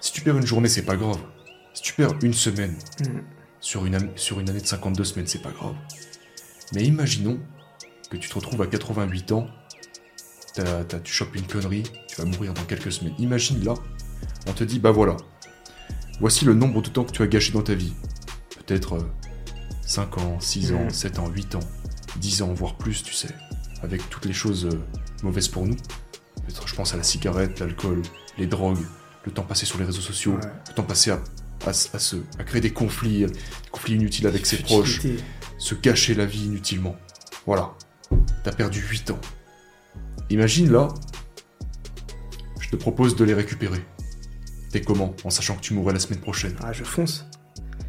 si 0.00 0.12
tu 0.12 0.22
perds 0.22 0.38
une 0.38 0.46
journée, 0.46 0.68
c'est 0.68 0.82
pas 0.84 0.96
grave. 0.96 1.18
Si 1.74 1.82
tu 1.82 1.92
perds 1.94 2.12
une 2.22 2.34
semaine, 2.34 2.74
Mhm. 3.00 3.22
sur 3.60 3.86
une, 3.86 3.96
an- 3.96 4.10
sur 4.16 4.40
une 4.40 4.50
année 4.50 4.60
de 4.60 4.66
52 4.66 5.04
semaines, 5.04 5.26
c'est 5.26 5.42
pas 5.42 5.50
grave. 5.52 5.74
Mais 6.74 6.82
imaginons 6.84 7.38
que 8.10 8.16
tu 8.16 8.28
te 8.28 8.34
retrouves 8.34 8.60
à 8.62 8.66
88 8.66 9.32
ans, 9.32 9.46
t'as- 10.54 10.84
t'as- 10.84 11.00
tu 11.00 11.12
chopes 11.12 11.34
une 11.36 11.46
connerie, 11.46 11.82
tu 12.08 12.16
vas 12.16 12.24
mourir 12.24 12.52
dans 12.54 12.64
quelques 12.64 12.92
semaines. 12.92 13.14
Imagine 13.18 13.62
là, 13.64 13.74
on 14.46 14.52
te 14.52 14.64
dit, 14.64 14.78
bah 14.78 14.90
voilà, 14.90 15.16
voici 16.20 16.44
le 16.44 16.54
nombre 16.54 16.82
de 16.82 16.88
temps 16.88 17.04
que 17.04 17.12
tu 17.12 17.22
as 17.22 17.26
gâché 17.26 17.52
dans 17.52 17.62
ta 17.62 17.74
vie. 17.74 17.92
Peut-être 18.66 18.98
5 19.84 20.18
ans, 20.18 20.40
6 20.40 20.72
ans, 20.72 20.84
Mhm. 20.84 20.90
7 20.90 21.18
ans, 21.18 21.28
8 21.28 21.54
ans, 21.54 21.60
10 22.16 22.42
ans, 22.42 22.52
voire 22.52 22.76
plus, 22.76 23.02
tu 23.02 23.12
sais, 23.14 23.28
avec 23.82 24.08
toutes 24.10 24.24
les 24.26 24.32
choses 24.32 24.66
euh, 24.66 24.78
mauvaises 25.22 25.48
pour 25.48 25.66
nous. 25.66 25.76
Je 26.66 26.74
pense 26.74 26.94
à 26.94 26.96
la 26.96 27.02
cigarette, 27.02 27.60
l'alcool, 27.60 28.02
les 28.38 28.46
drogues, 28.46 28.78
le 29.24 29.32
temps 29.32 29.42
passé 29.42 29.66
sur 29.66 29.78
les 29.78 29.84
réseaux 29.84 30.00
sociaux, 30.00 30.32
Ouais. 30.34 30.50
le 30.68 30.74
temps 30.74 30.82
passé 30.82 31.10
à, 31.10 31.20
à, 31.66 31.72
se, 31.72 32.16
à 32.38 32.44
créer 32.44 32.60
des 32.60 32.72
conflits, 32.72 33.24
euh, 33.24 33.28
des 33.28 33.70
conflits 33.70 33.94
inutiles 33.94 34.26
avec 34.26 34.46
ses 34.46 34.56
proches, 34.58 35.00
se 35.58 35.74
gâcher 35.74 36.14
la 36.14 36.26
vie 36.26 36.44
inutilement. 36.46 36.96
Voilà. 37.46 37.72
T'as 38.44 38.52
perdu 38.52 38.80
8 38.80 39.10
ans. 39.12 39.20
Imagine 40.30 40.70
là, 40.72 40.88
je 42.60 42.68
te 42.70 42.76
propose 42.76 43.16
de 43.16 43.24
les 43.24 43.34
récupérer. 43.34 43.84
T'es 44.70 44.80
comment 44.80 45.14
En 45.24 45.30
sachant 45.30 45.56
que 45.56 45.60
tu 45.60 45.74
mourrais 45.74 45.92
la 45.92 45.98
semaine 45.98 46.20
prochaine? 46.20 46.54
Ah, 46.62 46.72
je 46.72 46.84
fonce. 46.84 47.26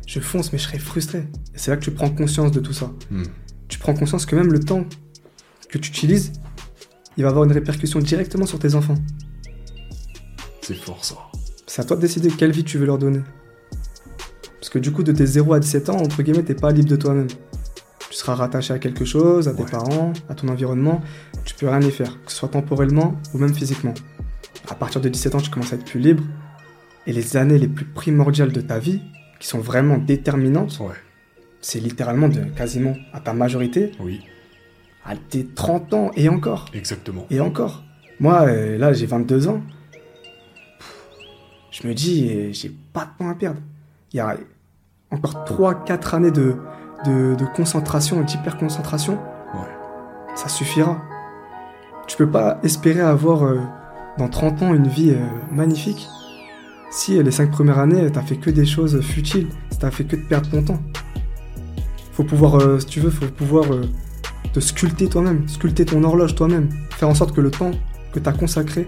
Je 0.06 0.20
fonce, 0.20 0.52
mais 0.52 0.60
je 0.60 0.64
serais 0.66 0.80
frustré. 0.80 1.20
Et 1.54 1.58
c'est 1.58 1.72
là 1.72 1.78
que 1.78 1.84
tu 1.84 1.92
prends 1.92 2.10
conscience 2.10 2.52
de 2.52 2.60
tout 2.60 2.74
ça. 2.74 2.92
Hmm. 3.10 3.24
Tu 3.70 3.80
prends 3.80 3.94
conscience 3.94 4.26
que 4.26 4.36
même 4.36 4.52
le 4.52 4.60
temps 4.60 4.86
que 5.74 5.80
tu 5.80 5.90
utilises, 5.90 6.32
il 7.18 7.24
va 7.24 7.30
avoir 7.30 7.46
une 7.46 7.52
répercussion 7.52 8.00
directement 8.00 8.46
sur 8.46 8.60
tes 8.60 8.76
enfants. 8.76 8.96
C'est 10.62 10.76
fort 10.76 11.04
ça. 11.04 11.16
C'est 11.68 11.82
à 11.82 11.86
toi 11.86 11.96
de 11.98 12.02
décider 12.02 12.30
quelle 12.30 12.52
vie 12.52 12.64
tu 12.64 12.78
veux 12.78 12.86
leur 12.86 12.98
donner. 12.98 13.22
Parce 14.60 14.70
que 14.70 14.80
du 14.80 14.92
coup, 14.92 15.04
de 15.04 15.12
tes 15.12 15.26
0 15.26 15.54
à 15.54 15.60
17 15.60 15.90
ans, 15.90 15.98
entre 15.98 16.22
guillemets, 16.24 16.44
t'es 16.44 16.56
pas 16.56 16.72
libre 16.72 16.90
de 16.90 16.96
toi-même. 16.96 17.28
Tu 18.10 18.18
seras 18.18 18.36
rattaché 18.36 18.74
à 18.74 18.80
quelque 18.80 19.06
chose, 19.06 19.48
à 19.48 19.54
tes 19.54 19.64
Ouais. 19.64 19.72
parents, 19.72 20.14
à 20.30 20.36
ton 20.36 20.48
environnement. 20.48 21.02
Tu 21.46 21.56
peux 21.56 21.68
rien 21.68 21.82
y 21.82 21.92
faire, 21.92 22.24
que 22.24 22.32
ce 22.32 22.38
soit 22.38 22.50
temporellement 22.50 23.16
ou 23.34 23.40
même 23.40 23.54
physiquement. 23.54 23.94
À 24.70 24.76
partir 24.76 25.02
de 25.02 25.10
17 25.10 25.36
ans, 25.36 25.42
tu 25.42 25.50
commences 25.50 25.74
à 25.74 25.76
être 25.76 25.86
plus 25.86 26.00
libre. 26.00 26.24
Et 27.08 27.12
les 27.14 27.36
années 27.36 27.58
les 27.58 27.68
plus 27.68 27.86
primordiales 27.86 28.52
de 28.52 28.62
ta 28.62 28.80
vie, 28.80 29.02
qui 29.40 29.48
sont 29.48 29.60
vraiment 29.60 29.98
déterminantes, 29.98 30.80
Ouais. 30.80 30.96
c'est 31.60 31.80
littéralement 31.80 32.30
de 32.30 32.44
quasiment 32.56 32.96
à 33.12 33.20
ta 33.20 33.34
majorité, 33.34 33.92
Oui, 34.00 34.22
à 35.06 35.16
tes 35.16 35.46
30 35.46 35.94
ans 35.94 36.12
et 36.16 36.30
encore. 36.30 36.66
exactement. 36.74 37.26
Et 37.30 37.40
encore. 37.40 37.84
Moi, 38.20 38.44
euh, 38.44 38.78
là, 38.78 38.94
j'ai 38.94 39.06
22 39.06 39.48
ans. 39.48 39.62
Je 41.72 41.88
me 41.88 41.94
dis, 41.94 42.30
euh, 42.32 42.50
j'ai 42.54 42.72
pas 42.94 43.06
de 43.06 43.10
temps 43.18 43.30
à 43.30 43.36
perdre. 43.36 43.60
Il 44.14 44.18
y 44.18 44.20
a 44.20 44.38
encore 45.12 45.44
3-4 45.46 46.16
années 46.16 46.32
de, 46.32 46.56
de, 47.06 47.36
de 47.36 47.46
concentration 47.56 48.22
et 48.22 48.26
d'hyperconcentration. 48.26 49.14
Ouais. 49.54 50.36
Ça 50.36 50.48
suffira. 50.48 51.02
Tu 52.08 52.18
peux 52.18 52.30
pas 52.30 52.60
espérer 52.64 53.02
avoir 53.02 53.44
euh, 53.44 53.60
dans 54.18 54.30
30 54.30 54.62
ans 54.62 54.74
une 54.74 54.88
vie 54.88 55.16
magnifique 55.52 56.08
si 56.92 57.22
les 57.22 57.32
5 57.32 57.50
premières 57.50 57.80
années, 57.80 58.12
t'as 58.12 58.22
fait 58.22 58.36
que 58.36 58.52
des 58.52 58.68
choses 58.68 59.02
futiles, 59.02 59.48
si 59.72 59.80
t'as 59.80 59.90
fait 59.90 60.04
que 60.04 60.16
de 60.16 60.22
perdre 60.22 60.48
ton 60.52 60.62
temps. 60.62 60.80
Faut 62.12 62.24
pouvoir, 62.24 62.80
si 62.80 62.86
tu 62.86 63.00
veux, 63.00 63.10
faut 63.10 63.26
pouvoir 63.26 63.66
te 64.52 64.60
sculpter 64.60 65.08
toi-même, 65.08 65.48
sculpter 65.48 65.86
ton 65.86 66.04
horloge 66.04 66.36
toi-même, 66.36 66.70
faire 66.92 67.10
en 67.10 67.16
sorte 67.16 67.36
que 67.36 67.42
le 67.42 67.52
temps 67.52 67.72
que 68.12 68.20
t'as 68.20 68.34
consacré, 68.34 68.88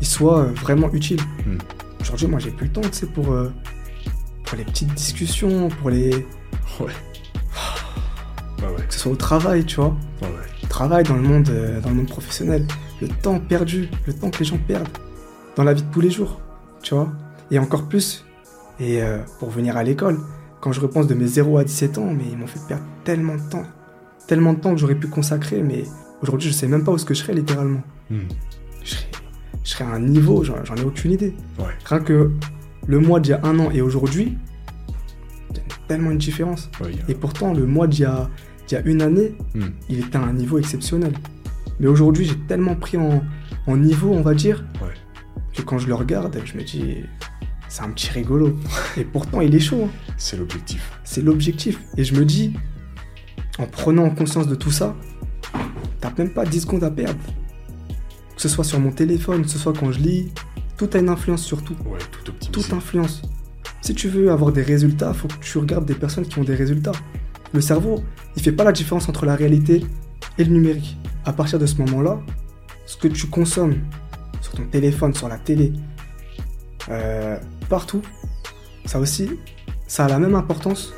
il 0.00 0.06
soit 0.06 0.40
euh, 0.40 0.52
vraiment 0.52 0.92
utile. 0.92 1.20
Hmm. 1.46 1.58
Aujourd'hui, 2.00 2.26
moi, 2.26 2.38
j'ai 2.38 2.50
plus 2.50 2.66
le 2.66 2.72
temps, 2.72 2.80
tu 2.80 2.92
sais, 2.92 3.06
pour, 3.06 3.32
euh, 3.32 3.52
pour 4.44 4.56
les 4.56 4.64
petites 4.64 4.92
discussions, 4.94 5.68
pour 5.68 5.90
les... 5.90 6.26
Ouais. 6.80 6.86
Ouais, 8.62 8.68
ouais. 8.68 8.86
que 8.86 8.92
ce 8.92 9.00
soit 9.00 9.12
au 9.12 9.16
travail, 9.16 9.64
tu 9.64 9.76
vois. 9.76 9.96
Ouais, 10.20 10.28
ouais. 10.28 10.68
travail 10.68 11.04
dans 11.04 11.16
le 11.16 11.22
monde, 11.22 11.48
euh, 11.48 11.80
dans 11.80 11.88
le 11.88 11.94
monde 11.94 12.10
professionnel, 12.10 12.66
le 13.00 13.08
temps 13.08 13.40
perdu, 13.40 13.88
le 14.06 14.12
temps 14.12 14.30
que 14.30 14.40
les 14.40 14.44
gens 14.44 14.58
perdent 14.58 14.86
dans 15.56 15.64
la 15.64 15.72
vie 15.72 15.82
de 15.82 15.90
tous 15.90 16.02
les 16.02 16.10
jours, 16.10 16.40
tu 16.82 16.94
vois. 16.94 17.10
Et 17.50 17.58
encore 17.58 17.88
plus, 17.88 18.24
et 18.78 19.02
euh, 19.02 19.18
pour 19.38 19.50
venir 19.50 19.76
à 19.76 19.82
l'école, 19.82 20.18
quand 20.60 20.72
je 20.72 20.80
repense 20.80 21.06
de 21.06 21.14
mes 21.14 21.26
0 21.26 21.58
à 21.58 21.64
17 21.64 21.98
ans, 21.98 22.12
mais 22.12 22.24
ils 22.30 22.36
m'ont 22.36 22.46
fait 22.46 22.60
perdre 22.66 22.84
tellement 23.04 23.36
de 23.36 23.48
temps, 23.48 23.64
tellement 24.30 24.52
de 24.54 24.60
temps 24.60 24.72
que 24.72 24.78
j'aurais 24.80 24.94
pu 24.94 25.08
consacrer, 25.08 25.60
mais 25.62 25.82
aujourd'hui 26.22 26.48
je 26.48 26.54
sais 26.54 26.68
même 26.68 26.84
pas 26.84 26.92
où 26.92 26.96
est-ce 26.96 27.04
que 27.04 27.14
je 27.14 27.20
serais 27.22 27.34
littéralement. 27.34 27.82
Hmm. 28.10 28.20
Je 28.84 28.90
serais, 28.90 29.06
je 29.64 29.70
serais 29.70 29.84
à 29.84 29.88
un 29.88 29.98
niveau, 30.00 30.44
j'en 30.44 30.54
ai 30.76 30.82
aucune 30.84 31.10
idée. 31.12 31.34
Ouais. 31.58 31.66
Rien 31.84 31.98
que 32.00 32.30
le 32.86 32.98
mois 33.00 33.18
d'il 33.20 33.30
y 33.30 33.34
a 33.34 33.40
un 33.44 33.58
an 33.58 33.70
et 33.72 33.80
aujourd'hui, 33.82 34.38
il 35.50 35.56
y 35.56 35.60
a 35.60 35.62
tellement 35.88 36.10
une 36.12 36.18
différence. 36.18 36.70
Ouais, 36.80 36.92
y 36.92 37.00
a- 37.00 37.10
Et 37.10 37.14
pourtant, 37.14 37.52
le 37.52 37.66
mois 37.66 37.86
d'il 37.88 38.02
y 38.02 38.04
a, 38.04 38.30
d'il 38.68 38.74
y 38.76 38.80
a 38.80 38.84
une 38.86 39.02
année, 39.02 39.34
Hmm. 39.54 39.70
il 39.88 39.98
était 39.98 40.16
à 40.16 40.22
un 40.22 40.32
niveau 40.32 40.58
exceptionnel. 40.58 41.12
Mais 41.80 41.88
aujourd'hui, 41.88 42.24
j'ai 42.24 42.38
tellement 42.46 42.76
pris 42.76 42.96
en, 42.98 43.22
en 43.66 43.76
niveau, 43.76 44.10
on 44.12 44.22
va 44.22 44.34
dire, 44.34 44.64
Ouais. 44.80 44.94
que 45.54 45.62
quand 45.62 45.78
je 45.78 45.88
le 45.88 45.94
regarde, 45.94 46.38
je 46.44 46.56
me 46.56 46.62
dis, 46.62 47.02
c'est 47.68 47.82
un 47.82 47.90
petit 47.90 48.10
rigolo. 48.10 48.56
Et 48.96 49.04
pourtant, 49.04 49.40
il 49.40 49.54
est 49.56 49.60
chaud. 49.60 49.82
hein. 49.86 50.12
C'est 50.16 50.36
l'objectif. 50.36 50.82
C'est 51.04 51.22
l'objectif. 51.22 51.80
Et 51.96 52.04
je 52.04 52.14
me 52.14 52.24
dis, 52.24 52.52
en 53.58 53.66
prenant 53.66 54.08
conscience 54.10 54.46
de 54.46 54.54
tout 54.54 54.70
ça, 54.70 54.94
t'as 56.00 56.12
même 56.16 56.30
pas 56.30 56.44
10 56.44 56.62
secondes 56.62 56.84
à 56.84 56.90
perdre. 56.90 57.20
Que 58.36 58.42
ce 58.42 58.48
soit 58.48 58.64
sur 58.64 58.80
mon 58.80 58.90
téléphone, 58.90 59.42
que 59.42 59.48
ce 59.50 59.58
soit 59.58 59.72
quand 59.72 59.92
je 59.92 60.00
lis, 60.00 60.32
tout 60.76 60.88
a 60.94 60.98
une 60.98 61.08
influence 61.08 61.42
sur 61.42 61.62
tout. 61.62 61.76
Ouais, 61.84 61.98
tout 62.52 62.64
influence. 62.72 63.22
Si 63.82 63.94
tu 63.94 64.08
veux 64.08 64.30
avoir 64.30 64.52
des 64.52 64.62
résultats, 64.62 65.12
faut 65.14 65.28
que 65.28 65.38
tu 65.40 65.58
regardes 65.58 65.86
des 65.86 65.94
personnes 65.94 66.26
qui 66.26 66.38
ont 66.38 66.44
des 66.44 66.54
résultats. 66.54 66.92
Le 67.52 67.60
cerveau, 67.60 68.04
il 68.36 68.42
fait 68.42 68.52
pas 68.52 68.64
la 68.64 68.72
différence 68.72 69.08
entre 69.08 69.26
la 69.26 69.34
réalité 69.34 69.84
et 70.38 70.44
le 70.44 70.52
numérique. 70.52 70.96
À 71.24 71.32
partir 71.32 71.58
de 71.58 71.66
ce 71.66 71.76
moment-là, 71.76 72.20
ce 72.86 72.96
que 72.96 73.08
tu 73.08 73.26
consommes 73.26 73.76
sur 74.40 74.52
ton 74.52 74.64
téléphone, 74.66 75.14
sur 75.14 75.28
la 75.28 75.38
télé, 75.38 75.72
euh, 76.88 77.38
partout, 77.68 78.02
ça 78.84 78.98
aussi, 78.98 79.30
ça 79.86 80.04
a 80.04 80.08
la 80.08 80.18
même 80.18 80.34
importance 80.34 80.92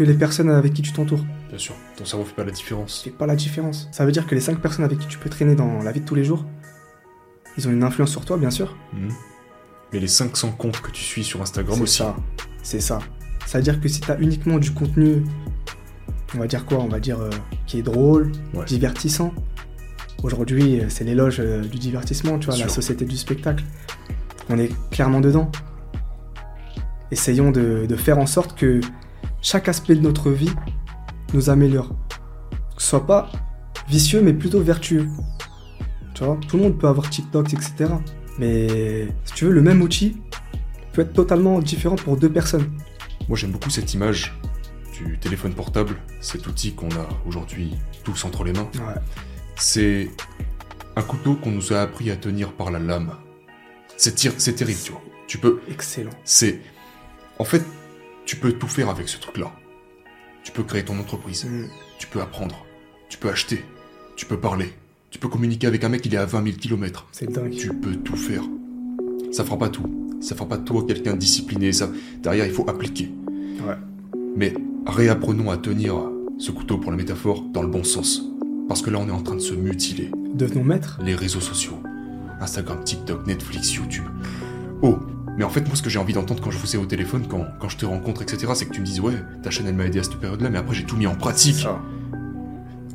que 0.00 0.04
les 0.06 0.14
personnes 0.14 0.48
avec 0.48 0.72
qui 0.72 0.80
tu 0.80 0.92
t'entoures. 0.94 1.22
Bien 1.50 1.58
sûr. 1.58 1.74
Ton 1.98 2.06
cerveau 2.06 2.24
fait 2.24 2.32
pas 2.34 2.44
la 2.44 2.52
différence. 2.52 3.02
C'est 3.04 3.10
pas 3.10 3.26
la 3.26 3.36
différence. 3.36 3.86
Ça 3.92 4.06
veut 4.06 4.12
dire 4.12 4.26
que 4.26 4.34
les 4.34 4.40
5 4.40 4.58
personnes 4.58 4.86
avec 4.86 4.98
qui 4.98 5.06
tu 5.06 5.18
peux 5.18 5.28
traîner 5.28 5.54
dans 5.54 5.82
la 5.82 5.92
vie 5.92 6.00
de 6.00 6.06
tous 6.06 6.14
les 6.14 6.24
jours, 6.24 6.46
ils 7.58 7.68
ont 7.68 7.70
une 7.70 7.82
influence 7.84 8.10
sur 8.10 8.24
toi, 8.24 8.38
bien 8.38 8.50
sûr. 8.50 8.74
Hmm. 8.94 9.08
Mais 9.92 9.98
les 9.98 10.08
500 10.08 10.52
comptes 10.52 10.80
que 10.80 10.90
tu 10.90 11.02
suis 11.02 11.22
sur 11.22 11.42
Instagram 11.42 11.76
C'est 11.76 11.82
aussi. 11.82 11.98
ça. 11.98 12.16
C'est 12.62 12.80
ça. 12.80 13.00
Ça 13.44 13.58
veut 13.58 13.62
dire 13.64 13.78
que 13.78 13.88
si 13.88 14.00
t'as 14.00 14.18
uniquement 14.18 14.58
du 14.58 14.70
contenu, 14.72 15.22
on 16.34 16.38
va 16.38 16.46
dire 16.46 16.64
quoi? 16.64 16.78
On 16.78 16.88
va 16.88 16.98
dire 16.98 17.20
euh, 17.20 17.28
qui 17.66 17.78
est 17.78 17.82
drôle, 17.82 18.32
Ouais. 18.54 18.64
divertissant. 18.64 19.34
Aujourd'hui, 20.22 20.80
euh, 20.80 20.86
c'est 20.88 21.04
l'éloge 21.04 21.40
euh, 21.40 21.60
du 21.60 21.78
divertissement, 21.78 22.38
tu 22.38 22.46
vois, 22.46 22.54
la 22.56 22.62
Sûr. 22.64 22.70
société 22.70 23.04
du 23.04 23.18
spectacle. 23.18 23.64
On 24.48 24.58
est 24.58 24.70
clairement 24.90 25.20
dedans. 25.20 25.52
Essayons 27.10 27.50
de, 27.50 27.84
de 27.86 27.96
faire 27.96 28.18
en 28.18 28.24
sorte 28.26 28.56
que 28.58 28.80
chaque 29.42 29.68
aspect 29.68 29.94
de 29.94 30.00
notre 30.00 30.30
vie 30.30 30.50
nous 31.34 31.50
améliore. 31.50 31.88
Que 32.76 32.82
ce 32.82 32.88
soit 32.88 33.06
pas 33.06 33.30
vicieux, 33.88 34.22
mais 34.22 34.32
plutôt 34.32 34.60
vertueux. 34.60 35.08
Tu 36.14 36.24
vois, 36.24 36.38
tout 36.48 36.56
le 36.56 36.64
monde 36.64 36.78
peut 36.78 36.88
avoir 36.88 37.08
TikTok, 37.10 37.52
etc. 37.52 37.86
Mais 38.38 39.08
si 39.24 39.34
tu 39.34 39.44
veux, 39.46 39.52
le 39.52 39.62
même 39.62 39.82
outil 39.82 40.16
peut 40.92 41.02
être 41.02 41.12
totalement 41.12 41.58
différent 41.60 41.96
pour 41.96 42.16
deux 42.16 42.30
personnes. 42.30 42.70
Moi, 43.28 43.36
j'aime 43.36 43.52
beaucoup 43.52 43.70
cette 43.70 43.94
image 43.94 44.34
du 44.92 45.18
téléphone 45.18 45.54
portable, 45.54 45.96
cet 46.20 46.46
outil 46.46 46.74
qu'on 46.74 46.90
a 46.90 47.08
aujourd'hui 47.26 47.74
tous 48.04 48.24
entre 48.24 48.44
les 48.44 48.52
mains. 48.52 48.68
Ouais. 48.74 49.00
C'est 49.56 50.10
un 50.96 51.02
couteau 51.02 51.34
qu'on 51.34 51.50
nous 51.52 51.72
a 51.72 51.80
appris 51.80 52.10
à 52.10 52.16
tenir 52.16 52.52
par 52.52 52.70
la 52.70 52.78
lame. 52.78 53.12
C'est 53.96 54.18
c'est 54.38 54.54
terrible, 54.54 54.80
tu 54.82 54.92
vois. 54.92 55.02
Tu 55.26 55.38
peux, 55.38 55.60
Excellent. 55.70 56.10
c'est, 56.24 56.60
en 57.38 57.44
fait, 57.44 57.62
tu 58.30 58.36
peux 58.36 58.52
tout 58.52 58.68
faire 58.68 58.88
avec 58.88 59.08
ce 59.08 59.18
truc-là. 59.18 59.50
Tu 60.44 60.52
peux 60.52 60.62
créer 60.62 60.84
ton 60.84 60.96
entreprise, 61.00 61.46
Mm. 61.46 61.66
tu 61.98 62.06
peux 62.06 62.20
apprendre, 62.20 62.64
tu 63.08 63.18
peux 63.18 63.28
acheter, 63.28 63.64
tu 64.14 64.24
peux 64.24 64.36
parler, 64.38 64.72
tu 65.10 65.18
peux 65.18 65.26
communiquer 65.26 65.66
avec 65.66 65.82
un 65.82 65.88
mec 65.88 66.06
il 66.06 66.14
est 66.14 66.16
à 66.16 66.26
20 66.26 66.44
000 66.44 66.56
km. 66.56 67.08
C'est 67.10 67.28
dingue. 67.28 67.50
Tu 67.50 67.74
peux 67.74 67.96
tout 67.96 68.14
faire. 68.14 68.44
Ça 69.32 69.42
fera 69.44 69.58
pas 69.58 69.68
tout. 69.68 69.82
Ça 70.20 70.36
fera 70.36 70.48
pas 70.48 70.58
de 70.58 70.64
toi 70.64 70.84
quelqu'un 70.86 71.16
discipliné. 71.16 71.72
Ça, 71.72 71.90
derrière, 72.22 72.46
il 72.46 72.52
faut 72.52 72.70
appliquer. 72.70 73.10
Ouais. 73.66 73.74
Mais 74.36 74.54
réapprenons 74.86 75.50
à 75.50 75.56
tenir 75.56 75.96
ce 76.38 76.52
couteau 76.52 76.78
pour 76.78 76.92
la 76.92 76.96
métaphore 76.96 77.42
dans 77.52 77.62
le 77.62 77.68
bon 77.68 77.82
sens. 77.82 78.22
Parce 78.68 78.80
que 78.80 78.90
là, 78.90 78.98
on 79.00 79.08
est 79.08 79.18
en 79.20 79.22
train 79.22 79.34
de 79.34 79.40
se 79.40 79.54
mutiler. 79.54 80.08
Devenons 80.34 80.62
maîtres. 80.62 81.00
Les 81.02 81.16
réseaux 81.16 81.40
sociaux. 81.40 81.82
Instagram, 82.40 82.84
TikTok, 82.84 83.26
Netflix, 83.26 83.74
YouTube. 83.74 84.04
Oh, 84.82 85.00
mais 85.36 85.44
en 85.44 85.50
fait, 85.50 85.66
moi, 85.66 85.74
ce 85.76 85.82
que 85.82 85.90
j'ai 85.90 85.98
envie 85.98 86.12
d'entendre 86.12 86.42
quand 86.42 86.50
je 86.50 86.58
vous 86.58 86.74
ai 86.74 86.78
au 86.78 86.86
téléphone, 86.86 87.24
quand, 87.28 87.44
quand 87.60 87.68
je 87.68 87.76
te 87.76 87.86
rencontre, 87.86 88.22
etc., 88.22 88.52
c'est 88.54 88.66
que 88.66 88.72
tu 88.72 88.80
me 88.80 88.86
dises, 88.86 89.00
ouais, 89.00 89.14
ta 89.42 89.50
chaîne, 89.50 89.66
elle 89.66 89.74
m'a 89.74 89.86
aidé 89.86 89.98
à 89.98 90.02
cette 90.02 90.16
période-là, 90.16 90.50
mais 90.50 90.58
après, 90.58 90.74
j'ai 90.74 90.84
tout 90.84 90.96
mis 90.96 91.06
en 91.06 91.14
pratique. 91.14 91.66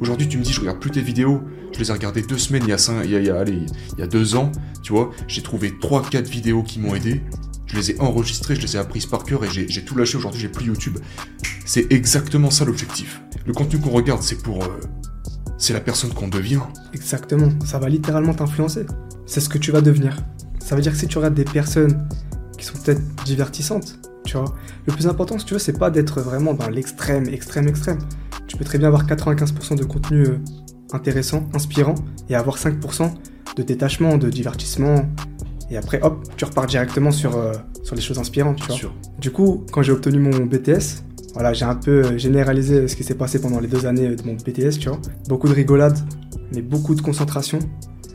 Aujourd'hui, 0.01 0.27
tu 0.27 0.37
me 0.37 0.43
dis, 0.43 0.51
je 0.51 0.59
regarde 0.59 0.79
plus 0.79 0.91
tes 0.91 1.01
vidéos. 1.01 1.41
Je 1.73 1.79
les 1.79 1.89
ai 1.89 1.93
regardées 1.93 2.21
deux 2.21 2.37
semaines, 2.37 2.63
il 2.65 2.69
y 2.69 2.73
a, 2.73 2.77
cinq, 2.77 3.03
il 3.05 3.11
y 3.11 3.15
a, 3.15 3.19
il 3.19 3.25
y 3.25 3.29
a- 3.29 3.39
allez, 3.39 3.65
il 3.93 3.99
y 3.99 4.03
a 4.03 4.07
deux 4.07 4.35
ans, 4.35 4.51
tu 4.83 4.91
vois. 4.93 5.11
J'ai 5.27 5.41
trouvé 5.41 5.73
trois, 5.79 6.01
quatre 6.03 6.27
vidéos 6.29 6.63
qui 6.63 6.79
m'ont 6.79 6.95
aidé. 6.95 7.21
Je 7.65 7.75
les 7.77 7.91
ai 7.91 7.99
enregistrées, 8.01 8.55
je 8.55 8.61
les 8.61 8.75
ai 8.75 8.79
apprises 8.79 9.05
par 9.05 9.23
cœur 9.23 9.43
et 9.43 9.49
j'ai 9.49 9.67
j'ai 9.67 9.83
tout 9.83 9.95
lâché. 9.97 10.17
Aujourd'hui, 10.17 10.39
j'ai 10.39 10.49
plus 10.49 10.65
YouTube. 10.67 10.97
C'est 11.65 11.91
exactement 11.91 12.51
ça 12.51 12.63
l'objectif. 12.63 13.21
Le 13.45 13.53
contenu 13.53 13.79
qu'on 13.79 13.89
regarde, 13.89 14.21
c'est 14.21 14.41
pour. 14.41 14.63
euh, 14.63 14.79
c'est 15.57 15.73
la 15.73 15.79
personne 15.79 16.13
qu'on 16.13 16.27
devient. 16.27 16.59
Exactement, 16.93 17.49
ça 17.65 17.79
va 17.79 17.89
littéralement 17.89 18.33
t'influencer. 18.33 18.85
C'est 19.25 19.39
ce 19.39 19.49
que 19.49 19.57
tu 19.57 19.71
vas 19.71 19.81
devenir. 19.81 20.15
Ça 20.59 20.75
veut 20.75 20.81
dire 20.81 20.91
que 20.91 20.97
si 20.97 21.07
tu 21.07 21.17
regardes 21.17 21.33
des 21.33 21.43
personnes 21.45 22.07
qui 22.65 22.77
sont 22.77 22.83
peut-être 22.83 23.01
divertissantes, 23.25 23.99
tu 24.25 24.37
vois, 24.37 24.55
le 24.85 24.93
plus 24.93 25.07
important, 25.07 25.37
si 25.37 25.45
tu 25.45 25.53
veux, 25.53 25.59
c'est 25.59 25.77
pas 25.77 25.91
d'être 25.91 26.19
vraiment 26.21 26.53
dans 26.53 26.69
l'extrême, 26.69 27.27
extrême, 27.29 27.67
extrême. 27.67 27.99
Tu 28.47 28.57
peux 28.57 28.65
très 28.65 28.77
bien 28.77 28.87
avoir 28.87 29.05
95% 29.05 29.77
de 29.77 29.83
contenu 29.83 30.23
euh, 30.23 30.37
intéressant, 30.93 31.47
inspirant, 31.53 31.95
et 32.29 32.35
avoir 32.35 32.57
5% 32.57 33.11
de 33.55 33.63
détachement, 33.63 34.17
de 34.17 34.29
divertissement. 34.29 35.05
Et 35.69 35.77
après, 35.77 36.01
hop, 36.01 36.27
tu 36.37 36.45
repars 36.45 36.65
directement 36.65 37.11
sur, 37.11 37.37
euh, 37.37 37.53
sur 37.83 37.95
les 37.95 38.01
choses 38.01 38.17
inspirantes, 38.17 38.57
tu 38.57 38.67
vois. 38.67 38.91
Du 39.19 39.31
coup, 39.31 39.63
quand 39.71 39.83
j'ai 39.83 39.91
obtenu 39.91 40.19
mon 40.19 40.45
BTS, 40.45 41.03
voilà, 41.33 41.53
j'ai 41.53 41.65
un 41.65 41.75
peu 41.75 42.03
euh, 42.03 42.17
généralisé 42.17 42.87
ce 42.87 42.95
qui 42.95 43.03
s'est 43.03 43.15
passé 43.15 43.39
pendant 43.39 43.59
les 43.59 43.67
deux 43.67 43.85
années 43.85 44.15
de 44.15 44.23
mon 44.23 44.33
BTS, 44.33 44.79
tu 44.79 44.89
vois. 44.89 44.99
Beaucoup 45.27 45.47
de 45.47 45.53
rigolade, 45.53 45.99
mais 46.53 46.61
beaucoup 46.61 46.95
de 46.95 47.01
concentration. 47.01 47.59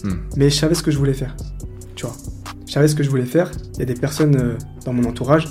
Hmm. 0.03 0.15
Mais 0.37 0.51
je 0.51 0.57
savais 0.57 0.75
ce 0.75 0.83
que 0.83 0.91
je 0.91 0.99
voulais 0.99 1.15
faire. 1.15 1.37
Je 2.71 2.75
savais 2.75 2.87
ce 2.87 2.95
que 2.95 3.03
je 3.03 3.11
voulais 3.11 3.25
faire. 3.25 3.51
Il 3.75 3.81
y 3.81 3.83
a 3.83 3.85
des 3.85 3.95
personnes 3.95 4.37
euh, 4.37 4.55
dans 4.85 4.93
mon 4.93 5.03
entourage 5.09 5.49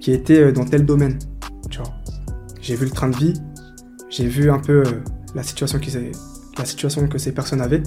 qui 0.00 0.12
étaient 0.12 0.38
euh, 0.38 0.52
dans 0.52 0.66
tel 0.66 0.84
domaine, 0.84 1.18
tu 1.70 1.78
vois. 1.78 1.88
J'ai 2.60 2.74
vu 2.76 2.84
le 2.84 2.90
train 2.90 3.08
de 3.08 3.16
vie, 3.16 3.32
j'ai 4.10 4.26
vu 4.26 4.50
un 4.50 4.58
peu 4.58 4.82
euh, 4.86 5.00
la 5.34 5.42
situation 5.44 5.78
qui 5.78 5.90
s'est- 5.90 6.12
la 6.58 6.66
situation 6.66 7.08
que 7.08 7.16
ces 7.16 7.32
personnes 7.32 7.62
avaient. 7.62 7.82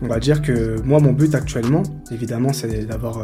On 0.00 0.06
va 0.06 0.18
dire 0.18 0.40
que 0.40 0.80
moi, 0.80 0.98
mon 0.98 1.12
but 1.12 1.34
actuellement, 1.34 1.82
évidemment, 2.10 2.54
c'est 2.54 2.86
d'avoir 2.86 3.18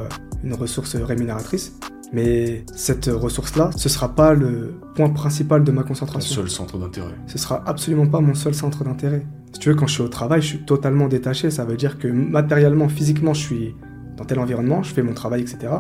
une 0.45 0.53
ressource 0.53 0.95
rémunératrice. 0.97 1.73
Mais 2.13 2.67
cette 2.75 3.07
ressource-là, 3.07 3.71
ce 3.75 3.89
sera 3.89 4.15
pas 4.15 4.35
le 4.35 4.75
point 4.95 5.09
principal 5.09 5.65
de 5.65 5.73
ma 5.73 5.85
concentration. 5.85 6.35
seul 6.35 6.51
centre 6.51 6.77
d'intérêt. 6.77 7.15
Ce 7.29 7.39
sera 7.39 7.63
absolument 7.67 8.07
pas 8.07 8.21
mon 8.21 8.35
seul 8.35 8.55
centre 8.55 8.85
d'intérêt. 8.85 9.25
Si 9.55 9.59
tu 9.61 9.71
veux, 9.71 9.75
quand 9.75 9.87
je 9.87 9.95
suis 9.95 10.03
au 10.03 10.09
travail, 10.09 10.43
je 10.43 10.49
suis 10.49 10.65
totalement 10.67 11.09
détaché. 11.09 11.51
Ça 11.51 11.65
veut 11.65 11.79
dire 11.79 11.99
que 11.99 12.09
matériellement, 12.09 12.91
physiquement, 12.91 13.33
je 13.33 13.41
suis 13.41 13.75
dans 14.23 14.27
tel 14.29 14.39
environnement, 14.39 14.85
je 14.85 14.95
fais 14.95 15.03
mon 15.03 15.15
travail, 15.15 15.41
etc. 15.43 15.73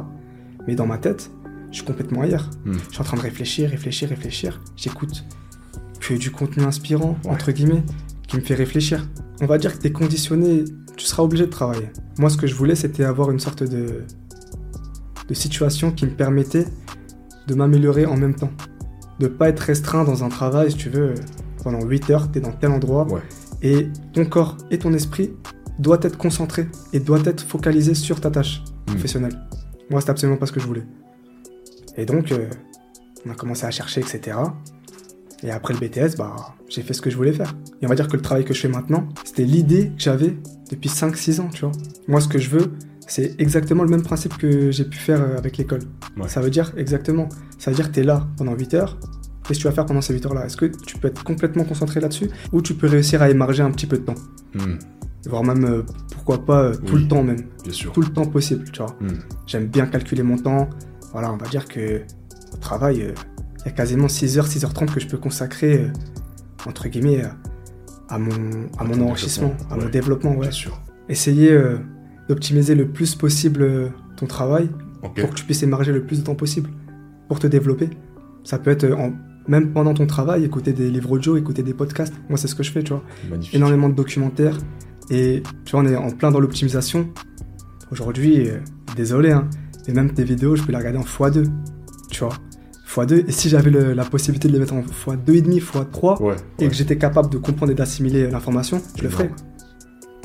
Mais 0.67 0.75
dans 0.75 0.87
ma 0.87 0.99
tête, 0.99 1.31
je 1.71 1.77
suis 1.77 1.85
complètement 1.85 2.23
ailleurs. 2.23 2.51
Hmm. 2.65 2.73
Je 2.89 2.93
suis 2.95 3.01
en 3.01 3.05
train 3.05 3.17
de 3.17 3.23
réfléchir, 3.23 3.71
réfléchir, 3.71 4.09
réfléchir. 4.09 4.61
J'écoute 4.77 5.25
que 6.01 6.15
du 6.15 6.33
contenu 6.33 6.65
inspirant, 6.65 7.17
Ouais. 7.25 7.31
entre 7.31 7.53
guillemets, 7.53 7.85
qui 8.27 8.37
me 8.37 8.41
fait 8.43 8.57
réfléchir. 8.57 9.09
On 9.41 9.47
va 9.47 9.59
dire 9.59 9.73
que 9.73 9.79
t'es 9.81 9.93
conditionné, 9.93 10.65
tu 10.97 11.07
seras 11.07 11.23
obligé 11.23 11.47
de 11.47 11.51
travailler. 11.51 11.89
Moi, 12.19 12.31
ce 12.31 12.37
que 12.37 12.49
je 12.49 12.55
voulais, 12.57 12.75
c'était 12.75 13.05
avoir 13.05 13.31
une 13.31 13.39
sorte 13.39 13.63
de, 13.63 14.03
de 15.29 15.35
situation 15.35 15.93
qui 15.93 16.05
me 16.07 16.11
permettait 16.11 16.67
de 17.47 17.55
m'améliorer 17.55 18.07
en 18.07 18.17
même 18.17 18.35
temps. 18.35 18.51
De 19.21 19.29
pas 19.29 19.49
être 19.51 19.61
restreint 19.61 20.03
dans 20.03 20.25
un 20.25 20.29
travail, 20.31 20.73
si 20.73 20.77
tu 20.77 20.89
veux, 20.91 21.15
pendant 21.63 21.85
8 21.85 22.11
heures, 22.11 22.31
t'es 22.33 22.41
dans 22.41 22.51
tel 22.51 22.73
endroit. 22.73 23.07
Ouais. 23.07 23.21
Et 23.63 23.89
ton 24.13 24.25
corps 24.25 24.57
et 24.73 24.79
ton 24.81 24.93
esprit 24.95 25.31
doit 25.79 25.99
être 26.03 26.19
concentré 26.19 26.69
et 26.93 27.01
doit 27.01 27.21
être 27.25 27.43
focalisé 27.43 27.95
sur 27.95 28.21
ta 28.21 28.31
tâche 28.31 28.63
Hmm. 28.87 28.95
professionnelle. 28.95 29.39
Moi, 29.91 30.01
c'était 30.01 30.11
absolument 30.11 30.39
pas 30.39 30.47
ce 30.47 30.53
que 30.53 30.61
je 30.61 30.67
voulais. 30.67 30.85
Et 31.97 32.05
donc, 32.07 32.33
euh, 32.33 32.49
on 33.27 33.31
a 33.31 33.35
commencé 33.35 33.65
à 33.65 33.71
chercher, 33.71 34.01
etc. 34.01 34.37
Et 35.45 35.51
après 35.51 35.75
le 35.75 35.81
BTS, 35.81 36.17
bah, 36.17 36.35
j'ai 36.69 36.83
fait 36.83 36.95
ce 36.95 37.01
que 37.03 37.11
je 37.11 37.17
voulais 37.17 37.33
faire. 37.33 37.55
Et 37.81 37.87
on 37.87 37.89
va 37.89 37.95
dire 37.95 38.09
que 38.09 38.17
le 38.17 38.23
travail 38.23 38.45
que 38.45 38.55
je 38.55 38.61
fais 38.61 38.69
maintenant, 38.69 39.09
c'était 39.25 39.45
l'idée 39.45 39.89
que 39.89 40.03
j'avais 40.03 40.37
depuis 40.71 40.89
5-6 40.89 41.41
ans, 41.41 41.49
tu 41.53 41.61
vois. 41.65 41.73
Moi, 42.09 42.21
ce 42.21 42.29
que 42.29 42.39
je 42.39 42.49
veux, 42.51 42.73
c'est 43.07 43.35
exactement 43.41 43.83
le 43.85 43.91
même 43.91 44.03
principe 44.03 44.37
que 44.39 44.71
j'ai 44.71 44.85
pu 44.85 44.99
faire 44.99 45.21
euh, 45.21 45.37
avec 45.37 45.57
l'école. 45.59 45.81
Ouais. 46.17 46.29
Ça 46.29 46.41
veut 46.41 46.51
dire 46.51 46.73
exactement. 46.77 47.29
Ça 47.59 47.71
veut 47.71 47.77
dire 47.77 47.89
que 47.89 47.95
tu 47.95 48.01
es 48.01 48.05
là 48.05 48.27
pendant 48.37 48.55
8 48.55 48.75
heures. 48.75 48.99
Qu'est-ce 49.47 49.59
que 49.59 49.63
tu 49.63 49.69
vas 49.69 49.75
faire 49.75 49.87
pendant 49.87 50.01
ces 50.01 50.15
8 50.15 50.27
heures-là? 50.27 50.47
Est-ce 50.47 50.57
que 50.57 50.67
tu 50.67 50.97
peux 50.99 51.09
être 51.09 51.23
complètement 51.25 51.65
concentré 51.65 52.01
là-dessus 52.01 52.31
Ou 52.53 52.63
tu 52.63 52.75
peux 52.75 52.87
réussir 52.87 53.21
à 53.23 53.29
émarger 53.31 53.63
un 53.63 53.71
petit 53.73 53.87
peu 53.87 53.99
de 53.99 54.05
temps? 54.05 54.15
Hmm. 54.55 54.77
Voire 55.27 55.45
même, 55.45 55.65
euh, 55.65 55.83
pourquoi 56.13 56.45
pas, 56.45 56.63
euh, 56.65 56.75
tout 56.75 56.95
Oui. 56.97 57.03
le 57.03 57.09
temps 57.09 57.23
même. 57.23 57.43
Bien 57.63 57.73
sûr. 57.73 57.93
Tout 57.93 58.01
le 58.01 58.09
temps 58.09 58.25
possible, 58.27 58.65
tu 58.73 58.79
vois. 58.83 58.97
Hmm. 59.01 59.09
J'aime 59.47 59.67
bien 59.67 59.87
calculer 59.87 60.23
mon 60.23 60.37
temps. 60.37 60.69
Voilà, 61.13 61.33
on 61.33 61.37
va 61.37 61.47
dire 61.49 61.67
que 61.69 62.01
au 62.53 62.57
travail, 62.57 63.03
euh, 63.03 63.13
il 63.61 63.67
y 63.67 63.69
a 63.69 63.73
quasiment 63.73 64.07
6h, 64.09 64.47
6h30 64.49 64.93
que 64.93 64.99
je 65.01 65.07
peux 65.07 65.19
consacrer, 65.19 65.85
euh, 65.85 65.89
entre 66.67 66.89
guillemets, 66.89 67.23
à, 68.09 68.19
mon, 68.19 68.31
à 68.79 68.83
À 68.83 68.85
mon 68.85 69.01
enrichissement, 69.09 69.55
à 69.71 69.77
mon 69.77 69.89
développement. 69.89 70.33
Ouais. 70.33 70.41
Bien 70.41 70.51
sûr. 70.51 70.81
Essayer 71.09 71.53
euh, 71.53 71.79
d'optimiser 72.29 72.75
le 72.75 72.89
plus 72.89 73.15
possible 73.15 73.93
ton 74.17 74.27
travail 74.27 74.69
pour 75.01 75.13
que 75.31 75.35
tu 75.35 75.45
puisses 75.45 75.63
émarger 75.63 75.93
le 75.93 76.05
plus 76.05 76.19
de 76.21 76.25
temps 76.25 76.35
possible 76.35 76.71
pour 77.29 77.39
te 77.39 77.47
développer. 77.47 77.91
Ça 78.45 78.59
peut 78.59 78.71
être, 78.71 78.91
en- 78.93 79.13
même 79.49 79.73
pendant 79.73 79.95
ton 79.95 80.07
travail, 80.07 80.45
écouter 80.45 80.73
des 80.73 80.91
livres 80.91 81.11
audio, 81.13 81.37
écouter 81.37 81.63
des 81.63 81.75
podcasts. 81.75 82.15
Moi, 82.29 82.39
c'est 82.39 82.47
ce 82.49 82.55
que 82.55 82.63
je 82.63 82.71
fais, 82.73 82.83
tu 82.83 82.93
vois 82.93 83.03
Magnifique. 83.31 83.55
énormément 83.55 83.89
de 83.89 83.95
documentaires. 83.95 84.57
Et 85.11 85.43
tu 85.65 85.73
vois, 85.73 85.81
on 85.81 85.87
est 85.87 85.97
en 85.97 86.11
plein 86.11 86.31
dans 86.31 86.41
l'optimisation. 86.41 87.09
Aujourd'hui, 87.91 88.49
euh, 88.49 88.59
désolé, 88.97 89.31
hein, 89.33 89.49
mais 89.87 89.95
même 89.95 90.13
tes 90.13 90.25
vidéos, 90.25 90.57
je 90.57 90.63
peux 90.63 90.73
les 90.73 90.79
regarder 90.79 90.99
en 90.99 91.03
x2. 91.03 91.47
Tu 92.11 92.21
vois 92.25 92.33
x2. 92.89 93.25
Et 93.29 93.33
si 93.33 93.49
j'avais 93.49 93.71
la 93.71 94.05
possibilité 94.05 94.49
de 94.49 94.53
les 94.55 94.59
mettre 94.59 94.75
en 94.75 94.81
x2,5, 94.83 95.61
x3, 95.61 96.23
Ouais. 96.23 96.37
et 96.59 96.69
que 96.69 96.75
j'étais 96.75 96.97
capable 96.99 97.31
de 97.31 97.39
comprendre 97.39 97.73
et 97.73 97.75
d'assimiler 97.75 98.31
l'information, 98.31 98.81
je 98.97 99.03
le 99.03 99.09
ferais. 99.11 99.31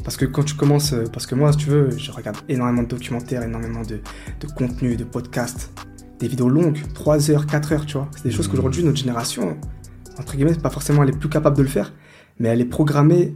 Parce 0.04 0.16
que 0.16 0.26
quand 0.26 0.44
tu 0.44 0.54
commences, 0.56 0.94
euh, 0.94 1.04
parce 1.12 1.26
que 1.26 1.36
moi, 1.36 1.52
si 1.52 1.58
tu 1.58 1.70
veux, 1.70 1.90
je 1.98 2.12
regarde 2.12 2.38
énormément 2.48 2.84
de 2.84 2.88
documentaires, 2.88 3.44
énormément 3.44 3.82
de, 3.82 4.00
de 4.40 4.48
contenu, 4.56 4.96
de 4.96 5.04
podcasts, 5.04 5.72
des 6.20 6.30
vidéos 6.30 6.48
longues, 6.48 6.80
3 6.94 7.30
heures, 7.32 7.46
4 7.46 7.74
heures, 7.74 7.86
tu 7.86 7.98
vois. 7.98 8.10
C'est 8.16 8.24
des 8.24 8.32
choses 8.32 8.48
Mhm. 8.48 8.54
qu'aujourd'hui, 8.56 8.84
notre 8.86 8.98
génération, 8.98 9.58
entre 10.18 10.36
guillemets, 10.38 10.54
pas 10.56 10.70
forcément 10.70 11.04
elle 11.04 11.10
est 11.10 11.18
plus 11.20 11.28
capable 11.30 11.58
de 11.58 11.62
le 11.64 11.68
faire, 11.68 11.94
mais 12.40 12.48
elle 12.48 12.62
est 12.62 12.66
programmée 12.66 13.36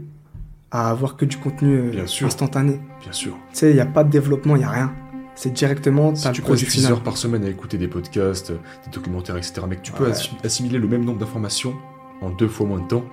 à 0.72 0.90
avoir 0.90 1.18
que 1.18 1.26
du 1.26 1.38
contenu 1.38 1.76
euh, 1.78 1.90
Bien 1.92 2.08
sûr. 2.08 2.28
instantané. 2.28 2.80
Bien 3.02 3.12
sûr. 3.12 3.34
Tu 3.52 3.60
sais, 3.60 3.70
il 3.72 3.74
n'y 3.76 3.80
a 3.82 3.86
pas 3.86 4.04
de 4.04 4.10
développement, 4.10 4.56
il 4.56 4.60
n'y 4.60 4.66
a 4.66 4.70
rien. 4.70 4.94
C'est 5.36 5.52
directement, 5.54 6.14
Si 6.16 6.24
tu 6.24 6.28
le 6.28 6.34
passes 6.34 6.42
produit 6.44 6.66
10 6.68 6.72
final. 6.72 6.92
heures 6.94 7.04
par 7.04 7.18
semaine 7.18 7.44
à 7.44 7.50
écouter 7.50 7.78
des 7.78 7.88
podcasts, 7.88 8.52
des 8.52 8.92
documentaires, 8.92 9.38
etc., 9.38 9.54
mais 9.68 9.76
que 9.78 9.82
tu 9.82 9.92
peux 9.92 10.06
Ouais. 10.06 10.14
assimiler 10.44 10.78
le 10.78 10.88
même 10.88 11.04
nombre 11.04 11.20
d'informations 11.20 11.74
en 12.22 12.30
deux 12.30 12.48
fois 12.48 12.68
moins 12.68 12.80
de 12.82 12.88
temps, 12.88 13.04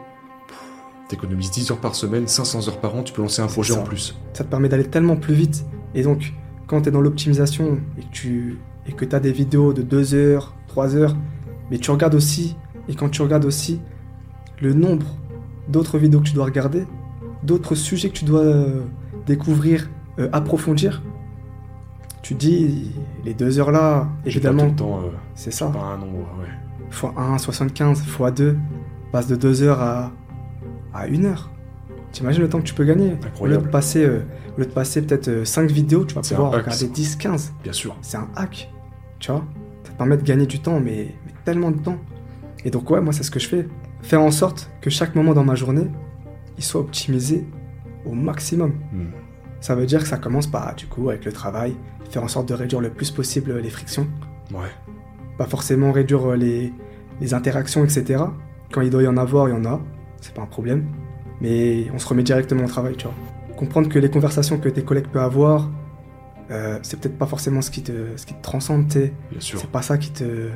t'économises 1.08 1.50
10 1.50 1.70
heures 1.70 1.78
par 1.80 1.94
semaine, 1.94 2.26
500 2.28 2.68
heures 2.68 2.80
par 2.80 2.94
an, 2.94 3.02
tu 3.02 3.12
peux 3.12 3.22
lancer 3.22 3.40
un 3.42 3.46
projet 3.46 3.72
ça. 3.74 3.80
en 3.80 3.84
plus. 3.84 4.14
ça 4.34 4.44
te 4.44 4.48
permet 4.50 4.68
d'aller 4.68 4.84
tellement 4.84 5.16
plus 5.16 5.34
vite. 5.34 5.64
Et 5.94 6.02
donc, 6.02 6.34
quand 6.66 6.82
tu 6.82 6.88
es 6.88 6.92
dans 6.92 7.00
l'optimisation 7.00 7.78
et 7.98 8.02
que 8.02 8.10
tu 8.12 8.58
et 8.86 8.92
que 8.92 9.04
as 9.14 9.20
des 9.20 9.32
vidéos 9.32 9.72
de 9.72 9.82
2 9.82 10.14
heures, 10.14 10.54
3 10.68 10.96
heures, 10.96 11.16
mais 11.70 11.78
tu 11.78 11.90
regardes 11.90 12.14
aussi, 12.14 12.56
et 12.88 12.94
quand 12.94 13.08
tu 13.10 13.20
regardes 13.22 13.44
aussi 13.44 13.80
le 14.60 14.72
nombre 14.74 15.06
d'autres 15.68 15.98
vidéos 15.98 16.20
que 16.20 16.26
tu 16.26 16.32
dois 16.34 16.46
regarder, 16.46 16.84
d'autres 17.42 17.74
sujets 17.74 18.08
que 18.10 18.16
tu 18.18 18.24
dois 18.24 18.40
euh, 18.40 18.82
découvrir, 19.26 19.88
euh, 20.18 20.28
approfondir, 20.32 21.02
tu 22.22 22.34
dis, 22.34 22.92
les 23.24 23.34
2 23.34 23.58
heures 23.58 23.70
là, 23.70 24.08
évidemment, 24.26 24.64
euh, 24.80 25.10
c'est 25.34 25.52
ça, 25.52 25.66
pas 25.66 25.78
un 25.78 25.98
nombre, 25.98 26.28
ouais. 26.40 26.48
x1, 26.92 27.38
75, 27.38 28.02
x2, 28.02 28.56
passe 29.12 29.26
de 29.28 29.36
2 29.36 29.62
heures 29.62 29.80
à, 29.80 30.12
à 30.92 31.06
1 31.06 31.24
heure. 31.24 31.50
T'imagines 32.12 32.42
le 32.42 32.48
temps 32.48 32.58
que 32.58 32.64
tu 32.64 32.74
peux 32.74 32.84
gagner 32.84 33.06
Au 33.06 33.10
lieu 33.10 33.26
Incroyable. 33.26 33.66
de 33.66 33.68
passer, 33.70 34.04
euh, 34.04 34.20
au 34.56 34.60
lieu 34.60 34.66
de 34.66 34.72
passer 34.72 35.02
peut-être 35.02 35.46
5 35.46 35.70
vidéos, 35.70 36.04
tu 36.04 36.14
vas 36.14 36.22
pouvoir 36.22 36.48
hack, 36.54 36.64
regarder 36.64 36.86
ça. 36.86 36.92
10, 36.92 37.16
15. 37.16 37.52
Bien 37.62 37.72
sûr. 37.72 37.96
C'est 38.02 38.16
un 38.16 38.28
hack, 38.34 38.70
tu 39.18 39.30
vois. 39.30 39.44
Ça 39.84 39.92
te 39.92 39.96
permet 39.96 40.16
de 40.16 40.22
gagner 40.22 40.46
du 40.46 40.60
temps, 40.60 40.80
mais, 40.80 41.14
mais 41.26 41.32
tellement 41.44 41.70
de 41.70 41.78
temps. 41.78 41.98
Et 42.64 42.70
donc, 42.70 42.90
ouais, 42.90 43.00
moi, 43.00 43.12
c'est 43.12 43.22
ce 43.22 43.30
que 43.30 43.38
je 43.38 43.48
fais. 43.48 43.68
Faire 44.02 44.20
en 44.22 44.30
sorte 44.30 44.70
que 44.80 44.90
chaque 44.90 45.14
moment 45.14 45.34
dans 45.34 45.44
ma 45.44 45.54
journée, 45.54 45.88
il 46.58 46.64
soit 46.64 46.80
optimisé 46.80 47.46
au 48.04 48.12
maximum. 48.12 48.72
Hmm. 48.92 49.06
Ça 49.60 49.74
veut 49.74 49.86
dire 49.86 50.02
que 50.02 50.08
ça 50.08 50.18
commence 50.18 50.46
par, 50.46 50.74
du 50.74 50.86
coup, 50.86 51.08
avec 51.08 51.24
le 51.24 51.32
travail, 51.32 51.74
faire 52.10 52.22
en 52.22 52.28
sorte 52.28 52.48
de 52.48 52.54
réduire 52.54 52.80
le 52.80 52.90
plus 52.90 53.10
possible 53.10 53.58
les 53.58 53.70
frictions. 53.70 54.06
Ouais. 54.52 54.68
Pas 55.36 55.46
forcément 55.46 55.92
réduire 55.92 56.30
euh, 56.30 56.36
les, 56.36 56.72
les 57.20 57.34
interactions, 57.34 57.84
etc. 57.84 58.24
Quand 58.72 58.82
il 58.82 58.90
doit 58.90 59.02
y 59.02 59.08
en 59.08 59.16
avoir, 59.16 59.48
il 59.48 59.52
y 59.52 59.58
en 59.58 59.64
a. 59.64 59.80
C'est 60.20 60.34
pas 60.34 60.42
un 60.42 60.46
problème. 60.46 60.86
Mais 61.40 61.88
on 61.94 61.98
se 61.98 62.06
remet 62.06 62.22
directement 62.22 62.64
au 62.64 62.68
travail, 62.68 62.96
tu 62.96 63.04
vois. 63.04 63.14
Comprendre 63.56 63.88
que 63.88 63.98
les 63.98 64.10
conversations 64.10 64.58
que 64.58 64.68
tes 64.68 64.82
collègues 64.82 65.08
peuvent 65.08 65.22
avoir, 65.22 65.70
euh, 66.50 66.78
c'est 66.82 66.98
peut-être 67.00 67.18
pas 67.18 67.26
forcément 67.26 67.60
ce 67.60 67.70
qui 67.70 67.82
te, 67.82 68.16
ce 68.16 68.26
qui 68.26 68.34
te 68.34 68.42
transcende, 68.42 68.86
tu 68.88 68.94
sais. 68.94 69.12
Bien 69.30 69.40
sûr. 69.40 69.60
C'est 69.60 69.70
pas 69.70 69.82
ça 69.82 69.98
qui 69.98 70.12
te. 70.12 70.48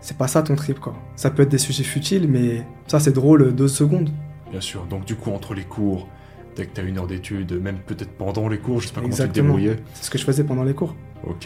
C'est 0.00 0.16
pas 0.16 0.28
ça 0.28 0.42
ton 0.42 0.56
trip, 0.56 0.80
quoi. 0.80 0.94
Ça 1.14 1.30
peut 1.30 1.42
être 1.42 1.50
des 1.50 1.58
sujets 1.58 1.84
futiles, 1.84 2.26
mais 2.28 2.64
ça, 2.86 3.00
c'est 3.00 3.12
drôle 3.12 3.42
euh, 3.42 3.52
deux 3.52 3.68
secondes. 3.68 4.10
Bien 4.50 4.60
sûr. 4.60 4.84
Donc 4.86 5.04
du 5.04 5.14
coup, 5.16 5.30
entre 5.30 5.54
les 5.54 5.64
cours, 5.64 6.08
dès 6.56 6.66
que 6.66 6.72
t'as 6.74 6.82
une 6.82 6.98
heure 6.98 7.06
d'études, 7.06 7.52
même 7.60 7.78
peut-être 7.78 8.10
pendant 8.12 8.48
les 8.48 8.58
cours, 8.58 8.80
je 8.80 8.88
sais 8.88 8.92
pas 8.94 9.00
comment 9.00 9.14
tu 9.14 9.22
te 9.22 9.26
débrouillais. 9.28 9.76
C'est 9.94 10.04
ce 10.04 10.10
que 10.10 10.18
je 10.18 10.24
faisais 10.24 10.44
pendant 10.44 10.64
les 10.64 10.74
cours. 10.74 10.94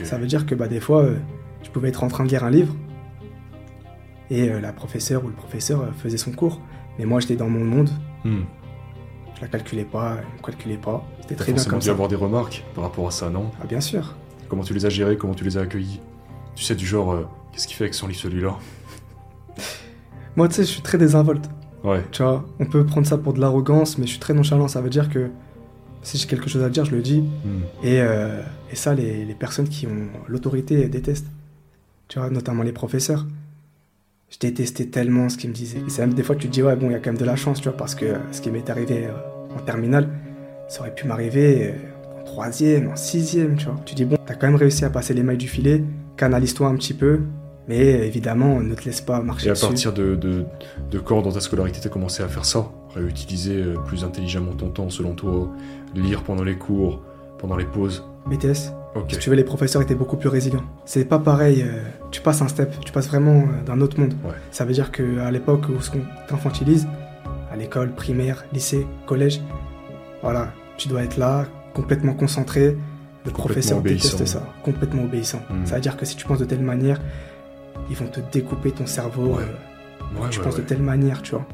Ça 0.05 0.19
veut 0.19 0.27
dire 0.27 0.47
que 0.47 0.55
bah, 0.55 0.69
des 0.69 0.81
fois, 0.81 1.03
euh, 1.03 1.17
tu 1.63 1.71
pouvais 1.71 1.89
être 1.89 2.05
en 2.05 2.09
train 2.09 2.25
de 2.25 2.29
lire 2.31 2.45
un 2.45 2.51
livre 2.51 2.75
et 4.31 4.49
euh, 4.51 4.61
la 4.61 4.73
professeure 4.73 5.25
ou 5.25 5.29
le 5.29 5.35
professeur 5.35 5.81
euh, 5.83 5.87
faisait 5.99 6.17
son 6.17 6.33
cours. 6.33 6.61
Mais 6.99 7.05
moi, 7.05 7.21
j'étais 7.21 7.37
dans 7.37 7.49
mon 7.49 7.65
monde, 7.65 7.91
Hmm. 8.25 8.45
je 9.37 9.43
la 9.43 9.49
calculais 9.49 9.85
pas, 9.85 10.17
elle 10.19 10.39
me 10.39 10.43
calculait 10.43 10.79
pas. 10.79 11.05
C'était 11.21 11.35
très 11.35 11.53
bien 11.53 11.63
comme 11.65 11.81
dû 11.81 11.87
ça. 11.87 11.91
avoir 11.91 12.09
des 12.09 12.17
remarques 12.17 12.65
par 12.75 12.85
rapport 12.85 13.07
à 13.09 13.11
ça, 13.11 13.29
non? 13.29 13.51
Ah, 13.63 13.67
bien 13.67 13.81
sûr. 13.83 14.15
Comment 14.49 14.63
tu 14.63 14.73
les 14.73 14.87
as 14.87 14.91
gérées, 14.91 15.17
comment 15.19 15.35
tu 15.35 15.45
les 15.45 15.59
as 15.59 15.63
accueillies? 15.63 16.01
Tu 16.55 16.65
sais, 16.65 16.75
du 16.75 16.87
genre, 16.87 17.13
euh, 17.13 17.27
qu'est-ce 17.53 17.67
qu'il 17.67 17.77
fait 17.77 17.85
avec 17.85 17.93
son 17.95 18.07
livre 18.07 18.21
celui-là? 18.21 18.57
Moi, 20.37 20.49
tu 20.49 20.55
sais, 20.55 20.63
je 20.63 20.69
suis 20.69 20.81
très 20.83 20.97
désinvolte. 20.99 21.51
Ouais. 21.85 22.03
Tu 22.11 22.23
vois, 22.23 22.45
on 22.59 22.65
peut 22.65 22.85
prendre 22.85 23.07
ça 23.07 23.19
pour 23.19 23.35
de 23.35 23.41
l'arrogance, 23.41 23.99
mais 23.99 24.07
je 24.07 24.13
suis 24.13 24.19
très 24.19 24.33
nonchalant. 24.35 24.69
Ça 24.69 24.81
veut 24.81 24.91
dire 24.91 25.11
que 25.11 25.29
si 26.03 26.17
j'ai 26.19 26.27
quelque 26.27 26.49
chose 26.49 26.63
à 26.63 26.71
dire, 26.71 26.85
je 26.85 26.95
le 26.95 27.03
dis. 27.03 27.21
Hmm. 27.21 27.61
Et, 27.83 28.01
euh, 28.01 28.41
et 28.73 28.77
ça, 28.77 28.95
les, 28.95 29.25
les 29.25 29.35
personnes 29.35 29.69
qui 29.69 29.87
ont 29.87 30.09
l'autorité 30.27 30.89
détestent. 30.89 31.29
Tu 32.09 32.19
vois, 32.19 32.31
notamment 32.31 32.63
les 32.63 32.73
professeurs. 32.73 33.27
Je 34.31 34.39
détestais 34.39 34.87
tellement 34.87 35.29
ce 35.29 35.37
qu'ils 35.37 35.51
me 35.51 35.55
disaient. 35.55 35.83
Et 35.87 35.91
c'est 35.91 36.03
même 36.03 36.15
des 36.15 36.23
fois 36.23 36.35
que 36.35 36.41
tu 36.41 36.49
te 36.49 36.53
dis, 36.53 36.63
ouais, 36.63 36.75
bon, 36.75 36.87
il 36.87 36.93
y 36.93 36.97
a 36.97 36.99
quand 36.99 37.11
même 37.11 37.21
de 37.21 37.25
la 37.25 37.37
chance, 37.37 37.61
tu 37.61 37.69
vois, 37.69 37.77
parce 37.77 37.95
que 37.95 38.07
euh, 38.07 38.19
ce 38.33 38.41
qui 38.41 38.51
m'est 38.51 38.69
arrivé 38.69 39.07
euh, 39.07 39.55
en 39.55 39.61
terminale, 39.61 40.09
ça 40.69 40.81
aurait 40.81 40.95
pu 40.95 41.07
m'arriver 41.07 41.75
en 42.19 42.25
troisième, 42.25 42.89
en 42.89 42.97
sixième, 42.97 43.57
tu 43.57 43.67
vois. 43.67 43.77
Tu 43.85 43.95
dis, 43.95 44.07
bon, 44.07 44.17
t'as 44.25 44.35
quand 44.35 44.47
même 44.47 44.57
réussi 44.57 44.85
à 44.85 44.91
passer 44.91 45.13
les 45.13 45.23
mailles 45.23 45.37
du 45.37 45.49
filet, 45.49 45.85
canalise-toi 46.17 46.67
un 46.69 46.75
petit 46.77 46.95
peu, 46.95 47.21
mais 47.69 48.07
évidemment, 48.07 48.61
ne 48.61 48.75
te 48.75 48.85
laisse 48.85 49.01
pas 49.01 49.21
marcher 49.23 49.47
Et 49.47 49.51
à 49.51 49.53
dessus. 49.55 49.67
partir 49.67 49.93
de, 49.93 50.15
de, 50.17 50.45
de 50.91 50.99
quand 50.99 51.23
dans 51.23 51.33
ta 51.33 51.41
scolarité 51.41 51.81
t'as 51.83 51.89
commencé 51.89 52.23
à 52.23 52.29
faire 52.29 52.45
ça? 52.45 52.67
Réutiliser 52.95 53.57
euh, 53.63 53.75
plus 53.87 54.05
intelligemment 54.05 54.53
ton 54.53 54.69
temps 54.69 54.91
selon 54.91 55.15
toi 55.15 55.49
Lire 55.95 56.23
pendant 56.23 56.45
les 56.45 56.57
cours, 56.57 57.01
pendant 57.39 57.57
les 57.57 57.65
pauses? 57.65 58.05
BTS, 58.27 58.73
Ok. 58.95 59.13
Si 59.13 59.19
tu 59.19 59.31
veux, 59.31 59.37
les 59.37 59.45
professeurs 59.45 59.83
étaient 59.83 59.95
beaucoup 59.97 60.17
plus 60.17 60.29
résilients. 60.29 60.63
C'est 60.85 61.05
pas 61.05 61.19
pareil, 61.19 61.63
euh, 61.63 61.83
tu 62.13 62.21
passes 62.21 62.41
un 62.43 62.49
step, 62.49 62.75
tu 62.85 62.93
passes 62.93 63.09
vraiment 63.09 63.41
euh, 63.41 63.65
d'un 63.67 63.81
autre 63.81 63.99
monde. 63.99 64.15
Ouais. 64.25 64.33
Ça 64.53 64.65
veut 64.65 64.73
dire 64.73 64.93
qu'à 64.93 65.31
l'époque 65.31 65.67
où 65.69 65.73
qu'on 65.91 66.01
t'infantilise, 66.29 66.87
à 67.51 67.57
l'école, 67.57 67.91
primaire, 67.93 68.45
lycée, 68.53 68.87
collège, 69.07 69.41
voilà, 70.23 70.53
tu 70.77 70.89
dois 70.89 71.03
être 71.03 71.17
là, 71.17 71.47
complètement 71.75 72.15
concentré. 72.15 72.77
Le 73.25 73.31
professeur 73.31 73.81
déteste 73.81 74.27
ça, 74.27 74.43
complètement 74.65 75.05
obéissant. 75.05 75.41
Mm. 75.51 75.67
Ça 75.67 75.75
veut 75.77 75.81
dire 75.81 75.97
que 75.97 76.05
si 76.07 76.15
tu 76.17 76.25
penses 76.27 76.39
de 76.39 76.45
telle 76.45 76.63
manière, 76.63 77.01
ils 77.91 77.97
vont 77.97 78.07
te 78.07 78.21
découper 78.33 78.71
ton 78.73 78.87
cerveau. 78.87 79.37
Ouais. 79.37 79.43
euh, 79.43 80.21
Ouais, 80.21 80.29
tu 80.31 80.39
ouais, 80.39 80.45
penses 80.45 80.57
de 80.57 80.63
telle 80.63 80.83
manière, 80.83 81.23
tu 81.23 81.33
vois. 81.33 81.45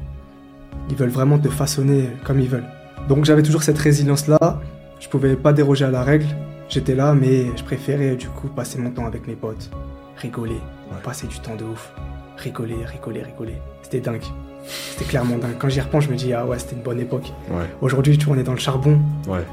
Ils 0.89 0.95
veulent 0.95 1.09
vraiment 1.09 1.39
te 1.39 1.49
façonner 1.49 2.09
comme 2.23 2.39
ils 2.39 2.49
veulent. 2.49 2.65
Donc 3.09 3.25
j'avais 3.25 3.41
toujours 3.43 3.63
cette 3.63 3.77
résilience-là. 3.77 4.59
Je 4.99 5.07
pouvais 5.07 5.35
pas 5.35 5.51
déroger 5.53 5.85
à 5.85 5.91
la 5.91 6.03
règle. 6.03 6.27
J'étais 6.69 6.93
là, 6.95 7.13
mais 7.13 7.45
je 7.57 7.63
préférais 7.63 8.15
du 8.15 8.27
coup 8.29 8.47
passer 8.47 8.77
mon 8.77 8.91
temps 8.91 9.05
avec 9.05 9.27
mes 9.27 9.35
potes, 9.35 9.71
rigoler, 10.17 10.59
passer 11.03 11.27
du 11.27 11.39
temps 11.39 11.55
de 11.55 11.63
ouf, 11.63 11.91
rigoler, 12.37 12.85
rigoler, 12.85 13.23
rigoler. 13.23 13.55
C'était 13.81 13.99
dingue. 13.99 14.23
C'était 14.63 15.05
clairement 15.05 15.37
dingue. 15.37 15.55
Quand 15.57 15.69
j'y 15.69 15.81
repense, 15.81 16.03
je 16.03 16.09
me 16.11 16.15
dis 16.15 16.33
ah 16.33 16.45
ouais, 16.45 16.59
c'était 16.59 16.75
une 16.75 16.83
bonne 16.83 16.99
époque. 16.99 17.33
Aujourd'hui, 17.81 18.17
tu 18.17 18.25
vois, 18.25 18.35
on 18.35 18.39
est 18.39 18.43
dans 18.43 18.53
le 18.53 18.59
charbon 18.59 18.99
ouais. 19.27 19.45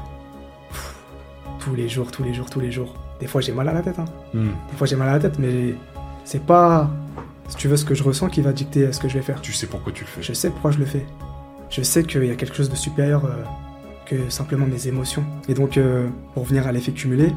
tous 1.59 1.73
les 1.75 1.89
jours, 1.89 2.11
tous 2.11 2.23
les 2.23 2.33
jours, 2.33 2.49
tous 2.49 2.59
les 2.59 2.71
jours. 2.71 2.93
Des 3.19 3.27
fois, 3.27 3.41
j'ai 3.41 3.51
mal 3.51 3.67
à 3.67 3.73
la 3.73 3.81
tête. 3.81 3.99
Hein. 3.99 4.05
Hmm. 4.33 4.49
Des 4.71 4.77
fois, 4.77 4.87
j'ai 4.87 4.95
mal 4.95 5.09
à 5.09 5.13
la 5.13 5.19
tête, 5.19 5.39
mais 5.39 5.73
c'est 6.25 6.43
pas, 6.43 6.89
si 7.47 7.55
tu 7.55 7.67
veux, 7.67 7.77
ce 7.77 7.85
que 7.85 7.95
je 7.95 8.03
ressens 8.03 8.29
qui 8.29 8.41
va 8.41 8.53
dicter 8.53 8.91
ce 8.91 8.99
que 8.99 9.07
je 9.09 9.15
vais 9.15 9.23
faire. 9.23 9.41
Tu 9.41 9.53
sais 9.53 9.67
pourquoi 9.67 9.91
tu 9.91 10.03
le 10.03 10.09
fais. 10.09 10.21
Je 10.21 10.33
sais 10.33 10.49
pourquoi 10.49 10.71
je 10.71 10.79
le 10.79 10.85
fais. 10.85 11.05
Je 11.69 11.81
sais 11.81 12.03
qu'il 12.03 12.25
y 12.25 12.31
a 12.31 12.35
quelque 12.35 12.55
chose 12.55 12.69
de 12.69 12.75
supérieur 12.75 13.25
euh, 13.25 13.43
que 14.05 14.29
simplement 14.29 14.65
mes 14.65 14.87
émotions. 14.87 15.23
Et 15.47 15.53
donc, 15.53 15.77
euh, 15.77 16.07
pour 16.33 16.43
venir 16.43 16.67
à 16.67 16.71
l'effet 16.71 16.91
cumulé, 16.91 17.31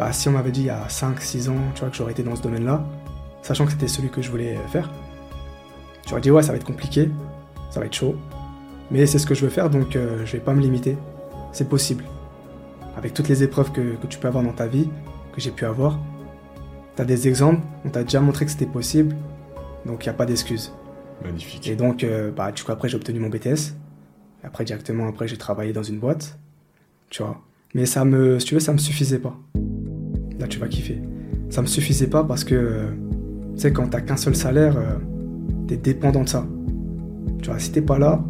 bah, 0.00 0.12
si 0.12 0.28
on 0.28 0.32
m'avait 0.32 0.50
dit 0.50 0.60
il 0.60 0.66
y 0.66 0.70
a 0.70 0.86
5-6 0.88 1.50
ans 1.50 1.56
tu 1.74 1.80
vois, 1.80 1.90
que 1.90 1.96
j'aurais 1.96 2.12
été 2.12 2.22
dans 2.22 2.34
ce 2.34 2.42
domaine-là, 2.42 2.82
sachant 3.42 3.66
que 3.66 3.72
c'était 3.72 3.86
celui 3.86 4.08
que 4.08 4.22
je 4.22 4.30
voulais 4.30 4.56
euh, 4.56 4.68
faire, 4.68 4.90
j'aurais 6.08 6.22
dit 6.22 6.30
ouais, 6.30 6.42
ça 6.42 6.52
va 6.52 6.56
être 6.56 6.64
compliqué, 6.64 7.10
ça 7.70 7.80
va 7.80 7.86
être 7.86 7.94
chaud, 7.94 8.16
mais 8.90 9.06
c'est 9.06 9.18
ce 9.18 9.26
que 9.26 9.34
je 9.34 9.44
veux 9.44 9.50
faire, 9.50 9.70
donc 9.70 9.96
euh, 9.96 10.24
je 10.24 10.32
vais 10.32 10.40
pas 10.40 10.54
me 10.54 10.62
limiter. 10.62 10.96
C'est 11.52 11.68
possible. 11.68 12.04
Avec 12.96 13.12
toutes 13.12 13.28
les 13.28 13.42
épreuves 13.42 13.72
que, 13.72 13.96
que 13.96 14.06
tu 14.06 14.18
peux 14.18 14.28
avoir 14.28 14.42
dans 14.42 14.52
ta 14.52 14.66
vie, 14.66 14.88
que 15.34 15.40
j'ai 15.40 15.50
pu 15.50 15.64
avoir, 15.64 15.98
tu 17.00 17.12
as 17.12 17.16
des 17.16 17.28
exemples, 17.28 17.62
on 17.86 17.88
t'a 17.88 18.02
déjà 18.02 18.20
montré 18.20 18.44
que 18.44 18.50
c'était 18.50 18.66
possible, 18.66 19.16
donc 19.86 20.04
il 20.04 20.08
n'y 20.08 20.10
a 20.10 20.14
pas 20.14 20.26
d'excuse. 20.26 20.70
Magnifique. 21.24 21.66
Et 21.68 21.74
donc, 21.76 22.04
euh, 22.04 22.30
bah, 22.30 22.52
du 22.52 22.62
coup, 22.62 22.72
après, 22.72 22.88
j'ai 22.88 22.96
obtenu 22.96 23.18
mon 23.20 23.28
BTS. 23.28 23.74
Après, 24.44 24.64
directement, 24.64 25.06
après, 25.08 25.26
j'ai 25.28 25.36
travaillé 25.36 25.72
dans 25.72 25.82
une 25.82 25.98
boîte. 25.98 26.38
Tu 27.08 27.22
vois. 27.22 27.40
Mais 27.74 27.86
ça 27.86 28.04
me, 28.04 28.38
si 28.38 28.46
tu 28.46 28.54
veux, 28.54 28.60
ça 28.60 28.72
me 28.72 28.78
suffisait 28.78 29.18
pas. 29.18 29.36
Là, 30.38 30.46
tu 30.46 30.58
vas 30.58 30.68
kiffer. 30.68 31.00
Ça 31.50 31.62
me 31.62 31.66
suffisait 31.66 32.06
pas 32.06 32.22
parce 32.24 32.44
que, 32.44 32.54
euh, 32.54 32.90
tu 33.54 33.60
sais, 33.60 33.72
quand 33.72 33.88
t'as 33.88 34.00
qu'un 34.00 34.16
seul 34.16 34.34
salaire, 34.34 34.76
euh, 34.76 34.96
t'es 35.68 35.76
dépendant 35.76 36.24
de 36.24 36.28
ça. 36.28 36.46
Tu 37.42 37.48
vois, 37.50 37.58
si 37.58 37.70
t'es 37.72 37.82
pas 37.82 37.98
là, 37.98 38.22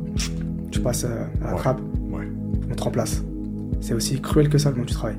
tu 0.71 0.81
passes 0.81 1.05
euh, 1.05 1.25
à 1.45 1.53
la 1.53 1.57
trappe, 1.57 1.81
Ouais. 2.11 2.29
on 2.71 2.75
te 2.75 2.83
remplace. 2.83 3.23
C'est 3.81 3.95
aussi 3.95 4.21
cruel 4.21 4.49
que 4.49 4.59
ça 4.59 4.71
le 4.71 4.77
monde 4.77 4.87
du 4.87 4.95
travail. 4.95 5.17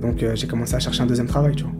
Donc, 0.00 0.24
j'ai 0.34 0.46
commencé 0.46 0.74
à 0.74 0.78
chercher 0.80 1.02
un 1.02 1.06
deuxième 1.06 1.28
travail, 1.28 1.54
tu 1.54 1.62
vois. 1.64 1.72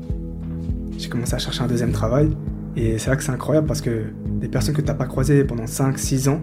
J'ai 0.99 1.09
commencé 1.09 1.35
à 1.35 1.39
chercher 1.39 1.63
un 1.63 1.67
deuxième 1.67 1.93
travail. 1.93 2.31
Et 2.77 2.99
c'est 2.99 3.11
là 3.11 3.17
que 3.17 3.23
c'est 3.23 3.33
incroyable 3.33 3.67
parce 3.67 3.81
que 3.81 4.05
des 4.41 4.49
personnes 4.49 4.75
que 4.75 4.81
tu 4.81 4.87
n'as 4.87 4.95
pas 4.95 5.07
croisées 5.07 5.45
pendant 5.45 5.65
5-6 5.65 6.29
ans, 6.31 6.41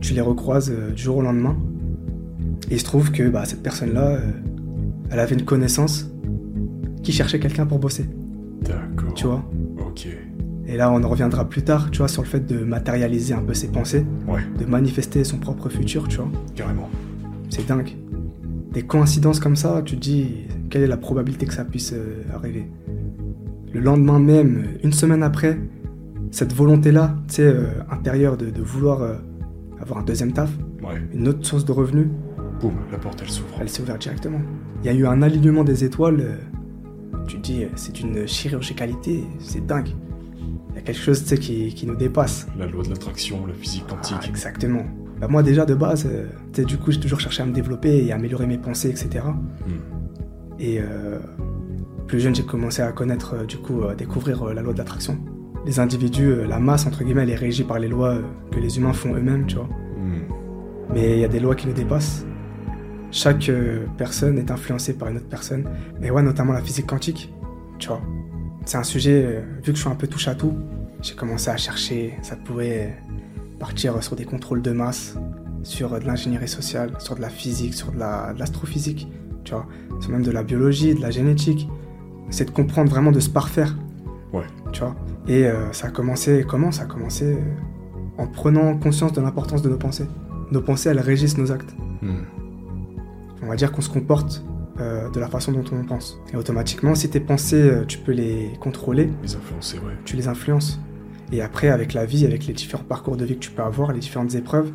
tu 0.00 0.14
les 0.14 0.20
recroises 0.22 0.70
euh, 0.70 0.92
du 0.92 1.02
jour 1.02 1.18
au 1.18 1.22
lendemain. 1.22 1.56
Et 2.70 2.74
il 2.74 2.80
se 2.80 2.84
trouve 2.84 3.10
que 3.12 3.28
bah, 3.28 3.44
cette 3.44 3.62
personne-là, 3.62 4.06
euh, 4.08 4.20
elle 5.10 5.18
avait 5.18 5.34
une 5.34 5.44
connaissance 5.44 6.10
qui 7.02 7.12
cherchait 7.12 7.38
quelqu'un 7.40 7.66
pour 7.66 7.78
bosser, 7.78 8.06
D'accord. 8.62 9.12
tu 9.14 9.26
vois? 9.26 9.44
Ok. 9.86 10.06
Et 10.66 10.76
là, 10.76 10.90
on 10.92 11.02
en 11.02 11.08
reviendra 11.08 11.48
plus 11.48 11.62
tard, 11.62 11.90
tu 11.90 11.98
vois, 11.98 12.08
sur 12.08 12.22
le 12.22 12.28
fait 12.28 12.46
de 12.46 12.62
matérialiser 12.64 13.34
un 13.34 13.42
peu 13.42 13.54
ses 13.54 13.68
pensées, 13.68 14.06
Ouais, 14.28 14.40
de 14.58 14.64
manifester 14.66 15.24
son 15.24 15.38
propre 15.38 15.68
futur, 15.68 16.06
tu 16.08 16.18
vois. 16.18 16.30
carrément. 16.54 16.88
C'est 17.48 17.66
dingue. 17.66 17.96
Des 18.72 18.82
coïncidences 18.82 19.40
comme 19.40 19.56
ça, 19.56 19.82
tu 19.84 19.96
te 19.96 20.00
dis, 20.00 20.28
quelle 20.70 20.82
est 20.82 20.86
la 20.86 20.96
probabilité 20.98 21.44
que 21.46 21.54
ça 21.54 21.64
puisse 21.64 21.92
euh, 21.92 22.22
arriver? 22.34 22.66
Le 23.72 23.80
lendemain 23.80 24.18
même, 24.18 24.64
une 24.82 24.92
semaine 24.92 25.22
après, 25.22 25.58
cette 26.30 26.52
volonté-là, 26.52 27.14
tu 27.28 27.34
sais, 27.36 27.42
euh, 27.42 27.66
intérieure 27.90 28.36
de, 28.36 28.50
de 28.50 28.62
vouloir 28.62 29.02
euh, 29.02 29.14
avoir 29.80 30.00
un 30.00 30.02
deuxième 30.02 30.32
taf, 30.32 30.50
Ouais. 30.82 31.00
une 31.12 31.28
autre 31.28 31.44
source 31.44 31.64
de 31.66 31.72
revenus, 31.72 32.06
Boum, 32.60 32.72
la 32.90 32.98
porte 32.98 33.20
elle 33.22 33.28
s'ouvre. 33.30 33.54
elle 33.60 33.68
s'est 33.68 33.82
ouverte 33.82 34.00
directement. 34.02 34.40
Il 34.82 34.86
y 34.86 34.88
a 34.88 34.94
eu 34.94 35.06
un 35.06 35.20
alignement 35.22 35.62
des 35.64 35.84
étoiles, 35.84 36.20
euh, 36.20 36.36
tu 37.26 37.36
te 37.36 37.42
dis, 37.42 37.64
euh, 37.64 37.68
c'est 37.76 38.00
une 38.00 38.26
chirurgicalité, 38.26 39.24
c'est 39.38 39.64
dingue. 39.66 39.90
Il 40.70 40.76
y 40.76 40.78
a 40.78 40.82
quelque 40.82 40.98
chose, 41.00 41.22
tu 41.22 41.28
sais, 41.28 41.36
qui, 41.38 41.74
qui 41.74 41.86
nous 41.86 41.96
dépasse. 41.96 42.46
La 42.58 42.66
loi 42.66 42.82
de 42.82 42.88
l'attraction, 42.90 43.44
la 43.46 43.52
physique 43.54 43.84
Ah, 43.88 43.90
quantique. 43.94 44.28
exactement. 44.28 44.82
Bah, 45.20 45.28
moi 45.28 45.42
déjà 45.42 45.66
de 45.66 45.74
base, 45.74 46.06
euh, 46.10 46.26
tu 46.52 46.62
sais, 46.62 46.66
du 46.66 46.78
coup 46.78 46.90
j'ai 46.92 47.00
toujours 47.00 47.20
cherché 47.20 47.42
à 47.42 47.46
me 47.46 47.52
développer 47.52 48.04
et 48.06 48.12
à 48.12 48.14
améliorer 48.14 48.46
mes 48.46 48.56
pensées, 48.58 48.88
etc. 48.88 49.24
Et 50.58 50.80
euh, 50.80 51.18
plus 52.10 52.18
jeune, 52.18 52.34
j'ai 52.34 52.42
commencé 52.42 52.82
à 52.82 52.90
connaître, 52.90 53.34
euh, 53.34 53.44
du 53.44 53.56
coup, 53.56 53.84
à 53.84 53.94
découvrir 53.94 54.42
euh, 54.42 54.52
la 54.52 54.62
loi 54.62 54.72
de 54.72 54.78
l'attraction. 54.78 55.16
Les 55.64 55.78
individus, 55.78 56.26
euh, 56.32 56.44
la 56.44 56.58
masse, 56.58 56.84
entre 56.84 57.04
guillemets, 57.04 57.22
elle 57.22 57.30
est 57.30 57.36
régie 57.36 57.62
par 57.62 57.78
les 57.78 57.86
lois 57.86 58.14
euh, 58.14 58.22
que 58.50 58.58
les 58.58 58.78
humains 58.78 58.92
font 58.92 59.14
eux-mêmes, 59.14 59.46
tu 59.46 59.54
vois. 59.54 59.66
Hmm. 59.66 60.22
Mais 60.92 61.12
il 61.12 61.20
y 61.20 61.24
a 61.24 61.28
des 61.28 61.38
lois 61.38 61.54
qui 61.54 61.68
nous 61.68 61.72
dépassent. 61.72 62.26
Chaque 63.12 63.48
euh, 63.48 63.86
personne 63.96 64.38
est 64.38 64.50
influencée 64.50 64.94
par 64.94 65.06
une 65.08 65.18
autre 65.18 65.28
personne. 65.28 65.64
Mais 66.00 66.10
ouais, 66.10 66.20
notamment 66.22 66.52
la 66.52 66.62
physique 66.62 66.86
quantique, 66.88 67.32
tu 67.78 67.86
vois. 67.86 68.00
C'est 68.64 68.78
un 68.78 68.82
sujet, 68.82 69.24
euh, 69.24 69.40
vu 69.64 69.70
que 69.70 69.76
je 69.76 69.82
suis 69.82 69.88
un 69.88 69.94
peu 69.94 70.08
touche 70.08 70.26
à 70.26 70.34
tout, 70.34 70.54
j'ai 71.02 71.14
commencé 71.14 71.48
à 71.48 71.56
chercher, 71.56 72.14
ça 72.22 72.34
pouvait 72.34 72.92
partir 73.60 74.02
sur 74.02 74.16
des 74.16 74.24
contrôles 74.24 74.62
de 74.62 74.72
masse, 74.72 75.16
sur 75.62 75.94
euh, 75.94 76.00
de 76.00 76.06
l'ingénierie 76.06 76.48
sociale, 76.48 76.90
sur 76.98 77.14
de 77.14 77.20
la 77.20 77.28
physique, 77.30 77.74
sur 77.74 77.92
de 77.92 77.98
la- 78.00 78.32
de 78.34 78.40
l'astrophysique, 78.40 79.06
tu 79.44 79.52
vois, 79.52 79.66
sur 80.00 80.10
même 80.10 80.24
de 80.24 80.32
la 80.32 80.42
biologie, 80.42 80.96
de 80.96 81.00
la 81.00 81.10
génétique. 81.12 81.68
C'est 82.30 82.44
de 82.44 82.50
comprendre 82.50 82.90
vraiment, 82.90 83.12
de 83.12 83.20
se 83.20 83.28
parfaire. 83.28 83.76
Ouais. 84.32 84.44
Tu 84.72 84.80
vois? 84.80 84.94
Et 85.26 85.46
euh, 85.46 85.72
ça 85.72 85.88
a 85.88 85.90
commencé, 85.90 86.44
comment? 86.48 86.70
Ça 86.72 86.82
a 86.82 86.86
commencé 86.86 87.24
euh, 87.24 87.38
en 88.18 88.26
prenant 88.26 88.76
conscience 88.76 89.12
de 89.12 89.20
l'importance 89.20 89.62
de 89.62 89.68
nos 89.68 89.76
pensées. 89.76 90.06
Nos 90.50 90.60
pensées, 90.60 90.90
elles 90.90 91.00
régissent 91.00 91.38
nos 91.38 91.52
actes. 91.52 91.74
Hmm. 92.02 92.22
On 93.42 93.46
va 93.46 93.56
dire 93.56 93.72
qu'on 93.72 93.80
se 93.80 93.88
comporte 93.88 94.44
euh, 94.78 95.10
de 95.10 95.20
la 95.20 95.28
façon 95.28 95.52
dont 95.52 95.64
on 95.72 95.84
pense. 95.84 96.20
Et 96.32 96.36
automatiquement, 96.36 96.94
si 96.94 97.08
tes 97.10 97.20
pensées, 97.20 97.70
tu 97.88 97.98
peux 97.98 98.12
les 98.12 98.52
contrôler, 98.60 99.10
Les 99.22 99.34
influencer, 99.34 99.78
ouais. 99.78 99.92
tu 100.04 100.16
les 100.16 100.28
influences. 100.28 100.80
Et 101.32 101.42
après, 101.42 101.68
avec 101.68 101.92
la 101.94 102.06
vie, 102.06 102.24
avec 102.24 102.46
les 102.46 102.54
différents 102.54 102.84
parcours 102.84 103.16
de 103.16 103.24
vie 103.24 103.34
que 103.34 103.40
tu 103.40 103.50
peux 103.50 103.62
avoir, 103.62 103.92
les 103.92 104.00
différentes 104.00 104.34
épreuves, 104.34 104.72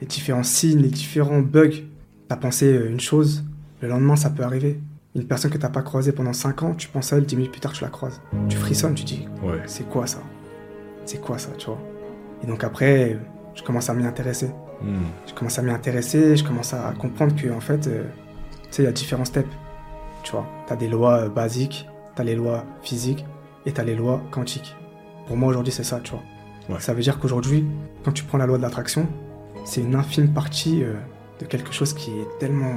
les 0.00 0.06
différents 0.06 0.42
signes, 0.42 0.80
les 0.80 0.88
différents 0.88 1.40
bugs, 1.40 1.84
t'as 2.28 2.36
pensé 2.36 2.78
une 2.90 3.00
chose, 3.00 3.44
le 3.80 3.88
lendemain, 3.88 4.16
ça 4.16 4.30
peut 4.30 4.42
arriver. 4.42 4.80
Une 5.16 5.26
personne 5.26 5.50
que 5.50 5.56
t'as 5.56 5.70
pas 5.70 5.80
croisée 5.82 6.12
pendant 6.12 6.34
5 6.34 6.62
ans, 6.62 6.74
tu 6.74 6.88
penses 6.88 7.12
à 7.12 7.16
elle, 7.16 7.24
10 7.24 7.36
minutes 7.36 7.50
plus 7.52 7.60
tard, 7.60 7.72
tu 7.72 7.82
la 7.82 7.88
croises. 7.90 8.20
Tu 8.50 8.56
frissonnes, 8.58 8.94
tu 8.94 9.02
dis, 9.04 9.26
Ouais. 9.42 9.62
c'est 9.66 9.88
quoi 9.88 10.06
ça? 10.06 10.18
C'est 11.06 11.20
quoi 11.22 11.38
ça, 11.38 11.48
tu 11.56 11.66
vois? 11.66 11.78
Et 12.44 12.46
donc 12.46 12.62
après, 12.64 13.18
je 13.54 13.62
commence 13.62 13.88
à 13.88 13.94
m'y 13.94 14.04
intéresser. 14.04 14.50
Hmm. 14.82 15.06
Je 15.26 15.32
commence 15.32 15.58
à 15.58 15.62
m'y 15.62 15.70
intéresser, 15.70 16.36
je 16.36 16.44
commence 16.44 16.74
à 16.74 16.92
comprendre 17.00 17.34
que 17.34 17.48
en 17.50 17.60
fait, 17.60 17.86
euh, 17.86 18.04
tu 18.64 18.68
sais, 18.72 18.82
il 18.82 18.84
y 18.84 18.88
a 18.88 18.92
différents 18.92 19.24
steps. 19.24 19.48
Tu 20.22 20.32
vois, 20.32 20.46
t'as 20.66 20.76
des 20.76 20.88
lois 20.88 21.20
euh, 21.22 21.28
basiques, 21.30 21.88
t'as 22.14 22.24
les 22.24 22.34
lois 22.34 22.64
physiques 22.82 23.24
et 23.64 23.72
t'as 23.72 23.84
les 23.84 23.94
lois 23.94 24.20
quantiques. 24.30 24.76
Pour 25.28 25.36
moi 25.38 25.48
aujourd'hui, 25.48 25.72
c'est 25.72 25.82
ça, 25.84 25.98
tu 26.04 26.10
vois. 26.10 26.22
Ouais. 26.68 26.80
Ça 26.80 26.92
veut 26.92 27.00
dire 27.00 27.18
qu'aujourd'hui, 27.18 27.64
quand 28.04 28.12
tu 28.12 28.24
prends 28.24 28.36
la 28.38 28.46
loi 28.46 28.58
de 28.58 28.62
l'attraction, 28.62 29.06
c'est 29.64 29.80
une 29.80 29.94
infime 29.94 30.28
partie 30.34 30.84
euh, 30.84 30.92
de 31.40 31.46
quelque 31.46 31.72
chose 31.72 31.94
qui 31.94 32.10
est 32.10 32.38
tellement 32.38 32.76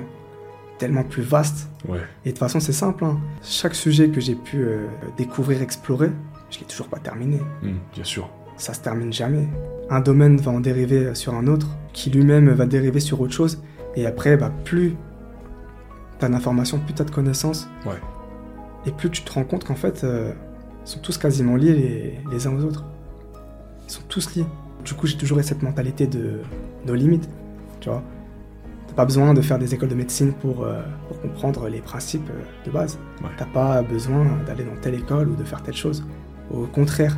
tellement 0.80 1.04
plus 1.04 1.22
vaste. 1.22 1.70
Ouais. 1.88 2.00
Et 2.26 2.30
de 2.30 2.32
toute 2.32 2.40
façon, 2.40 2.60
c'est 2.60 2.74
simple. 2.74 3.04
hein. 3.06 3.20
Chaque 3.44 3.76
sujet 3.76 4.10
que 4.10 4.20
j'ai 4.20 4.34
pu 4.36 4.64
euh, 4.64 4.88
découvrir, 5.18 5.62
explorer, 5.62 6.10
je 6.50 6.60
l'ai 6.60 6.66
toujours 6.66 6.88
pas 6.88 6.98
terminé. 6.98 7.38
Hmm, 7.62 7.76
bien 7.94 8.04
sûr. 8.04 8.28
Ça 8.58 8.74
se 8.74 8.80
termine 8.82 9.14
jamais. 9.14 9.48
Un 9.92 10.00
domaine 10.02 10.38
va 10.38 10.52
en 10.52 10.60
dériver 10.60 11.14
sur 11.16 11.36
un 11.36 11.46
autre, 11.48 11.68
qui 11.94 12.10
lui-même 12.10 12.50
va 12.50 12.66
dériver 12.66 13.00
sur 13.00 13.22
autre 13.22 13.34
chose. 13.34 13.62
Et 13.96 14.06
après, 14.08 14.36
bah, 14.38 14.52
plus 14.66 14.96
t'as 16.18 16.28
d'informations, 16.30 16.80
plus 16.80 16.94
t'as 16.94 17.04
de 17.06 17.12
connaissances. 17.12 17.70
Ouais. 17.86 18.00
Et 18.86 18.92
plus 18.92 19.10
tu 19.10 19.22
te 19.24 19.32
rends 19.32 19.44
compte 19.46 19.64
qu'en 19.66 19.76
fait, 19.76 20.04
euh, 20.04 20.32
ils 20.86 20.90
sont 20.90 21.00
tous 21.00 21.18
quasiment 21.18 21.56
liés 21.56 21.74
les, 21.74 22.20
les 22.32 22.48
uns 22.48 22.54
aux 22.56 22.64
autres. 22.64 22.84
Ils 23.88 23.92
sont 23.92 24.02
tous 24.10 24.36
liés. 24.36 24.46
Du 24.84 24.94
coup, 24.94 25.08
j'ai 25.08 25.18
toujours 25.18 25.40
eu 25.40 25.44
cette 25.44 25.62
mentalité 25.62 26.08
de 26.08 26.40
nos 26.86 26.96
limites. 26.96 27.30
Tu 27.80 27.90
vois 27.90 28.04
pas 29.00 29.06
besoin 29.06 29.34
de 29.34 29.40
faire 29.40 29.58
des 29.58 29.74
écoles 29.74 29.88
de 29.88 29.96
médecine 29.96 30.34
pour, 30.34 30.66
euh, 30.66 30.82
pour 31.08 31.22
comprendre 31.22 31.70
les 31.70 31.80
principes 31.80 32.30
euh, 32.32 32.66
de 32.66 32.70
base. 32.70 33.00
Ouais. 33.24 33.30
T'as 33.38 33.46
pas 33.46 33.82
besoin 33.82 34.26
d'aller 34.46 34.66
dans 34.66 34.76
telle 34.82 34.96
école 34.96 35.30
ou 35.30 35.36
de 35.38 35.44
faire 35.46 35.64
telle 35.64 35.74
chose. 35.78 36.04
Au 36.52 36.66
contraire, 36.66 37.18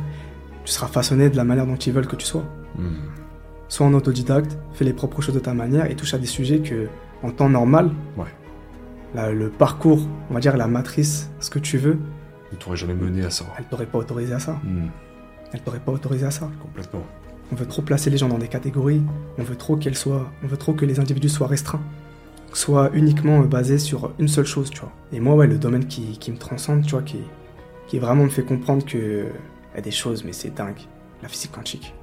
tu 0.64 0.70
seras 0.72 0.86
façonné 0.86 1.28
de 1.28 1.36
la 1.36 1.42
manière 1.42 1.66
dont 1.66 1.74
ils 1.74 1.92
veulent 1.92 2.06
que 2.06 2.14
tu 2.14 2.24
sois. 2.24 2.44
Hmm, 2.78 3.08
Sois 3.66 3.84
en 3.86 3.94
autodidacte, 3.94 4.56
fais 4.74 4.84
les 4.84 4.92
propres 4.92 5.22
choses 5.22 5.34
de 5.34 5.40
ta 5.40 5.54
manière 5.54 5.90
et 5.90 5.96
touche 5.96 6.14
à 6.14 6.18
des 6.18 6.26
sujets 6.26 6.60
que, 6.60 6.86
en 7.24 7.30
temps 7.32 7.48
normal, 7.48 7.90
Ouais. 8.16 8.26
la- 9.16 9.32
le 9.32 9.48
parcours, 9.48 10.06
on 10.30 10.34
va 10.34 10.38
dire 10.40 10.56
la 10.56 10.68
matrice, 10.68 11.32
ce 11.40 11.50
que 11.50 11.58
tu 11.58 11.78
veux, 11.78 11.98
Ne 12.52 12.58
t'aurais 12.58 12.76
jamais 12.76 12.94
mené 12.94 13.24
à 13.24 13.30
ça. 13.30 13.44
elle 13.58 13.64
t'aurait 13.64 13.86
pas 13.86 13.98
autorisé 13.98 14.32
à 14.34 14.38
ça. 14.38 14.52
Hmm, 14.62 14.86
Elle 15.52 15.60
t'aurait 15.62 15.80
pas 15.80 15.90
autorisé 15.90 16.26
à 16.26 16.30
ça. 16.30 16.48
complètement. 16.62 17.02
On 17.52 17.54
veut 17.54 17.66
trop 17.66 17.82
placer 17.82 18.08
les 18.10 18.16
gens 18.16 18.28
dans 18.28 18.38
des 18.38 18.48
catégories, 18.48 19.02
on 19.38 19.42
veut 19.42 19.56
trop 19.56 19.76
qu'elles 19.76 19.96
soient, 19.96 20.30
on 20.42 20.46
veut 20.46 20.56
trop 20.56 20.72
que 20.72 20.86
les 20.86 20.98
individus 20.98 21.28
soient 21.28 21.46
restreints, 21.46 21.82
soient 22.54 22.90
uniquement 22.94 23.42
euh, 23.42 23.46
basés 23.46 23.78
sur 23.78 24.12
une 24.18 24.28
seule 24.28 24.46
chose, 24.46 24.70
tu 24.70 24.80
vois. 24.80 24.92
Et 25.12 25.20
moi, 25.20 25.34
ouais, 25.34 25.46
le 25.46 25.58
domaine 25.58 25.86
qui, 25.86 26.18
qui 26.18 26.32
me 26.32 26.38
transcende, 26.38 26.84
tu 26.84 26.92
vois, 26.92 27.02
qui, 27.02 27.18
qui 27.88 27.98
vraiment 27.98 28.24
me 28.24 28.30
fait 28.30 28.42
comprendre 28.42 28.84
que 28.86 29.26
y 29.74 29.78
a 29.78 29.80
des 29.82 29.90
choses, 29.90 30.24
mais 30.24 30.32
c'est 30.32 30.54
dingue. 30.54 30.80
La 31.22 31.28
physique 31.28 31.52
quantique. 31.52 31.94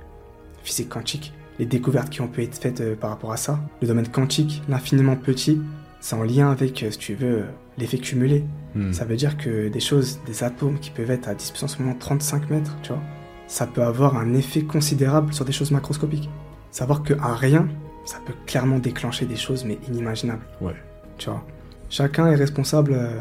La 0.60 0.64
physique 0.64 0.90
quantique, 0.90 1.34
les 1.58 1.66
découvertes 1.66 2.10
qui 2.10 2.22
ont 2.22 2.28
pu 2.28 2.44
être 2.44 2.56
faites 2.56 2.82
euh, 2.82 2.96
par 2.96 3.10
rapport 3.10 3.32
à 3.32 3.38
ça, 3.38 3.60
le 3.82 3.88
domaine 3.88 4.08
quantique, 4.08 4.62
l'infiniment 4.70 5.16
petit, 5.16 5.60
c'est 6.00 6.16
en 6.16 6.24
lien 6.24 6.52
avec, 6.52 6.84
euh, 6.84 6.92
si 6.92 6.98
tu 7.00 7.16
veux, 7.16 7.44
l'effet 7.78 7.98
cumulé. 7.98 8.44
Hmm, 8.76 8.94
Ça 8.94 9.04
veut 9.04 9.16
dire 9.16 9.36
que 9.36 9.68
des 9.68 9.80
choses, 9.80 10.20
des 10.28 10.44
atomes 10.44 10.78
qui 10.80 10.92
peuvent 10.92 11.10
être 11.10 11.28
à 11.28 11.34
10 11.34 11.50
puissance 11.52 11.80
moins 11.80 11.96
35 11.96 12.50
mètres, 12.52 12.78
tu 12.84 12.90
vois, 12.90 13.02
ça 13.50 13.66
peut 13.66 13.82
avoir 13.84 14.16
un 14.16 14.34
effet 14.36 14.62
considérable 14.62 15.34
sur 15.34 15.44
des 15.44 15.52
choses 15.52 15.72
macroscopiques. 15.72 16.30
Savoir 16.72 17.02
qu'un 17.04 17.34
rien, 17.34 17.68
ça 18.06 18.18
peut 18.26 18.34
clairement 18.46 18.78
déclencher 18.78 19.26
des 19.26 19.36
choses, 19.36 19.66
mais 19.66 19.80
inimaginables. 19.90 20.46
Ouais. 20.62 20.76
Tu 21.18 21.30
vois. 21.30 21.44
Chacun 21.90 22.28
est 22.28 22.36
responsable 22.36 22.94
euh, 22.94 23.20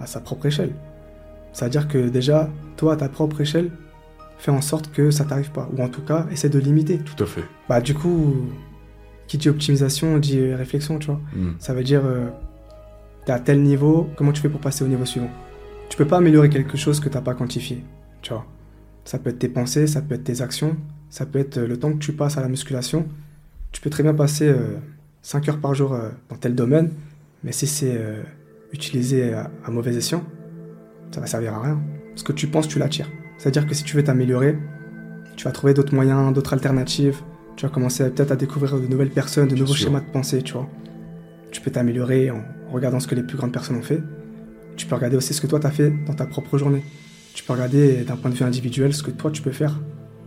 à 0.00 0.06
sa 0.06 0.20
propre 0.20 0.46
échelle. 0.46 0.72
C'est-à-dire 1.52 1.88
que 1.88 2.08
déjà, 2.08 2.48
toi, 2.76 2.92
à 2.92 2.96
ta 2.96 3.08
propre 3.08 3.40
échelle, 3.40 3.72
fais 4.38 4.52
en 4.52 4.60
sorte 4.60 4.92
que 4.92 5.10
ça 5.10 5.24
t'arrive 5.24 5.50
pas. 5.50 5.68
Ou 5.76 5.82
en 5.82 5.88
tout 5.88 6.02
cas, 6.02 6.26
essaie 6.30 6.48
de 6.48 6.60
limiter. 6.60 6.98
Tout 6.98 7.22
à 7.24 7.26
fait. 7.26 7.42
Bah, 7.68 7.80
du 7.80 7.94
coup, 7.94 8.46
qui 9.26 9.38
dit 9.38 9.48
optimisation 9.48 10.18
dit 10.18 10.38
euh, 10.38 10.56
réflexion, 10.56 11.00
tu 11.00 11.06
vois. 11.08 11.20
Hmm, 11.34 11.54
Ça 11.58 11.74
veut 11.74 11.82
dire, 11.82 12.02
euh, 12.04 12.28
t'es 13.26 13.32
à 13.32 13.40
tel 13.40 13.60
niveau, 13.60 14.08
comment 14.16 14.30
tu 14.30 14.40
fais 14.40 14.48
pour 14.48 14.60
passer 14.60 14.84
au 14.84 14.88
niveau 14.88 15.04
suivant? 15.04 15.30
Tu 15.88 15.96
peux 15.96 16.06
pas 16.06 16.18
améliorer 16.18 16.48
quelque 16.48 16.76
chose 16.76 17.00
que 17.00 17.08
t'as 17.08 17.20
pas 17.20 17.34
quantifié, 17.34 17.82
tu 18.22 18.32
vois. 18.32 18.46
Ça 19.04 19.18
peut 19.18 19.30
être 19.30 19.38
tes 19.38 19.48
pensées, 19.48 19.86
ça 19.86 20.00
peut 20.00 20.14
être 20.14 20.24
tes 20.24 20.40
actions, 20.40 20.76
ça 21.10 21.26
peut 21.26 21.38
être 21.38 21.58
euh, 21.58 21.66
le 21.66 21.78
temps 21.78 21.92
que 21.92 21.98
tu 21.98 22.12
passes 22.12 22.38
à 22.38 22.40
la 22.40 22.48
musculation. 22.48 23.06
Tu 23.72 23.80
peux 23.80 23.90
très 23.90 24.02
bien 24.02 24.14
passer 24.14 24.54
5 25.22 25.48
heures 25.48 25.58
par 25.58 25.74
jour 25.74 25.94
euh, 25.94 26.10
dans 26.28 26.36
tel 26.36 26.54
domaine, 26.54 26.90
mais 27.42 27.52
si 27.52 27.66
c'est 27.66 27.96
euh, 27.96 28.22
utilisé 28.72 29.32
à, 29.32 29.50
à 29.64 29.70
mauvais 29.70 29.94
escient, 29.94 30.22
ça 31.10 31.20
va 31.20 31.26
servir 31.26 31.54
à 31.54 31.62
rien. 31.62 31.80
Ce 32.14 32.22
que 32.22 32.32
tu 32.32 32.46
penses, 32.46 32.68
tu 32.68 32.78
l'attires. 32.78 33.10
C'est-à-dire 33.38 33.66
que 33.66 33.74
si 33.74 33.84
tu 33.84 33.96
veux 33.96 34.04
t'améliorer, 34.04 34.58
tu 35.36 35.44
vas 35.44 35.50
trouver 35.50 35.74
d'autres 35.74 35.94
moyens, 35.94 36.32
d'autres 36.32 36.52
alternatives. 36.52 37.22
Tu 37.56 37.66
vas 37.66 37.72
commencer 37.72 38.08
peut-être 38.10 38.32
à 38.32 38.36
découvrir 38.36 38.78
de 38.78 38.86
nouvelles 38.86 39.10
personnes, 39.10 39.48
de 39.48 39.56
nouveaux 39.56 39.74
schémas 39.74 40.00
de 40.00 40.10
pensée, 40.10 40.42
tu 40.42 40.52
vois. 40.52 40.68
Tu 41.50 41.60
peux 41.60 41.70
t'améliorer 41.70 42.30
en 42.30 42.42
regardant 42.70 43.00
ce 43.00 43.06
que 43.06 43.14
les 43.14 43.22
plus 43.22 43.36
grandes 43.36 43.52
personnes 43.52 43.76
ont 43.76 43.82
fait. 43.82 44.02
Tu 44.76 44.86
peux 44.86 44.94
regarder 44.94 45.16
aussi 45.16 45.32
ce 45.32 45.40
que 45.40 45.46
toi 45.46 45.60
t'as 45.60 45.70
fait 45.70 45.92
dans 46.06 46.14
ta 46.14 46.26
propre 46.26 46.58
journée. 46.58 46.82
Tu 47.34 47.42
peux 47.44 47.52
regarder 47.52 48.04
d'un 48.04 48.16
point 48.16 48.30
de 48.30 48.36
vue 48.36 48.44
individuel 48.44 48.94
ce 48.94 49.02
que 49.02 49.10
toi 49.10 49.30
tu 49.30 49.42
peux 49.42 49.50
faire 49.52 49.80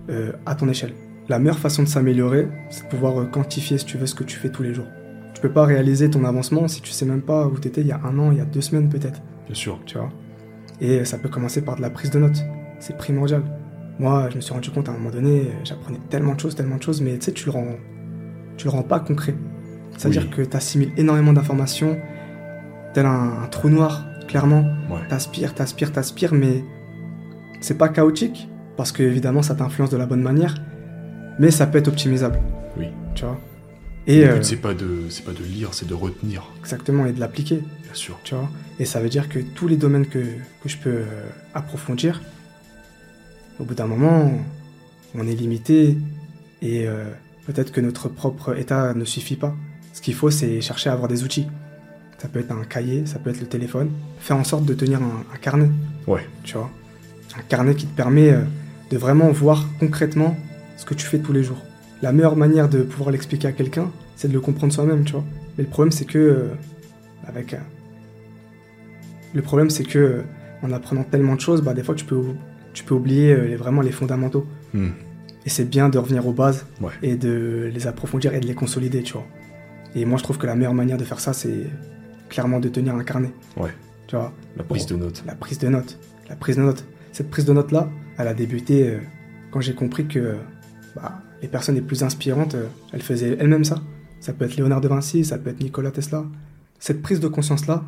euh, 0.10 0.34
à 0.46 0.56
ton 0.56 0.68
échelle. 0.70 0.94
La 1.30 1.40
meilleure 1.40 1.60
façon 1.60 1.84
de 1.84 1.88
s'améliorer, 1.88 2.48
c'est 2.70 2.84
de 2.86 2.90
pouvoir 2.90 3.20
euh, 3.22 3.26
quantifier, 3.26 3.78
si 3.78 3.86
tu 3.86 3.98
veux, 3.98 4.06
ce 4.06 4.16
que 4.16 4.24
tu 4.24 4.38
fais 4.38 4.50
tous 4.50 4.64
les 4.64 4.74
jours. 4.74 4.86
Tu 5.34 5.42
peux 5.42 5.52
pas 5.52 5.66
réaliser 5.66 6.10
ton 6.10 6.24
avancement 6.26 6.68
si 6.68 6.82
tu 6.82 6.92
sais 6.92 7.06
même 7.06 7.22
pas 7.22 7.46
où 7.48 7.58
t'étais 7.58 7.82
il 7.82 7.88
y 7.88 7.92
a 7.92 8.00
un 8.04 8.18
an, 8.20 8.32
il 8.32 8.38
y 8.38 8.42
a 8.42 8.46
deux 8.46 8.62
semaines 8.62 8.90
peut-être 8.90 9.22
bien 9.46 9.56
sûr. 9.56 9.80
tu 9.86 9.98
vois? 9.98 10.10
Et 10.82 11.06
ça 11.06 11.18
peut 11.18 11.30
commencer 11.30 11.62
par 11.64 11.76
de 11.78 11.82
la 11.82 11.90
prise 11.90 12.12
de 12.12 12.20
notes. 12.20 12.44
C'est 12.80 12.98
primordial. 12.98 13.44
Moi, 14.00 14.30
je 14.30 14.36
me 14.36 14.42
suis 14.42 14.54
rendu 14.54 14.70
compte 14.70 14.90
à 14.90 14.92
un 14.92 14.98
moment 14.98 15.10
donné, 15.10 15.42
euh, 15.42 15.52
j'apprenais 15.64 16.00
tellement 16.10 16.36
de 16.36 16.40
choses, 16.40 16.56
tellement 16.56 16.76
de 16.78 16.84
choses, 16.84 17.02
mais 17.02 17.18
tu 17.18 17.26
sais, 17.26 17.32
tu 17.32 17.46
le 17.46 17.52
rends, 17.52 17.76
tu 18.58 18.66
le 18.66 18.72
rends 18.72 18.84
pas 18.84 19.00
concret. 19.00 19.36
C'est-à-dire 19.98 20.24
Oui. 20.30 20.30
que 20.30 20.42
tu 20.44 20.56
assimiles 20.58 20.92
énormément 20.98 21.34
d'informations, 21.34 21.98
tel 22.94 23.06
un, 23.08 23.42
un 23.44 23.48
trou 23.48 23.70
noir, 23.70 24.06
clairement. 24.28 24.62
Ouais. 24.92 25.00
T'aspires, 25.10 25.56
t'aspires, 25.56 25.92
t'aspires, 25.92 26.34
mais 26.34 26.64
c'est 27.60 27.78
pas 27.78 27.90
chaotique, 27.90 28.48
parce 28.76 28.92
que 28.92 29.04
évidemment, 29.04 29.42
ça 29.42 29.56
t'influence 29.56 29.90
de 29.90 29.98
la 29.98 30.06
bonne 30.06 30.22
manière, 30.22 30.56
mais 31.40 31.52
ça 31.52 31.68
peut 31.68 31.78
être 31.78 31.88
optimisable, 31.88 32.40
Oui. 32.78 32.88
tu 33.16 33.26
vois? 33.26 33.40
Et 34.08 34.22
Le 34.22 34.30
euh, 34.30 34.34
but, 34.36 34.44
c'est 34.46 34.56
pas 34.58 34.74
de, 34.74 35.02
c'est 35.10 35.26
pas 35.26 35.34
de 35.34 35.44
lire, 35.44 35.74
c'est 35.74 35.88
de 35.88 35.94
retenir. 35.94 36.44
exactement, 36.60 37.06
et 37.06 37.12
de 37.12 37.20
l'appliquer. 37.20 37.58
Bien 37.84 37.94
sûr. 37.94 38.18
tu 38.24 38.36
vois? 38.36 38.50
Et 38.80 38.86
ça 38.86 39.00
veut 39.02 39.10
dire 39.10 39.28
que 39.30 39.40
tous 39.40 39.68
les 39.68 39.76
domaines 39.78 40.06
que, 40.06 40.20
que 40.20 40.70
je 40.70 40.78
peux 40.78 40.90
euh, 40.90 41.06
approfondir, 41.54 42.22
au 43.60 43.64
bout 43.64 43.74
d'un 43.74 43.88
moment, 43.88 44.32
on 45.16 45.28
est 45.28 45.34
limité 45.36 45.98
et 46.62 46.88
euh, 46.88 47.06
peut-être 47.48 47.72
que 47.72 47.82
notre 47.82 48.08
propre 48.08 48.58
état 48.58 48.94
ne 48.94 49.04
suffit 49.06 49.36
pas. 49.36 49.56
Ce 49.94 50.02
qu'il 50.02 50.14
faut, 50.14 50.30
c'est 50.30 50.62
chercher 50.62 50.90
à 50.90 50.94
avoir 50.94 51.08
des 51.08 51.24
outils. 51.24 51.48
Ça 52.20 52.28
peut 52.28 52.40
être 52.40 52.52
un 52.52 52.64
cahier, 52.66 53.06
ça 53.06 53.20
peut 53.20 53.30
être 53.32 53.40
le 53.42 53.48
téléphone. 53.48 53.90
Faire 54.20 54.38
en 54.38 54.44
sorte 54.44 54.66
de 54.66 54.74
tenir 54.74 55.02
un, 55.02 55.24
un 55.34 55.38
carnet, 55.38 55.70
Ouais. 56.06 56.28
tu 56.44 56.54
vois? 56.56 56.70
Un 57.38 57.42
carnet 57.50 57.76
qui 57.76 57.86
te 57.86 57.96
permet 57.96 58.32
euh, 58.32 58.42
de 58.92 58.98
vraiment 58.98 59.30
voir 59.32 59.68
concrètement 59.80 60.36
ce 60.78 60.86
que 60.86 60.94
tu 60.94 61.06
fais 61.06 61.20
tous 61.20 61.34
les 61.34 61.44
jours. 61.44 61.62
La 62.02 62.12
meilleure 62.12 62.36
manière 62.36 62.70
de 62.70 62.82
pouvoir 62.84 63.12
l'expliquer 63.12 63.48
à 63.48 63.52
quelqu'un, 63.52 63.92
c'est 64.16 64.28
de 64.28 64.34
le 64.34 64.40
comprendre 64.42 64.74
soi-même, 64.74 65.04
tu 65.04 65.14
vois. 65.14 65.24
Mais 65.58 65.64
le 65.64 65.70
problème, 65.70 65.92
c'est 65.92 66.06
que, 66.06 66.18
euh, 66.18 66.48
avec. 67.26 67.54
euh, 67.54 67.58
le 69.34 69.42
problème, 69.42 69.70
c'est 69.70 69.84
que, 69.84 70.00
euh, 70.00 70.22
en 70.64 70.72
apprenant 70.72 71.04
tellement 71.04 71.36
de 71.36 71.40
choses, 71.42 71.62
bah, 71.62 71.74
des 71.74 71.84
fois, 71.84 71.96
tu 71.96 72.06
peux, 72.06 72.22
tu 72.74 72.84
peux 72.84 72.96
oublier 72.96 73.36
les- 73.36 73.56
vraiment 73.56 73.82
les 73.82 73.92
fondamentaux. 73.92 74.46
Hmm, 74.74 74.90
Et 75.46 75.50
c'est 75.50 75.64
bien 75.70 75.88
de 75.88 75.98
revenir 75.98 76.28
aux 76.28 76.34
bases 76.34 76.66
Ouais. 76.82 76.92
et 77.02 77.16
de 77.16 77.70
les 77.74 77.88
approfondir 77.88 78.34
et 78.34 78.40
de 78.42 78.46
les 78.48 78.54
consolider, 78.54 79.02
tu 79.02 79.14
vois. 79.14 79.26
Et 79.96 80.04
moi, 80.04 80.18
je 80.18 80.24
trouve 80.24 80.38
que 80.38 80.46
la 80.46 80.56
meilleure 80.56 80.74
manière 80.74 80.98
de 80.98 81.06
faire 81.06 81.20
ça, 81.22 81.32
c'est 81.32 81.68
clairement 82.28 82.60
de 82.60 82.68
tenir 82.68 82.94
un 82.96 83.04
carnet. 83.06 83.32
Ouais. 83.56 83.70
Tu 84.08 84.16
vois, 84.18 84.34
La 84.58 84.64
prise 84.64 84.86
de 84.88 84.96
notes. 84.98 85.24
la 85.26 85.36
prise 85.36 85.58
de 85.60 85.70
notes. 85.70 85.98
La 86.30 86.36
prise 86.36 86.58
de 86.58 86.62
notes. 86.64 86.84
Cette 87.12 87.30
prise 87.30 87.46
de 87.46 87.54
notes-là, 87.54 87.90
elle 88.18 88.28
a 88.28 88.34
débuté 88.34 88.90
euh, 88.90 89.00
quand 89.52 89.62
j'ai 89.62 89.74
compris 89.76 90.08
que 90.08 90.20
euh, 90.20 90.36
bah, 90.96 91.20
les 91.42 91.48
personnes 91.48 91.76
les 91.76 91.82
plus 91.82 92.04
inspirantes, 92.04 92.56
euh, 92.56 92.68
elles 92.94 93.02
faisaient 93.02 93.38
elles-mêmes 93.40 93.64
ça. 93.66 93.80
Ça 94.20 94.34
peut 94.34 94.46
être 94.46 94.56
Léonard 94.56 94.82
de 94.82 94.88
Vinci, 94.88 95.24
ça 95.24 95.38
peut 95.38 95.50
être 95.50 95.62
Nikola 95.62 95.92
Tesla. 95.92 96.24
Cette 96.80 97.02
prise 97.02 97.20
de 97.20 97.28
conscience-là, 97.28 97.84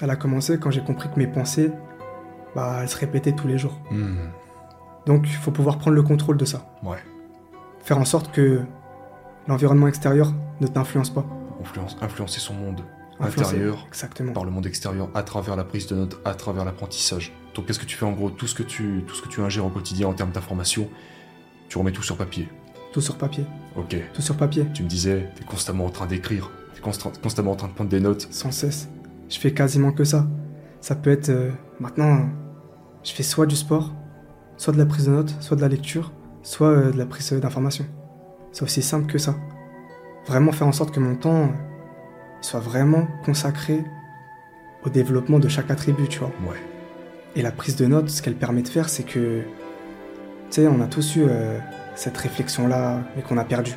elle 0.00 0.10
a 0.10 0.16
commencé 0.16 0.58
quand 0.58 0.70
j'ai 0.70 0.80
compris 0.82 1.08
que 1.10 1.18
mes 1.18 1.26
pensées, 1.26 1.70
bah, 2.54 2.78
elles 2.82 2.88
se 2.88 2.96
répétaient 2.96 3.32
tous 3.32 3.48
les 3.48 3.58
jours. 3.58 3.80
Hmm, 3.90 4.28
Donc, 5.06 5.26
il 5.26 5.34
faut 5.36 5.50
pouvoir 5.50 5.78
prendre 5.78 5.96
le 5.96 6.02
contrôle 6.02 6.36
de 6.36 6.44
ça. 6.44 6.74
Ouais. 6.82 6.98
Faire 7.82 7.98
en 7.98 8.04
sorte 8.04 8.32
que 8.32 8.60
l'environnement 9.46 9.88
extérieur 9.88 10.32
ne 10.60 10.66
t'influence 10.66 11.10
pas. 11.10 11.26
Influence, 11.60 11.96
influencer 12.00 12.40
son 12.40 12.54
monde. 12.54 12.80
Intérieur 13.20 13.84
Exactement. 13.88 14.32
par 14.32 14.44
le 14.44 14.50
monde 14.50 14.66
extérieur 14.66 15.08
à 15.14 15.22
travers 15.22 15.56
la 15.56 15.64
prise 15.64 15.86
de 15.86 15.94
notes, 15.96 16.20
à 16.24 16.34
travers 16.34 16.64
l'apprentissage. 16.64 17.32
Donc 17.54 17.66
qu'est-ce 17.66 17.78
que 17.78 17.84
tu 17.86 17.96
fais 17.96 18.06
en 18.06 18.12
gros? 18.12 18.30
Tout 18.30 18.46
ce 18.46 18.54
que 18.54 18.62
tu 18.62 19.04
tout 19.06 19.14
ce 19.14 19.22
que 19.22 19.28
tu 19.28 19.40
ingères 19.40 19.64
au 19.64 19.70
quotidien 19.70 20.08
en 20.08 20.12
termes 20.14 20.32
d'information, 20.32 20.88
tu 21.68 21.78
remets 21.78 21.92
tout 21.92 22.02
sur 22.02 22.16
papier. 22.16 22.48
Tout 22.92 23.00
sur 23.00 23.16
papier. 23.16 23.44
OK. 23.76 23.96
Tout 24.12 24.22
sur 24.22 24.36
papier. 24.36 24.66
Tu 24.74 24.82
me 24.82 24.88
disais, 24.88 25.30
t'es 25.36 25.44
constamment 25.44 25.86
en 25.86 25.90
train 25.90 26.06
d'écrire, 26.06 26.50
t'es 26.74 26.80
constant- 26.80 27.12
constamment 27.22 27.52
en 27.52 27.56
train 27.56 27.68
de 27.68 27.72
prendre 27.72 27.90
des 27.90 28.00
notes. 28.00 28.26
sans 28.30 28.50
cesse. 28.52 28.88
Je 29.28 29.38
fais 29.38 29.52
quasiment 29.54 29.90
que 29.92 30.04
ça. 30.04 30.26
Ça 30.80 30.94
peut 30.94 31.10
être 31.10 31.30
euh, 31.30 31.50
maintenant, 31.80 32.28
je 33.02 33.12
fais 33.12 33.22
soit 33.22 33.46
du 33.46 33.56
sport, 33.56 33.92
soit 34.56 34.72
de 34.72 34.78
la 34.78 34.86
prise 34.86 35.06
de 35.06 35.12
notes, 35.12 35.34
soit 35.40 35.56
de 35.56 35.62
la 35.62 35.68
lecture, 35.68 36.12
soit 36.42 36.68
euh, 36.68 36.90
de 36.92 36.98
la 36.98 37.06
prise 37.06 37.32
d'informations. 37.32 37.86
C'est 38.52 38.62
aussi 38.62 38.82
simple 38.82 39.06
que 39.10 39.18
ça. 39.18 39.34
Vraiment 40.26 40.52
faire 40.52 40.66
en 40.68 40.72
sorte 40.72 40.94
que 40.94 41.00
mon 41.00 41.16
temps 41.16 41.50
soit 42.44 42.60
vraiment 42.60 43.06
consacré 43.24 43.84
au 44.84 44.90
développement 44.90 45.38
de 45.38 45.48
chaque 45.48 45.70
attribut, 45.70 46.08
tu 46.08 46.18
vois. 46.18 46.30
Ouais. 46.46 46.58
Et 47.36 47.42
la 47.42 47.50
prise 47.50 47.76
de 47.76 47.86
notes, 47.86 48.10
ce 48.10 48.22
qu'elle 48.22 48.34
permet 48.34 48.62
de 48.62 48.68
faire, 48.68 48.88
c'est 48.88 49.02
que, 49.02 49.40
tu 49.40 49.46
sais, 50.50 50.66
on 50.68 50.80
a 50.82 50.86
tous 50.86 51.16
eu 51.16 51.24
euh, 51.26 51.58
cette 51.94 52.16
réflexion-là, 52.16 53.00
mais 53.16 53.22
qu'on 53.22 53.38
a 53.38 53.44
perdue. 53.44 53.74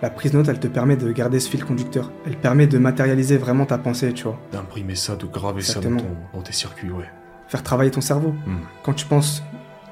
La 0.00 0.10
prise 0.10 0.32
de 0.32 0.38
notes, 0.38 0.48
elle 0.48 0.58
te 0.60 0.68
permet 0.68 0.96
de 0.96 1.10
garder 1.12 1.38
ce 1.38 1.50
fil 1.50 1.64
conducteur. 1.64 2.10
Elle 2.24 2.36
permet 2.36 2.66
de 2.66 2.78
matérialiser 2.78 3.36
vraiment 3.36 3.66
ta 3.66 3.78
pensée, 3.78 4.12
tu 4.14 4.24
vois. 4.24 4.38
D'imprimer 4.52 4.94
ça, 4.94 5.16
de 5.16 5.26
graver 5.26 5.60
ça 5.62 5.80
dans, 5.80 5.96
ton- 5.96 6.04
dans 6.32 6.42
tes 6.42 6.52
circuits, 6.52 6.90
ouais. 6.90 7.04
Faire 7.48 7.62
travailler 7.62 7.90
ton 7.90 8.00
cerveau. 8.00 8.30
Hmm. 8.46 8.58
Quand 8.84 8.94
tu 8.94 9.06
penses 9.06 9.42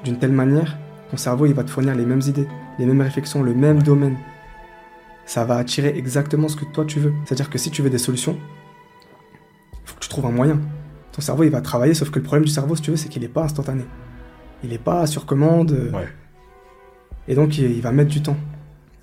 d'une 0.03 0.17
telle 0.17 0.31
manière, 0.31 0.77
ton 1.11 1.17
cerveau, 1.17 1.45
il 1.45 1.53
va 1.53 1.63
te 1.63 1.69
fournir 1.69 1.93
les 1.95 2.05
mêmes 2.05 2.21
idées, 2.25 2.47
les 2.79 2.85
mêmes 2.85 3.01
réflexions, 3.01 3.43
le 3.43 3.53
même 3.53 3.83
domaine. 3.83 4.15
Ça 5.27 5.43
va 5.45 5.57
attirer 5.57 5.89
exactement 5.95 6.47
ce 6.47 6.55
que 6.55 6.65
toi 6.65 6.85
tu 6.85 6.99
veux. 6.99 7.13
C'est-à-dire 7.25 7.49
que 7.51 7.57
si 7.59 7.69
tu 7.69 7.81
veux 7.83 7.89
des 7.91 7.97
solutions, 7.99 8.35
il 9.73 9.77
faut 9.89 9.95
que 9.95 9.99
tu 9.99 10.09
trouves 10.09 10.25
un 10.25 10.31
moyen. 10.31 10.59
Ton 11.11 11.21
cerveau, 11.21 11.43
il 11.43 11.49
va 11.51 11.61
travailler, 11.61 11.93
sauf 11.93 12.09
que 12.09 12.17
le 12.19 12.23
problème 12.23 12.45
du 12.45 12.51
cerveau, 12.51 12.75
si 12.75 12.81
tu 12.81 12.91
veux, 12.91 12.97
c'est 12.97 13.09
qu'il 13.09 13.21
n'est 13.21 13.27
pas 13.27 13.43
instantané. 13.43 13.83
Il 14.63 14.69
n'est 14.69 14.77
pas 14.79 15.05
sur 15.05 15.25
commande. 15.25 15.71
euh, 15.73 15.91
Ouais. 15.91 16.07
Et 17.27 17.35
donc, 17.35 17.57
il 17.59 17.71
il 17.71 17.81
va 17.81 17.91
mettre 17.91 18.09
du 18.09 18.21
temps. 18.23 18.37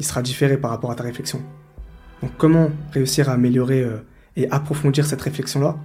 Il 0.00 0.04
sera 0.04 0.22
différé 0.22 0.56
par 0.56 0.70
rapport 0.70 0.90
à 0.90 0.94
ta 0.96 1.04
réflexion. 1.04 1.40
Donc, 2.22 2.32
comment 2.38 2.70
réussir 2.92 3.28
à 3.28 3.34
améliorer 3.34 3.82
euh, 3.82 3.98
et 4.36 4.50
approfondir 4.50 5.04
cette 5.06 5.20
réflexion-là, 5.22 5.76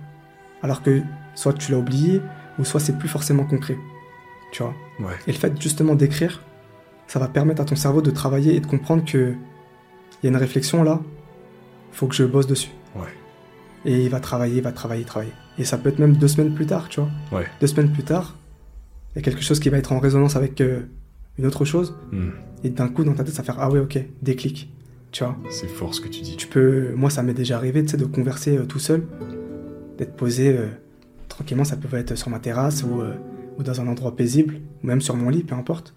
alors 0.64 0.82
que 0.82 1.02
soit 1.36 1.54
tu 1.54 1.72
l'as 1.72 1.78
oublié, 1.78 2.22
ou 2.58 2.64
soit 2.66 2.80
c'est 2.80 2.98
plus 2.98 3.10
forcément 3.10 3.44
concret. 3.44 3.78
Tu 4.52 4.64
vois? 4.64 4.74
Ouais. 5.00 5.14
Et 5.28 5.32
le 5.34 5.38
fait 5.38 5.54
justement 5.62 5.96
d'écrire, 5.96 6.42
ça 7.08 7.20
va 7.20 7.28
permettre 7.28 7.62
à 7.62 7.66
ton 7.66 7.76
cerveau 7.76 8.02
de 8.02 8.10
travailler 8.12 8.56
et 8.56 8.60
de 8.60 8.66
comprendre 8.68 9.04
que 9.06 9.36
il 10.22 10.26
y 10.26 10.28
a 10.28 10.32
une 10.32 10.38
réflexion 10.38 10.84
là, 10.84 11.00
faut 11.92 12.08
que 12.08 12.16
je 12.16 12.24
bosse 12.24 12.48
dessus. 12.48 12.70
Ouais. 12.96 13.08
Et 13.86 14.04
il 14.04 14.10
va 14.10 14.20
travailler, 14.20 14.58
il 14.58 14.64
va 14.64 14.72
travailler, 14.72 15.04
travailler. 15.06 15.32
Et 15.58 15.64
ça 15.64 15.78
peut 15.78 15.90
être 15.90 16.00
même 16.00 16.16
deux 16.18 16.28
semaines 16.28 16.54
plus 16.54 16.66
tard, 16.66 16.90
tu 16.90 17.00
vois. 17.00 17.10
Ouais. 17.40 17.46
Deux 17.62 17.68
semaines 17.68 17.92
plus 17.92 18.04
tard, 18.04 18.38
il 19.14 19.18
y 19.18 19.20
a 19.20 19.22
quelque 19.22 19.42
chose 19.42 19.60
qui 19.60 19.70
va 19.70 19.78
être 19.78 19.92
en 19.92 20.00
résonance 20.00 20.36
avec 20.36 20.60
euh, 20.62 20.82
une 21.38 21.46
autre 21.46 21.66
chose, 21.66 21.96
Hmm. 22.12 22.30
et 22.64 22.70
d'un 22.70 22.90
coup 22.90 23.04
dans 23.04 23.14
ta 23.14 23.24
tête 23.24 23.34
ça 23.34 23.42
va 23.42 23.46
faire 23.54 23.58
ah 23.60 23.70
ouais 23.70 23.80
ok, 23.80 24.00
déclic. 24.22 24.72
Tu 25.12 25.24
vois. 25.24 25.36
C'est 25.50 25.68
fort 25.68 25.94
ce 25.96 26.02
que 26.02 26.08
tu 26.08 26.22
dis. 26.22 26.36
Tu 26.38 26.46
peux, 26.48 26.94
moi 26.96 27.10
ça 27.10 27.24
m'est 27.24 27.34
déjà 27.34 27.56
arrivé, 27.58 27.82
tu 27.84 27.90
sais, 27.90 27.98
de 27.98 28.06
converser 28.06 28.58
euh, 28.58 28.66
tout 28.66 28.78
seul, 28.80 29.04
d'être 29.98 30.16
posé 30.16 30.56
euh, 30.58 30.68
tranquillement, 31.30 31.64
ça 31.64 31.78
peut 31.78 31.96
être 31.98 32.16
sur 32.16 32.30
ma 32.30 32.40
terrasse 32.40 32.84
ou, 32.84 33.02
ou 33.58 33.64
dans 33.64 33.82
un 33.82 33.88
endroit 33.88 34.16
paisible, 34.16 34.60
ou 34.84 34.88
même 34.88 35.02
sur 35.02 35.16
mon 35.16 35.30
lit, 35.30 35.44
peu 35.44 35.56
importe. 35.56 35.94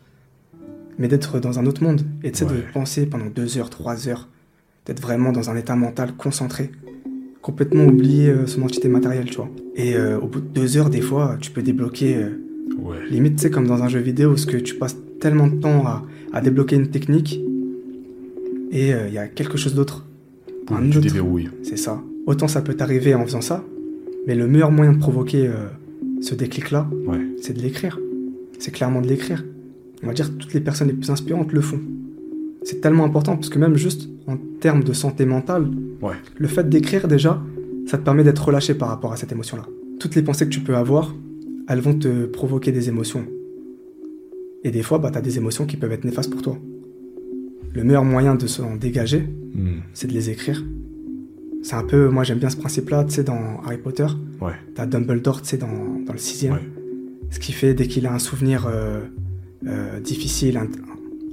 Mais 0.98 1.08
d'être 1.08 1.40
dans 1.40 1.58
un 1.58 1.66
autre 1.66 1.82
monde, 1.82 2.02
et 2.22 2.30
tu 2.32 2.38
sais, 2.40 2.44
de 2.44 2.50
Ouais. 2.50 2.64
penser 2.72 3.06
pendant 3.06 3.26
deux 3.26 3.58
heures, 3.58 3.70
trois 3.70 4.08
heures, 4.08 4.28
d'être 4.86 5.00
vraiment 5.00 5.32
dans 5.32 5.48
un 5.50 5.56
état 5.56 5.74
mental 5.76 6.12
concentré, 6.16 6.70
complètement 7.40 7.84
oublier 7.86 8.28
euh, 8.28 8.46
son 8.46 8.62
entité 8.62 8.88
matérielle, 8.88 9.26
tu 9.26 9.36
vois. 9.36 9.48
Et 9.74 9.96
euh, 9.96 10.18
au 10.20 10.26
bout 10.26 10.40
de 10.40 10.46
deux 10.48 10.76
heures, 10.76 10.90
des 10.90 11.00
fois, 11.00 11.36
tu 11.40 11.50
peux 11.50 11.62
débloquer, 11.62 12.16
euh, 12.16 12.30
Ouais. 12.82 12.96
limite, 13.10 13.38
sais, 13.40 13.50
comme 13.50 13.66
dans 13.66 13.82
un 13.82 13.88
jeu 13.88 14.00
vidéo, 14.00 14.36
ce 14.36 14.46
que 14.46 14.56
tu 14.56 14.74
passes 14.76 14.96
tellement 15.20 15.46
de 15.46 15.56
temps 15.56 15.86
à, 15.86 16.04
à 16.32 16.40
débloquer 16.40 16.76
une 16.76 16.88
technique, 16.88 17.40
et 18.70 18.90
il 19.08 19.12
y 19.12 19.18
a 19.18 19.26
quelque 19.28 19.58
chose 19.58 19.74
d'autre. 19.74 20.06
Un 20.70 20.88
tu 20.88 20.98
autre- 20.98 21.00
déverrouilles. 21.00 21.50
C'est 21.62 21.76
ça. 21.76 22.00
Autant 22.26 22.48
ça 22.48 22.62
peut 22.62 22.74
t'arriver 22.74 23.14
en 23.14 23.24
faisant 23.24 23.40
ça, 23.42 23.64
mais 24.26 24.34
le 24.34 24.46
meilleur 24.46 24.70
moyen 24.70 24.92
de 24.92 24.98
provoquer 24.98 25.50
ce 26.20 26.34
déclic-là, 26.34 26.88
Ouais. 27.06 27.18
c'est 27.40 27.52
de 27.52 27.60
l'écrire. 27.60 27.98
C'est 28.58 28.70
clairement 28.70 29.00
de 29.02 29.08
l'écrire. 29.08 29.44
On 30.02 30.06
va 30.08 30.12
dire 30.14 30.28
que 30.30 30.34
toutes 30.42 30.54
les 30.54 30.60
personnes 30.60 30.88
les 30.88 30.94
plus 30.94 31.10
inspirantes 31.10 31.52
le 31.52 31.60
font. 31.60 31.80
C'est 32.64 32.80
tellement 32.80 33.04
important 33.04 33.36
parce 33.36 33.48
que 33.48 33.58
même 33.58 33.76
juste 33.76 34.08
en 34.26 34.36
termes 34.60 34.84
de 34.84 34.92
santé 34.92 35.24
mentale, 35.26 35.68
Ouais. 36.00 36.14
le 36.38 36.48
fait 36.48 36.68
d'écrire 36.68 37.08
déjà, 37.08 37.42
ça 37.86 37.98
te 37.98 38.04
permet 38.04 38.24
d'être 38.24 38.44
relâché 38.44 38.74
par 38.74 38.88
rapport 38.88 39.12
à 39.12 39.16
cette 39.16 39.32
émotion-là. 39.32 39.64
Toutes 39.98 40.14
les 40.14 40.22
pensées 40.22 40.44
que 40.44 40.50
tu 40.50 40.60
peux 40.60 40.76
avoir, 40.76 41.14
elles 41.68 41.80
vont 41.80 41.94
te 41.98 42.26
provoquer 42.26 42.72
des 42.72 42.88
émotions. 42.88 43.24
Et 44.64 44.70
des 44.70 44.82
fois, 44.82 44.98
bah, 44.98 45.10
tu 45.10 45.18
as 45.18 45.22
des 45.22 45.38
émotions 45.38 45.66
qui 45.66 45.76
peuvent 45.76 45.92
être 45.92 46.04
néfastes 46.04 46.30
pour 46.30 46.42
toi. 46.42 46.56
Le 47.74 47.84
meilleur 47.84 48.04
moyen 48.04 48.34
de 48.34 48.46
s'en 48.46 48.76
dégager, 48.76 49.20
Hmm. 49.54 49.80
c'est 49.92 50.06
de 50.06 50.12
les 50.14 50.30
écrire. 50.30 50.64
C'est 51.62 51.74
un 51.74 51.84
peu, 51.84 52.08
moi 52.08 52.24
j'aime 52.24 52.38
bien 52.38 52.48
ce 52.50 52.56
principe-là, 52.56 53.04
tu 53.04 53.12
sais, 53.14 53.22
dans 53.24 53.60
Harry 53.64 53.76
Potter, 53.78 54.06
Ouais. 54.40 54.52
t'as 54.74 54.86
Dumbledore, 54.86 55.42
tu 55.42 55.48
sais, 55.50 55.56
dans, 55.58 56.00
dans 56.06 56.12
le 56.12 56.18
sixième. 56.18 56.54
Ouais. 56.54 56.60
Ce 57.30 57.38
qui 57.38 57.52
fait, 57.52 57.74
dès 57.74 57.86
qu'il 57.86 58.06
a 58.06 58.12
un 58.14 58.18
souvenir 58.18 58.66
euh, 58.66 59.00
euh, 59.66 60.00
difficile, 60.00 60.56
un, 60.56 60.66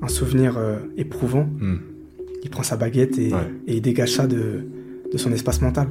un 0.02 0.08
souvenir 0.08 0.58
euh, 0.58 0.78
éprouvant, 0.98 1.48
Hmm. 1.60 1.78
il 2.44 2.50
prend 2.50 2.64
sa 2.64 2.78
baguette 2.78 3.18
et, 3.20 3.34
Ouais. 3.34 3.40
et 3.68 3.76
il 3.78 3.82
dégage 3.82 4.12
ça 4.14 4.28
de, 4.28 4.62
de 5.12 5.18
son 5.18 5.32
espace 5.32 5.62
mental, 5.62 5.88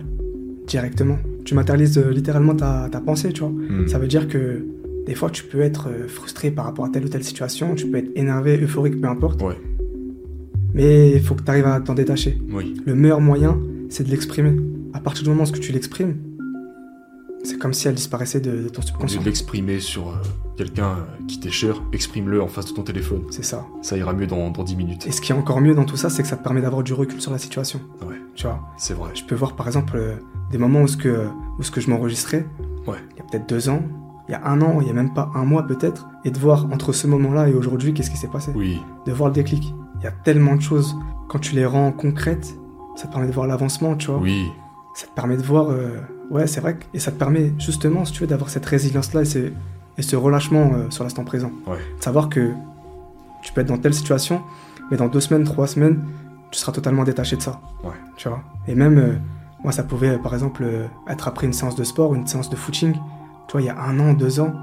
directement. 0.66 1.18
Tu 1.44 1.54
matérialises 1.54 1.98
euh, 1.98 2.10
littéralement 2.10 2.54
ta, 2.54 2.88
ta 2.90 3.00
pensée, 3.00 3.32
tu 3.32 3.40
vois. 3.40 3.50
Hmm. 3.50 3.86
Ça 3.88 3.98
veut 3.98 4.06
dire 4.08 4.28
que 4.28 4.64
des 5.06 5.14
fois, 5.14 5.30
tu 5.30 5.44
peux 5.44 5.60
être 5.60 5.88
frustré 6.06 6.50
par 6.50 6.64
rapport 6.66 6.84
à 6.84 6.90
telle 6.90 7.04
ou 7.04 7.08
telle 7.08 7.24
situation, 7.24 7.74
tu 7.74 7.86
peux 7.86 7.96
être 7.98 8.10
énervé, 8.14 8.58
euphorique, 8.62 9.00
peu 9.00 9.08
importe, 9.08 9.40
Ouais. 9.42 9.54
mais 10.74 11.12
il 11.12 11.20
faut 11.20 11.34
que 11.34 11.42
tu 11.42 11.50
arrives 11.50 11.66
à 11.66 11.80
t'en 11.80 11.94
détacher. 11.94 12.38
Oui. 12.52 12.74
Le 12.84 12.94
meilleur 12.94 13.20
moyen, 13.20 13.58
c'est 13.88 14.04
de 14.04 14.10
l'exprimer. 14.10 14.52
À 14.92 15.00
partir 15.00 15.24
du 15.24 15.30
moment 15.30 15.44
où 15.44 15.50
tu 15.58 15.72
l'exprimes, 15.72 16.14
c'est 17.44 17.58
comme 17.58 17.72
si 17.72 17.88
elle 17.88 17.94
disparaissait 17.94 18.40
de, 18.40 18.62
de 18.64 18.68
ton 18.68 18.80
Au 18.82 18.84
subconscient. 18.84 19.20
de 19.20 19.24
l'exprimer 19.26 19.80
sur 19.80 20.08
euh, 20.08 20.12
quelqu'un 20.56 20.90
euh, 20.90 21.24
qui 21.28 21.38
t'est 21.40 21.50
cher, 21.50 21.82
exprime-le 21.92 22.42
en 22.42 22.48
face 22.48 22.66
de 22.66 22.72
ton 22.72 22.82
téléphone. 22.82 23.22
C'est 23.30 23.44
ça. 23.44 23.64
Ça 23.82 23.96
ira 23.96 24.12
mieux 24.12 24.26
dans, 24.26 24.50
dans 24.50 24.64
10 24.64 24.76
minutes. 24.76 25.06
Et 25.06 25.12
ce 25.12 25.20
qui 25.20 25.32
est 25.32 25.34
encore 25.34 25.60
mieux 25.60 25.74
dans 25.74 25.84
tout 25.84 25.96
ça, 25.96 26.10
c'est 26.10 26.22
que 26.22 26.28
ça 26.28 26.36
te 26.36 26.42
permet 26.42 26.60
d'avoir 26.60 26.82
du 26.82 26.92
recul 26.92 27.20
sur 27.20 27.30
la 27.32 27.38
situation. 27.38 27.80
Ouais. 28.06 28.16
Tu 28.34 28.46
vois, 28.46 28.60
C'est 28.76 28.94
vrai. 28.94 29.10
je 29.14 29.24
peux 29.24 29.34
voir 29.34 29.54
par 29.56 29.66
exemple 29.66 29.96
euh, 29.96 30.16
des 30.50 30.58
moments 30.58 30.82
où 30.82 30.88
ce 30.88 30.96
que, 30.96 31.26
où 31.58 31.62
ce 31.62 31.70
que 31.70 31.80
je 31.80 31.88
m'enregistrais, 31.90 32.46
Ouais. 32.86 32.98
il 33.12 33.18
y 33.18 33.20
a 33.20 33.24
peut-être 33.24 33.48
deux 33.48 33.68
ans, 33.68 33.82
il 34.28 34.32
y 34.32 34.34
a 34.34 34.46
un 34.46 34.60
an, 34.60 34.80
il 34.80 34.86
y 34.86 34.90
a 34.90 34.94
même 34.94 35.14
pas 35.14 35.30
un 35.34 35.44
mois 35.44 35.66
peut-être, 35.66 36.08
et 36.24 36.30
de 36.30 36.38
voir 36.38 36.66
entre 36.72 36.92
ce 36.92 37.06
moment-là 37.06 37.48
et 37.48 37.54
aujourd'hui 37.54 37.94
qu'est-ce 37.94 38.10
qui 38.10 38.16
s'est 38.16 38.28
passé. 38.28 38.52
Oui. 38.54 38.80
De 39.06 39.12
voir 39.12 39.28
le 39.30 39.34
déclic. 39.34 39.72
Il 40.00 40.04
y 40.04 40.06
a 40.06 40.10
tellement 40.12 40.54
de 40.56 40.60
choses. 40.62 40.94
Quand 41.28 41.38
tu 41.38 41.54
les 41.54 41.64
rends 41.66 41.92
concrètes, 41.92 42.54
ça 42.96 43.06
te 43.06 43.12
permet 43.12 43.26
de 43.28 43.32
voir 43.32 43.46
l'avancement, 43.46 43.94
tu 43.96 44.08
vois. 44.10 44.18
Oui. 44.20 44.46
ça 44.94 45.06
te 45.06 45.12
permet 45.14 45.36
de 45.36 45.42
voir. 45.42 45.70
euh, 45.70 45.98
ouais, 46.30 46.46
c'est 46.46 46.60
vrai. 46.60 46.78
Et 46.94 46.98
ça 46.98 47.12
te 47.12 47.18
permet 47.18 47.52
justement, 47.58 48.04
si 48.04 48.12
tu 48.12 48.20
veux, 48.20 48.26
d'avoir 48.26 48.50
cette 48.50 48.66
résilience-là 48.66 49.22
et 49.22 49.24
ce, 49.24 49.38
et 49.96 50.02
ce 50.02 50.16
relâchement 50.16 50.72
euh, 50.74 50.90
sur 50.90 51.04
l'instant 51.04 51.24
présent. 51.24 51.50
Ouais. 51.66 51.78
De 51.98 52.02
savoir 52.02 52.28
que 52.28 52.52
tu 53.42 53.52
peux 53.52 53.60
être 53.60 53.68
dans 53.68 53.78
telle 53.78 53.94
situation, 53.94 54.42
mais 54.90 54.96
dans 54.96 55.08
deux 55.08 55.20
semaines, 55.20 55.44
trois 55.44 55.66
semaines, 55.66 56.02
tu 56.50 56.58
seras 56.58 56.72
totalement 56.72 57.04
détaché 57.04 57.36
de 57.36 57.42
ça. 57.42 57.60
Ouais. 57.84 57.94
Tu 58.16 58.28
vois? 58.28 58.42
Et 58.66 58.74
même, 58.74 58.98
euh, 58.98 59.14
moi, 59.62 59.72
ça 59.72 59.82
pouvait, 59.82 60.10
euh, 60.10 60.18
par 60.18 60.34
exemple, 60.34 60.62
euh, 60.64 60.86
être 61.08 61.28
après 61.28 61.46
une 61.46 61.52
séance 61.52 61.76
de 61.76 61.84
sport, 61.84 62.14
une 62.14 62.26
séance 62.26 62.50
de 62.50 62.56
footing. 62.56 62.92
Tu 62.92 63.52
vois, 63.52 63.62
il 63.62 63.66
y 63.66 63.70
a 63.70 63.78
un 63.80 63.98
an, 64.00 64.12
deux 64.14 64.40
ans, 64.40 64.54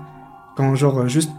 quand 0.56 0.76
genre 0.76 1.08
juste, 1.08 1.32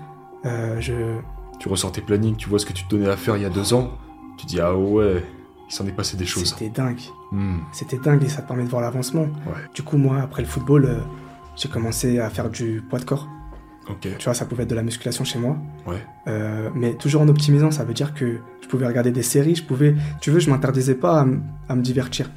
je, 0.45 1.19
Tu 1.59 1.69
ressors 1.69 1.91
tes 1.91 2.01
plannings, 2.01 2.37
tu 2.37 2.49
vois 2.49 2.59
ce 2.59 2.67
que 2.67 2.73
tu 2.73 2.85
te 2.85 2.91
donnais 2.91 3.09
à 3.09 3.17
faire 3.17 3.37
il 3.37 3.43
y 3.43 3.47
a 3.47 3.51
deux 3.51 3.75
ans. 3.75 3.91
Tu 4.37 4.47
dis, 4.47 4.61
ah 4.61 4.77
ouais, 4.77 5.25
il 5.69 5.75
s'en 5.75 5.87
est 5.87 5.93
passé 5.93 6.17
des 6.17 6.27
choses. 6.27 6.51
c'était 6.51 6.69
dingue. 6.69 7.01
Hmm. 7.33 7.59
C'était 7.73 7.99
dingue 7.99 8.23
et 8.23 8.29
ça 8.29 8.43
te 8.43 8.49
permet 8.49 8.65
de 8.65 8.69
voir 8.69 8.83
l'avancement. 8.83 9.23
Ouais. 9.23 9.55
Du 9.75 9.83
coup, 9.83 9.97
moi, 9.97 10.21
après 10.21 10.43
le 10.43 10.49
football, 10.49 10.85
euh, 10.85 10.99
j'ai 11.57 11.69
commencé 11.69 12.21
à 12.21 12.31
faire 12.31 12.51
du 12.51 12.83
poids 12.89 13.01
de 13.01 13.05
corps. 13.05 13.29
Ok. 13.89 14.09
Tu 14.19 14.25
vois, 14.25 14.35
ça 14.35 14.45
pouvait 14.45 14.65
être 14.65 14.71
de 14.71 14.75
la 14.75 14.83
musculation 14.83 15.25
chez 15.25 15.39
moi. 15.39 15.57
Ouais. 15.87 16.03
Euh, 16.29 16.71
mais 16.75 16.95
toujours 16.95 17.23
en 17.23 17.29
optimisant, 17.29 17.71
ça 17.71 17.85
veut 17.85 17.95
dire 17.95 18.15
que 18.15 18.39
je 18.63 18.69
pouvais 18.69 18.87
regarder 18.87 19.11
des 19.11 19.23
séries, 19.23 19.55
je 19.55 19.63
pouvais... 19.63 19.95
Tu 20.21 20.31
veux, 20.31 20.41
je 20.41 20.51
m'interdisais 20.51 20.95
pas 20.95 21.27
à, 21.69 21.75
me 21.75 21.83
divertir. 21.83 22.31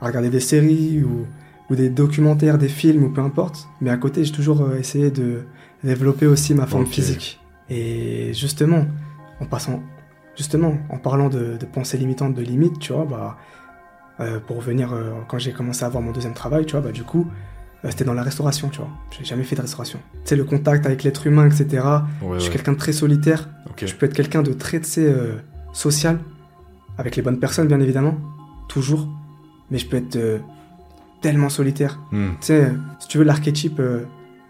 À 0.00 0.06
regarder 0.06 0.30
des 0.30 0.40
séries 0.40 1.02
ou, 1.02 1.26
ou 1.70 1.76
des 1.76 1.90
documentaires, 1.90 2.58
des 2.58 2.68
films 2.68 3.04
ou 3.04 3.10
peu 3.10 3.20
importe. 3.20 3.68
Mais 3.80 3.90
à 3.90 3.96
côté, 3.96 4.24
j'ai 4.24 4.32
toujours 4.32 4.62
euh, 4.62 4.76
essayé 4.76 5.10
de 5.10 5.44
développer 5.82 6.26
aussi 6.26 6.54
ma 6.54 6.66
forme 6.66 6.86
physique. 6.86 7.40
Et 7.70 8.32
justement, 8.34 8.86
en 9.40 9.46
passant... 9.46 9.82
Justement, 10.36 10.74
en 10.88 10.98
parlant 10.98 11.28
de, 11.28 11.56
de 11.58 11.66
pensée 11.66 11.98
limitante, 11.98 12.34
de 12.34 12.42
limite, 12.42 12.78
tu 12.78 12.92
vois, 12.92 13.04
bah... 13.04 13.36
euh, 14.20 14.40
pour 14.40 14.56
revenir, 14.58 14.92
euh, 14.92 15.12
quand 15.28 15.38
j'ai 15.38 15.52
commencé 15.52 15.84
à 15.84 15.86
avoir 15.86 16.02
mon 16.02 16.12
deuxième 16.12 16.34
travail, 16.34 16.64
tu 16.64 16.72
vois, 16.72 16.80
bah 16.80 16.92
du 16.92 17.02
coup, 17.02 17.26
euh, 17.84 17.88
c'était 17.90 18.04
dans 18.04 18.14
la 18.14 18.22
restauration, 18.22 18.68
tu 18.68 18.78
vois. 18.78 18.88
J'ai 19.10 19.24
jamais 19.24 19.42
fait 19.44 19.56
de 19.56 19.60
restauration. 19.62 19.98
Tu 20.14 20.20
sais, 20.30 20.36
le 20.36 20.44
contact 20.44 20.86
avec 20.86 21.02
l'être 21.02 21.26
humain, 21.26 21.46
etc. 21.46 21.66
Ouais, 22.22 22.34
Je 22.34 22.38
suis 22.38 22.48
ouais. 22.48 22.56
quelqu'un 22.56 22.72
de 22.72 22.78
très 22.78 22.92
solitaire. 22.92 23.48
Je 23.76 23.94
peux 23.94 24.06
être 24.06 24.14
quelqu'un 24.14 24.42
de 24.42 24.52
très, 24.52 24.80
tu 24.80 24.88
sais, 24.88 25.04
euh, 25.06 25.34
social, 25.72 26.18
avec 26.98 27.16
les 27.16 27.22
bonnes 27.22 27.40
personnes, 27.40 27.68
bien 27.68 27.80
évidemment, 27.80 28.14
toujours. 28.68 29.08
Mais 29.70 29.78
je 29.78 29.86
peux 29.86 29.96
être 29.96 30.18
tellement 31.22 31.48
solitaire. 31.48 31.98
Hmm. 32.10 32.32
Tu 32.40 32.46
sais, 32.48 32.72
si 33.00 33.08
tu 33.08 33.18
veux, 33.18 33.24
l'archétype 33.24 33.80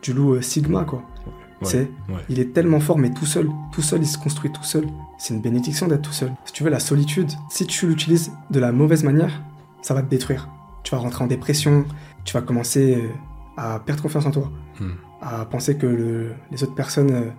du 0.02 0.12
loup 0.12 0.40
Sigma, 0.42 0.84
quoi. 0.84 1.02
Ouais. 1.62 1.70
Tu 1.70 1.76
sais, 1.76 1.90
Ouais. 2.09 2.20
il 2.28 2.39
est 2.40 2.52
tellement 2.52 2.80
fort, 2.80 2.98
mais 2.98 3.10
tout 3.10 3.26
seul. 3.26 3.48
Tout 3.72 3.82
seul, 3.82 4.01
il 4.02 4.06
se 4.06 4.18
construit 4.18 4.51
tout 4.51 4.64
seul. 4.64 4.86
C'est 5.18 5.34
une 5.34 5.40
bénédiction 5.40 5.86
d'être 5.89 6.02
tout 6.02 6.12
seul. 6.12 6.32
Si 6.44 6.52
tu 6.52 6.62
veux, 6.64 6.70
la 6.70 6.80
solitude, 6.80 7.30
si 7.51 7.66
tu 7.66 7.86
l'utilises 7.86 8.32
de 8.51 8.60
la 8.60 8.72
mauvaise 8.72 9.05
manière, 9.05 9.43
ça 9.82 9.94
va 9.94 10.02
te 10.02 10.09
détruire. 10.10 10.48
Tu 10.82 10.90
vas 10.94 10.98
rentrer 11.01 11.22
en 11.24 11.26
dépression, 11.28 11.84
tu 12.24 12.32
vas 12.34 12.43
commencer 12.43 12.97
euh, 12.97 13.09
à 13.56 13.78
perdre 13.80 14.02
confiance 14.02 14.26
en 14.26 14.30
toi 14.30 14.51
Hmm. 14.80 14.93
à 15.20 15.44
penser 15.44 15.76
que 15.76 15.86
le- 15.86 16.32
les 16.51 16.62
autres 16.64 16.74
personnes 16.74 17.10
euh, 17.12 17.30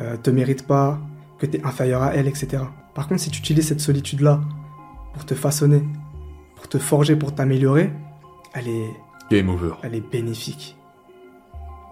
euh, 0.00 0.16
te 0.16 0.28
méritent 0.30 0.66
pas, 0.66 0.98
que 1.38 1.46
tu 1.46 1.56
es 1.58 1.64
inférieur 1.64 2.02
à 2.02 2.14
elles, 2.14 2.26
etc. 2.28 2.62
Par 2.94 3.08
contre, 3.08 3.20
si 3.20 3.30
tu 3.30 3.38
utilises 3.38 3.68
cette 3.68 3.80
solitude-là 3.80 4.40
pour 5.14 5.24
te 5.24 5.34
façonner, 5.34 5.82
pour 6.56 6.68
te 6.68 6.78
forger, 6.78 7.14
pour 7.16 7.34
t'améliorer, 7.34 7.90
elle 8.54 8.68
est, 8.68 8.90
Game 9.30 9.48
over. 9.48 9.70
elle 9.82 9.94
est 9.94 10.00
bénéfique. 10.10 10.76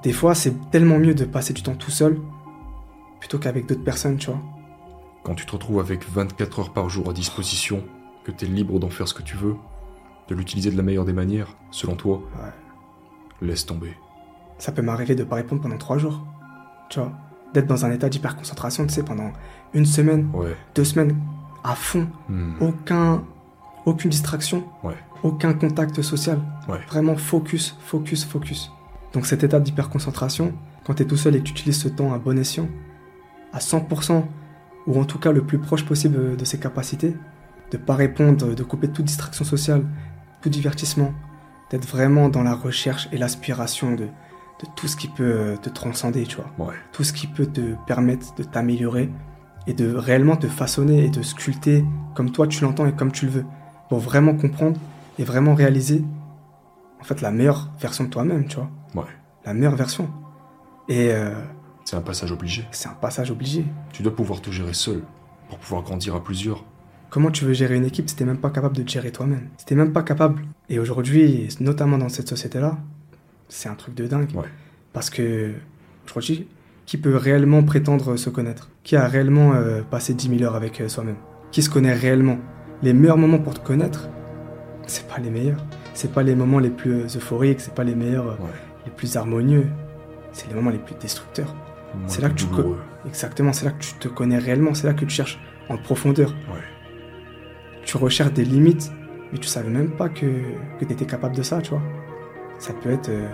Des 0.02 0.12
fois, 0.12 0.35
c'est 0.35 0.70
tellement 0.70 0.98
mieux 0.98 1.14
de 1.14 1.24
passer 1.24 1.52
du 1.52 1.62
temps 1.62 1.74
tout 1.74 1.90
seul 1.90 2.18
plutôt 3.18 3.39
qu'avec 3.39 3.66
d'autres 3.66 3.85
personnes, 3.85 4.16
tu 4.16 4.31
vois. 4.31 4.40
Quand 5.24 5.35
tu 5.35 5.44
te 5.44 5.52
retrouves 5.52 5.78
avec 5.81 6.09
24 6.10 6.59
heures 6.60 6.72
par 6.72 6.89
jour 6.89 7.10
à 7.10 7.12
disposition, 7.12 7.82
que 8.24 8.31
tu 8.31 8.47
es 8.47 8.48
libre 8.48 8.78
d'en 8.78 8.89
faire 8.89 9.06
ce 9.06 9.12
que 9.14 9.22
tu 9.22 9.36
veux, 9.36 9.56
de 10.28 10.35
l'utiliser 10.35 10.70
de 10.70 10.77
la 10.77 10.82
meilleure 10.82 11.05
des 11.05 11.12
manières, 11.12 11.55
selon 11.70 11.97
toi, 11.97 12.22
Ouais. 12.39 13.47
laisse 13.47 13.66
tomber. 13.66 13.94
Ça 14.59 14.72
peut 14.72 14.81
m'arriver 14.82 15.14
de 15.14 15.24
pas 15.24 15.36
répondre 15.36 15.60
pendant 15.60 15.77
trois 15.78 15.98
jours. 15.98 16.24
Tu 16.89 16.98
vois 16.98 17.12
D'être 17.52 17.66
dans 17.66 17.85
un 17.85 17.90
état 17.90 18.09
d'hyperconcentration, 18.09 18.86
tu 18.86 18.94
sais, 18.94 19.02
pendant 19.02 19.32
une 19.74 19.85
semaine, 19.85 20.31
Ouais. 20.32 20.56
deux 20.74 20.85
semaines, 20.85 21.18
à 21.64 21.74
fond. 21.74 22.06
Hmm. 22.28 22.52
Aucun, 22.60 23.22
aucune 23.86 24.10
distraction, 24.10 24.64
Ouais. 24.85 24.94
aucun 25.24 25.52
contact 25.52 26.01
social. 26.01 26.40
Ouais. 26.68 26.78
Vraiment 26.89 27.16
focus, 27.16 27.77
focus, 27.81 28.24
focus. 28.24 28.70
Donc 29.12 29.27
cet 29.27 29.43
état 29.45 29.61
d'hyperconcentration, 29.61 30.55
quand 30.85 30.95
tu 30.95 31.03
es 31.03 31.07
tout 31.07 31.16
seul 31.16 31.37
et 31.37 31.41
que 31.41 31.45
tu 31.45 31.53
utilises 31.53 31.81
ce 31.81 31.89
temps 31.89 32.12
à 32.12 32.19
bon 32.19 32.39
escient, 32.39 32.69
à 33.53 33.59
100%, 33.59 34.24
ou 34.87 34.99
en 35.01 35.05
tout 35.05 35.19
cas 35.19 35.32
le 35.32 35.43
plus 35.43 35.59
proche 35.59 35.85
possible 35.85 36.37
de 36.37 36.45
ses 36.45 36.59
capacités, 36.59 37.16
de 37.70 37.77
pas 37.77 37.95
répondre, 37.95 38.55
de 38.55 38.62
couper 38.62 38.89
toute 38.89 39.05
distraction 39.05 39.45
sociale, 39.45 39.85
tout 40.41 40.49
divertissement, 40.49 41.12
d'être 41.70 41.87
vraiment 41.87 42.28
dans 42.28 42.43
la 42.43 42.55
recherche 42.55 43.09
et 43.12 43.19
l'aspiration 43.19 43.93
de, 43.93 44.05
de 44.05 44.66
tout 44.77 44.89
ce 44.89 44.97
qui 44.97 45.09
peut 45.09 45.23
euh, 45.23 45.57
te 45.57 45.69
transcender, 45.69 46.24
tu 46.24 46.37
vois. 46.37 46.66
Ouais. 46.66 46.74
tout 46.93 47.05
ce 47.05 47.12
qui 47.12 47.27
peut 47.27 47.47
te 47.47 47.74
permettre 47.87 48.35
de 48.35 48.43
t'améliorer 48.43 49.11
et 49.66 49.73
de 49.73 49.95
réellement 49.95 50.37
te 50.37 50.49
façonner 50.49 51.05
et 51.05 51.11
de 51.11 51.23
sculpter 51.23 51.85
comme 52.15 52.32
toi 52.32 52.47
tu 52.47 52.65
l'entends 52.65 52.87
et 52.87 52.93
comme 52.93 53.12
tu 53.12 53.27
le 53.27 53.32
veux, 53.32 53.45
pour 53.89 53.99
vraiment 53.99 54.35
comprendre 54.35 54.81
et 55.19 55.24
vraiment 55.24 55.55
réaliser 55.55 56.05
en 57.01 57.05
fait 57.05 57.20
la 57.20 57.31
meilleure 57.31 57.70
version 57.81 58.05
de 58.05 58.11
toi-même, 58.11 58.47
tu 58.47 58.57
vois, 58.57 58.70
Ouais. 58.95 59.05
la 59.45 59.55
meilleure 59.55 59.77
version. 59.77 60.09
Et 60.89 61.12
euh, 61.12 61.31
C'est 61.85 61.97
un 61.97 62.01
passage 62.01 62.33
obligé. 62.33 62.65
c'est 62.73 62.89
un 62.89 62.93
passage 62.95 63.31
obligé. 63.31 63.65
Tu 63.93 64.03
dois 64.03 64.15
pouvoir 64.15 64.41
te 64.41 64.51
gérer 64.51 64.75
seul 64.75 65.03
pour 65.49 65.59
pouvoir 65.59 65.83
grandir 65.83 66.15
à 66.15 66.23
plusieurs. 66.25 66.65
Comment 67.11 67.31
tu 67.31 67.45
veux 67.45 67.53
gérer 67.53 67.77
une 67.77 67.85
équipe 67.85 68.09
si 68.09 68.15
t'es 68.17 68.25
même 68.25 68.39
pas 68.39 68.51
capable 68.51 68.77
de 68.77 68.83
te 68.83 68.91
gérer 68.91 69.11
toi-même? 69.11 69.49
Si 69.59 69.67
t'es 69.67 69.75
même 69.75 69.93
pas 69.93 70.03
capable. 70.03 70.43
Et 70.69 70.79
aujourd'hui, 70.79 71.49
notamment 71.61 71.99
dans 71.99 72.09
cette 72.09 72.29
société-là, 72.29 72.79
c'est 73.49 73.69
un 73.69 73.75
truc 73.75 73.95
de 73.97 74.07
dingue. 74.07 74.31
Ouais. 74.35 74.47
Parce 74.93 75.11
que, 75.11 75.53
aujourd'hui, 76.07 76.47
qui 76.87 76.97
peut 76.99 77.17
réellement 77.17 77.62
prétendre 77.65 78.17
se 78.17 78.31
connaître? 78.31 78.71
Qui 78.85 78.95
a 78.97 79.07
réellement 79.09 79.55
euh, 79.55 79.83
passé 79.83 80.15
10 80.15 80.29
000 80.39 80.43
heures 80.45 80.55
avec 80.55 80.81
euh, 80.81 80.89
soi-même? 80.89 81.17
Qui 81.51 81.62
se 81.62 81.71
connaît 81.71 81.95
réellement? 81.95 82.39
Les 82.83 82.93
meilleurs 82.93 83.19
moments 83.19 83.39
pour 83.39 83.55
te 83.55 83.61
connaître, 83.67 84.09
c'est 84.87 85.07
pas 85.09 85.19
les 85.19 85.31
meilleurs. 85.31 85.65
C'est 85.95 86.12
pas 86.12 86.23
les 86.23 86.35
moments 86.37 86.61
les 86.61 86.71
plus 86.71 87.17
euphoriques, 87.17 87.61
c'est 87.61 87.75
pas 87.75 87.85
les 87.85 87.95
meilleurs, 87.97 88.39
Ouais. 88.41 88.47
Plus 89.01 89.16
harmonieux. 89.16 89.66
C'est 90.32 90.47
les 90.48 90.55
moments 90.55 90.70
les 90.70 90.78
plus 90.78 90.94
destructeurs. 90.94 91.55
C'est 92.06 92.20
là 92.20 92.28
que 92.28 92.35
tu 92.35 92.44
douloureux. 92.44 92.78
Exactement, 93.06 93.52
c'est 93.55 93.64
là 93.64 93.70
que 93.72 93.82
tu 93.82 93.94
te 93.94 94.09
connais 94.09 94.39
réellement, 94.39 94.74
c'est 94.74 94.86
là 94.86 94.93
que 94.93 95.06
tu 95.06 95.10
cherches 95.10 95.40
en 95.70 95.78
profondeur. 95.78 96.31
Ouais. 96.52 96.60
tu 97.85 97.97
recherches 97.97 98.32
des 98.32 98.44
limites, 98.44 98.93
mais 99.32 99.39
tu 99.39 99.48
savais 99.48 99.70
même 99.70 99.90
pas 99.90 100.09
que, 100.10 100.27
que 100.78 100.85
tu 100.85 100.93
étais 100.93 101.06
capable 101.06 101.35
de 101.35 101.43
ça, 101.43 101.62
tu 101.62 101.70
vois. 101.70 101.82
Ça 102.59 102.74
peut 102.74 102.90
être 102.90 103.09
euh, 103.09 103.27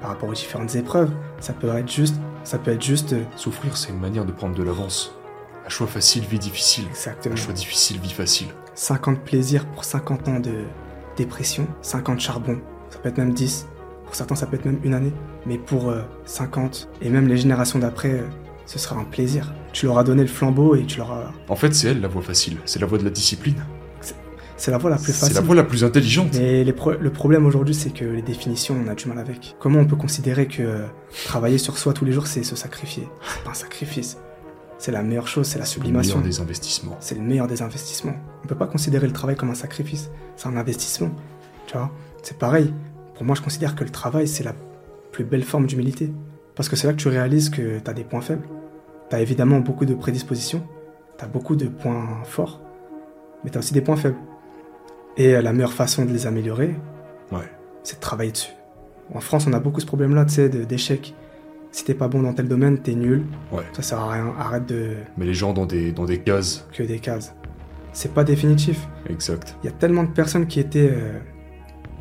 par 0.00 0.10
rapport 0.10 0.28
aux 0.28 0.34
différentes 0.34 0.74
épreuves, 0.76 1.10
ça 1.40 1.54
peut 1.54 1.68
être 1.68 1.90
juste, 1.90 2.16
ça 2.44 2.58
peut 2.58 2.72
être 2.72 2.84
juste, 2.84 3.14
euh, 3.14 3.24
Souffrir, 3.36 3.76
c'est 3.76 3.90
une 3.90 3.98
manière 4.00 4.26
de 4.26 4.32
prendre 4.32 4.54
de 4.54 4.62
l'avance. 4.62 5.16
Un 5.64 5.70
choix 5.70 5.86
facile, 5.86 6.24
vie 6.24 6.38
difficile. 6.38 6.84
exactement, 6.90 7.34
Un 7.34 7.36
choix 7.36 7.54
difficile, 7.54 7.98
vie 8.00 8.12
facile. 8.12 8.48
50 8.74 9.20
plaisirs 9.20 9.66
pour 9.66 9.84
50 9.84 10.28
ans 10.28 10.40
de 10.40 10.64
dépression, 11.16 11.66
50 11.80 12.20
charbon, 12.20 12.60
ça 12.90 12.98
peut 12.98 13.08
être 13.08 13.18
même 13.18 13.32
10, 13.32 13.66
pour 14.10 14.16
certains 14.16 14.34
ça 14.34 14.46
peut 14.46 14.56
être 14.56 14.64
même 14.64 14.80
une 14.82 14.92
année, 14.94 15.12
mais 15.46 15.56
pour 15.56 15.88
euh, 15.88 16.00
50, 16.24 16.88
et 17.00 17.10
même 17.10 17.28
les 17.28 17.36
générations 17.36 17.78
d'après, 17.78 18.10
euh, 18.10 18.22
ce 18.66 18.76
sera 18.80 18.96
un 19.00 19.04
plaisir. 19.04 19.54
Tu 19.72 19.86
leur 19.86 19.98
as 19.98 20.02
donné 20.04 20.22
le 20.22 20.28
flambeau 20.28 20.74
et 20.74 20.84
tu 20.84 20.98
leur 20.98 21.12
as... 21.12 21.32
En 21.48 21.54
fait, 21.54 21.72
c'est 21.76 21.86
elle 21.88 22.00
la 22.00 22.08
voie 22.08 22.20
facile. 22.20 22.56
C'est 22.64 22.80
la 22.80 22.86
voie 22.86 22.98
de 22.98 23.04
la 23.04 23.10
discipline. 23.10 23.54
C'est 24.56 24.72
la 24.72 24.78
voie 24.78 24.90
la 24.90 24.96
plus 24.96 25.06
C'est 25.06 25.12
facile. 25.12 25.34
la 25.36 25.40
voie 25.42 25.54
la 25.54 25.62
plus 25.62 25.84
intelligente. 25.84 26.30
Mais 26.34 26.64
les 26.64 26.72
pro- 26.72 26.90
le 26.98 27.10
problème 27.10 27.46
aujourd'hui, 27.46 27.74
c'est 27.74 27.90
que 27.94 28.04
les 28.04 28.20
définitions, 28.20 28.76
on 28.84 28.88
a 28.90 28.94
du 28.96 29.06
mal 29.06 29.18
avec. 29.20 29.54
Comment 29.60 29.78
on 29.78 29.86
peut 29.86 29.94
considérer 29.96 30.48
que 30.48 30.62
euh, 30.62 30.86
travailler 31.24 31.56
sur 31.58 31.78
soi 31.78 31.92
tous 31.92 32.04
les 32.04 32.10
jours, 32.12 32.26
c'est 32.26 32.42
se 32.42 32.56
sacrifier? 32.56 33.08
C'est 33.36 33.44
pas 33.44 33.52
un 33.52 33.54
sacrifice. 33.54 34.18
C'est 34.78 34.90
la 34.92 35.02
meilleure 35.02 35.28
chose, 35.28 35.46
c'est 35.46 35.58
la 35.58 35.64
Le 35.64 35.70
sublimation. 35.70 36.16
meilleur 36.18 36.28
des 36.30 36.40
investissements. 36.40 36.96
C'est 37.00 37.14
le 37.14 37.20
meilleur 37.22 37.46
des 37.46 37.62
investissements. 37.62 38.16
On 38.44 38.48
peut 38.48 38.54
pas 38.56 38.66
considérer 38.66 39.06
le 39.06 39.12
travail 39.12 39.36
comme 39.36 39.50
un 39.50 39.54
sacrifice. 39.54 40.10
C'est 40.36 40.48
un 40.48 40.56
investissement. 40.56 41.10
Tu 41.66 41.76
vois? 41.78 41.90
C'est 42.22 42.36
pareil. 42.38 42.74
Pour 43.20 43.26
moi, 43.26 43.36
je 43.36 43.42
considère 43.42 43.76
que 43.76 43.84
le 43.84 43.90
travail, 43.90 44.26
c'est 44.26 44.44
la 44.44 44.54
plus 45.12 45.24
belle 45.24 45.42
forme 45.42 45.66
d'humilité. 45.66 46.10
Parce 46.54 46.70
que 46.70 46.74
c'est 46.76 46.86
là 46.86 46.94
que 46.94 46.98
tu 46.98 47.08
réalises 47.08 47.50
que 47.50 47.78
tu 47.78 47.90
as 47.90 47.92
des 47.92 48.02
points 48.02 48.22
faibles. 48.22 48.48
Tu 49.10 49.14
as 49.16 49.20
évidemment 49.20 49.58
beaucoup 49.60 49.84
de 49.84 49.92
prédispositions. 49.92 50.62
Tu 51.18 51.24
as 51.26 51.28
beaucoup 51.28 51.54
de 51.54 51.66
points 51.68 52.22
forts. 52.24 52.62
Mais 53.44 53.50
tu 53.50 53.58
as 53.58 53.60
aussi 53.60 53.74
des 53.74 53.82
points 53.82 53.96
faibles. 53.96 54.16
Et 55.18 55.34
euh, 55.36 55.42
la 55.42 55.52
meilleure 55.52 55.74
façon 55.74 56.06
de 56.06 56.12
les 56.12 56.26
améliorer, 56.26 56.74
Ouais. 57.30 57.44
c'est 57.82 57.96
de 57.96 58.00
travailler 58.00 58.32
dessus. 58.32 58.52
En 59.14 59.20
France, 59.20 59.46
on 59.46 59.52
a 59.52 59.60
beaucoup 59.60 59.80
ce 59.80 59.86
problème-là, 59.86 60.24
tu 60.24 60.32
sais, 60.36 60.48
de- 60.48 60.64
d'échec. 60.64 61.14
Si 61.72 61.84
t'es 61.84 61.92
pas 61.92 62.08
bon 62.08 62.22
dans 62.22 62.32
tel 62.32 62.48
domaine, 62.48 62.78
t'es 62.78 62.94
nul. 62.94 63.26
Ouais. 63.52 63.64
Ça 63.74 63.82
sert 63.82 63.98
à 63.98 64.12
rien. 64.12 64.32
Arrête 64.38 64.64
de 64.64 64.94
Mais 65.18 65.26
les 65.26 65.34
gens 65.34 65.52
dans 65.52 65.66
des, 65.66 65.92
dans 65.92 66.06
des 66.06 66.20
cases. 66.20 66.66
que 66.72 66.82
des 66.84 67.00
cases. 67.00 67.34
C'est 67.92 68.14
pas 68.14 68.24
définitif. 68.24 68.88
Exact. 69.10 69.56
Il 69.62 69.66
y 69.66 69.68
a 69.68 69.72
tellement 69.72 70.04
de 70.04 70.08
personnes 70.10 70.46
qui 70.46 70.58
étaient 70.58 70.88
euh, 70.90 71.18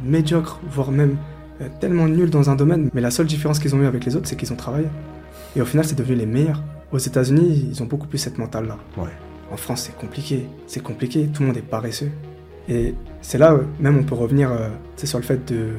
médiocres, 0.03 0.59
voire 0.69 0.91
même 0.91 1.17
euh, 1.61 1.67
tellement 1.79 2.07
nuls 2.07 2.29
dans 2.29 2.49
un 2.49 2.55
domaine, 2.55 2.89
mais 2.93 3.01
la 3.01 3.11
seule 3.11 3.27
différence 3.27 3.59
qu'ils 3.59 3.75
ont 3.75 3.81
eu 3.81 3.85
avec 3.85 4.05
les 4.05 4.15
autres, 4.15 4.27
c'est 4.27 4.35
qu'ils 4.35 4.53
ont 4.53 4.57
travaillé. 4.57 4.87
Et 5.55 5.61
au 5.61 5.65
final, 5.65 5.85
c'est 5.85 5.97
devenu 5.97 6.15
les 6.15 6.25
meilleurs. 6.25 6.63
Aux 6.91 6.97
États-Unis, 6.97 7.69
ils 7.71 7.83
ont 7.83 7.85
beaucoup 7.85 8.07
plus 8.07 8.17
cette 8.17 8.37
mentale-là. 8.37 8.77
Ouais. 8.97 9.09
En 9.51 9.57
France, 9.57 9.83
c'est 9.83 9.97
compliqué. 9.97 10.47
C'est 10.67 10.81
compliqué, 10.81 11.27
tout 11.27 11.41
le 11.41 11.47
monde 11.47 11.57
est 11.57 11.61
paresseux. 11.61 12.11
Et 12.67 12.93
c'est 13.21 13.37
là, 13.37 13.53
euh, 13.53 13.63
même, 13.79 13.97
on 13.97 14.03
peut 14.03 14.15
revenir 14.15 14.51
euh, 14.51 14.69
sur 15.03 15.17
le 15.17 15.23
fait 15.23 15.51
de, 15.51 15.69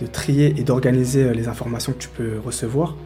de 0.00 0.06
trier 0.06 0.54
et 0.58 0.62
d'organiser 0.62 1.24
euh, 1.24 1.32
les 1.32 1.48
informations 1.48 1.92
que 1.92 1.98
tu 1.98 2.08
peux 2.08 2.38
recevoir, 2.44 2.96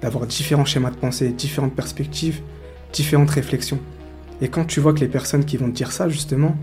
d'avoir 0.00 0.26
différents 0.26 0.64
schémas 0.64 0.90
de 0.90 0.96
pensée, 0.96 1.30
différentes 1.30 1.74
perspectives, 1.74 2.40
différentes 2.92 3.30
réflexions. 3.30 3.80
Et 4.40 4.48
quand 4.48 4.64
tu 4.64 4.80
vois 4.80 4.92
que 4.92 5.00
les 5.00 5.08
personnes 5.08 5.44
qui 5.44 5.56
vont 5.56 5.66
te 5.68 5.74
dire 5.74 5.92
ça, 5.92 6.08
justement, 6.08 6.56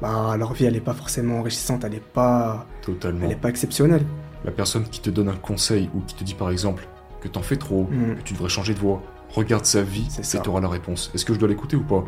bah, 0.00 0.36
leur 0.38 0.52
vie, 0.52 0.64
elle 0.66 0.74
n'est 0.74 0.80
pas 0.80 0.94
forcément 0.94 1.40
enrichissante, 1.40 1.84
elle 1.84 1.92
n'est 1.92 2.00
pas, 2.00 2.66
Totalement. 2.82 3.24
elle 3.24 3.32
est 3.32 3.36
pas 3.36 3.48
exceptionnelle. 3.48 4.04
La 4.44 4.50
personne 4.52 4.84
qui 4.84 5.00
te 5.00 5.10
donne 5.10 5.28
un 5.28 5.34
conseil 5.36 5.90
ou 5.94 6.00
qui 6.00 6.14
te 6.14 6.22
dit 6.24 6.34
par 6.34 6.50
exemple 6.50 6.86
que 7.20 7.26
t'en 7.28 7.42
fais 7.42 7.56
trop, 7.56 7.88
Mm. 7.90 8.14
que 8.16 8.22
tu 8.22 8.34
devrais 8.34 8.48
changer 8.48 8.74
de 8.74 8.78
voie, 8.78 9.02
regarde 9.30 9.64
sa 9.64 9.82
vie 9.82 10.06
C'est 10.08 10.38
et 10.38 10.40
t'auras 10.40 10.60
la 10.60 10.68
réponse. 10.68 11.10
Est-ce 11.14 11.24
que 11.24 11.34
je 11.34 11.38
dois 11.38 11.48
l'écouter 11.48 11.76
ou 11.76 11.82
pas? 11.82 12.04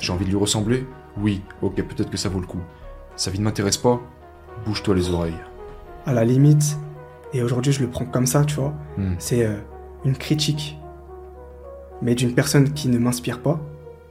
J'ai 0.00 0.12
envie 0.12 0.24
de 0.24 0.30
lui 0.30 0.36
ressembler? 0.38 0.86
Oui, 1.18 1.42
ok, 1.62 1.74
peut-être 1.76 2.10
que 2.10 2.16
ça 2.16 2.28
vaut 2.30 2.40
le 2.40 2.46
coup. 2.46 2.60
Sa 3.16 3.30
vie 3.30 3.38
ne 3.38 3.44
m'intéresse 3.44 3.76
pas? 3.76 4.00
Bouge-toi 4.66 4.94
les 4.94 5.10
oreilles. 5.10 5.36
À 6.06 6.12
la 6.14 6.24
limite, 6.24 6.76
et 7.34 7.42
aujourd'hui, 7.42 7.72
je 7.72 7.80
le 7.82 7.88
prends 7.88 8.04
comme 8.06 8.26
ça, 8.26 8.44
tu 8.44 8.54
vois, 8.56 8.72
Hmm. 8.96 9.14
c'est 9.18 9.44
euh, 9.44 9.56
une 10.04 10.16
critique, 10.16 10.78
mais 12.02 12.14
d'une 12.14 12.34
personne 12.34 12.72
qui 12.72 12.88
ne 12.88 12.98
m'inspire 12.98 13.40
pas, 13.40 13.60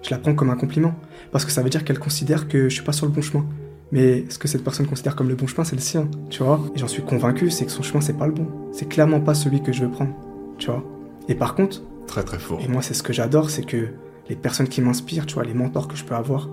je 0.04 0.10
la 0.12 0.18
prends 0.18 0.34
comme 0.36 0.50
un 0.50 0.56
compliment. 0.56 0.94
Parce 1.32 1.46
que 1.46 1.52
ça 1.52 1.62
veut 1.64 1.70
dire 1.70 1.84
qu'elle 1.84 2.00
considère 2.00 2.48
que 2.48 2.70
je 2.70 2.74
suis 2.76 2.84
pas 2.84 2.92
sur 2.92 3.06
le 3.06 3.12
bon 3.12 3.22
chemin. 3.22 3.46
Mais 3.92 4.26
ce 4.30 4.38
que 4.40 4.48
cette 4.48 4.64
personne 4.64 4.88
considère 4.88 5.16
comme 5.16 5.30
le 5.30 5.36
bon 5.36 5.48
chemin, 5.48 5.64
c'est 5.64 5.76
le 5.76 5.82
sien, 5.82 6.08
tu 6.30 6.44
vois. 6.44 6.60
Et 6.76 6.80
j'en 6.80 6.88
suis 6.88 7.04
convaincu, 7.04 7.50
c'est 7.52 7.66
que 7.66 7.72
son 7.72 7.84
chemin, 7.84 8.02
c'est 8.02 8.18
pas 8.18 8.26
le 8.28 8.34
bon. 8.34 8.48
C'est 8.72 8.88
clairement 8.90 9.20
pas 9.22 9.34
celui 9.36 9.62
que 9.62 9.72
je 9.72 9.84
veux 9.86 9.92
prendre, 9.92 10.14
tu 10.58 10.68
vois. 10.72 10.84
Et 11.30 11.36
par 11.36 11.54
contre, 11.56 11.82
Très 12.08 12.24
très 12.24 12.40
fort. 12.40 12.60
et 12.62 12.68
moi, 12.68 12.82
c'est 12.82 12.94
ce 12.94 13.04
que 13.04 13.14
j'adore, 13.14 13.50
c'est 13.50 13.64
que 13.66 13.88
les 14.30 14.36
personnes 14.36 14.68
qui 14.68 14.82
m'inspirent, 14.82 15.26
tu 15.26 15.36
vois, 15.36 15.44
les 15.44 15.54
mentors 15.54 15.88
que 15.88 15.96
je 15.96 16.04
peux 16.04 16.16
avoir, 16.16 16.50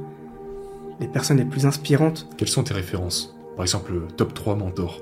les 1.01 1.09
personnes 1.09 1.39
les 1.39 1.45
plus 1.45 1.65
inspirantes, 1.67 2.29
Quelles 2.37 2.49
sont 2.49 2.63
tes 2.63 2.75
références? 2.75 3.35
Par 3.57 3.65
exemple, 3.65 3.93
le 3.93 4.03
top 4.17 4.35
3 4.35 4.55
mentors. 4.57 5.01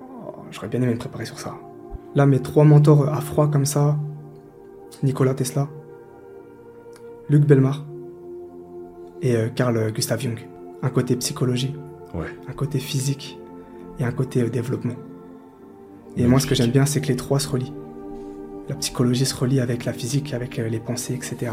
Oh, 0.00 0.32
J'aurais 0.50 0.68
bien 0.68 0.80
aimé 0.82 0.94
me 0.94 0.98
préparer 0.98 1.24
sur 1.26 1.38
ça. 1.38 1.54
Là, 2.14 2.26
mes 2.26 2.40
trois 2.40 2.64
mentors 2.64 3.08
à 3.12 3.20
froid 3.20 3.48
comme 3.50 3.64
ça 3.66 3.96
Nikola 5.02 5.34
Tesla, 5.34 5.68
Luc 7.28 7.44
Belmar 7.46 7.84
et 9.22 9.36
euh, 9.36 9.48
Carl 9.54 9.92
Gustav 9.92 10.20
Jung. 10.20 10.38
Un 10.82 10.90
côté 10.90 11.16
psychologie, 11.16 11.74
Ouais. 12.12 12.26
un 12.48 12.52
côté 12.52 12.78
physique 12.78 13.38
et 13.98 14.04
un 14.04 14.12
côté 14.12 14.42
euh, 14.42 14.50
développement. 14.50 14.94
Et 16.16 16.26
moi, 16.26 16.38
ce 16.38 16.46
que 16.46 16.54
j'aime 16.54 16.70
bien, 16.70 16.86
c'est 16.86 17.00
que 17.00 17.08
les 17.08 17.16
trois 17.16 17.40
se 17.40 17.48
relient. 17.48 17.72
La 18.68 18.76
psychologie 18.76 19.26
se 19.26 19.34
relie 19.34 19.60
avec 19.60 19.84
la 19.84 19.92
physique, 19.92 20.32
avec 20.34 20.58
euh, 20.58 20.68
les 20.68 20.78
pensées, 20.78 21.14
etc. 21.14 21.52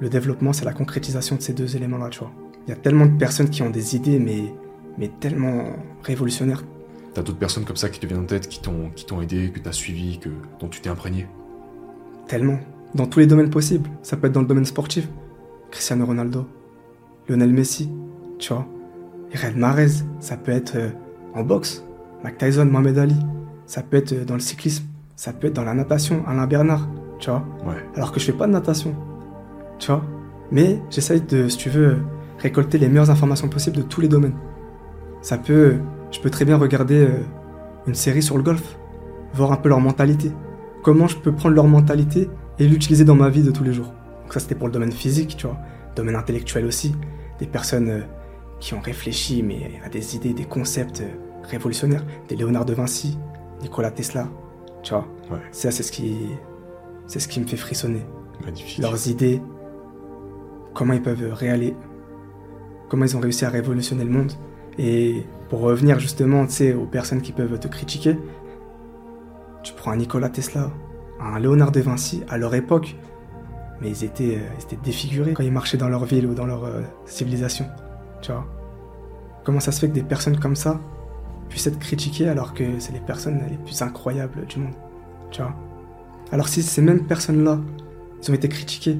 Le 0.00 0.08
développement, 0.08 0.52
c'est 0.52 0.64
la 0.64 0.72
concrétisation 0.74 1.36
de 1.36 1.40
ces 1.42 1.52
deux 1.54 1.76
éléments-là, 1.76 2.08
tu 2.10 2.18
vois. 2.20 2.30
Il 2.66 2.70
y 2.70 2.72
a 2.72 2.76
tellement 2.76 3.06
de 3.06 3.16
personnes 3.16 3.48
qui 3.50 3.62
ont 3.62 3.70
des 3.70 3.96
idées, 3.96 4.18
mais, 4.18 4.52
mais 4.98 5.10
tellement 5.20 5.64
révolutionnaires 6.02 6.64
T'as 7.14 7.22
d'autres 7.22 7.38
personnes 7.38 7.64
comme 7.64 7.76
ça 7.76 7.88
qui 7.90 8.00
te 8.00 8.06
viennent 8.06 8.20
en 8.22 8.26
tête, 8.26 8.48
qui 8.48 8.60
t'ont 8.62 8.88
qui 8.94 9.04
t'ont 9.04 9.20
aidé, 9.20 9.50
que 9.50 9.58
t'as 9.60 9.72
suivi, 9.72 10.18
que 10.18 10.30
dont 10.60 10.68
tu 10.68 10.80
t'es 10.80 10.88
imprégné? 10.88 11.26
Tellement. 12.26 12.58
Dans 12.94 13.06
tous 13.06 13.20
les 13.20 13.26
domaines 13.26 13.50
possibles. 13.50 13.88
Ça 14.02 14.16
peut 14.16 14.26
être 14.26 14.32
dans 14.32 14.40
le 14.40 14.46
domaine 14.46 14.64
sportif. 14.64 15.08
Cristiano 15.70 16.04
Ronaldo. 16.04 16.46
Lionel 17.28 17.52
Messi. 17.52 17.90
Tu 18.38 18.52
vois. 18.52 18.66
Irène 19.32 19.56
Mahrez. 19.56 20.04
Ça 20.20 20.36
peut 20.36 20.52
être 20.52 20.76
euh, 20.76 20.90
en 21.34 21.42
boxe. 21.42 21.84
Mike 22.22 22.38
Tyson, 22.38 22.66
Mohamed 22.66 22.98
Ali. 22.98 23.16
Ça 23.66 23.82
peut 23.82 23.96
être 23.96 24.12
euh, 24.12 24.24
dans 24.24 24.34
le 24.34 24.40
cyclisme. 24.40 24.84
Ça 25.16 25.32
peut 25.32 25.48
être 25.48 25.54
dans 25.54 25.64
la 25.64 25.74
natation. 25.74 26.22
Alain 26.26 26.46
Bernard. 26.46 26.88
Tu 27.18 27.30
vois. 27.30 27.44
Ouais. 27.64 27.76
Alors 27.94 28.12
que 28.12 28.20
je 28.20 28.26
fais 28.26 28.32
pas 28.32 28.46
de 28.46 28.52
natation. 28.52 28.94
Tu 29.78 29.86
vois. 29.86 30.02
Mais 30.50 30.80
j'essaye 30.90 31.22
de, 31.22 31.48
si 31.48 31.56
tu 31.56 31.70
veux, 31.70 31.96
récolter 32.38 32.76
les 32.76 32.88
meilleures 32.88 33.10
informations 33.10 33.48
possibles 33.48 33.76
de 33.76 33.82
tous 33.82 34.02
les 34.02 34.08
domaines. 34.08 34.34
Ça 35.22 35.38
peut, 35.38 35.76
je 36.10 36.20
peux 36.20 36.30
très 36.30 36.44
bien 36.44 36.58
regarder 36.58 37.06
euh, 37.06 37.20
une 37.86 37.94
série 37.94 38.22
sur 38.22 38.36
le 38.36 38.42
golf, 38.42 38.76
voir 39.32 39.52
un 39.52 39.56
peu 39.56 39.68
leur 39.68 39.80
mentalité. 39.80 40.32
Comment 40.82 41.06
je 41.06 41.16
peux 41.16 41.32
prendre 41.32 41.54
leur 41.54 41.68
mentalité 41.68 42.28
et 42.62 42.68
l'utiliser 42.68 43.04
dans 43.04 43.16
ma 43.16 43.28
vie 43.28 43.42
de 43.42 43.50
tous 43.50 43.64
les 43.64 43.72
jours. 43.72 43.92
Donc 44.22 44.32
ça 44.32 44.40
c'était 44.40 44.54
pour 44.54 44.68
le 44.68 44.72
domaine 44.72 44.92
physique, 44.92 45.36
tu 45.36 45.46
vois, 45.46 45.58
domaine 45.96 46.14
intellectuel 46.14 46.64
aussi, 46.64 46.94
des 47.40 47.46
personnes 47.46 47.90
euh, 47.90 48.00
qui 48.60 48.74
ont 48.74 48.80
réfléchi 48.80 49.42
mais 49.42 49.80
à 49.84 49.88
des 49.88 50.14
idées, 50.14 50.32
des 50.32 50.44
concepts 50.44 51.00
euh, 51.00 51.10
révolutionnaires, 51.42 52.04
des 52.28 52.36
Léonard 52.36 52.64
de 52.64 52.72
Vinci, 52.72 53.18
Nikola 53.62 53.90
Tesla, 53.90 54.28
tu 54.84 54.94
vois. 54.94 55.06
Ouais. 55.30 55.40
Ça 55.50 55.72
c'est 55.72 55.82
ce 55.82 55.90
qui 55.90 56.16
c'est 57.08 57.18
ce 57.18 57.26
qui 57.26 57.40
me 57.40 57.46
fait 57.46 57.56
frissonner. 57.56 58.06
Magnifique. 58.44 58.78
Leurs 58.78 59.08
idées, 59.08 59.42
comment 60.72 60.94
ils 60.94 61.02
peuvent 61.02 61.32
réaler, 61.32 61.74
comment 62.88 63.04
ils 63.04 63.16
ont 63.16 63.20
réussi 63.20 63.44
à 63.44 63.50
révolutionner 63.50 64.04
le 64.04 64.10
monde. 64.10 64.32
Et 64.78 65.24
pour 65.50 65.60
revenir 65.60 65.98
justement, 65.98 66.46
tu 66.46 66.52
sais, 66.52 66.74
aux 66.74 66.86
personnes 66.86 67.22
qui 67.22 67.32
peuvent 67.32 67.58
te 67.58 67.68
critiquer, 67.68 68.16
tu 69.62 69.72
prends 69.74 69.90
un 69.90 69.96
Nikola 69.96 70.28
Tesla, 70.28 70.70
un 71.24 71.38
Léonard 71.38 71.72
de 71.72 71.80
Vinci, 71.80 72.22
à 72.28 72.38
leur 72.38 72.54
époque, 72.54 72.96
mais 73.80 73.90
ils 73.90 74.04
étaient, 74.04 74.36
euh, 74.36 74.48
ils 74.58 74.62
étaient 74.64 74.78
défigurés 74.82 75.32
quand 75.32 75.42
ils 75.42 75.52
marchaient 75.52 75.76
dans 75.78 75.88
leur 75.88 76.04
ville 76.04 76.26
ou 76.26 76.34
dans 76.34 76.46
leur 76.46 76.64
euh, 76.64 76.82
civilisation. 77.06 77.66
Tu 78.20 78.32
vois 78.32 78.46
Comment 79.44 79.60
ça 79.60 79.72
se 79.72 79.80
fait 79.80 79.88
que 79.88 79.94
des 79.94 80.02
personnes 80.02 80.38
comme 80.38 80.54
ça 80.54 80.80
puissent 81.48 81.66
être 81.66 81.78
critiquées 81.78 82.28
alors 82.28 82.54
que 82.54 82.78
c'est 82.78 82.92
les 82.92 83.00
personnes 83.00 83.40
les 83.50 83.56
plus 83.56 83.82
incroyables 83.82 84.46
du 84.46 84.60
monde 84.60 84.74
Tu 85.30 85.42
vois 85.42 85.52
Alors 86.30 86.48
si 86.48 86.62
ces 86.62 86.80
mêmes 86.80 87.06
personnes-là, 87.06 87.58
ils 88.22 88.30
ont 88.30 88.34
été 88.34 88.48
critiquées, 88.48 88.98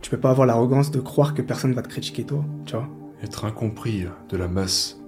tu 0.00 0.10
peux 0.10 0.16
pas 0.18 0.30
avoir 0.30 0.46
l'arrogance 0.46 0.90
de 0.90 1.00
croire 1.00 1.34
que 1.34 1.42
personne 1.42 1.74
va 1.74 1.82
te 1.82 1.88
critiquer 1.88 2.24
toi, 2.24 2.42
tu 2.64 2.74
vois 2.74 2.88
Être 3.22 3.44
incompris 3.44 4.06
de 4.30 4.36
la 4.36 4.48
masse, 4.48 4.98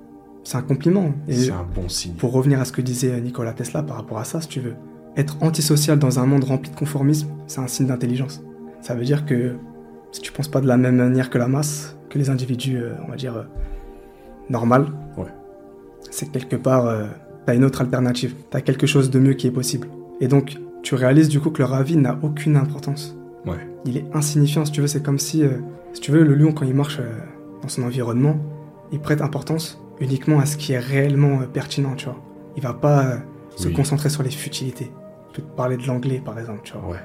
C'est 0.44 0.58
un 0.58 0.62
compliment. 0.62 1.12
C'est 1.28 1.50
un 1.50 1.66
bon 1.74 1.88
signe. 1.88 2.14
pour 2.14 2.32
revenir 2.32 2.60
à 2.60 2.66
ce 2.66 2.72
que 2.72 2.82
disait 2.82 3.18
Nikola 3.22 3.54
Tesla 3.54 3.82
par 3.82 3.96
rapport 3.96 4.18
à 4.18 4.24
ça, 4.24 4.42
si 4.42 4.48
tu 4.48 4.60
veux, 4.60 4.74
être 5.16 5.36
antisocial 5.42 5.98
dans 5.98 6.18
un 6.18 6.26
monde 6.26 6.44
rempli 6.44 6.70
de 6.70 6.76
conformisme, 6.76 7.28
c'est 7.46 7.60
un 7.60 7.66
signe 7.68 7.86
d'intelligence. 7.86 8.42
Ça 8.80 8.94
veut 8.94 9.04
dire 9.04 9.24
que 9.26 9.56
si 10.12 10.20
tu 10.20 10.32
penses 10.32 10.48
pas 10.48 10.60
de 10.60 10.66
la 10.66 10.76
même 10.76 10.96
manière 10.96 11.30
que 11.30 11.38
la 11.38 11.48
masse, 11.48 11.96
que 12.10 12.18
les 12.18 12.30
individus, 12.30 12.78
euh, 12.78 12.92
on 13.06 13.10
va 13.10 13.16
dire, 13.16 13.36
euh, 13.36 13.42
normal, 14.50 14.86
Ouais. 15.16 15.26
c'est 16.10 16.26
que 16.26 16.38
quelque 16.38 16.56
part, 16.56 16.86
euh, 16.86 17.04
t'as 17.46 17.54
une 17.54 17.64
autre 17.64 17.80
alternative. 17.80 18.34
T'as 18.50 18.60
quelque 18.60 18.86
chose 18.86 19.10
de 19.10 19.18
mieux 19.18 19.34
qui 19.34 19.46
est 19.46 19.50
possible. 19.52 19.88
Et 20.20 20.28
donc, 20.28 20.56
tu 20.82 20.94
réalises 20.94 21.28
du 21.28 21.40
coup 21.40 21.50
que 21.50 21.60
leur 21.62 21.74
avis 21.74 21.96
n'a 21.96 22.18
aucune 22.22 22.56
importance. 22.56 23.16
Ouais. 23.46 23.56
Il 23.84 23.96
est 23.96 24.04
insignifiant, 24.14 24.64
si 24.64 24.72
tu 24.72 24.80
veux. 24.80 24.86
C'est 24.86 25.02
comme 25.02 25.18
si, 25.18 25.42
euh, 25.42 25.58
si 25.92 26.00
tu 26.00 26.10
veux, 26.12 26.22
le 26.24 26.34
lion, 26.34 26.52
quand 26.52 26.64
il 26.64 26.74
marche 26.74 26.98
euh, 27.00 27.10
dans 27.62 27.68
son 27.68 27.82
environnement, 27.82 28.36
il 28.92 29.00
prête 29.00 29.20
importance 29.22 29.80
uniquement 30.00 30.38
à 30.40 30.46
ce 30.46 30.56
qui 30.56 30.72
est 30.72 30.78
réellement 30.78 31.38
pertinent, 31.52 31.94
tu 31.96 32.06
vois. 32.06 32.20
Il 32.56 32.62
va 32.62 32.72
pas 32.74 33.18
se 33.56 33.68
Oui. 33.68 33.74
concentrer 33.74 34.08
sur 34.10 34.22
les 34.22 34.30
futilités. 34.30 34.90
Je 35.34 35.40
peux 35.40 35.46
te 35.48 35.56
parler 35.56 35.76
de 35.76 35.86
l'anglais, 35.86 36.22
par 36.24 36.38
exemple, 36.38 36.60
tu 36.62 36.74
vois. 36.74 36.92
Ouais. 36.92 36.98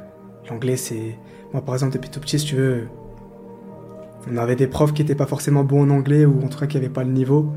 L'anglais, 0.49 0.77
c'est. 0.77 1.17
Moi, 1.51 1.63
par 1.63 1.75
exemple, 1.75 1.93
depuis 1.93 2.09
tout 2.09 2.19
petit, 2.19 2.37
si 2.37 2.45
tu 2.45 2.55
veux, 2.55 2.87
on 4.31 4.37
avait 4.37 4.55
des 4.55 4.67
profs 4.67 4.93
qui 4.93 5.01
étaient 5.01 5.15
pas 5.15 5.25
forcément 5.25 5.63
bons 5.63 5.83
en 5.83 5.89
anglais 5.89 6.25
ou 6.25 6.43
en 6.43 6.47
tout 6.47 6.59
cas 6.59 6.67
qui 6.67 6.77
avaient 6.77 6.89
pas 6.89 7.03
le 7.03 7.11
niveau. 7.11 7.51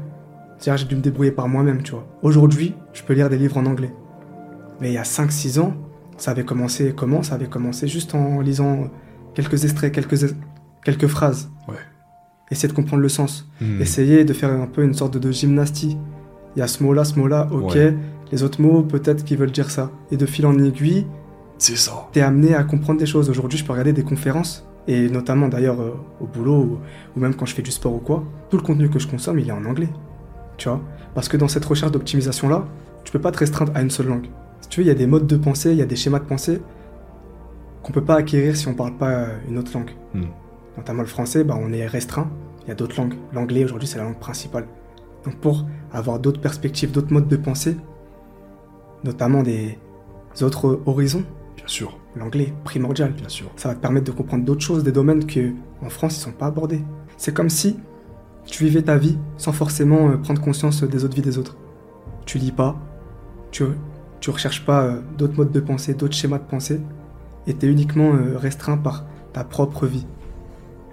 C'est-à-dire, 0.59 0.83
j'ai 0.83 0.89
dû 0.89 0.97
me 0.97 1.03
débrouiller 1.03 1.33
par 1.33 1.49
moi-même, 1.49 1.83
tu 1.83 1.93
vois. 1.93 2.07
Aujourd'hui, 2.23 2.75
je 2.95 3.03
peux 3.03 3.13
lire 3.13 3.29
des 3.29 3.37
livres 3.37 3.59
en 3.59 3.67
anglais. 3.67 3.93
Mais 4.81 4.91
il 4.91 4.95
y 4.95 4.99
a 4.99 5.03
5-6 5.03 5.61
ans, 5.61 5.75
ça 6.17 6.31
avait 6.31 6.45
commencé 6.45 6.95
comment? 6.97 7.23
Ça 7.23 7.35
avait 7.35 7.49
commencé 7.49 7.87
juste 7.87 8.15
en 8.15 8.41
lisant 8.41 8.89
quelques 9.35 9.65
extraits, 9.65 9.93
quelques, 9.93 10.35
quelques 10.85 11.07
phrases. 11.07 11.51
Ouais. 11.69 11.75
Essayer 12.51 12.69
de 12.69 12.75
comprendre 12.75 13.03
le 13.03 13.09
sens. 13.09 13.51
Hmm. 13.61 13.81
Essayer 13.81 14.25
de 14.25 14.33
faire 14.33 14.51
un 14.51 14.67
peu 14.67 14.83
une 14.85 14.95
sorte 14.95 15.15
de, 15.15 15.19
de 15.19 15.33
gymnastie. 15.33 15.99
Il 16.57 16.61
y 16.61 16.63
a 16.63 16.69
ce 16.69 16.83
mot-là, 16.83 17.05
ce 17.05 17.19
mot-là, 17.19 17.49
ok. 17.51 17.75
Ouais. 17.75 17.97
Les 18.33 18.43
autres 18.43 18.61
mots, 18.61 18.83
peut-être 18.83 19.25
qu'ils 19.25 19.37
veulent 19.39 19.53
dire 19.53 19.71
ça. 19.71 19.91
Et 20.11 20.17
de 20.17 20.27
fil 20.27 20.47
en 20.47 20.59
aiguille, 20.59 21.07
C'est 21.59 21.77
ça. 21.77 22.09
t'es 22.13 22.23
amené 22.23 22.55
à 22.55 22.65
comprendre 22.65 22.99
des 22.99 23.07
choses. 23.07 23.29
Aujourd'hui, 23.31 23.59
je 23.59 23.65
peux 23.65 23.73
regarder 23.73 23.93
des 23.93 24.03
conférences, 24.03 24.67
et 24.89 25.09
notamment 25.09 25.49
d'ailleurs 25.49 25.81
euh, 25.81 25.95
au 26.21 26.27
boulot, 26.27 26.57
ou, 26.57 26.79
ou 27.15 27.21
même 27.21 27.35
quand 27.35 27.47
je 27.47 27.55
fais 27.55 27.63
du 27.63 27.71
sport 27.71 27.95
ou 27.95 27.99
quoi, 27.99 28.25
tout 28.51 28.57
le 28.57 28.63
contenu 28.63 28.89
que 28.89 28.99
je 28.99 29.07
consomme, 29.07 29.39
il 29.39 29.49
est 29.49 29.53
en 29.53 29.65
anglais. 29.67 29.91
Tu 30.57 30.69
vois? 30.69 30.81
Parce 31.15 31.29
que 31.29 31.37
dans 31.37 31.49
cette 31.49 31.65
recherche 31.65 31.93
d'optimisation-là, 31.93 32.65
tu 33.05 33.13
peux 33.13 33.21
pas 33.21 33.33
te 33.33 33.39
restreindre 33.39 33.73
à 33.75 33.83
une 33.83 33.91
seule 33.91 34.07
langue. 34.07 34.29
Si 34.63 34.69
tu 34.69 34.81
veux, 34.81 34.87
il 34.87 34.89
y 34.89 34.93
a 34.93 34.95
des 34.95 35.07
modes 35.07 35.27
de 35.27 35.37
pensée, 35.37 35.73
il 35.73 35.77
y 35.77 35.83
a 35.83 35.87
des 35.87 35.97
schémas 35.97 36.19
de 36.21 36.25
pensée 36.25 36.61
qu'on 37.83 37.93
peut 37.93 38.05
pas 38.05 38.15
acquérir 38.17 38.57
si 38.57 38.69
on 38.69 38.75
parle 38.75 38.97
pas 38.97 39.11
euh, 39.11 39.39
une 39.49 39.59
autre 39.59 39.73
langue. 39.75 39.91
Hmm. 40.15 40.27
Notamment 40.79 41.03
le 41.03 41.09
français, 41.09 41.45
bah, 41.45 41.59
on 41.61 41.73
est 41.73 41.87
restreint. 41.87 42.31
Il 42.65 42.69
y 42.69 42.71
a 42.71 42.75
d'autres 42.75 42.97
langues. 42.99 43.15
L'anglais, 43.33 43.65
aujourd'hui, 43.65 43.89
c'est 43.89 43.99
la 43.99 44.05
langue 44.05 44.19
principale. 44.19 44.67
Donc 45.25 45.37
pour 45.37 45.67
avoir 45.93 46.19
d'autres 46.19 46.41
perspectives, 46.41 46.93
d'autres 46.93 47.13
modes 47.13 47.29
de 47.29 47.37
pensée, 47.37 47.77
notamment 49.05 49.43
des 49.43 49.79
autres 50.41 50.81
horizons, 50.87 51.25
Bien 51.57 51.67
sûr. 51.69 51.99
l'anglais 52.17 52.53
primordial. 52.65 53.13
Bien 53.13 53.29
sûr. 53.29 53.51
Ça 53.57 53.69
va 53.69 53.75
te 53.75 53.81
permettre 53.81 54.07
de 54.07 54.13
comprendre 54.13 54.45
d'autres 54.45 54.63
choses, 54.63 54.83
des 54.83 54.93
domaines 54.93 55.27
que 55.27 55.53
en 55.83 55.91
France 55.91 56.17
ils 56.17 56.21
sont 56.21 56.33
pas 56.33 56.47
abordés. 56.47 56.83
C'est 57.17 57.35
comme 57.35 57.51
si 57.51 57.77
tu 58.47 58.65
vivais 58.65 58.83
ta 58.83 58.97
vie 58.97 59.19
sans 59.37 59.53
forcément 59.53 60.11
euh, 60.11 60.17
prendre 60.17 60.41
conscience 60.41 60.83
des 60.83 61.05
autres 61.05 61.15
vies 61.15 61.23
des 61.23 61.39
autres. 61.39 61.57
Tu 62.27 62.39
lis 62.39 62.53
pas, 62.53 62.77
tu 63.51 63.65
tu 64.21 64.31
recherches 64.31 64.65
pas 64.65 64.83
euh, 64.83 65.01
d'autres 65.19 65.37
modes 65.37 65.51
de 65.51 65.61
pensée, 65.61 65.95
d'autres 65.95 66.15
schémas 66.15 66.39
de 66.39 66.45
pensée, 66.45 66.81
et 67.47 67.55
tu 67.55 67.67
es 67.67 67.69
uniquement 67.69 68.15
euh, 68.15 68.39
restreint 68.39 68.77
par 68.79 69.05
ta 69.33 69.43
propre 69.45 69.87
vie. 69.87 70.07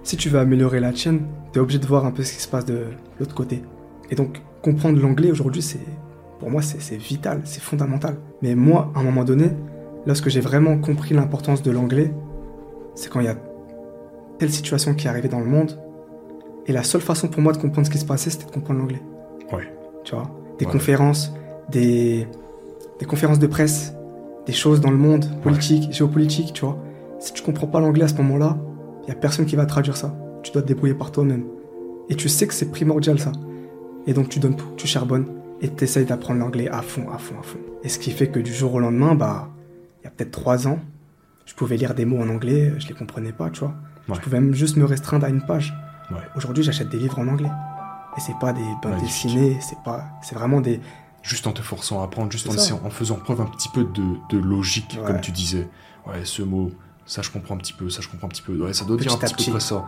Si 0.02 0.16
tu 0.16 0.28
veux 0.28 0.40
améliorer 0.40 0.80
la 0.80 0.92
tienne, 0.92 1.22
tu 1.52 1.58
es 1.58 1.62
obligé 1.62 1.78
de 1.78 1.86
voir 1.86 2.04
un 2.06 2.10
peu 2.10 2.24
ce 2.24 2.32
qui 2.32 2.42
se 2.42 2.48
passe 2.48 2.64
de 2.64 2.86
l'autre 3.18 3.34
côté. 3.34 3.62
Et 4.10 4.16
donc 4.16 4.42
comprendre 4.62 5.00
l'anglais 5.00 5.30
aujourd'hui, 5.30 5.62
c'est 5.62 5.78
pour 6.40 6.50
moi 6.50 6.62
c'est 6.62 6.96
vital, 6.96 7.42
c'est 7.44 7.62
fondamental. 7.62 8.16
Mais 8.42 8.54
moi, 8.54 8.90
à 8.94 9.00
un 9.00 9.02
moment 9.02 9.24
donné, 9.24 9.50
lorsque 10.06 10.28
j'ai 10.28 10.40
vraiment 10.40 10.78
compris 10.78 11.14
l'importance 11.14 11.62
de 11.62 11.70
l'anglais, 11.70 12.12
c'est 12.94 13.08
quand 13.10 13.20
il 13.20 13.26
y 13.26 13.28
a 13.28 13.36
telle 14.38 14.50
situation 14.50 14.94
qui 14.94 15.06
est 15.06 15.10
arrivée 15.10 15.28
dans 15.28 15.40
le 15.40 15.46
monde, 15.46 15.78
et 16.66 16.72
la 16.72 16.82
seule 16.82 17.00
façon 17.02 17.28
pour 17.28 17.42
moi 17.42 17.52
de 17.52 17.58
comprendre 17.58 17.86
ce 17.86 17.92
qui 17.92 17.98
se 17.98 18.04
passait, 18.06 18.30
c'était 18.30 18.46
de 18.46 18.50
comprendre 18.50 18.80
l'anglais. 18.80 19.02
Ouais. 19.52 19.72
Tu 20.04 20.14
vois 20.14 20.30
Des 20.58 20.66
Ouais. 20.66 20.72
conférences, 20.72 21.32
des, 21.70 22.26
des 22.98 23.06
conférences 23.06 23.38
de 23.38 23.46
presse, 23.46 23.94
des 24.46 24.52
choses 24.52 24.80
dans 24.80 24.90
le 24.90 24.96
monde, 24.96 25.26
politique, 25.42 25.92
géopolitique, 25.92 26.52
tu 26.54 26.64
vois. 26.64 26.78
Si 27.18 27.32
tu 27.34 27.42
comprends 27.42 27.66
pas 27.66 27.80
l'anglais 27.80 28.04
à 28.04 28.08
ce 28.08 28.14
moment-là, 28.14 28.56
il 29.04 29.08
y 29.08 29.12
a 29.12 29.14
personne 29.14 29.44
qui 29.46 29.56
va 29.56 29.66
traduire 29.66 29.96
ça. 29.96 30.14
Tu 30.42 30.52
dois 30.52 30.62
te 30.62 30.68
débrouiller 30.68 30.94
par 30.94 31.10
toi-même. 31.12 31.44
Et 32.08 32.14
tu 32.14 32.28
sais 32.28 32.46
que 32.46 32.54
c'est 32.54 32.70
primordial 32.70 33.18
ça. 33.18 33.32
Et 34.06 34.14
donc 34.14 34.28
tu 34.30 34.38
donnes 34.38 34.56
tout, 34.56 34.68
tu 34.76 34.86
charbonnes, 34.86 35.26
et 35.60 35.68
tu 35.74 35.84
essayes 35.84 36.04
d'apprendre 36.06 36.40
l'anglais 36.40 36.68
à 36.68 36.82
fond, 36.82 37.10
à 37.10 37.18
fond, 37.18 37.34
à 37.38 37.42
fond. 37.42 37.58
Et 37.82 37.88
ce 37.88 37.98
qui 37.98 38.10
fait 38.10 38.28
que 38.28 38.40
du 38.40 38.52
jour 38.52 38.74
au 38.74 38.78
lendemain, 38.80 39.14
bah, 39.14 39.48
il 40.00 40.04
y 40.04 40.06
a 40.06 40.10
peut-être 40.10 40.30
trois 40.30 40.66
ans, 40.68 40.78
je 41.46 41.54
pouvais 41.54 41.76
lire 41.76 41.94
des 41.94 42.04
mots 42.04 42.20
en 42.20 42.28
anglais, 42.28 42.72
je 42.78 42.88
les 42.88 42.94
comprenais 42.94 43.32
pas, 43.32 43.50
tu 43.50 43.60
vois. 43.60 43.74
Ouais. 44.08 44.14
Je 44.16 44.20
pouvais 44.20 44.40
même 44.40 44.54
juste 44.54 44.76
me 44.76 44.84
restreindre 44.84 45.26
à 45.26 45.28
une 45.28 45.42
page. 45.42 45.74
Ouais. 46.10 46.16
Aujourd'hui, 46.36 46.62
j'achète 46.64 46.88
des 46.88 46.98
livres 46.98 47.18
en 47.18 47.28
anglais. 47.28 47.50
Et 48.16 48.20
c'est 48.20 48.38
pas 48.40 48.52
des 48.52 48.64
bandes 48.82 49.00
dessinées, 49.00 49.56
c'est 49.60 49.78
pas, 49.84 50.04
c'est 50.22 50.34
vraiment 50.34 50.60
des, 50.60 50.80
Juste 51.22 51.46
en 51.46 51.52
te 51.52 51.60
forçant 51.60 52.00
à 52.00 52.04
apprendre, 52.04 52.32
juste 52.32 52.48
en, 52.48 52.52
ça. 52.52 52.56
essayant- 52.56 52.80
en 52.82 52.88
faisant 52.90 53.16
preuve 53.16 53.42
un 53.42 53.46
petit 53.46 53.68
peu 53.68 53.84
de, 53.84 54.02
de 54.30 54.38
logique, 54.38 54.98
comme 55.06 55.20
tu 55.20 55.30
disais. 55.32 55.68
Ouais, 56.06 56.24
ce 56.24 56.40
mot, 56.42 56.70
ça 57.04 57.20
je 57.20 57.30
comprends 57.30 57.54
un 57.56 57.58
petit 57.58 57.74
peu, 57.74 57.90
ça 57.90 58.00
je 58.00 58.08
comprends 58.08 58.26
un 58.26 58.30
petit 58.30 58.40
peu. 58.42 58.56
Ouais, 58.56 58.72
ça 58.72 58.86
doit 58.86 58.96
dire 58.96 59.06
Petit 59.18 59.24
un 59.24 59.28
à 59.28 59.30
petit 59.30 59.44
peu 59.44 59.50
près 59.52 59.60
ça. 59.60 59.84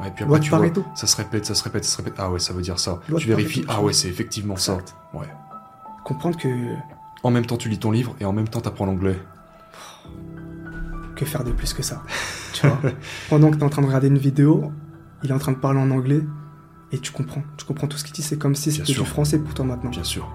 Ouais, 0.00 0.10
puis 0.14 0.24
Loi 0.24 0.38
après, 0.38 0.70
tu 0.72 0.80
vois, 0.80 0.84
ça 0.94 1.06
se 1.06 1.16
répète, 1.16 1.44
ça 1.44 1.54
se 1.54 1.62
répète, 1.62 1.84
ça 1.84 1.90
se 1.92 1.96
répète. 1.98 2.14
Ah 2.18 2.30
ouais, 2.30 2.38
ça 2.38 2.52
veut 2.52 2.62
dire 2.62 2.78
ça. 2.78 3.00
Loi 3.08 3.20
tu 3.20 3.28
vérifies, 3.28 3.64
ah 3.68 3.82
ouais, 3.82 3.92
c'est 3.92 4.08
effectivement 4.08 4.56
ça. 4.56 4.78
Ouais. 5.12 5.26
comprendre 6.04 6.38
que, 6.38 6.48
En 7.22 7.30
même 7.30 7.44
temps, 7.46 7.56
tu 7.56 7.68
lis 7.68 7.78
ton 7.78 7.90
livre 7.90 8.14
et 8.20 8.24
en 8.24 8.32
même 8.32 8.48
temps, 8.48 8.60
t'apprends 8.60 8.86
l'anglais. 8.86 9.18
que 11.16 11.24
faire 11.24 11.44
de 11.44 11.52
plus 11.52 11.74
que 11.74 11.82
ça. 11.82 12.02
Tu 12.54 12.66
vois 12.66 12.78
Pendant 13.30 13.50
que 13.50 13.56
tu 13.56 13.60
es 13.60 13.64
en 13.64 13.68
train 13.68 13.82
de 13.82 13.86
regarder 13.86 14.08
une 14.08 14.18
vidéo, 14.18 14.72
il 15.22 15.30
est 15.30 15.34
en 15.34 15.38
train 15.38 15.52
de 15.52 15.58
parler 15.58 15.78
en 15.78 15.90
anglais 15.90 16.22
et 16.90 16.98
tu 16.98 17.12
comprends. 17.12 17.42
Tu 17.56 17.64
comprends 17.64 17.86
tout 17.86 17.96
ce 17.98 18.04
qu'il 18.04 18.14
dit. 18.14 18.22
C'est 18.22 18.38
comme 18.38 18.54
si 18.54 18.72
c'était 18.72 18.92
du 18.92 19.04
français 19.04 19.38
pour 19.38 19.54
toi 19.54 19.64
maintenant. 19.64 19.90
Bien 19.90 20.04
sûr. 20.04 20.28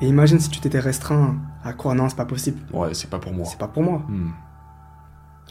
Et 0.00 0.06
imagine 0.06 0.38
si 0.38 0.48
tu 0.48 0.60
t'étais 0.60 0.78
restreint 0.78 1.36
à 1.64 1.72
quoi 1.72 1.94
Non, 1.94 2.08
c'est 2.08 2.16
pas 2.16 2.24
possible. 2.24 2.60
Ouais, 2.72 2.94
c'est 2.94 3.10
pas 3.10 3.18
pour 3.18 3.32
moi. 3.32 3.46
C'est 3.46 3.58
pas 3.58 3.66
pour 3.68 3.82
moi. 3.82 4.02
Hmm. 4.08 4.30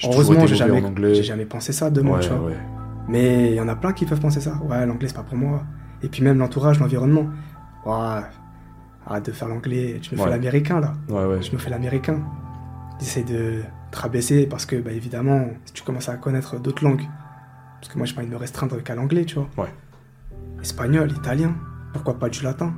Heureusement, 0.03 0.45
j'ai 0.45 0.55
jamais, 0.55 1.23
jamais 1.23 1.45
pensé 1.45 1.73
ça 1.73 1.89
de 1.89 2.01
moi, 2.01 2.19
ouais, 2.19 2.23
tu 2.23 2.29
vois. 2.29 2.47
ouais. 2.47 2.57
Mais 3.07 3.51
il 3.51 3.55
y 3.55 3.61
en 3.61 3.67
a 3.67 3.75
plein 3.75 3.93
qui 3.93 4.05
peuvent 4.05 4.19
penser 4.19 4.41
ça. 4.41 4.55
Ouais, 4.63 4.85
l'anglais, 4.85 5.07
c'est 5.07 5.15
pas 5.15 5.23
pour 5.23 5.37
moi. 5.37 5.63
Et 6.03 6.09
puis 6.09 6.23
même 6.23 6.37
l'entourage, 6.37 6.79
l'environnement. 6.79 7.27
Ouais, 7.85 8.21
arrête 9.05 9.25
de 9.25 9.31
faire 9.31 9.47
l'anglais. 9.47 9.99
Tu 10.01 10.13
me 10.13 10.19
Ouais. 10.19 10.25
fais 10.25 10.31
l'américain, 10.31 10.79
là. 10.79 10.93
Ouais, 11.09 11.25
ouais. 11.25 11.41
Je 11.41 11.51
me 11.53 11.57
fais 11.57 11.69
l'américain. 11.69 12.19
J'essaie 12.99 13.23
de 13.23 13.61
te 13.91 13.97
rabaisser 13.97 14.45
parce 14.47 14.65
que, 14.65 14.75
bah, 14.75 14.91
évidemment, 14.91 15.45
si 15.65 15.73
tu 15.73 15.83
commences 15.83 16.09
à 16.09 16.17
connaître 16.17 16.59
d'autres 16.59 16.83
langues, 16.83 17.03
parce 17.79 17.93
que 17.93 17.97
moi, 17.97 18.05
j'ai 18.05 18.13
pas 18.13 18.21
envie 18.21 18.29
de 18.29 18.33
me 18.33 18.39
restreindre 18.39 18.81
qu'à 18.83 18.95
l'anglais, 18.95 19.23
tu 19.25 19.35
vois. 19.35 19.47
Ouais. 19.57 19.73
Espagnol, 20.61 21.11
italien, 21.11 21.55
pourquoi 21.93 22.17
pas 22.19 22.29
du 22.29 22.41
latin? 22.43 22.73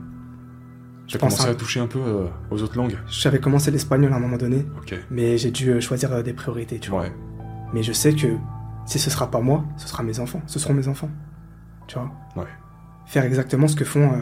Tu 1.07 1.15
as 1.15 1.19
commencé 1.19 1.47
à 1.49 1.55
toucher 1.55 1.79
un 1.79 1.87
peu 1.87 1.97
euh, 1.99 2.27
aux 2.51 2.61
autres 2.61 2.77
langues? 2.77 2.97
J'avais 3.07 3.39
commencé 3.39 3.71
l'espagnol 3.71 4.13
à 4.13 4.17
un 4.17 4.19
moment 4.19 4.37
donné, 4.37 4.67
Ok. 4.77 4.93
mais 5.09 5.37
j'ai 5.39 5.49
dû 5.49 5.71
euh, 5.71 5.79
choisir 5.81 6.11
euh, 6.13 6.21
des 6.21 6.33
priorités, 6.33 6.77
tu 6.77 6.91
vois. 6.91 7.01
Ouais. 7.01 7.11
Mais 7.73 7.81
je 7.81 7.93
sais 7.93 8.13
que 8.13 8.27
si 8.89 8.97
ce 8.97 9.11
sera 9.11 9.29
pas 9.29 9.39
moi, 9.39 9.63
ce 9.77 9.87
sera 9.87 10.01
mes 10.01 10.19
enfants. 10.19 10.41
Ce 10.47 10.57
seront 10.57 10.73
mes 10.73 10.87
enfants. 10.87 11.11
Tu 11.85 11.95
vois? 11.99 12.11
Ouais. 12.35 12.49
faire 13.05 13.23
exactement 13.23 13.67
ce 13.67 13.75
que 13.75 13.85
font 13.85 14.13
euh, 14.13 14.21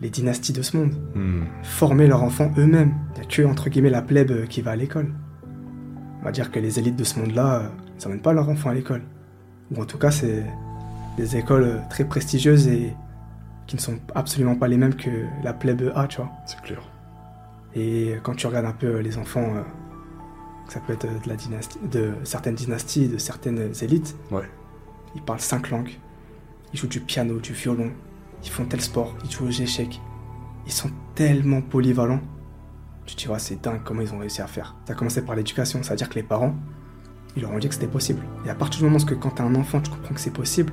les 0.00 0.08
dynasties 0.08 0.54
de 0.54 0.62
ce 0.62 0.78
monde. 0.78 0.94
Hmm. 1.14 1.44
Former 1.62 2.06
leurs 2.06 2.22
enfants 2.22 2.50
eux-mêmes. 2.56 2.94
Il 3.14 3.20
n'y 3.20 3.26
a 3.26 3.28
que, 3.28 3.42
entre 3.42 3.68
guillemets, 3.68 3.90
la 3.90 4.00
plèbe 4.00 4.30
euh, 4.30 4.46
qui 4.46 4.62
va 4.62 4.70
à 4.70 4.76
l'école. 4.76 5.12
On 6.22 6.24
va 6.24 6.32
dire 6.32 6.50
que 6.50 6.58
les 6.58 6.78
élites 6.78 6.96
de 6.96 7.04
ce 7.04 7.18
monde-là, 7.18 7.56
euh, 7.56 7.68
ils 7.98 8.04
n'emmènent 8.04 8.22
pas 8.22 8.32
leurs 8.32 8.48
enfants 8.48 8.70
à 8.70 8.74
l'école. 8.74 9.02
Ou 9.74 9.82
en 9.82 9.84
tout 9.84 9.98
cas, 9.98 10.10
c'est 10.10 10.44
des 11.18 11.36
écoles 11.36 11.64
euh, 11.64 11.78
très 11.90 12.04
prestigieuses 12.04 12.68
et 12.68 12.94
qui 13.66 13.76
ne 13.76 13.80
sont 13.80 13.98
absolument 14.14 14.54
pas 14.54 14.68
les 14.68 14.78
mêmes 14.78 14.94
que 14.94 15.10
la 15.44 15.52
plèbe 15.52 15.92
A, 15.94 16.06
tu 16.06 16.16
vois. 16.16 16.30
C'est 16.46 16.60
clair. 16.62 16.80
Et 17.74 18.16
quand 18.22 18.34
tu 18.34 18.46
regardes 18.46 18.64
un 18.64 18.72
peu 18.72 19.00
les 19.00 19.18
enfants, 19.18 19.52
ça 20.68 20.80
peut 20.80 20.92
être 20.94 21.06
de 21.06 21.28
la 21.28 21.36
dynastie, 21.36 21.78
de 21.90 22.12
certaines 22.24 22.54
dynasties, 22.54 23.08
de 23.08 23.18
certaines 23.18 23.72
élites, 23.82 24.16
Ouais. 24.30 24.48
ils 25.14 25.22
parlent 25.22 25.40
cinq 25.40 25.70
langues. 25.70 25.98
Ils 26.72 26.78
jouent 26.78 26.88
du 26.88 27.00
piano, 27.00 27.38
du 27.38 27.52
violon. 27.52 27.90
Ils 28.44 28.50
font 28.50 28.64
tel 28.64 28.80
sport. 28.80 29.14
Ils 29.24 29.30
jouent 29.30 29.46
aux 29.46 29.50
échecs. 29.50 30.00
Ils 30.66 30.72
sont 30.72 30.90
tellement 31.14 31.62
polyvalents. 31.62 32.20
Tu 33.06 33.14
te 33.14 33.20
dis, 33.22 33.28
ouais, 33.28 33.38
c'est 33.38 33.62
dingue 33.62 33.80
comment 33.84 34.00
ils 34.02 34.12
ont 34.12 34.18
réussi 34.18 34.42
à 34.42 34.46
faire. 34.48 34.74
Ça 34.86 34.92
a 34.92 34.96
commencé 34.96 35.22
par 35.24 35.36
l'éducation. 35.36 35.82
C'est-à-dire 35.82 36.08
que 36.08 36.16
les 36.16 36.24
parents, 36.24 36.54
ils 37.36 37.42
leur 37.42 37.52
ont 37.52 37.58
dit 37.58 37.68
que 37.68 37.74
c'était 37.74 37.86
possible. 37.86 38.20
Et 38.44 38.50
à 38.50 38.54
partir 38.56 38.80
du 38.80 38.84
moment 38.86 38.98
où 39.02 39.14
quand 39.16 39.30
t'es 39.30 39.42
un 39.42 39.54
enfant, 39.54 39.80
tu 39.80 39.90
comprends 39.90 40.14
que 40.14 40.20
c'est 40.20 40.32
possible, 40.32 40.72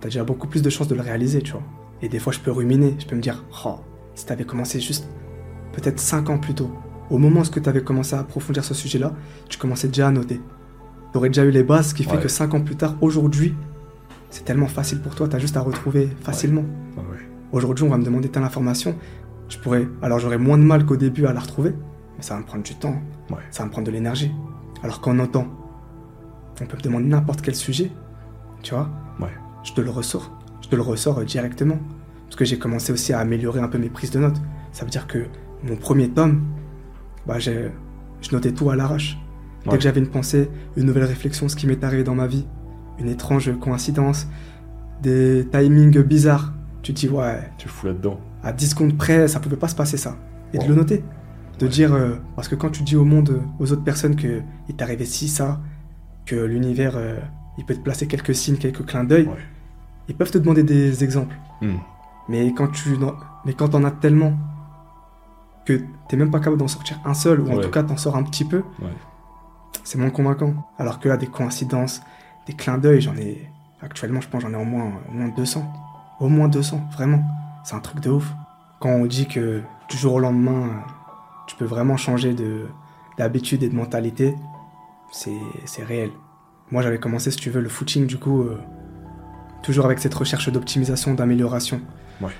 t'as 0.00 0.08
déjà 0.08 0.24
beaucoup 0.24 0.46
plus 0.48 0.62
de 0.62 0.70
chances 0.70 0.88
de 0.88 0.94
le 0.94 1.02
réaliser, 1.02 1.42
tu 1.42 1.52
vois. 1.52 1.62
Et 2.00 2.08
des 2.08 2.18
fois, 2.18 2.32
je 2.32 2.40
peux 2.40 2.50
ruminer. 2.50 2.96
Je 2.98 3.06
peux 3.06 3.14
me 3.16 3.20
dire, 3.20 3.44
oh, 3.66 3.76
si 4.14 4.24
t'avais 4.24 4.44
commencé 4.44 4.80
juste 4.80 5.06
peut-être 5.74 6.00
5 6.00 6.30
ans 6.30 6.38
plus 6.38 6.54
tôt, 6.54 6.70
au 7.10 7.18
moment 7.18 7.40
où 7.40 7.44
tu 7.44 7.68
avais 7.68 7.82
commencé 7.82 8.14
à 8.14 8.20
approfondir 8.20 8.64
ce 8.64 8.74
sujet-là, 8.74 9.12
tu 9.48 9.58
commençais 9.58 9.88
déjà 9.88 10.08
à 10.08 10.10
noter. 10.10 10.40
T'aurais 11.12 11.28
déjà 11.28 11.44
eu 11.44 11.50
les 11.50 11.62
bases, 11.62 11.88
ce 11.88 11.94
qui 11.94 12.04
fait 12.04 12.16
Ouais. 12.16 12.22
que 12.22 12.28
5 12.28 12.54
ans 12.54 12.60
plus 12.60 12.76
tard, 12.76 12.96
aujourd'hui, 13.00 13.54
c'est 14.30 14.44
tellement 14.44 14.66
facile 14.66 15.00
pour 15.00 15.14
toi, 15.14 15.26
t'as 15.28 15.38
juste 15.38 15.56
à 15.56 15.60
retrouver 15.60 16.08
facilement. 16.20 16.64
Ouais. 16.96 17.02
Aujourd'hui, 17.52 17.84
on 17.84 17.88
va 17.88 17.96
me 17.96 18.04
demander 18.04 18.28
telle 18.28 18.42
information, 18.42 18.94
je 19.48 19.56
pourrais, 19.58 19.88
alors 20.02 20.18
j'aurais 20.18 20.36
moins 20.38 20.58
de 20.58 20.64
mal 20.64 20.84
qu'au 20.84 20.96
début 20.96 21.24
à 21.26 21.32
la 21.32 21.40
retrouver, 21.40 21.70
mais 22.16 22.22
ça 22.22 22.34
va 22.34 22.40
me 22.40 22.46
prendre 22.46 22.62
du 22.62 22.74
temps, 22.74 23.00
ça 23.50 23.62
va 23.62 23.66
me 23.66 23.70
prendre 23.70 23.86
de 23.86 23.92
l'énergie. 23.92 24.30
Alors 24.82 25.00
qu'en 25.00 25.18
entend, 25.18 25.46
on 26.60 26.66
peut 26.66 26.76
me 26.76 26.82
demander 26.82 27.06
n'importe 27.06 27.40
quel 27.40 27.54
sujet, 27.54 27.90
tu 28.62 28.74
vois, 28.74 28.90
je 29.64 29.72
te 29.72 29.80
le 29.80 29.90
ressors, 29.90 30.30
je 30.62 30.68
te 30.68 30.76
le 30.76 30.82
ressors 30.82 31.24
directement. 31.24 31.78
Parce 32.26 32.36
que 32.36 32.44
j'ai 32.44 32.58
commencé 32.58 32.92
aussi 32.92 33.14
à 33.14 33.20
améliorer 33.20 33.60
un 33.60 33.68
peu 33.68 33.78
mes 33.78 33.88
prises 33.88 34.10
de 34.10 34.18
notes. 34.18 34.36
Ça 34.72 34.84
veut 34.84 34.90
dire 34.90 35.06
que 35.06 35.24
mon 35.62 35.76
premier 35.76 36.10
tome, 36.10 36.42
bah, 37.28 37.38
j'ai- 37.38 37.70
je 38.22 38.32
notais 38.32 38.50
tout 38.52 38.70
à 38.70 38.76
l'arrache. 38.76 39.18
Dès 39.64 39.70
Ouais. 39.70 39.76
que 39.76 39.82
j'avais 39.82 40.00
une 40.00 40.08
pensée, 40.08 40.50
une 40.76 40.84
nouvelle 40.86 41.04
réflexion, 41.04 41.48
ce 41.48 41.54
qui 41.56 41.66
m'est 41.66 41.82
arrivé 41.84 42.02
dans 42.04 42.14
ma 42.14 42.26
vie, 42.26 42.46
une 42.98 43.08
étrange 43.08 43.52
coïncidence, 43.60 44.26
des 45.02 45.46
timings 45.52 46.02
bizarres, 46.02 46.52
tu 46.82 46.92
te 46.94 47.00
dis, 47.00 47.08
ouais, 47.08 47.40
Tu 47.58 47.68
fous 47.68 47.86
là-dedans. 47.86 48.18
à 48.42 48.52
10 48.52 48.68
secondes 48.70 48.96
près, 48.96 49.28
ça 49.28 49.40
pouvait 49.40 49.56
pas 49.56 49.68
se 49.68 49.74
passer 49.76 49.96
ça. 49.96 50.16
Et 50.54 50.58
de 50.58 50.64
le 50.66 50.74
noter. 50.74 51.04
De 51.58 51.64
Ouais. 51.66 51.70
dire, 51.70 51.92
euh, 51.92 52.14
parce 52.36 52.48
que 52.48 52.54
quand 52.54 52.70
tu 52.70 52.82
dis 52.82 52.96
au 52.96 53.04
monde, 53.04 53.30
euh, 53.30 53.40
aux 53.58 53.72
autres 53.72 53.82
personnes 53.84 54.16
que 54.16 54.40
il 54.68 54.74
t'est 54.76 54.82
arrivé 54.82 55.04
ci, 55.04 55.28
ça, 55.28 55.60
que 56.24 56.36
l'univers, 56.36 56.92
euh, 56.96 57.18
il 57.58 57.64
peut 57.66 57.74
te 57.74 57.80
placer 57.80 58.06
quelques 58.06 58.34
signes, 58.34 58.56
quelques 58.56 58.86
clins 58.86 59.04
d'œil, 59.04 59.28
ils 60.08 60.14
peuvent 60.14 60.30
te 60.30 60.38
demander 60.38 60.62
des 60.62 61.02
exemples. 61.04 61.34
Hmm. 61.60 61.76
Mais 62.28 62.52
quand 62.56 62.68
tu 62.68 62.90
mais 63.44 63.52
quand 63.54 63.68
t'en 63.68 63.82
as 63.84 63.90
tellement 63.90 64.34
que 65.68 65.82
t'es 66.08 66.16
même 66.16 66.30
pas 66.30 66.38
capable 66.38 66.58
d'en 66.58 66.68
sortir 66.68 66.98
un 67.04 67.14
seul, 67.14 67.40
ou 67.40 67.50
en 67.50 67.56
Ouais. 67.56 67.62
tout 67.62 67.70
cas 67.70 67.82
t'en 67.82 67.96
sors 67.96 68.16
un 68.16 68.22
petit 68.22 68.44
peu, 68.44 68.58
Ouais. 68.80 68.88
c'est 69.84 69.98
moins 69.98 70.10
convaincant. 70.10 70.54
Alors 70.78 70.98
que 71.00 71.08
là, 71.08 71.16
des 71.16 71.26
coïncidences, 71.26 72.00
des 72.46 72.54
clins 72.54 72.78
d'œil, 72.78 73.00
j'en 73.00 73.16
ai. 73.16 73.50
Actuellement, 73.80 74.20
je 74.20 74.28
pense 74.28 74.42
j'en 74.42 74.52
ai 74.52 74.56
au 74.56 74.64
moins, 74.64 74.92
au 75.08 75.12
moins 75.12 75.28
200. 75.28 75.64
Au 76.20 76.28
moins 76.28 76.48
200, 76.48 76.80
vraiment. 76.92 77.22
C'est 77.64 77.74
un 77.76 77.80
truc 77.80 78.00
de 78.00 78.10
ouf. 78.10 78.32
Quand 78.80 78.90
on 78.90 79.06
dit 79.06 79.26
que 79.28 79.62
du 79.88 79.96
jour 79.96 80.14
au 80.14 80.20
lendemain, 80.20 80.82
tu 81.46 81.54
peux 81.56 81.64
vraiment 81.64 81.96
changer 81.96 82.34
de 82.34 82.66
d'habitude 83.18 83.62
et 83.64 83.68
de 83.68 83.74
mentalité, 83.74 84.34
c'est 85.12 85.30
c'est 85.64 85.82
réel. 85.84 86.10
Moi, 86.70 86.82
j'avais 86.82 86.98
commencé, 86.98 87.30
si 87.30 87.36
tu 87.38 87.50
veux, 87.50 87.60
le 87.60 87.68
footing, 87.68 88.06
du 88.06 88.18
coup, 88.18 88.42
euh, 88.42 88.58
toujours 89.62 89.84
avec 89.86 89.98
cette 89.98 90.14
recherche 90.14 90.50
d'optimisation, 90.50 91.14
d'amélioration. 91.14 91.80
Ouais. 92.20 92.32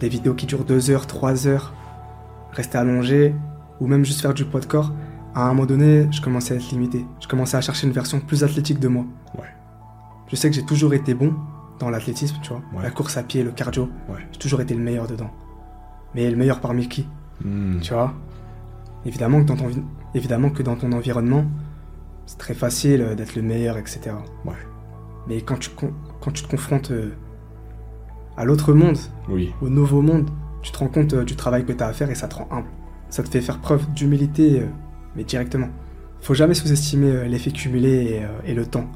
Des 0.00 0.08
vidéos 0.08 0.34
qui 0.34 0.46
durent 0.46 0.64
2 0.64 0.90
heures, 0.90 1.06
3 1.06 1.46
heures, 1.46 1.72
rester 2.52 2.78
allongé, 2.78 3.34
ou 3.80 3.86
même 3.86 4.04
juste 4.04 4.20
faire 4.20 4.34
du 4.34 4.44
poids 4.44 4.60
de 4.60 4.66
corps. 4.66 4.92
À 5.34 5.44
un 5.44 5.48
moment 5.48 5.66
donné, 5.66 6.08
je 6.10 6.20
commençais 6.20 6.54
à 6.54 6.56
être 6.56 6.70
limité. 6.72 7.04
Je 7.20 7.28
commençais 7.28 7.56
à 7.56 7.60
chercher 7.60 7.86
une 7.86 7.92
version 7.92 8.20
plus 8.20 8.42
athlétique 8.44 8.80
de 8.80 8.88
moi. 8.88 9.04
Ouais. 9.38 9.46
Je 10.28 10.36
sais 10.36 10.48
que 10.50 10.56
j'ai 10.56 10.64
toujours 10.64 10.92
été 10.94 11.14
bon 11.14 11.34
dans 11.78 11.88
l'athlétisme, 11.90 12.36
tu 12.42 12.50
vois. 12.50 12.62
Ouais. 12.74 12.82
La 12.82 12.90
course 12.90 13.16
à 13.16 13.22
pied, 13.22 13.42
le 13.44 13.52
cardio. 13.52 13.88
Ouais. 14.08 14.18
J'ai 14.32 14.38
toujours 14.38 14.60
été 14.60 14.74
le 14.74 14.80
meilleur 14.82 15.06
dedans. 15.06 15.30
Mais 16.14 16.28
le 16.30 16.36
meilleur 16.36 16.60
parmi 16.60 16.88
qui? 16.88 17.06
Hmm. 17.44 17.78
tu 17.80 17.94
vois? 17.94 18.12
Évidemment 19.06 19.40
que, 19.40 19.46
dans 19.46 19.56
ton, 19.56 19.68
vi- 19.68 19.82
évidemment 20.14 20.50
que 20.50 20.62
dans 20.62 20.76
ton 20.76 20.92
environnement, 20.92 21.44
c'est 22.26 22.36
très 22.38 22.52
facile 22.54 23.00
euh, 23.00 23.14
d'être 23.14 23.34
le 23.36 23.42
meilleur, 23.42 23.78
etc. 23.78 24.00
Ouais. 24.44 24.52
Mais 25.28 25.40
quand 25.40 25.58
tu, 25.58 25.70
quand 26.20 26.30
tu 26.32 26.42
te 26.42 26.48
confrontes 26.50 26.90
euh, 26.90 27.14
à 28.36 28.44
l'autre 28.44 28.74
monde, 28.74 28.98
Oui. 29.28 29.52
au 29.62 29.68
nouveau 29.68 30.02
monde, 30.02 30.28
tu 30.62 30.72
te 30.72 30.78
rends 30.78 30.88
compte 30.88 31.14
euh, 31.14 31.24
du 31.24 31.36
travail 31.36 31.64
que 31.64 31.72
tu 31.72 31.82
as 31.82 31.86
à 31.86 31.92
faire 31.92 32.10
et 32.10 32.14
ça 32.14 32.28
te 32.28 32.36
rend 32.36 32.48
humble. 32.50 32.68
Ça 33.08 33.22
te 33.22 33.28
fait 33.28 33.40
faire 33.40 33.58
preuve 33.58 33.90
d'humilité, 33.92 34.60
euh, 34.60 34.66
mais 35.16 35.24
directement. 35.24 35.68
Faut 36.20 36.34
jamais 36.34 36.54
sous-estimer 36.54 37.10
euh, 37.10 37.24
l'effet 37.24 37.50
cumulé 37.50 38.20
et, 38.44 38.50
et 38.50 38.54
le 38.54 38.66
temps. 38.66 38.86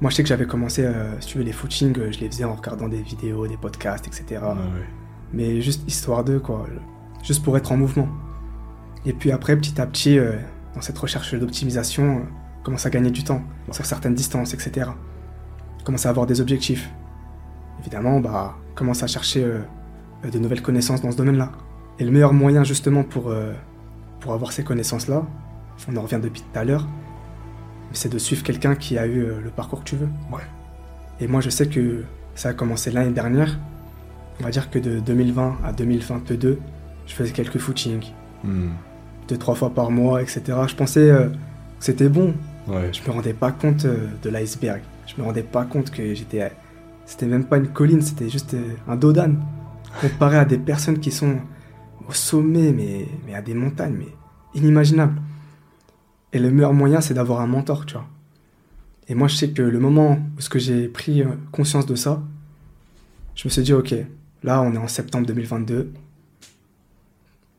Moi, 0.00 0.10
je 0.10 0.16
sais 0.16 0.22
que 0.22 0.28
j'avais 0.28 0.46
commencé, 0.46 0.86
si 1.20 1.28
tu 1.28 1.38
veux, 1.38 1.44
les 1.44 1.52
footings, 1.52 1.94
je 2.10 2.18
les 2.18 2.28
faisais 2.28 2.44
en 2.44 2.54
regardant 2.54 2.88
des 2.88 3.00
vidéos, 3.00 3.46
des 3.46 3.56
podcasts, 3.56 4.06
etc 4.06 4.40
Ah 4.42 4.52
ouais. 4.52 4.56
mais 5.32 5.60
juste 5.62 5.88
histoire 5.88 6.24
d'eux, 6.24 6.40
quoi. 6.40 6.66
Juste 7.22 7.44
pour 7.44 7.56
être 7.56 7.70
en 7.70 7.76
mouvement. 7.76 8.08
Et 9.06 9.12
puis 9.12 9.30
après, 9.30 9.56
petit 9.56 9.80
à 9.80 9.86
petit, 9.86 10.18
dans 10.74 10.80
cette 10.80 10.98
recherche 10.98 11.34
d'optimisation, 11.34 12.26
commence 12.64 12.84
à 12.84 12.90
gagner 12.90 13.12
du 13.12 13.22
temps 13.22 13.42
sur 13.70 13.86
certaines 13.86 14.14
distances, 14.14 14.52
etc. 14.52 14.90
Commence 15.84 16.04
à 16.06 16.10
avoir 16.10 16.26
des 16.26 16.40
objectifs. 16.40 16.90
Évidemment, 17.80 18.20
bah, 18.20 18.56
commence 18.74 19.02
à 19.04 19.06
chercher 19.06 19.46
de 20.30 20.38
nouvelles 20.38 20.62
connaissances 20.62 21.02
dans 21.02 21.10
ce 21.10 21.16
domaine-là. 21.16 21.52
Et 21.98 22.04
le 22.04 22.10
meilleur 22.10 22.32
moyen, 22.32 22.64
justement, 22.64 23.02
pour, 23.04 23.30
euh, 23.30 23.52
pour 24.20 24.32
avoir 24.32 24.52
ces 24.52 24.64
connaissances-là, 24.64 25.22
on 25.90 25.96
en 25.96 26.02
revient 26.02 26.20
depuis 26.22 26.40
tout 26.42 26.58
à 26.58 26.64
l'heure, 26.64 26.86
c'est 27.92 28.12
de 28.12 28.18
suivre 28.18 28.42
quelqu'un 28.42 28.74
qui 28.74 28.98
a 28.98 29.06
eu 29.06 29.20
euh, 29.20 29.40
le 29.42 29.50
parcours 29.50 29.80
que 29.80 29.84
tu 29.90 29.96
veux. 29.96 30.08
Ouais. 30.32 30.40
Et 31.20 31.28
moi, 31.28 31.40
je 31.40 31.50
sais 31.50 31.66
que 31.68 32.04
ça 32.34 32.48
a 32.50 32.52
commencé 32.52 32.90
l'année 32.90 33.12
dernière. 33.12 33.56
On 34.40 34.44
va 34.44 34.50
dire 34.50 34.68
que 34.70 34.78
de 34.80 34.98
2020 34.98 35.58
à 35.64 35.72
2022, 35.72 36.58
je 37.06 37.12
faisais 37.14 37.32
quelques 37.32 37.58
footings, 37.58 38.04
Hmm. 38.42 38.70
deux, 39.28 39.38
trois 39.38 39.54
fois 39.54 39.70
par 39.70 39.90
mois, 39.90 40.20
etc. 40.20 40.42
Je 40.68 40.74
pensais 40.74 41.08
euh, 41.10 41.28
que 41.28 41.34
c'était 41.80 42.08
bon. 42.10 42.34
Ouais. 42.68 42.90
Je 42.92 43.00
me 43.08 43.14
rendais 43.14 43.32
pas 43.32 43.52
compte 43.52 43.84
euh, 43.86 44.08
de 44.22 44.28
l'iceberg. 44.28 44.82
Je 45.06 45.14
me 45.20 45.24
rendais 45.26 45.42
pas 45.42 45.64
compte 45.64 45.90
que 45.90 46.12
j'étais. 46.14 46.42
euh, 46.42 46.48
C'était 47.06 47.24
même 47.26 47.44
pas 47.44 47.56
une 47.58 47.68
colline, 47.68 48.02
c'était 48.02 48.28
juste 48.28 48.52
euh, 48.54 48.74
un 48.88 48.96
dos 48.96 49.12
d'âne. 49.12 49.38
Comparé 50.00 50.38
à 50.38 50.44
des 50.44 50.58
personnes 50.58 50.98
qui 50.98 51.10
sont 51.10 51.38
au 52.08 52.12
sommet, 52.12 52.72
mais, 52.72 53.34
à 53.34 53.42
des 53.42 53.54
montagnes, 53.54 53.96
mais 53.98 54.08
inimaginables. 54.54 55.20
Et 56.32 56.38
le 56.38 56.50
meilleur 56.50 56.74
moyen, 56.74 57.00
c'est 57.00 57.14
d'avoir 57.14 57.40
un 57.40 57.46
mentor, 57.46 57.86
tu 57.86 57.94
vois. 57.94 58.06
Et 59.08 59.14
moi, 59.14 59.28
je 59.28 59.36
sais 59.36 59.50
que 59.50 59.62
le 59.62 59.78
moment 59.78 60.18
où 60.36 60.58
j'ai 60.58 60.88
pris 60.88 61.22
euh, 61.22 61.26
conscience 61.52 61.86
de 61.86 61.94
ça, 61.94 62.22
je 63.34 63.46
me 63.46 63.50
suis 63.50 63.62
dit, 63.62 63.72
ok, 63.72 63.94
là, 64.42 64.62
on 64.62 64.72
est 64.72 64.78
en 64.78 64.88
septembre 64.88 65.26
2022. 65.26 65.92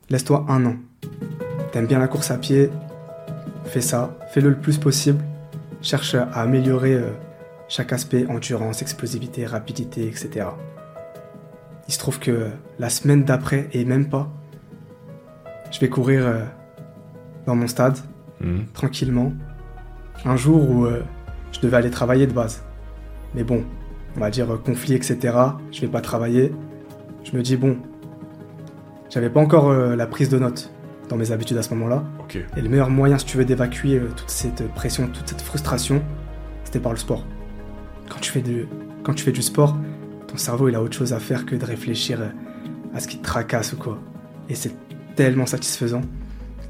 Laisse-toi 0.10 0.46
un 0.50 0.66
an. 0.66 0.76
T'aimes 1.72 1.88
bien 1.88 2.00
la 2.00 2.08
course 2.08 2.32
à 2.32 2.38
pied, 2.38 2.70
fais 3.66 3.82
ça, 3.82 4.18
fais-le 4.32 4.50
le 4.50 4.58
plus 4.58 4.78
possible. 4.78 5.24
Cherche 5.82 6.16
à 6.16 6.24
améliorer 6.42 6.94
euh, 6.94 7.12
chaque 7.68 7.94
aspect, 7.94 8.26
endurance, 8.28 8.82
explosivité, 8.82 9.46
rapidité, 9.46 10.08
etc. 10.08 10.48
Il 11.88 11.94
se 11.94 12.00
trouve 12.00 12.20
que 12.20 12.50
la 12.80 12.90
semaine 12.90 13.24
d'après, 13.24 13.70
et 13.74 13.86
même 13.86 14.10
pas, 14.10 14.32
je 15.72 15.80
vais 15.80 15.90
courir 15.90 16.26
euh, 16.26 16.44
dans 17.46 17.56
mon 17.56 17.68
stade, 17.68 17.98
Hmm. 18.42 18.64
tranquillement, 18.74 19.32
un 20.26 20.36
jour 20.36 20.70
où 20.70 20.86
euh, 20.86 21.02
je 21.54 21.62
devais 21.62 21.78
aller 21.78 21.90
travailler 21.90 22.28
de 22.28 22.34
base. 22.34 22.64
Mais 23.34 23.46
bon, 23.46 23.64
on 24.18 24.20
va 24.20 24.30
dire 24.30 24.52
euh, 24.52 24.58
conflit, 24.58 24.94
etc. 24.94 25.38
Je 25.72 25.80
vais 25.82 25.88
pas 25.88 26.02
travailler. 26.02 26.54
Je 27.24 27.36
me 27.36 27.42
dis, 27.42 27.56
bon, 27.56 27.78
j'avais 29.10 29.30
pas 29.30 29.40
encore 29.40 29.74
la 29.74 30.06
prise 30.06 30.30
de 30.30 30.38
notes 30.38 30.70
dans 31.10 31.16
mes 31.16 31.32
habitudes 31.32 31.58
à 31.58 31.64
ce 31.64 31.74
moment-là. 31.74 32.04
Et 32.58 32.62
le 32.62 32.70
meilleur 32.70 32.90
moyen, 32.90 33.18
si 33.18 33.26
tu 33.26 33.38
veux, 33.38 33.46
d'évacuer 33.46 34.00
toute 34.16 34.30
cette 34.30 34.68
pression, 34.74 35.08
toute 35.08 35.30
cette 35.30 35.42
frustration, 35.42 36.04
c'était 36.66 36.80
par 36.80 36.92
le 36.92 36.98
sport. 36.98 37.26
Quand 38.10 38.20
tu, 38.20 38.32
fais 38.32 38.42
du, 38.42 38.68
quand 39.04 39.14
tu 39.14 39.24
fais 39.24 39.32
du 39.32 39.42
sport, 39.42 39.76
ton 40.28 40.38
cerveau, 40.38 40.70
il 40.70 40.76
a 40.76 40.82
autre 40.82 40.96
chose 40.96 41.14
à 41.14 41.20
faire 41.20 41.46
que 41.46 41.56
de 41.56 41.66
réfléchir 41.66 42.22
euh, 42.22 42.28
à 42.94 43.00
ce 43.00 43.08
qui 43.08 43.18
te 43.18 43.24
tracasse 43.24 43.74
ou 43.74 43.78
quoi. 43.78 44.00
Et 44.50 44.56
c'est 44.56 44.74
tellement 45.16 45.46
satisfaisant. 45.46 46.02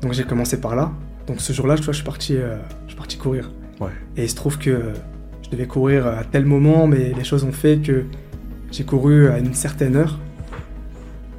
Donc 0.01 0.13
j'ai 0.13 0.23
commencé 0.23 0.59
par 0.59 0.75
là. 0.75 0.91
Donc 1.27 1.41
ce 1.41 1.53
jour-là, 1.53 1.75
je 1.75 1.91
suis 1.91 2.03
parti, 2.03 2.35
euh, 2.35 2.57
je 2.83 2.91
suis 2.91 2.97
parti 2.97 3.17
courir. 3.17 3.51
Ouais. 3.79 3.91
Et 4.17 4.23
il 4.23 4.29
se 4.29 4.35
trouve 4.35 4.57
que 4.57 4.69
euh, 4.69 4.93
je 5.43 5.49
devais 5.49 5.67
courir 5.67 6.07
à 6.07 6.23
tel 6.23 6.45
moment, 6.45 6.87
mais 6.87 7.13
les 7.13 7.23
choses 7.23 7.43
ont 7.43 7.51
fait 7.51 7.81
que 7.81 8.05
J'ai 8.71 8.83
couru 8.83 9.29
à 9.29 9.39
une 9.39 9.53
certaine 9.53 9.95
heure. 9.95 10.19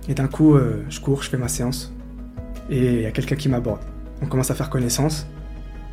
Et 0.08 0.14
d'un 0.14 0.28
coup, 0.28 0.54
euh, 0.54 0.84
je 0.88 1.00
cours, 1.00 1.22
je 1.22 1.28
fais 1.28 1.36
ma 1.36 1.48
séance. 1.48 1.92
Et 2.70 2.94
il 2.94 3.02
y 3.02 3.06
a 3.06 3.10
quelqu'un 3.10 3.36
qui 3.36 3.48
m'aborde. 3.48 3.82
On 4.22 4.26
commence 4.26 4.50
à 4.50 4.54
faire 4.54 4.70
connaissance. 4.70 5.26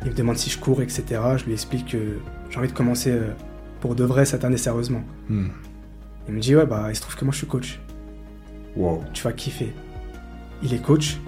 Il 0.04 0.10
me 0.10 0.16
demande 0.16 0.36
si 0.36 0.48
je 0.48 0.58
cours, 0.58 0.80
etc. 0.82 1.04
Je 1.36 1.44
lui 1.44 1.52
explique 1.52 1.86
que 1.86 2.18
j'ai 2.50 2.58
envie 2.58 2.68
de 2.68 2.72
commencer 2.72 3.12
pour 3.80 3.94
de 3.94 4.04
vrai 4.04 4.24
cette 4.24 4.44
année 4.44 4.56
sérieusement. 4.56 5.02
Hmm. 5.28 5.48
Il 6.28 6.34
me 6.34 6.40
dit 6.40 6.56
ouais 6.56 6.66
bah 6.66 6.86
il 6.88 6.96
se 6.96 7.00
trouve 7.00 7.16
que 7.16 7.24
moi 7.24 7.32
je 7.32 7.38
suis 7.38 7.46
coach. 7.46 7.80
Wow. 8.76 9.04
Tu 9.12 9.22
vas 9.22 9.32
kiffer. 9.32 9.72
Il 10.62 10.74
est 10.74 10.82
coach. 10.82 11.18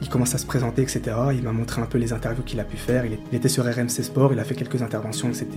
Il 0.00 0.08
commence 0.08 0.34
à 0.34 0.38
se 0.38 0.46
présenter, 0.46 0.82
etc. 0.82 1.02
Il 1.32 1.42
m'a 1.42 1.52
montré 1.52 1.82
un 1.82 1.86
peu 1.86 1.98
les 1.98 2.12
interviews 2.12 2.44
qu'il 2.44 2.60
a 2.60 2.64
pu 2.64 2.76
faire. 2.76 3.04
Il 3.04 3.18
était 3.32 3.48
sur 3.48 3.64
RMC 3.64 3.88
Sport, 3.88 4.32
il 4.32 4.38
a 4.38 4.44
fait 4.44 4.54
quelques 4.54 4.80
interventions, 4.82 5.28
etc. 5.28 5.48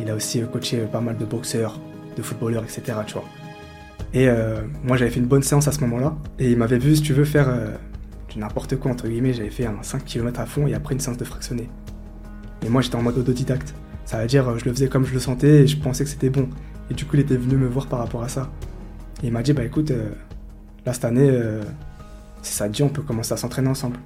Il 0.00 0.10
a 0.10 0.14
aussi 0.14 0.42
euh, 0.42 0.46
coaché 0.46 0.80
euh, 0.80 0.86
pas 0.86 1.00
mal 1.00 1.16
de 1.16 1.24
boxeurs, 1.24 1.78
de 2.16 2.22
footballeurs, 2.22 2.64
etc. 2.64 2.98
Tu 3.06 3.14
vois. 3.14 3.24
Et 4.14 4.28
euh, 4.28 4.60
moi 4.84 4.96
j'avais 4.96 5.10
fait 5.10 5.20
une 5.20 5.26
bonne 5.26 5.42
séance 5.42 5.68
à 5.68 5.72
ce 5.72 5.80
moment-là. 5.80 6.16
Et 6.38 6.50
il 6.50 6.58
m'avait 6.58 6.78
vu, 6.78 6.96
si 6.96 7.02
tu 7.02 7.12
veux, 7.12 7.24
faire 7.24 7.48
euh, 7.48 7.74
n'importe 8.36 8.76
quoi, 8.76 8.90
entre 8.90 9.08
guillemets. 9.08 9.32
J'avais 9.32 9.50
fait 9.50 9.66
un 9.66 9.82
5 9.82 10.04
km 10.04 10.40
à 10.40 10.46
fond 10.46 10.66
et 10.66 10.74
après 10.74 10.94
une 10.94 11.00
séance 11.00 11.16
de 11.16 11.24
fractionné. 11.24 11.68
Et 12.64 12.68
moi 12.68 12.82
j'étais 12.82 12.96
en 12.96 13.02
mode 13.02 13.18
autodidacte. 13.18 13.74
Ça 14.04 14.20
veut 14.20 14.26
dire, 14.26 14.58
je 14.58 14.64
le 14.64 14.72
faisais 14.72 14.88
comme 14.88 15.06
je 15.06 15.14
le 15.14 15.20
sentais 15.20 15.62
et 15.62 15.66
je 15.66 15.76
pensais 15.76 16.04
que 16.04 16.10
c'était 16.10 16.30
bon. 16.30 16.48
Et 16.92 16.94
du 16.94 17.06
coup, 17.06 17.16
il 17.16 17.20
était 17.20 17.36
venu 17.36 17.56
me 17.56 17.66
voir 17.66 17.86
par 17.86 18.00
rapport 18.00 18.22
à 18.22 18.28
ça. 18.28 18.50
Et 19.22 19.28
il 19.28 19.32
m'a 19.32 19.42
dit, 19.42 19.54
bah 19.54 19.64
écoute, 19.64 19.90
euh, 19.90 20.10
là 20.84 20.92
cette 20.92 21.06
année, 21.06 21.26
euh, 21.30 21.62
si 22.42 22.52
ça 22.52 22.68
te 22.68 22.72
dit, 22.74 22.82
on 22.82 22.90
peut 22.90 23.00
commencer 23.00 23.32
à 23.32 23.38
s'entraîner 23.38 23.68
ensemble. 23.70 23.96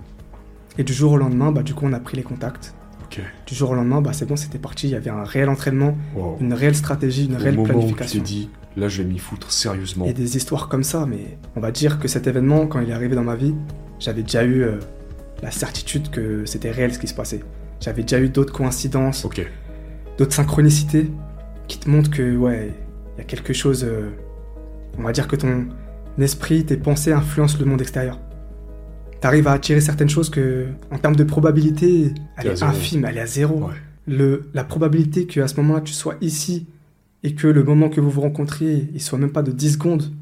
Et 0.78 0.84
du 0.84 0.92
jour 0.92 1.10
au 1.12 1.16
lendemain, 1.16 1.50
bah 1.50 1.64
du 1.64 1.74
coup, 1.74 1.84
on 1.84 1.92
a 1.92 1.98
pris 1.98 2.16
les 2.16 2.22
contacts. 2.22 2.72
Du 3.46 3.54
jour 3.54 3.70
au 3.70 3.74
lendemain, 3.74 4.00
bah 4.02 4.12
c'est 4.12 4.26
bon, 4.26 4.36
c'était 4.36 4.58
parti. 4.58 4.86
Il 4.88 4.90
y 4.90 4.94
avait 4.94 5.10
un 5.10 5.24
réel 5.24 5.48
entraînement, 5.48 5.96
Wow. 6.14 6.36
une 6.38 6.52
réelle 6.52 6.76
stratégie, 6.76 7.24
une 7.26 7.36
Au 7.36 7.38
réelle 7.38 7.56
moment 7.56 7.62
où 7.62 7.88
tu 7.88 7.94
planification. 7.94 8.22
dit, 8.22 8.50
là, 8.76 8.88
je 8.88 9.02
vais 9.02 9.08
m'y 9.08 9.18
foutre 9.18 9.50
sérieusement. 9.50 10.04
Et 10.04 10.12
des 10.12 10.36
histoires 10.36 10.68
comme 10.68 10.84
ça, 10.84 11.06
mais 11.06 11.38
on 11.56 11.60
va 11.60 11.72
dire 11.72 11.98
que 11.98 12.06
cet 12.08 12.26
événement, 12.28 12.66
quand 12.66 12.78
il 12.80 12.90
est 12.90 12.92
arrivé 12.92 13.16
dans 13.16 13.24
ma 13.24 13.34
vie, 13.34 13.54
j'avais 13.98 14.22
déjà 14.22 14.44
eu 14.44 14.62
euh, 14.62 14.76
la 15.42 15.50
certitude 15.50 16.10
que 16.10 16.44
c'était 16.44 16.70
réel 16.70 16.92
ce 16.92 16.98
qui 17.00 17.08
se 17.08 17.14
passait. 17.14 17.42
J'avais 17.80 18.02
déjà 18.02 18.20
eu 18.20 18.28
d'autres 18.28 18.52
coïncidences, 18.52 19.26
d'autres 20.18 20.34
synchronicités 20.34 21.10
qui 21.68 21.78
te 21.78 21.88
montrent 21.90 22.10
que, 22.10 22.36
ouais, 22.36 22.72
il 23.16 23.18
y 23.18 23.20
a 23.20 23.24
quelque 23.24 23.52
chose. 23.52 23.84
euh, 23.84 24.10
on 24.98 25.02
va 25.02 25.12
dire 25.12 25.28
que 25.28 25.36
ton 25.36 25.66
esprit, 26.18 26.64
tes 26.64 26.76
pensées 26.76 27.12
influencent 27.12 27.58
le 27.58 27.66
monde 27.66 27.80
extérieur. 27.82 28.18
T'arrives 29.20 29.48
à 29.48 29.52
attirer 29.52 29.80
certaines 29.80 30.08
choses 30.08 30.30
que, 30.30 30.66
en 30.90 30.98
termes 30.98 31.16
de 31.16 31.24
probabilité, 31.24 32.12
elle 32.36 32.46
est 32.48 32.62
infime, 32.62 33.04
elle 33.04 33.16
est 33.18 33.20
à 33.20 33.26
zéro. 33.26 33.60
Ouais. 33.66 33.74
Le, 34.06 34.48
la 34.54 34.62
probabilité 34.64 35.26
qu'à 35.26 35.48
ce 35.48 35.56
moment-là, 35.56 35.80
tu 35.80 35.92
sois 35.92 36.14
ici 36.20 36.66
et 37.22 37.34
que 37.34 37.48
le 37.48 37.64
moment 37.64 37.88
que 37.88 38.00
vous 38.00 38.10
vous 38.10 38.20
rencontriez, 38.20 38.88
il 38.94 39.00
soit 39.02 39.18
même 39.18 39.32
pas 39.32 39.42
de 39.42 39.50
10 39.50 39.72
secondes, 39.72 40.12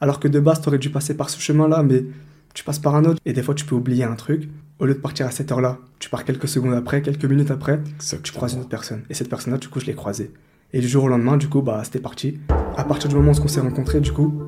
alors 0.00 0.20
que 0.20 0.28
de 0.28 0.38
base, 0.40 0.60
tu 0.60 0.68
aurais 0.68 0.78
dû 0.78 0.90
passer 0.90 1.16
par 1.16 1.30
ce 1.30 1.40
chemin-là, 1.40 1.82
mais 1.82 2.04
tu 2.52 2.62
passes 2.64 2.80
par 2.80 2.94
un 2.96 3.04
autre, 3.04 3.20
et 3.24 3.32
des 3.32 3.42
fois, 3.42 3.54
tu 3.54 3.64
peux 3.64 3.74
oublier 3.76 4.04
un 4.04 4.14
truc. 4.16 4.50
Au 4.78 4.84
lieu 4.86 4.94
de 4.94 4.98
partir 4.98 5.26
à 5.26 5.30
cette 5.30 5.50
heure-là, 5.50 5.78
tu 6.00 6.10
pars 6.10 6.24
quelques 6.24 6.48
secondes 6.48 6.74
après, 6.74 7.00
quelques 7.00 7.24
minutes 7.24 7.50
après, 7.52 7.80
Exactement. 7.96 8.22
tu 8.22 8.32
croises 8.32 8.52
une 8.54 8.60
autre 8.60 8.68
personne. 8.68 9.02
Et 9.08 9.14
cette 9.14 9.30
personne-là, 9.30 9.58
du 9.58 9.68
coup, 9.68 9.80
je 9.80 9.86
l'ai 9.86 9.94
croisée. 9.94 10.30
Et 10.72 10.80
du 10.80 10.88
jour 10.88 11.04
au 11.04 11.08
lendemain, 11.08 11.36
du 11.36 11.48
coup, 11.48 11.62
bah, 11.62 11.82
c'était 11.84 12.00
parti. 12.00 12.40
À 12.76 12.84
partir 12.84 13.08
du 13.08 13.14
moment 13.14 13.32
où 13.32 13.42
on 13.42 13.48
s'est 13.48 13.60
rencontrés, 13.60 14.00
du 14.00 14.12
coup, 14.12 14.42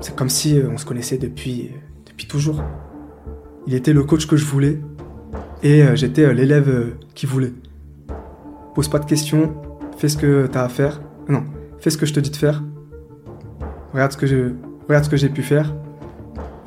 c'est 0.00 0.14
comme 0.14 0.28
si 0.28 0.58
euh, 0.58 0.68
on 0.72 0.78
se 0.78 0.86
connaissait 0.86 1.18
depuis, 1.18 1.70
depuis 2.06 2.26
toujours. 2.26 2.62
Il 3.66 3.74
était 3.74 3.92
le 3.92 4.04
coach 4.04 4.26
que 4.26 4.36
je 4.36 4.44
voulais 4.44 4.80
et 5.62 5.82
euh, 5.82 5.96
j'étais 5.96 6.22
euh, 6.22 6.32
l'élève 6.32 6.68
euh, 6.68 6.96
qui 7.14 7.26
voulait. 7.26 7.52
Pose 8.74 8.88
pas 8.88 8.98
de 8.98 9.06
questions, 9.06 9.54
fais 9.98 10.08
ce 10.08 10.16
que 10.16 10.46
t'as 10.46 10.64
à 10.64 10.68
faire. 10.68 11.00
Non, 11.28 11.44
fais 11.80 11.90
ce 11.90 11.98
que 11.98 12.06
je 12.06 12.14
te 12.14 12.20
dis 12.20 12.30
de 12.30 12.36
faire. 12.36 12.62
Regarde 13.92 14.12
ce 14.12 14.16
que 14.16 14.26
je, 14.26 14.52
regarde 14.86 15.04
ce 15.04 15.10
que 15.10 15.16
j'ai 15.16 15.28
pu 15.28 15.42
faire. 15.42 15.74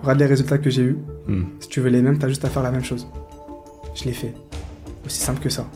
Regarde 0.01 0.19
les 0.19 0.25
résultats 0.25 0.57
que 0.57 0.69
j'ai 0.69 0.83
eus. 0.83 0.97
Hmm. 1.27 1.43
Si 1.59 1.69
tu 1.69 1.79
veux 1.79 1.89
les 1.89 2.01
mêmes, 2.01 2.17
t'as 2.17 2.27
juste 2.27 2.43
à 2.43 2.49
faire 2.49 2.63
la 2.63 2.71
même 2.71 2.83
chose. 2.83 3.07
Je 3.95 4.05
l'ai 4.05 4.13
fait. 4.13 4.33
Aussi 5.05 5.19
simple 5.19 5.39
que 5.39 5.49
ça. 5.49 5.67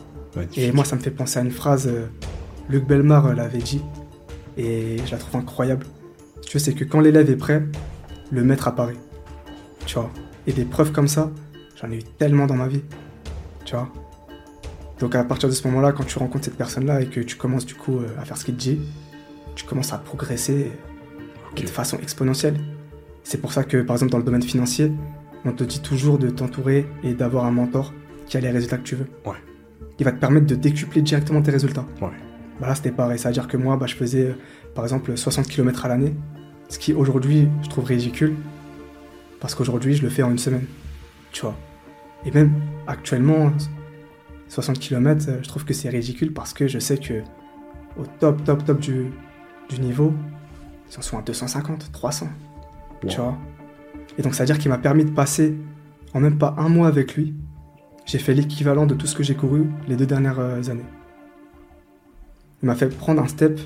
Et 0.56 0.70
moi, 0.72 0.84
ça 0.84 0.96
me 0.96 1.00
fait 1.00 1.10
penser 1.10 1.38
à 1.38 1.42
une 1.42 1.50
phrase, 1.50 1.88
euh, 1.88 2.06
Luc 2.68 2.86
Belmar 2.86 3.26
euh, 3.26 3.34
l'avait 3.34 3.58
dit, 3.58 3.82
et 4.56 4.96
je 5.04 5.10
la 5.10 5.18
trouve 5.18 5.40
incroyable. 5.40 5.86
Tu 6.42 6.52
vois, 6.52 6.64
c'est 6.64 6.74
que 6.74 6.84
quand 6.84 7.00
l'élève 7.00 7.30
est 7.30 7.36
prêt, 7.36 7.62
le 8.30 8.44
maître 8.44 8.68
apparaît. 8.68 8.96
Tu 9.84 9.94
vois. 9.94 10.10
Et 10.46 10.52
des 10.52 10.64
preuves 10.64 10.92
comme 10.92 11.08
ça, 11.08 11.30
j'en 11.80 11.90
ai 11.90 11.96
eu 11.96 12.02
tellement 12.02 12.46
dans 12.46 12.56
ma 12.56 12.68
vie. 12.68 12.82
Tu 13.64 13.74
vois. 13.74 13.92
Donc 14.98 15.14
à 15.14 15.24
partir 15.24 15.48
de 15.48 15.54
ce 15.54 15.66
moment-là, 15.68 15.92
quand 15.92 16.04
tu 16.04 16.18
rencontres 16.18 16.46
cette 16.46 16.56
personne-là 16.56 17.02
et 17.02 17.06
que 17.06 17.20
tu 17.20 17.36
commences 17.36 17.66
du 17.66 17.74
coup 17.74 17.98
euh, 17.98 18.08
à 18.18 18.24
faire 18.24 18.36
ce 18.36 18.44
qu'il 18.44 18.54
te 18.54 18.60
dit, 18.60 18.80
tu 19.54 19.64
commences 19.64 19.92
à 19.92 19.98
progresser 19.98 20.72
de 21.56 21.66
façon 21.68 21.98
exponentielle. 21.98 22.56
C'est 23.22 23.38
pour 23.38 23.52
ça 23.52 23.64
que, 23.64 23.78
par 23.78 23.96
exemple, 23.96 24.12
dans 24.12 24.18
le 24.18 24.24
domaine 24.24 24.42
financier, 24.42 24.92
on 25.44 25.52
te 25.52 25.64
dit 25.64 25.80
toujours 25.80 26.18
de 26.18 26.28
t'entourer 26.28 26.86
et 27.02 27.14
d'avoir 27.14 27.44
un 27.44 27.50
mentor 27.50 27.92
qui 28.26 28.36
a 28.36 28.40
les 28.40 28.50
résultats 28.50 28.78
que 28.78 28.82
tu 28.82 28.94
veux. 28.94 29.06
Ouais. 29.24 29.36
Il 29.98 30.04
va 30.04 30.12
te 30.12 30.18
permettre 30.18 30.46
de 30.46 30.54
décupler 30.54 31.02
directement 31.02 31.40
tes 31.42 31.50
résultats. 31.50 31.86
Ouais. 32.00 32.08
Bah 32.60 32.68
là, 32.68 32.74
c'était 32.74 32.90
pareil. 32.92 33.18
C'est-à-dire 33.18 33.48
que 33.48 33.56
moi, 33.56 33.76
bah, 33.76 33.86
je 33.86 33.94
faisais, 33.94 34.34
par 34.74 34.84
exemple, 34.84 35.16
60 35.16 35.46
km 35.48 35.84
à 35.84 35.88
l'année. 35.88 36.14
Ce 36.68 36.78
qui, 36.78 36.92
aujourd'hui, 36.94 37.48
je 37.62 37.68
trouve 37.68 37.84
ridicule. 37.84 38.34
Parce 39.40 39.54
qu'aujourd'hui, 39.54 39.94
je 39.94 40.02
le 40.02 40.08
fais 40.08 40.22
en 40.22 40.30
une 40.30 40.38
semaine. 40.38 40.64
Tu 41.32 41.42
vois. 41.42 41.54
Et 42.24 42.30
même, 42.30 42.52
actuellement, 42.86 43.52
60 44.48 44.78
km, 44.78 45.26
euh, 45.28 45.38
je 45.42 45.48
trouve 45.48 45.64
que 45.64 45.74
c'est 45.74 45.88
ridicule 45.90 46.32
parce 46.32 46.52
que 46.54 46.66
je 46.66 46.78
sais 46.78 46.96
que 46.96 47.22
au 47.98 48.04
top, 48.18 48.42
top, 48.44 48.64
top 48.64 48.80
du, 48.80 49.06
du 49.68 49.80
niveau, 49.80 50.12
ils 50.90 50.98
en 50.98 51.02
sont 51.02 51.18
à 51.18 51.22
250, 51.22 51.92
300. 51.92 52.28
Tu 53.02 53.06
Wow. 53.08 53.24
vois. 53.24 53.38
Et 54.18 54.22
donc, 54.22 54.34
c'est-à-dire 54.34 54.58
qu'il 54.58 54.70
m'a 54.70 54.78
permis 54.78 55.04
de 55.04 55.10
passer 55.10 55.54
en 56.14 56.20
même 56.20 56.38
pas 56.38 56.54
un 56.58 56.68
mois 56.68 56.88
avec 56.88 57.14
lui. 57.16 57.34
J'ai 58.06 58.18
fait 58.18 58.34
l'équivalent 58.34 58.86
de 58.86 58.94
tout 58.94 59.06
ce 59.06 59.14
que 59.14 59.22
j'ai 59.22 59.34
couru 59.34 59.66
les 59.88 59.96
deux 59.96 60.06
dernières 60.06 60.38
euh, 60.38 60.62
années. 60.70 60.84
Il 62.62 62.66
m'a 62.66 62.74
fait 62.74 62.88
prendre 62.88 63.22
un 63.22 63.28
step 63.28 63.60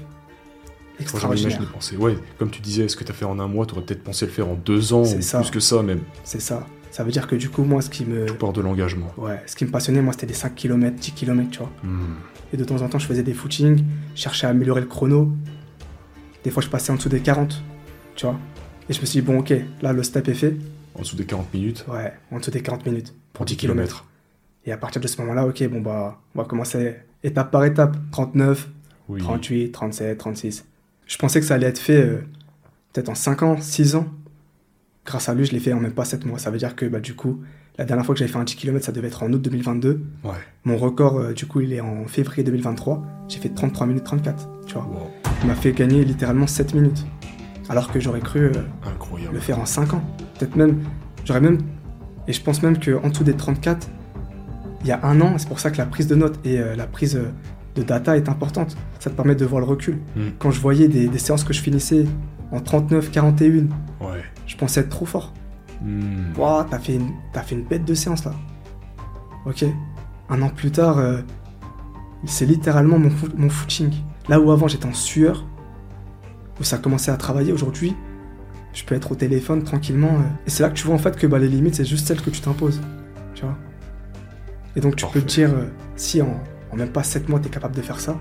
extraordinaire. 0.98 1.60
Ouais, 1.98 2.16
comme 2.38 2.50
tu 2.50 2.60
disais, 2.60 2.88
ce 2.88 2.96
que 2.96 3.04
t'as 3.04 3.12
fait 3.12 3.24
en 3.24 3.38
un 3.38 3.48
mois, 3.48 3.66
t'aurais 3.66 3.82
peut-être 3.82 4.02
pensé 4.02 4.26
le 4.26 4.32
faire 4.32 4.48
en 4.48 4.54
deux 4.54 4.92
ans 4.92 5.02
ou 5.02 5.22
ça. 5.22 5.40
plus 5.40 5.50
que 5.50 5.60
ça, 5.60 5.82
même. 5.82 6.00
C'est 6.24 6.40
ça. 6.40 6.66
Ça 6.90 7.04
veut 7.04 7.12
dire 7.12 7.28
que 7.28 7.36
du 7.36 7.48
coup, 7.48 7.62
moi, 7.62 7.82
ce 7.82 7.90
qui 7.90 8.04
me, 8.04 8.26
Port 8.26 8.52
de 8.52 8.60
l'engagement. 8.60 9.12
ouais, 9.16 9.40
ce 9.46 9.54
qui 9.54 9.64
me 9.64 9.70
passionnait, 9.70 10.02
moi, 10.02 10.12
c'était 10.12 10.26
des 10.26 10.34
5 10.34 10.54
km, 10.54 10.96
10 10.96 11.12
km, 11.12 11.50
tu 11.50 11.58
vois. 11.58 11.70
Hmm. 11.84 12.16
Et 12.52 12.56
de 12.56 12.64
temps 12.64 12.82
en 12.82 12.88
temps, 12.88 12.98
je 12.98 13.06
faisais 13.06 13.22
des 13.22 13.32
footings, 13.32 13.84
je 14.16 14.20
cherchais 14.20 14.48
à 14.48 14.50
améliorer 14.50 14.80
le 14.80 14.88
chrono. 14.88 15.32
Des 16.42 16.50
fois, 16.50 16.62
je 16.62 16.68
passais 16.68 16.90
en 16.90 16.96
dessous 16.96 17.08
des 17.08 17.20
40, 17.20 17.62
tu 18.16 18.26
vois. 18.26 18.36
Et 18.88 18.92
je 18.92 19.00
me 19.00 19.06
suis 19.06 19.20
dit, 19.20 19.26
bon, 19.26 19.38
ok, 19.38 19.54
là, 19.82 19.92
le 19.92 20.02
step 20.02 20.26
est 20.28 20.34
fait. 20.34 20.56
En 20.96 21.02
dessous 21.02 21.14
des 21.14 21.24
40 21.24 21.54
minutes 21.54 21.84
Ouais, 21.88 22.12
en 22.32 22.40
dessous 22.40 22.50
des 22.50 22.60
40 22.60 22.84
minutes 22.86 23.14
pour 23.32 23.44
10 23.44 23.56
km. 23.56 24.04
Et 24.66 24.72
à 24.72 24.76
partir 24.76 25.00
de 25.00 25.06
ce 25.06 25.20
moment-là, 25.20 25.46
ok, 25.46 25.68
bon, 25.68 25.80
bah, 25.80 26.20
on 26.34 26.40
va 26.40 26.44
commencer 26.44 26.96
étape 27.22 27.52
par 27.52 27.64
étape. 27.64 27.96
39, 28.10 28.68
Oui. 29.10 29.20
38, 29.20 29.72
37, 29.72 30.18
36. 30.18 30.64
Je 31.06 31.16
pensais 31.18 31.40
que 31.40 31.46
ça 31.46 31.54
allait 31.54 31.66
être 31.66 31.78
fait 31.78 32.00
euh, 32.00 32.18
peut-être 32.92 33.08
en 33.08 33.16
5 33.16 33.42
ans, 33.42 33.56
6 33.60 33.96
ans. 33.96 34.06
Grâce 35.04 35.28
à 35.28 35.34
lui, 35.34 35.44
je 35.44 35.52
l'ai 35.52 35.58
fait 35.58 35.72
en 35.72 35.80
même 35.80 35.92
pas 35.92 36.04
7 36.04 36.24
mois. 36.24 36.38
Ça 36.38 36.50
veut 36.50 36.58
dire 36.58 36.76
que 36.76 36.86
bah, 36.86 37.00
du 37.00 37.14
coup, 37.14 37.40
la 37.76 37.84
dernière 37.84 38.06
fois 38.06 38.14
que 38.14 38.20
j'avais 38.20 38.30
fait 38.30 38.38
un 38.38 38.44
10 38.44 38.54
km, 38.54 38.84
ça 38.84 38.92
devait 38.92 39.08
être 39.08 39.22
en 39.24 39.32
août 39.32 39.42
2022. 39.42 40.00
Ouais. 40.22 40.30
Mon 40.64 40.76
record, 40.76 41.18
euh, 41.18 41.32
du 41.32 41.46
coup, 41.46 41.60
il 41.60 41.72
est 41.72 41.80
en 41.80 42.06
février 42.06 42.44
2023. 42.44 43.02
J'ai 43.28 43.40
fait 43.40 43.48
33 43.48 43.86
minutes 43.88 44.04
34, 44.04 44.48
tu 44.66 44.74
vois. 44.74 44.84
Wow. 44.84 45.10
Il 45.42 45.48
m'a 45.48 45.54
fait 45.56 45.72
gagner 45.72 46.04
littéralement 46.04 46.46
7 46.46 46.74
minutes. 46.74 47.04
Alors 47.68 47.90
que 47.90 47.98
j'aurais 47.98 48.20
cru 48.20 48.40
euh, 48.46 48.52
Incroyable. 48.84 49.34
le 49.34 49.40
faire 49.40 49.58
en 49.58 49.66
5 49.66 49.94
ans. 49.94 50.02
Peut-être 50.38 50.54
même, 50.56 50.80
j'aurais 51.24 51.40
même, 51.40 51.58
et 52.28 52.32
je 52.32 52.40
pense 52.42 52.62
même 52.62 52.78
qu'en 52.78 53.08
dessous 53.08 53.24
des 53.24 53.34
34, 53.34 53.88
il 54.82 54.86
y 54.86 54.92
a 54.92 55.04
un 55.04 55.20
an, 55.20 55.36
c'est 55.38 55.48
pour 55.48 55.60
ça 55.60 55.70
que 55.70 55.78
la 55.78 55.86
prise 55.86 56.06
de 56.06 56.14
notes 56.14 56.38
et 56.44 56.58
euh, 56.58 56.76
la 56.76 56.86
prise 56.86 57.20
de 57.80 57.86
data 57.88 58.16
est 58.16 58.28
importante. 58.28 58.76
Ça 58.98 59.10
te 59.10 59.14
permet 59.16 59.34
de 59.34 59.44
voir 59.44 59.60
le 59.60 59.66
recul. 59.66 59.98
Mm. 60.16 60.20
Quand 60.38 60.50
je 60.50 60.60
voyais 60.60 60.88
des, 60.88 61.08
des 61.08 61.18
séances 61.18 61.44
que 61.44 61.52
je 61.52 61.60
finissais 61.60 62.04
en 62.52 62.60
39, 62.60 63.10
41, 63.10 63.66
Ouais. 64.00 64.22
je 64.46 64.56
pensais 64.56 64.80
être 64.80 64.88
trop 64.88 65.06
fort. 65.06 65.32
Hmm. 65.82 66.32
Waouh, 66.38 66.64
t'as 66.70 66.78
fait, 66.78 66.96
une- 66.96 67.12
t'as 67.32 67.40
fait 67.42 67.54
une 67.54 67.64
bête 67.64 67.84
de 67.86 67.94
séance 67.94 68.24
là. 68.24 68.32
Ok. 69.46 69.64
Un 70.28 70.42
an 70.42 70.48
plus 70.50 70.70
tard, 70.70 70.98
euh, 70.98 71.18
c'est 72.26 72.44
littéralement 72.46 72.98
mon, 72.98 73.08
fo- 73.08 73.34
mon 73.36 73.48
footing. 73.48 73.90
Là 74.28 74.38
où 74.40 74.50
avant 74.50 74.68
j'étais 74.68 74.86
en 74.86 74.92
sueur, 74.92 75.46
où 76.60 76.64
ça 76.64 76.76
commençait 76.78 77.10
à 77.10 77.16
travailler, 77.16 77.52
aujourd'hui, 77.52 77.94
je 78.74 78.84
peux 78.84 78.94
être 78.94 79.12
au 79.12 79.14
téléphone 79.14 79.62
tranquillement. 79.62 80.08
euh, 80.12 80.28
et 80.46 80.50
c'est 80.50 80.62
là 80.62 80.68
que 80.68 80.74
tu 80.74 80.84
vois 80.86 80.94
en 80.94 80.98
fait 80.98 81.16
que 81.16 81.26
bah, 81.26 81.38
les 81.38 81.48
limites, 81.48 81.76
c'est 81.76 81.84
juste 81.86 82.06
celles 82.06 82.20
que 82.20 82.30
tu 82.30 82.40
t'imposes. 82.42 82.80
Tu 83.34 83.42
vois 83.44 83.56
Et 84.76 84.80
donc 84.80 84.96
tu 84.96 85.06
peux 85.06 85.20
te 85.22 85.26
dire, 85.26 85.50
euh, 85.50 85.64
si 85.96 86.20
en, 86.20 86.40
en 86.72 86.76
même 86.76 86.90
pas 86.90 87.02
7 87.02 87.28
mois 87.28 87.40
t'es 87.40 87.48
capable 87.48 87.74
de 87.74 87.82
faire 87.82 88.00
ça, 88.00 88.18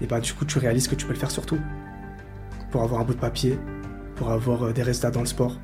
et 0.00 0.06
bah 0.06 0.20
du 0.20 0.32
coup 0.32 0.44
tu 0.44 0.58
réalises 0.58 0.88
que 0.88 0.94
tu 0.94 1.06
peux 1.06 1.12
le 1.12 1.18
faire 1.18 1.30
surtout. 1.30 1.58
Pour 2.70 2.82
avoir 2.82 3.00
un 3.00 3.04
bout 3.04 3.14
de 3.14 3.20
papier, 3.20 3.58
pour 4.16 4.30
avoir 4.30 4.64
euh, 4.64 4.72
des 4.72 4.82
résultats 4.82 5.10
dans 5.10 5.20
le 5.20 5.26
sport, 5.26 5.58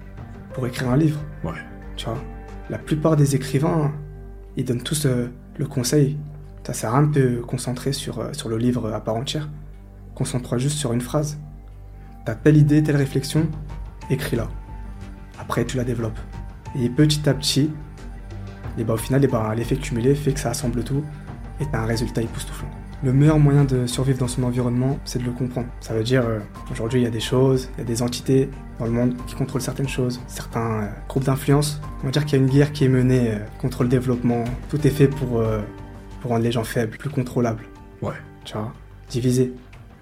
pour 0.54 0.66
écrire 0.66 0.90
un 0.90 0.96
livre. 0.96 1.20
Ouais. 1.44 1.52
Tu 1.96 2.06
vois, 2.06 2.18
la 2.70 2.78
plupart 2.78 3.16
des 3.16 3.34
écrivains, 3.34 3.92
ils 4.56 4.64
donnent 4.64 4.82
tous 4.82 5.06
euh, 5.06 5.28
le 5.58 5.66
conseil. 5.66 6.18
Ça 6.64 6.72
sert 6.72 6.94
à 6.94 6.98
rien 6.98 7.08
de 7.08 7.12
te 7.12 7.40
concentrer 7.40 7.92
sur, 7.92 8.20
euh, 8.20 8.32
sur 8.32 8.48
le 8.48 8.56
livre 8.56 8.92
à 8.92 9.00
part 9.00 9.16
entière. 9.16 9.48
concentre-toi 10.14 10.58
juste 10.58 10.78
sur 10.78 10.92
une 10.92 11.00
phrase. 11.00 11.38
T'as 12.24 12.36
telle 12.36 12.56
idée, 12.56 12.82
telle 12.82 12.96
réflexion, 12.96 13.48
écris-la. 14.10 14.48
Après, 15.40 15.64
tu 15.64 15.76
la 15.76 15.84
développes. 15.84 16.20
Et 16.78 16.88
petit 16.88 17.28
à 17.28 17.34
petit, 17.34 17.70
et 18.78 18.84
bah, 18.84 18.94
au 18.94 18.98
final, 18.98 19.26
bah, 19.26 19.52
l'effet 19.56 19.76
cumulé 19.76 20.14
fait 20.14 20.32
que 20.32 20.40
ça 20.40 20.50
assemble 20.50 20.84
tout 20.84 21.04
et 21.62 21.66
t'as 21.70 21.80
un 21.80 21.86
résultat 21.86 22.22
époustouflant. 22.22 22.68
Le 23.04 23.12
meilleur 23.12 23.38
moyen 23.38 23.64
de 23.64 23.86
survivre 23.86 24.18
dans 24.18 24.28
son 24.28 24.44
environnement, 24.44 24.98
c'est 25.04 25.18
de 25.18 25.24
le 25.24 25.32
comprendre. 25.32 25.66
Ça 25.80 25.92
veut 25.92 26.04
dire, 26.04 26.24
euh, 26.24 26.38
aujourd'hui, 26.70 27.00
il 27.00 27.04
y 27.04 27.06
a 27.06 27.10
des 27.10 27.20
choses, 27.20 27.68
il 27.74 27.78
y 27.78 27.82
a 27.82 27.84
des 27.84 28.00
entités 28.00 28.48
dans 28.78 28.84
le 28.84 28.92
monde 28.92 29.16
qui 29.26 29.34
contrôlent 29.34 29.60
certaines 29.60 29.88
choses, 29.88 30.20
certains 30.28 30.82
euh, 30.82 30.88
groupes 31.08 31.24
d'influence. 31.24 31.80
On 32.02 32.06
va 32.06 32.12
dire 32.12 32.24
qu'il 32.24 32.38
y 32.38 32.40
a 32.40 32.44
une 32.44 32.50
guerre 32.50 32.72
qui 32.72 32.84
est 32.84 32.88
menée 32.88 33.32
euh, 33.32 33.38
contre 33.60 33.82
le 33.82 33.88
développement. 33.88 34.44
Tout 34.70 34.86
est 34.86 34.90
fait 34.90 35.08
pour, 35.08 35.42
pour 36.20 36.30
rendre 36.30 36.44
les 36.44 36.52
gens 36.52 36.62
faibles, 36.62 36.96
plus 36.96 37.10
contrôlables. 37.10 37.64
Ouais. 38.02 38.14
Tu 38.44 38.52
vois 38.54 38.72
Diviser. 39.08 39.52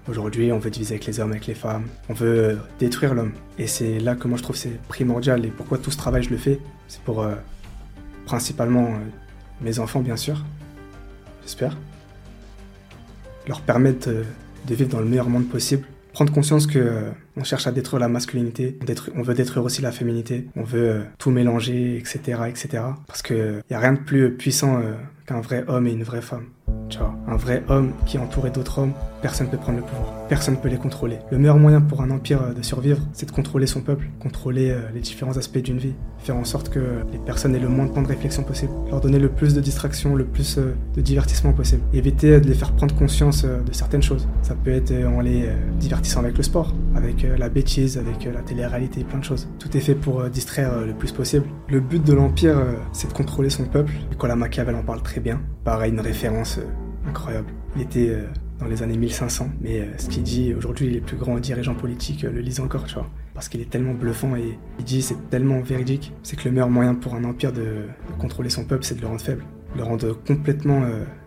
Aujourd'hui, 0.07 0.51
on 0.51 0.59
veut 0.59 0.71
diviser 0.71 0.95
avec 0.95 1.05
les 1.05 1.19
hommes, 1.19 1.31
avec 1.31 1.47
les 1.47 1.53
femmes. 1.53 1.85
On 2.09 2.13
veut 2.13 2.59
détruire 2.79 3.13
l'homme. 3.13 3.33
Et 3.57 3.67
c'est 3.67 3.99
là 3.99 4.15
que 4.15 4.27
moi 4.27 4.37
je 4.37 4.43
trouve 4.43 4.55
c'est 4.55 4.81
primordial. 4.87 5.45
Et 5.45 5.49
pourquoi 5.49 5.77
tout 5.77 5.91
ce 5.91 5.97
travail 5.97 6.23
je 6.23 6.29
le 6.29 6.37
fais? 6.37 6.59
C'est 6.87 7.01
pour 7.01 7.23
principalement 8.25 8.93
mes 9.61 9.77
enfants, 9.77 10.01
bien 10.01 10.17
sûr. 10.17 10.43
J'espère 11.43 11.75
leur 13.47 13.61
permettre 13.61 14.09
euh, 14.09 14.23
de 14.67 14.75
vivre 14.75 14.89
dans 14.89 14.99
le 14.99 15.05
meilleur 15.05 15.29
monde 15.29 15.47
possible. 15.47 15.85
Prendre 16.13 16.33
conscience 16.33 16.67
que 16.67 16.77
euh, 16.77 17.09
on 17.37 17.43
cherche 17.43 17.67
à 17.67 17.71
détruire 17.71 17.99
la 17.99 18.09
masculinité, 18.09 18.77
on, 19.15 19.21
veut 19.21 19.33
détruire 19.33 19.63
aussi 19.63 19.81
la 19.81 19.91
féminité, 19.91 20.47
on 20.55 20.63
veut 20.63 20.89
euh, 20.89 21.01
tout 21.17 21.31
mélanger, 21.31 21.97
etc., 21.97 22.41
etc. 22.49 22.83
Parce 23.07 23.21
qu'il 23.21 23.61
n'y 23.69 23.75
a 23.75 23.79
rien 23.79 23.93
de 23.93 23.99
plus 23.99 24.35
puissant 24.35 24.81
qu'un 25.25 25.39
vrai 25.39 25.63
homme 25.67 25.87
et 25.87 25.91
une 25.91 26.03
vraie 26.03 26.21
femme. 26.21 26.45
Tu 26.89 26.97
vois, 26.97 27.15
un 27.27 27.37
vrai 27.37 27.63
homme 27.69 27.93
qui 28.05 28.17
est 28.17 28.19
entouré 28.19 28.49
d'autres 28.49 28.79
hommes, 28.79 28.93
personne 29.21 29.47
ne 29.47 29.51
peut 29.51 29.57
prendre 29.57 29.79
le 29.79 29.83
pouvoir, 29.83 30.27
personne 30.27 30.55
ne 30.55 30.59
peut 30.59 30.69
les 30.69 30.77
contrôler. 30.77 31.17
Le 31.31 31.37
meilleur 31.37 31.57
moyen 31.57 31.81
pour 31.81 32.01
un 32.01 32.09
empire 32.11 32.53
de 32.55 32.61
survivre, 32.61 32.99
c'est 33.13 33.25
de 33.25 33.31
contrôler 33.31 33.67
son 33.67 33.81
peuple, 33.81 34.09
contrôler 34.19 34.75
les 34.93 34.99
différents 34.99 35.37
aspects 35.37 35.59
d'une 35.59 35.77
vie, 35.77 35.93
faire 36.19 36.35
en 36.35 36.43
sorte 36.43 36.69
que 36.69 36.79
les 37.11 37.19
personnes 37.19 37.55
aient 37.55 37.59
le 37.59 37.69
moins 37.69 37.85
de 37.85 37.91
temps 37.91 38.01
de 38.01 38.07
réflexion 38.07 38.43
possible, 38.43 38.71
leur 38.89 39.01
donner 39.01 39.19
le 39.19 39.29
plus 39.29 39.53
de 39.53 39.61
distraction, 39.61 40.15
le 40.15 40.25
plus 40.25 40.57
de 40.57 41.01
divertissement 41.01 41.53
possible, 41.53 41.81
éviter 41.93 42.39
de 42.39 42.47
les 42.47 42.53
faire 42.53 42.71
prendre 42.71 42.95
conscience 42.95 43.43
de 43.43 43.73
certaines 43.73 44.03
choses. 44.03 44.27
Ça 44.41 44.55
peut 44.55 44.71
être 44.71 44.93
en 45.05 45.21
les 45.21 45.49
divertissant 45.79 46.21
avec 46.21 46.37
le 46.37 46.43
sport, 46.43 46.73
avec 46.95 47.25
la 47.37 47.49
bêtise, 47.49 47.97
avec 47.97 48.25
la 48.25 48.41
télé-réalité, 48.41 49.03
plein 49.03 49.19
de 49.19 49.23
choses. 49.23 49.47
Tout 49.59 49.75
est 49.77 49.81
fait 49.81 49.95
pour 49.95 50.23
distraire 50.29 50.81
le 50.85 50.93
plus 50.93 51.11
possible. 51.11 51.45
Le 51.69 51.79
but 51.79 52.03
de 52.03 52.13
l'empire, 52.13 52.57
c'est 52.91 53.07
de 53.07 53.13
contrôler 53.13 53.49
son 53.49 53.65
peuple. 53.65 53.93
Nicolas 54.09 54.35
Machiavel 54.35 54.75
en 54.75 54.83
parle 54.83 55.01
très 55.01 55.21
bien. 55.21 55.41
Pareil, 55.63 55.91
une 55.91 55.99
référence 55.99 56.59
incroyable. 57.07 57.47
Il 57.75 57.81
était 57.81 58.09
euh, 58.09 58.27
dans 58.61 58.67
les 58.67 58.83
années 58.83 58.97
1500, 58.97 59.49
mais 59.59 59.81
euh, 59.81 59.85
ce 59.97 60.07
qu'il 60.07 60.23
dit 60.23 60.53
aujourd'hui, 60.53 60.89
les 60.89 61.01
plus 61.01 61.17
grands 61.17 61.37
dirigeants 61.39 61.73
politiques 61.73 62.23
euh, 62.23 62.31
le 62.31 62.41
lisent 62.41 62.59
encore, 62.59 62.85
tu 62.85 62.93
vois. 62.93 63.09
Parce 63.33 63.49
qu'il 63.49 63.59
est 63.59 63.69
tellement 63.69 63.93
bluffant 63.93 64.35
et 64.35 64.57
il 64.77 64.85
dit 64.85 65.01
c'est 65.01 65.29
tellement 65.29 65.61
véridique, 65.61 66.13
c'est 66.21 66.35
que 66.35 66.45
le 66.45 66.51
meilleur 66.51 66.69
moyen 66.69 66.93
pour 66.93 67.15
un 67.15 67.23
empire 67.23 67.51
de, 67.51 67.87
contrôler 68.19 68.49
son 68.49 68.63
peuple, 68.63 68.85
c'est 68.85 68.95
de 68.95 69.01
le 69.01 69.07
rendre 69.07 69.21
faible, 69.21 69.43
de 69.73 69.79
le 69.79 69.83
rendre 69.83 70.13
complètement 70.13 70.83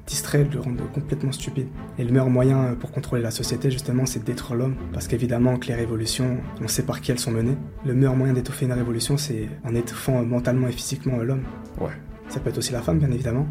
distrait, 0.06 0.44
de 0.44 0.55
le 0.55 0.61
rendre 0.61 0.89
complètement 0.93 1.32
stupide. 1.32 1.66
Et 1.98 2.05
le 2.05 2.11
meilleur 2.11 2.31
moyen 2.31 2.77
pour 2.78 2.93
contrôler 2.93 3.23
la 3.23 3.31
société, 3.31 3.70
justement, 3.70 4.06
c'est 4.06 4.20
de 4.20 4.24
détruire 4.24 4.59
l'homme. 4.59 4.77
Parce 4.93 5.09
qu'évidemment 5.09 5.56
que 5.56 5.69
les 5.69 5.74
révolutions, 5.74 6.36
on 6.62 6.69
sait 6.69 6.82
par 6.82 7.01
qui 7.01 7.11
elles 7.11 7.19
sont 7.19 7.31
menées. 7.31 7.56
Le 7.85 7.94
meilleur 7.94 8.15
moyen 8.15 8.35
d'étouffer 8.35 8.66
une 8.66 8.73
révolution, 8.73 9.16
c'est 9.16 9.48
en 9.65 9.74
étouffant 9.74 10.23
mentalement 10.24 10.69
et 10.69 10.73
physiquement 10.73 11.16
l'homme. 11.16 11.43
Ouais. 11.81 11.90
Ça 12.28 12.39
peut 12.39 12.51
être 12.51 12.59
aussi 12.59 12.73
la 12.73 12.82
femme, 12.82 12.98
bien 12.98 13.11
évidemment. 13.11 13.47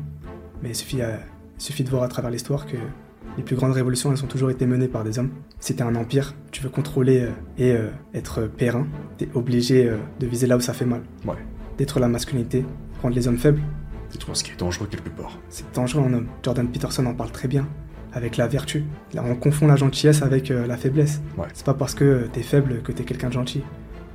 Mais 0.62 0.70
il 0.70 0.76
suffit 0.76 1.00
il 1.00 1.62
suffit 1.62 1.84
de 1.84 1.90
voir 1.90 2.04
à 2.04 2.08
travers 2.08 2.32
l'histoire 2.32 2.66
que 2.66 2.78
les 3.38 3.44
plus 3.44 3.56
grandes 3.56 3.74
révolutions, 3.74 4.12
elles 4.12 4.24
ont 4.24 4.28
toujours 4.28 4.50
été 4.50 4.66
menées 4.66 4.88
par 4.88 5.04
des 5.04 5.20
hommes. 5.20 5.32
Si 5.60 5.76
t'es 5.76 5.84
un 5.84 5.96
empire, 5.96 6.36
tu 6.52 6.62
veux 6.62 6.70
contrôler 6.70 7.22
euh, 7.22 7.32
et 7.58 7.72
euh, 7.72 7.90
être 8.14 8.44
périn, 8.44 8.88
t'es 9.18 9.30
obligé 9.34 9.88
euh, 9.88 9.98
de 10.20 10.28
viser 10.28 10.48
là 10.48 10.58
où 10.58 10.62
ça 10.62 10.74
fait 10.74 10.86
mal. 10.86 11.02
Ouais. 11.26 11.38
D'être 11.78 12.00
la 12.00 12.08
masculinité, 12.08 12.66
rendre 13.02 13.16
les 13.16 13.28
hommes 13.28 13.38
faibles. 13.38 13.62
C'est 14.10 14.20
toi 14.20 14.36
ce 14.36 14.44
qui 14.44 14.52
est 14.52 14.60
dangereux 14.60 14.88
quelque 14.90 15.10
part. 15.10 15.40
C'est 15.50 15.66
dangereux 15.74 16.04
en 16.04 16.14
homme. 16.14 16.28
Jordan 16.44 16.68
Peterson 16.68 17.06
en 17.06 17.14
parle 17.14 17.32
très 17.32 17.48
bien. 17.48 17.68
Avec 18.16 18.38
la 18.38 18.48
vertu. 18.48 18.84
Là, 19.14 19.24
on 19.26 19.36
confond 19.36 19.66
la 19.66 19.76
gentillesse 19.76 20.22
avec 20.22 20.50
la 20.50 20.78
faiblesse. 20.78 21.20
Ouais. 21.36 21.48
C'est 21.52 21.66
pas 21.66 21.74
parce 21.74 21.96
que 21.96 22.28
t'es 22.32 22.44
faible 22.44 22.84
que 22.84 22.92
t'es 22.92 23.06
quelqu'un 23.06 23.30
de 23.30 23.34
gentil. 23.34 23.64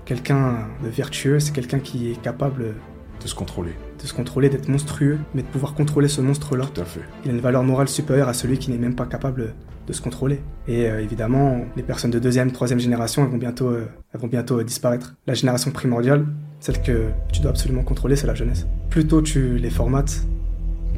Quelqu'un 0.05 0.69
de 0.85 0.89
vertueux, 0.89 1.41
c'est 1.41 1.51
quelqu'un 1.51 1.81
qui 1.81 2.13
est 2.13 2.23
capable 2.23 2.75
de 3.23 3.29
se 3.29 3.35
contrôler. 3.35 3.73
De 4.01 4.07
se 4.07 4.15
contrôler, 4.15 4.49
d'être 4.49 4.69
monstrueux, 4.69 5.19
mais 5.35 5.43
de 5.43 5.49
pouvoir 5.49 5.75
contrôler 5.75 6.09
ce 6.09 6.21
monstre-là. 6.21 6.67
Tout 6.73 6.81
à 6.81 6.85
fait. 6.85 7.01
Il 7.25 7.31
a 7.31 7.35
une 7.35 7.41
valeur 7.41 7.63
morale 7.63 7.89
supérieure 7.89 8.29
à 8.29 8.35
celui 8.35 8.59
qui 8.59 8.71
n'est 8.71 8.79
même 8.79 8.95
pas 8.95 9.07
capable 9.07 9.55
de 9.89 9.93
se 9.93 10.03
contrôler. 10.03 10.41
Et 10.69 10.87
euh, 10.87 11.03
évidemment, 11.03 11.65
les 11.77 11.83
personnes 11.83 12.11
de 12.11 12.19
deuxième, 12.19 12.53
troisième 12.53 12.79
génération, 12.79 13.25
elles 13.25 13.31
vont 13.31 13.39
bientôt, 13.39 13.69
euh, 13.69 13.89
elles 14.13 14.21
vont 14.21 14.27
bientôt 14.27 14.61
euh, 14.61 14.65
disparaître. 14.65 15.15
La 15.27 15.35
génération 15.35 15.71
primordiale, 15.71 16.27
celle 16.61 16.83
que 16.83 17.09
tu 17.33 17.41
dois 17.41 17.51
absolument 17.51 17.83
contrôler, 17.83 18.15
c'est 18.15 18.27
la 18.27 18.35
jeunesse. 18.35 18.67
Plus 18.91 19.07
tôt 19.07 19.23
tu 19.23 19.59
les 19.59 19.71
formates, 19.71 20.27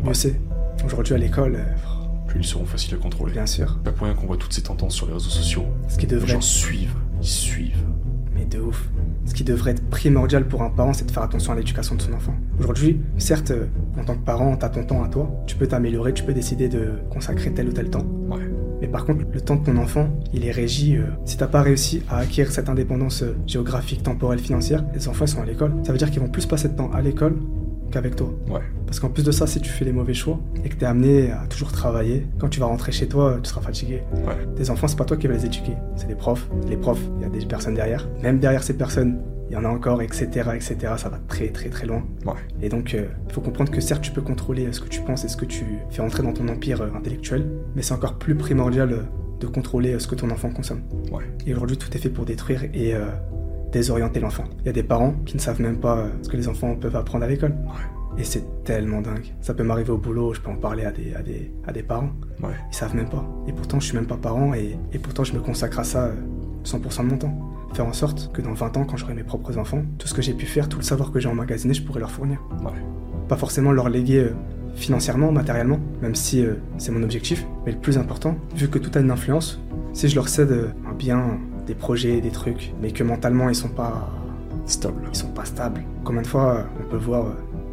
mieux 0.05 0.15
c'est. 0.15 0.41
Aujourd'hui 0.85 1.15
à 1.15 1.19
l'école, 1.19 1.59
plus 2.27 2.41
ils 2.41 2.45
seront 2.45 2.65
faciles 2.65 2.95
à 2.95 2.97
contrôler. 2.97 3.33
Bien 3.33 3.47
sûr. 3.47 3.79
Pas 3.85 3.93
pour 3.93 4.07
rien 4.07 4.15
qu'on 4.15 4.27
voit 4.27 4.39
toutes 4.39 4.53
ces 4.53 4.63
tendances 4.63 4.95
sur 4.95 5.07
les 5.07 5.13
réseaux 5.13 5.31
sociaux. 5.31 5.67
Ce 5.89 5.97
qui 5.97 6.07
devrait. 6.07 6.27
Les 6.27 6.33
gens 6.33 6.41
suivent, 6.41 6.95
ils 7.21 7.29
suivent. 7.29 7.85
De 8.51 8.59
ouf. 8.59 8.89
Ce 9.27 9.35
qui 9.35 9.45
devrait 9.45 9.73
être 9.73 9.89
primordial 9.91 10.47
pour 10.47 10.63
un 10.63 10.71
parent, 10.71 10.93
c'est 10.93 11.05
de 11.05 11.11
faire 11.11 11.23
attention 11.23 11.53
à 11.53 11.57
l'éducation 11.57 11.95
de 11.95 12.03
son 12.03 12.13
enfant. 12.13 12.35
Aujourd'hui, 12.59 13.01
certes, 13.17 13.53
en 13.99 14.05
tant 14.05 14.15
que 14.15 14.25
parent, 14.25 14.57
t'as 14.57 14.71
ton 14.71 14.85
temps 14.85 15.05
à 15.05 15.09
toi, 15.09 15.31
tu 15.47 15.57
peux 15.57 15.69
t'améliorer, 15.69 16.13
tu 16.13 16.25
peux 16.25 16.33
décider 16.33 16.69
de 16.69 16.95
consacrer 17.11 17.53
tel 17.53 17.69
ou 17.69 17.73
tel 17.73 17.91
temps. 17.91 18.05
Ouais. 18.29 18.51
Mais 18.81 18.89
par 18.89 19.05
contre, 19.05 19.25
le 19.33 19.41
temps 19.41 19.57
de 19.57 19.65
ton 19.65 19.77
enfant, 19.77 20.09
il 20.33 20.47
est 20.47 20.51
régi. 20.51 20.97
Euh, 20.97 21.05
si 21.27 21.37
t'as 21.37 21.47
pas 21.47 21.63
réussi 21.63 22.03
à 22.09 22.19
acquérir 22.19 22.51
cette 22.51 22.69
indépendance 22.69 23.23
euh, 23.23 23.37
géographique, 23.47 24.03
temporelle, 24.03 24.39
financière, 24.39 24.85
les 24.95 25.07
enfants 25.07 25.27
sont 25.27 25.43
à 25.43 25.45
l'école. 25.45 25.75
Ça 25.85 25.93
veut 25.93 25.99
dire 25.99 26.11
qu'ils 26.11 26.21
vont 26.21 26.29
plus 26.29 26.47
passer 26.47 26.69
de 26.69 26.75
temps 26.75 26.91
à 26.93 27.01
l'école 27.03 27.37
qu'avec 27.91 28.17
toi. 28.17 28.33
Ouais. 28.49 28.61
Parce 28.87 29.01
qu'en 29.01 29.09
plus 29.09 29.25
de 29.25 29.33
ça, 29.33 29.47
si 29.47 29.61
tu 29.61 29.71
fais 29.71 29.85
les 29.85 29.93
mauvais 29.93 30.15
choix 30.15 30.39
et 30.65 30.69
que 30.69 30.75
tu 30.75 30.85
es 30.85 30.87
amené 30.87 31.31
à 31.31 31.47
toujours 31.47 31.73
travailler, 31.73 32.27
quand 32.39 32.49
tu 32.49 32.61
vas 32.61 32.67
rentrer 32.67 32.93
chez 32.93 33.09
toi, 33.09 33.39
tu 33.43 33.49
seras 33.49 33.61
fatigué. 33.61 34.03
Ouais. 34.15 34.47
Tes 34.57 34.71
enfants, 34.71 34.89
c'est 34.89 34.97
pas 34.97 35.05
toi 35.05 35.17
qui 35.17 35.27
vas 35.27 35.35
les 35.35 35.47
éduquer, 35.47 35.75
c'est 35.97 36.09
les 36.09 36.15
profs. 36.15 36.49
Les 36.69 36.77
profs, 36.77 37.03
il 37.19 37.23
y 37.23 37.25
a 37.25 37.29
des 37.29 37.45
personnes 37.47 37.75
derrière. 37.75 38.09
Même 38.23 38.39
derrière 38.39 38.63
ces 38.63 38.77
personnes, 38.77 39.21
il 39.51 39.55
y 39.55 39.57
en 39.57 39.65
a 39.65 39.69
encore, 39.69 40.01
etc., 40.01 40.29
etc. 40.55 40.77
Ça 40.97 41.09
va 41.09 41.19
très, 41.27 41.49
très, 41.49 41.69
très 41.69 41.87
loin. 41.87 42.05
Ouais. 42.25 42.35
Et 42.63 42.69
donc, 42.69 42.93
il 42.93 43.01
euh, 43.01 43.09
faut 43.33 43.41
comprendre 43.41 43.73
que 43.73 43.81
certes, 43.81 44.03
tu 44.03 44.13
peux 44.13 44.23
contrôler 44.23 44.67
euh, 44.67 44.73
ce 44.73 44.81
que 44.81 44.89
tu 44.89 45.01
penses 45.01 45.25
et 45.25 45.29
ce 45.29 45.37
que 45.37 45.45
tu 45.45 45.65
fais 45.91 46.03
entrer 46.03 46.23
dans 46.23 46.33
ton 46.33 46.47
empire 46.49 46.81
euh, 46.81 46.95
intellectuel, 46.95 47.47
mais 47.75 47.83
c'est 47.83 47.95
encore 47.95 48.15
plus 48.15 48.37
primordial 48.37 49.07
de 49.41 49.47
contrôler 49.49 49.99
ce 49.99 50.07
que 50.07 50.15
ton 50.15 50.31
enfant 50.31 50.51
consomme. 50.51 50.83
Ouais. 51.11 51.25
Et 51.47 51.53
aujourd'hui, 51.53 51.77
tout 51.77 51.89
est 51.97 51.99
fait 51.99 52.11
pour 52.11 52.27
détruire 52.27 52.65
et 52.75 52.95
désorienter 53.73 54.21
l'enfant. 54.21 54.45
Il 54.61 54.67
y 54.67 54.69
a 54.69 54.73
des 54.73 54.83
parents 54.83 55.15
qui 55.27 55.37
ne 55.37 55.41
savent 55.41 55.61
même 55.61 55.79
pas 55.79 56.07
ce 56.23 56.29
que 56.29 56.37
les 56.37 56.49
enfants 56.49 56.75
peuvent 56.75 56.97
apprendre 56.97 57.25
à 57.25 57.29
l'école. 57.29 57.51
Ouais. 57.51 58.21
Et 58.21 58.25
c'est 58.25 58.65
tellement 58.65 59.01
dingue. 59.01 59.33
Ça 59.41 59.55
peut 59.55 59.63
m'arriver 59.63 59.91
au 59.91 59.97
boulot, 59.97 60.35
je 60.35 60.41
peux 60.41 60.51
en 60.51 60.57
parler 60.57 60.85
à 60.85 60.91
des, 60.91 61.15
à 61.15 61.23
des, 61.23 61.53
à 61.67 61.73
des 61.73 61.83
parents. 61.83 62.11
Ouais. 62.43 62.51
Ils 62.71 62.75
savent 62.75 62.95
même 62.95 63.09
pas. 63.09 63.25
Et 63.47 63.53
pourtant, 63.53 63.79
je 63.81 63.87
suis 63.87 63.97
même 63.97 64.07
pas 64.07 64.17
parent 64.17 64.53
et, 64.53 64.77
et 64.93 64.99
pourtant, 64.99 65.25
je 65.25 65.33
me 65.33 65.41
consacre 65.41 65.79
à 65.79 65.85
ça 65.85 66.11
100% 66.65 67.05
de 67.05 67.11
mon 67.11 67.19
temps. 67.19 67.39
Faire 67.73 67.87
en 67.87 67.93
sorte 67.93 68.33
que 68.33 68.43
dans 68.43 68.53
20 68.53 68.77
ans, 68.79 68.85
quand 68.85 68.97
j'aurai 68.97 69.15
mes 69.15 69.23
propres 69.23 69.57
enfants, 69.57 69.83
tout 69.99 70.09
ce 70.09 70.15
que 70.15 70.23
j'ai 70.23 70.35
pu 70.35 70.47
faire, 70.47 70.69
tout 70.69 70.79
le 70.79 70.83
savoir 70.83 71.13
que 71.13 71.21
j'ai 71.21 71.29
emmagasiné, 71.29 71.73
je 71.73 71.83
pourrai 71.83 72.01
leur 72.01 72.11
fournir. 72.11 72.43
Ouais. 72.63 72.73
Pas 73.29 73.37
forcément 73.37 73.71
leur 73.71 73.89
léguer 73.89 74.25
euh, 74.25 74.35
financièrement, 74.75 75.31
matériellement, 75.31 75.79
même 76.03 76.15
si 76.15 76.45
euh, 76.45 76.55
c'est 76.79 76.91
mon 76.91 77.03
objectif, 77.03 77.47
mais 77.65 77.73
le 77.73 77.79
plus 77.79 77.97
important, 77.97 78.37
vu 78.57 78.69
que 78.69 78.79
tout 78.79 78.91
a 78.99 79.01
une 79.01 79.11
influence, 79.11 79.61
si 79.93 80.09
je 80.09 80.17
leur 80.17 80.29
cède 80.29 80.51
euh, 80.51 80.69
un 80.89 80.95
bien, 80.95 81.39
des 81.67 81.75
projets, 81.75 82.21
des 82.21 82.31
trucs, 82.31 82.73
mais 82.81 82.91
que 82.91 83.03
mentalement 83.03 83.49
ils 83.49 83.55
sont 83.55 83.69
pas 83.69 84.11
stables, 84.67 85.03
ils 85.09 85.17
sont 85.17 85.33
pas 85.33 85.45
stables. 85.45 85.83
Combien 86.05 86.23
de 86.23 86.27
fois 86.27 86.65
on 86.81 86.89
peut 86.91 86.97
voir 86.97 87.27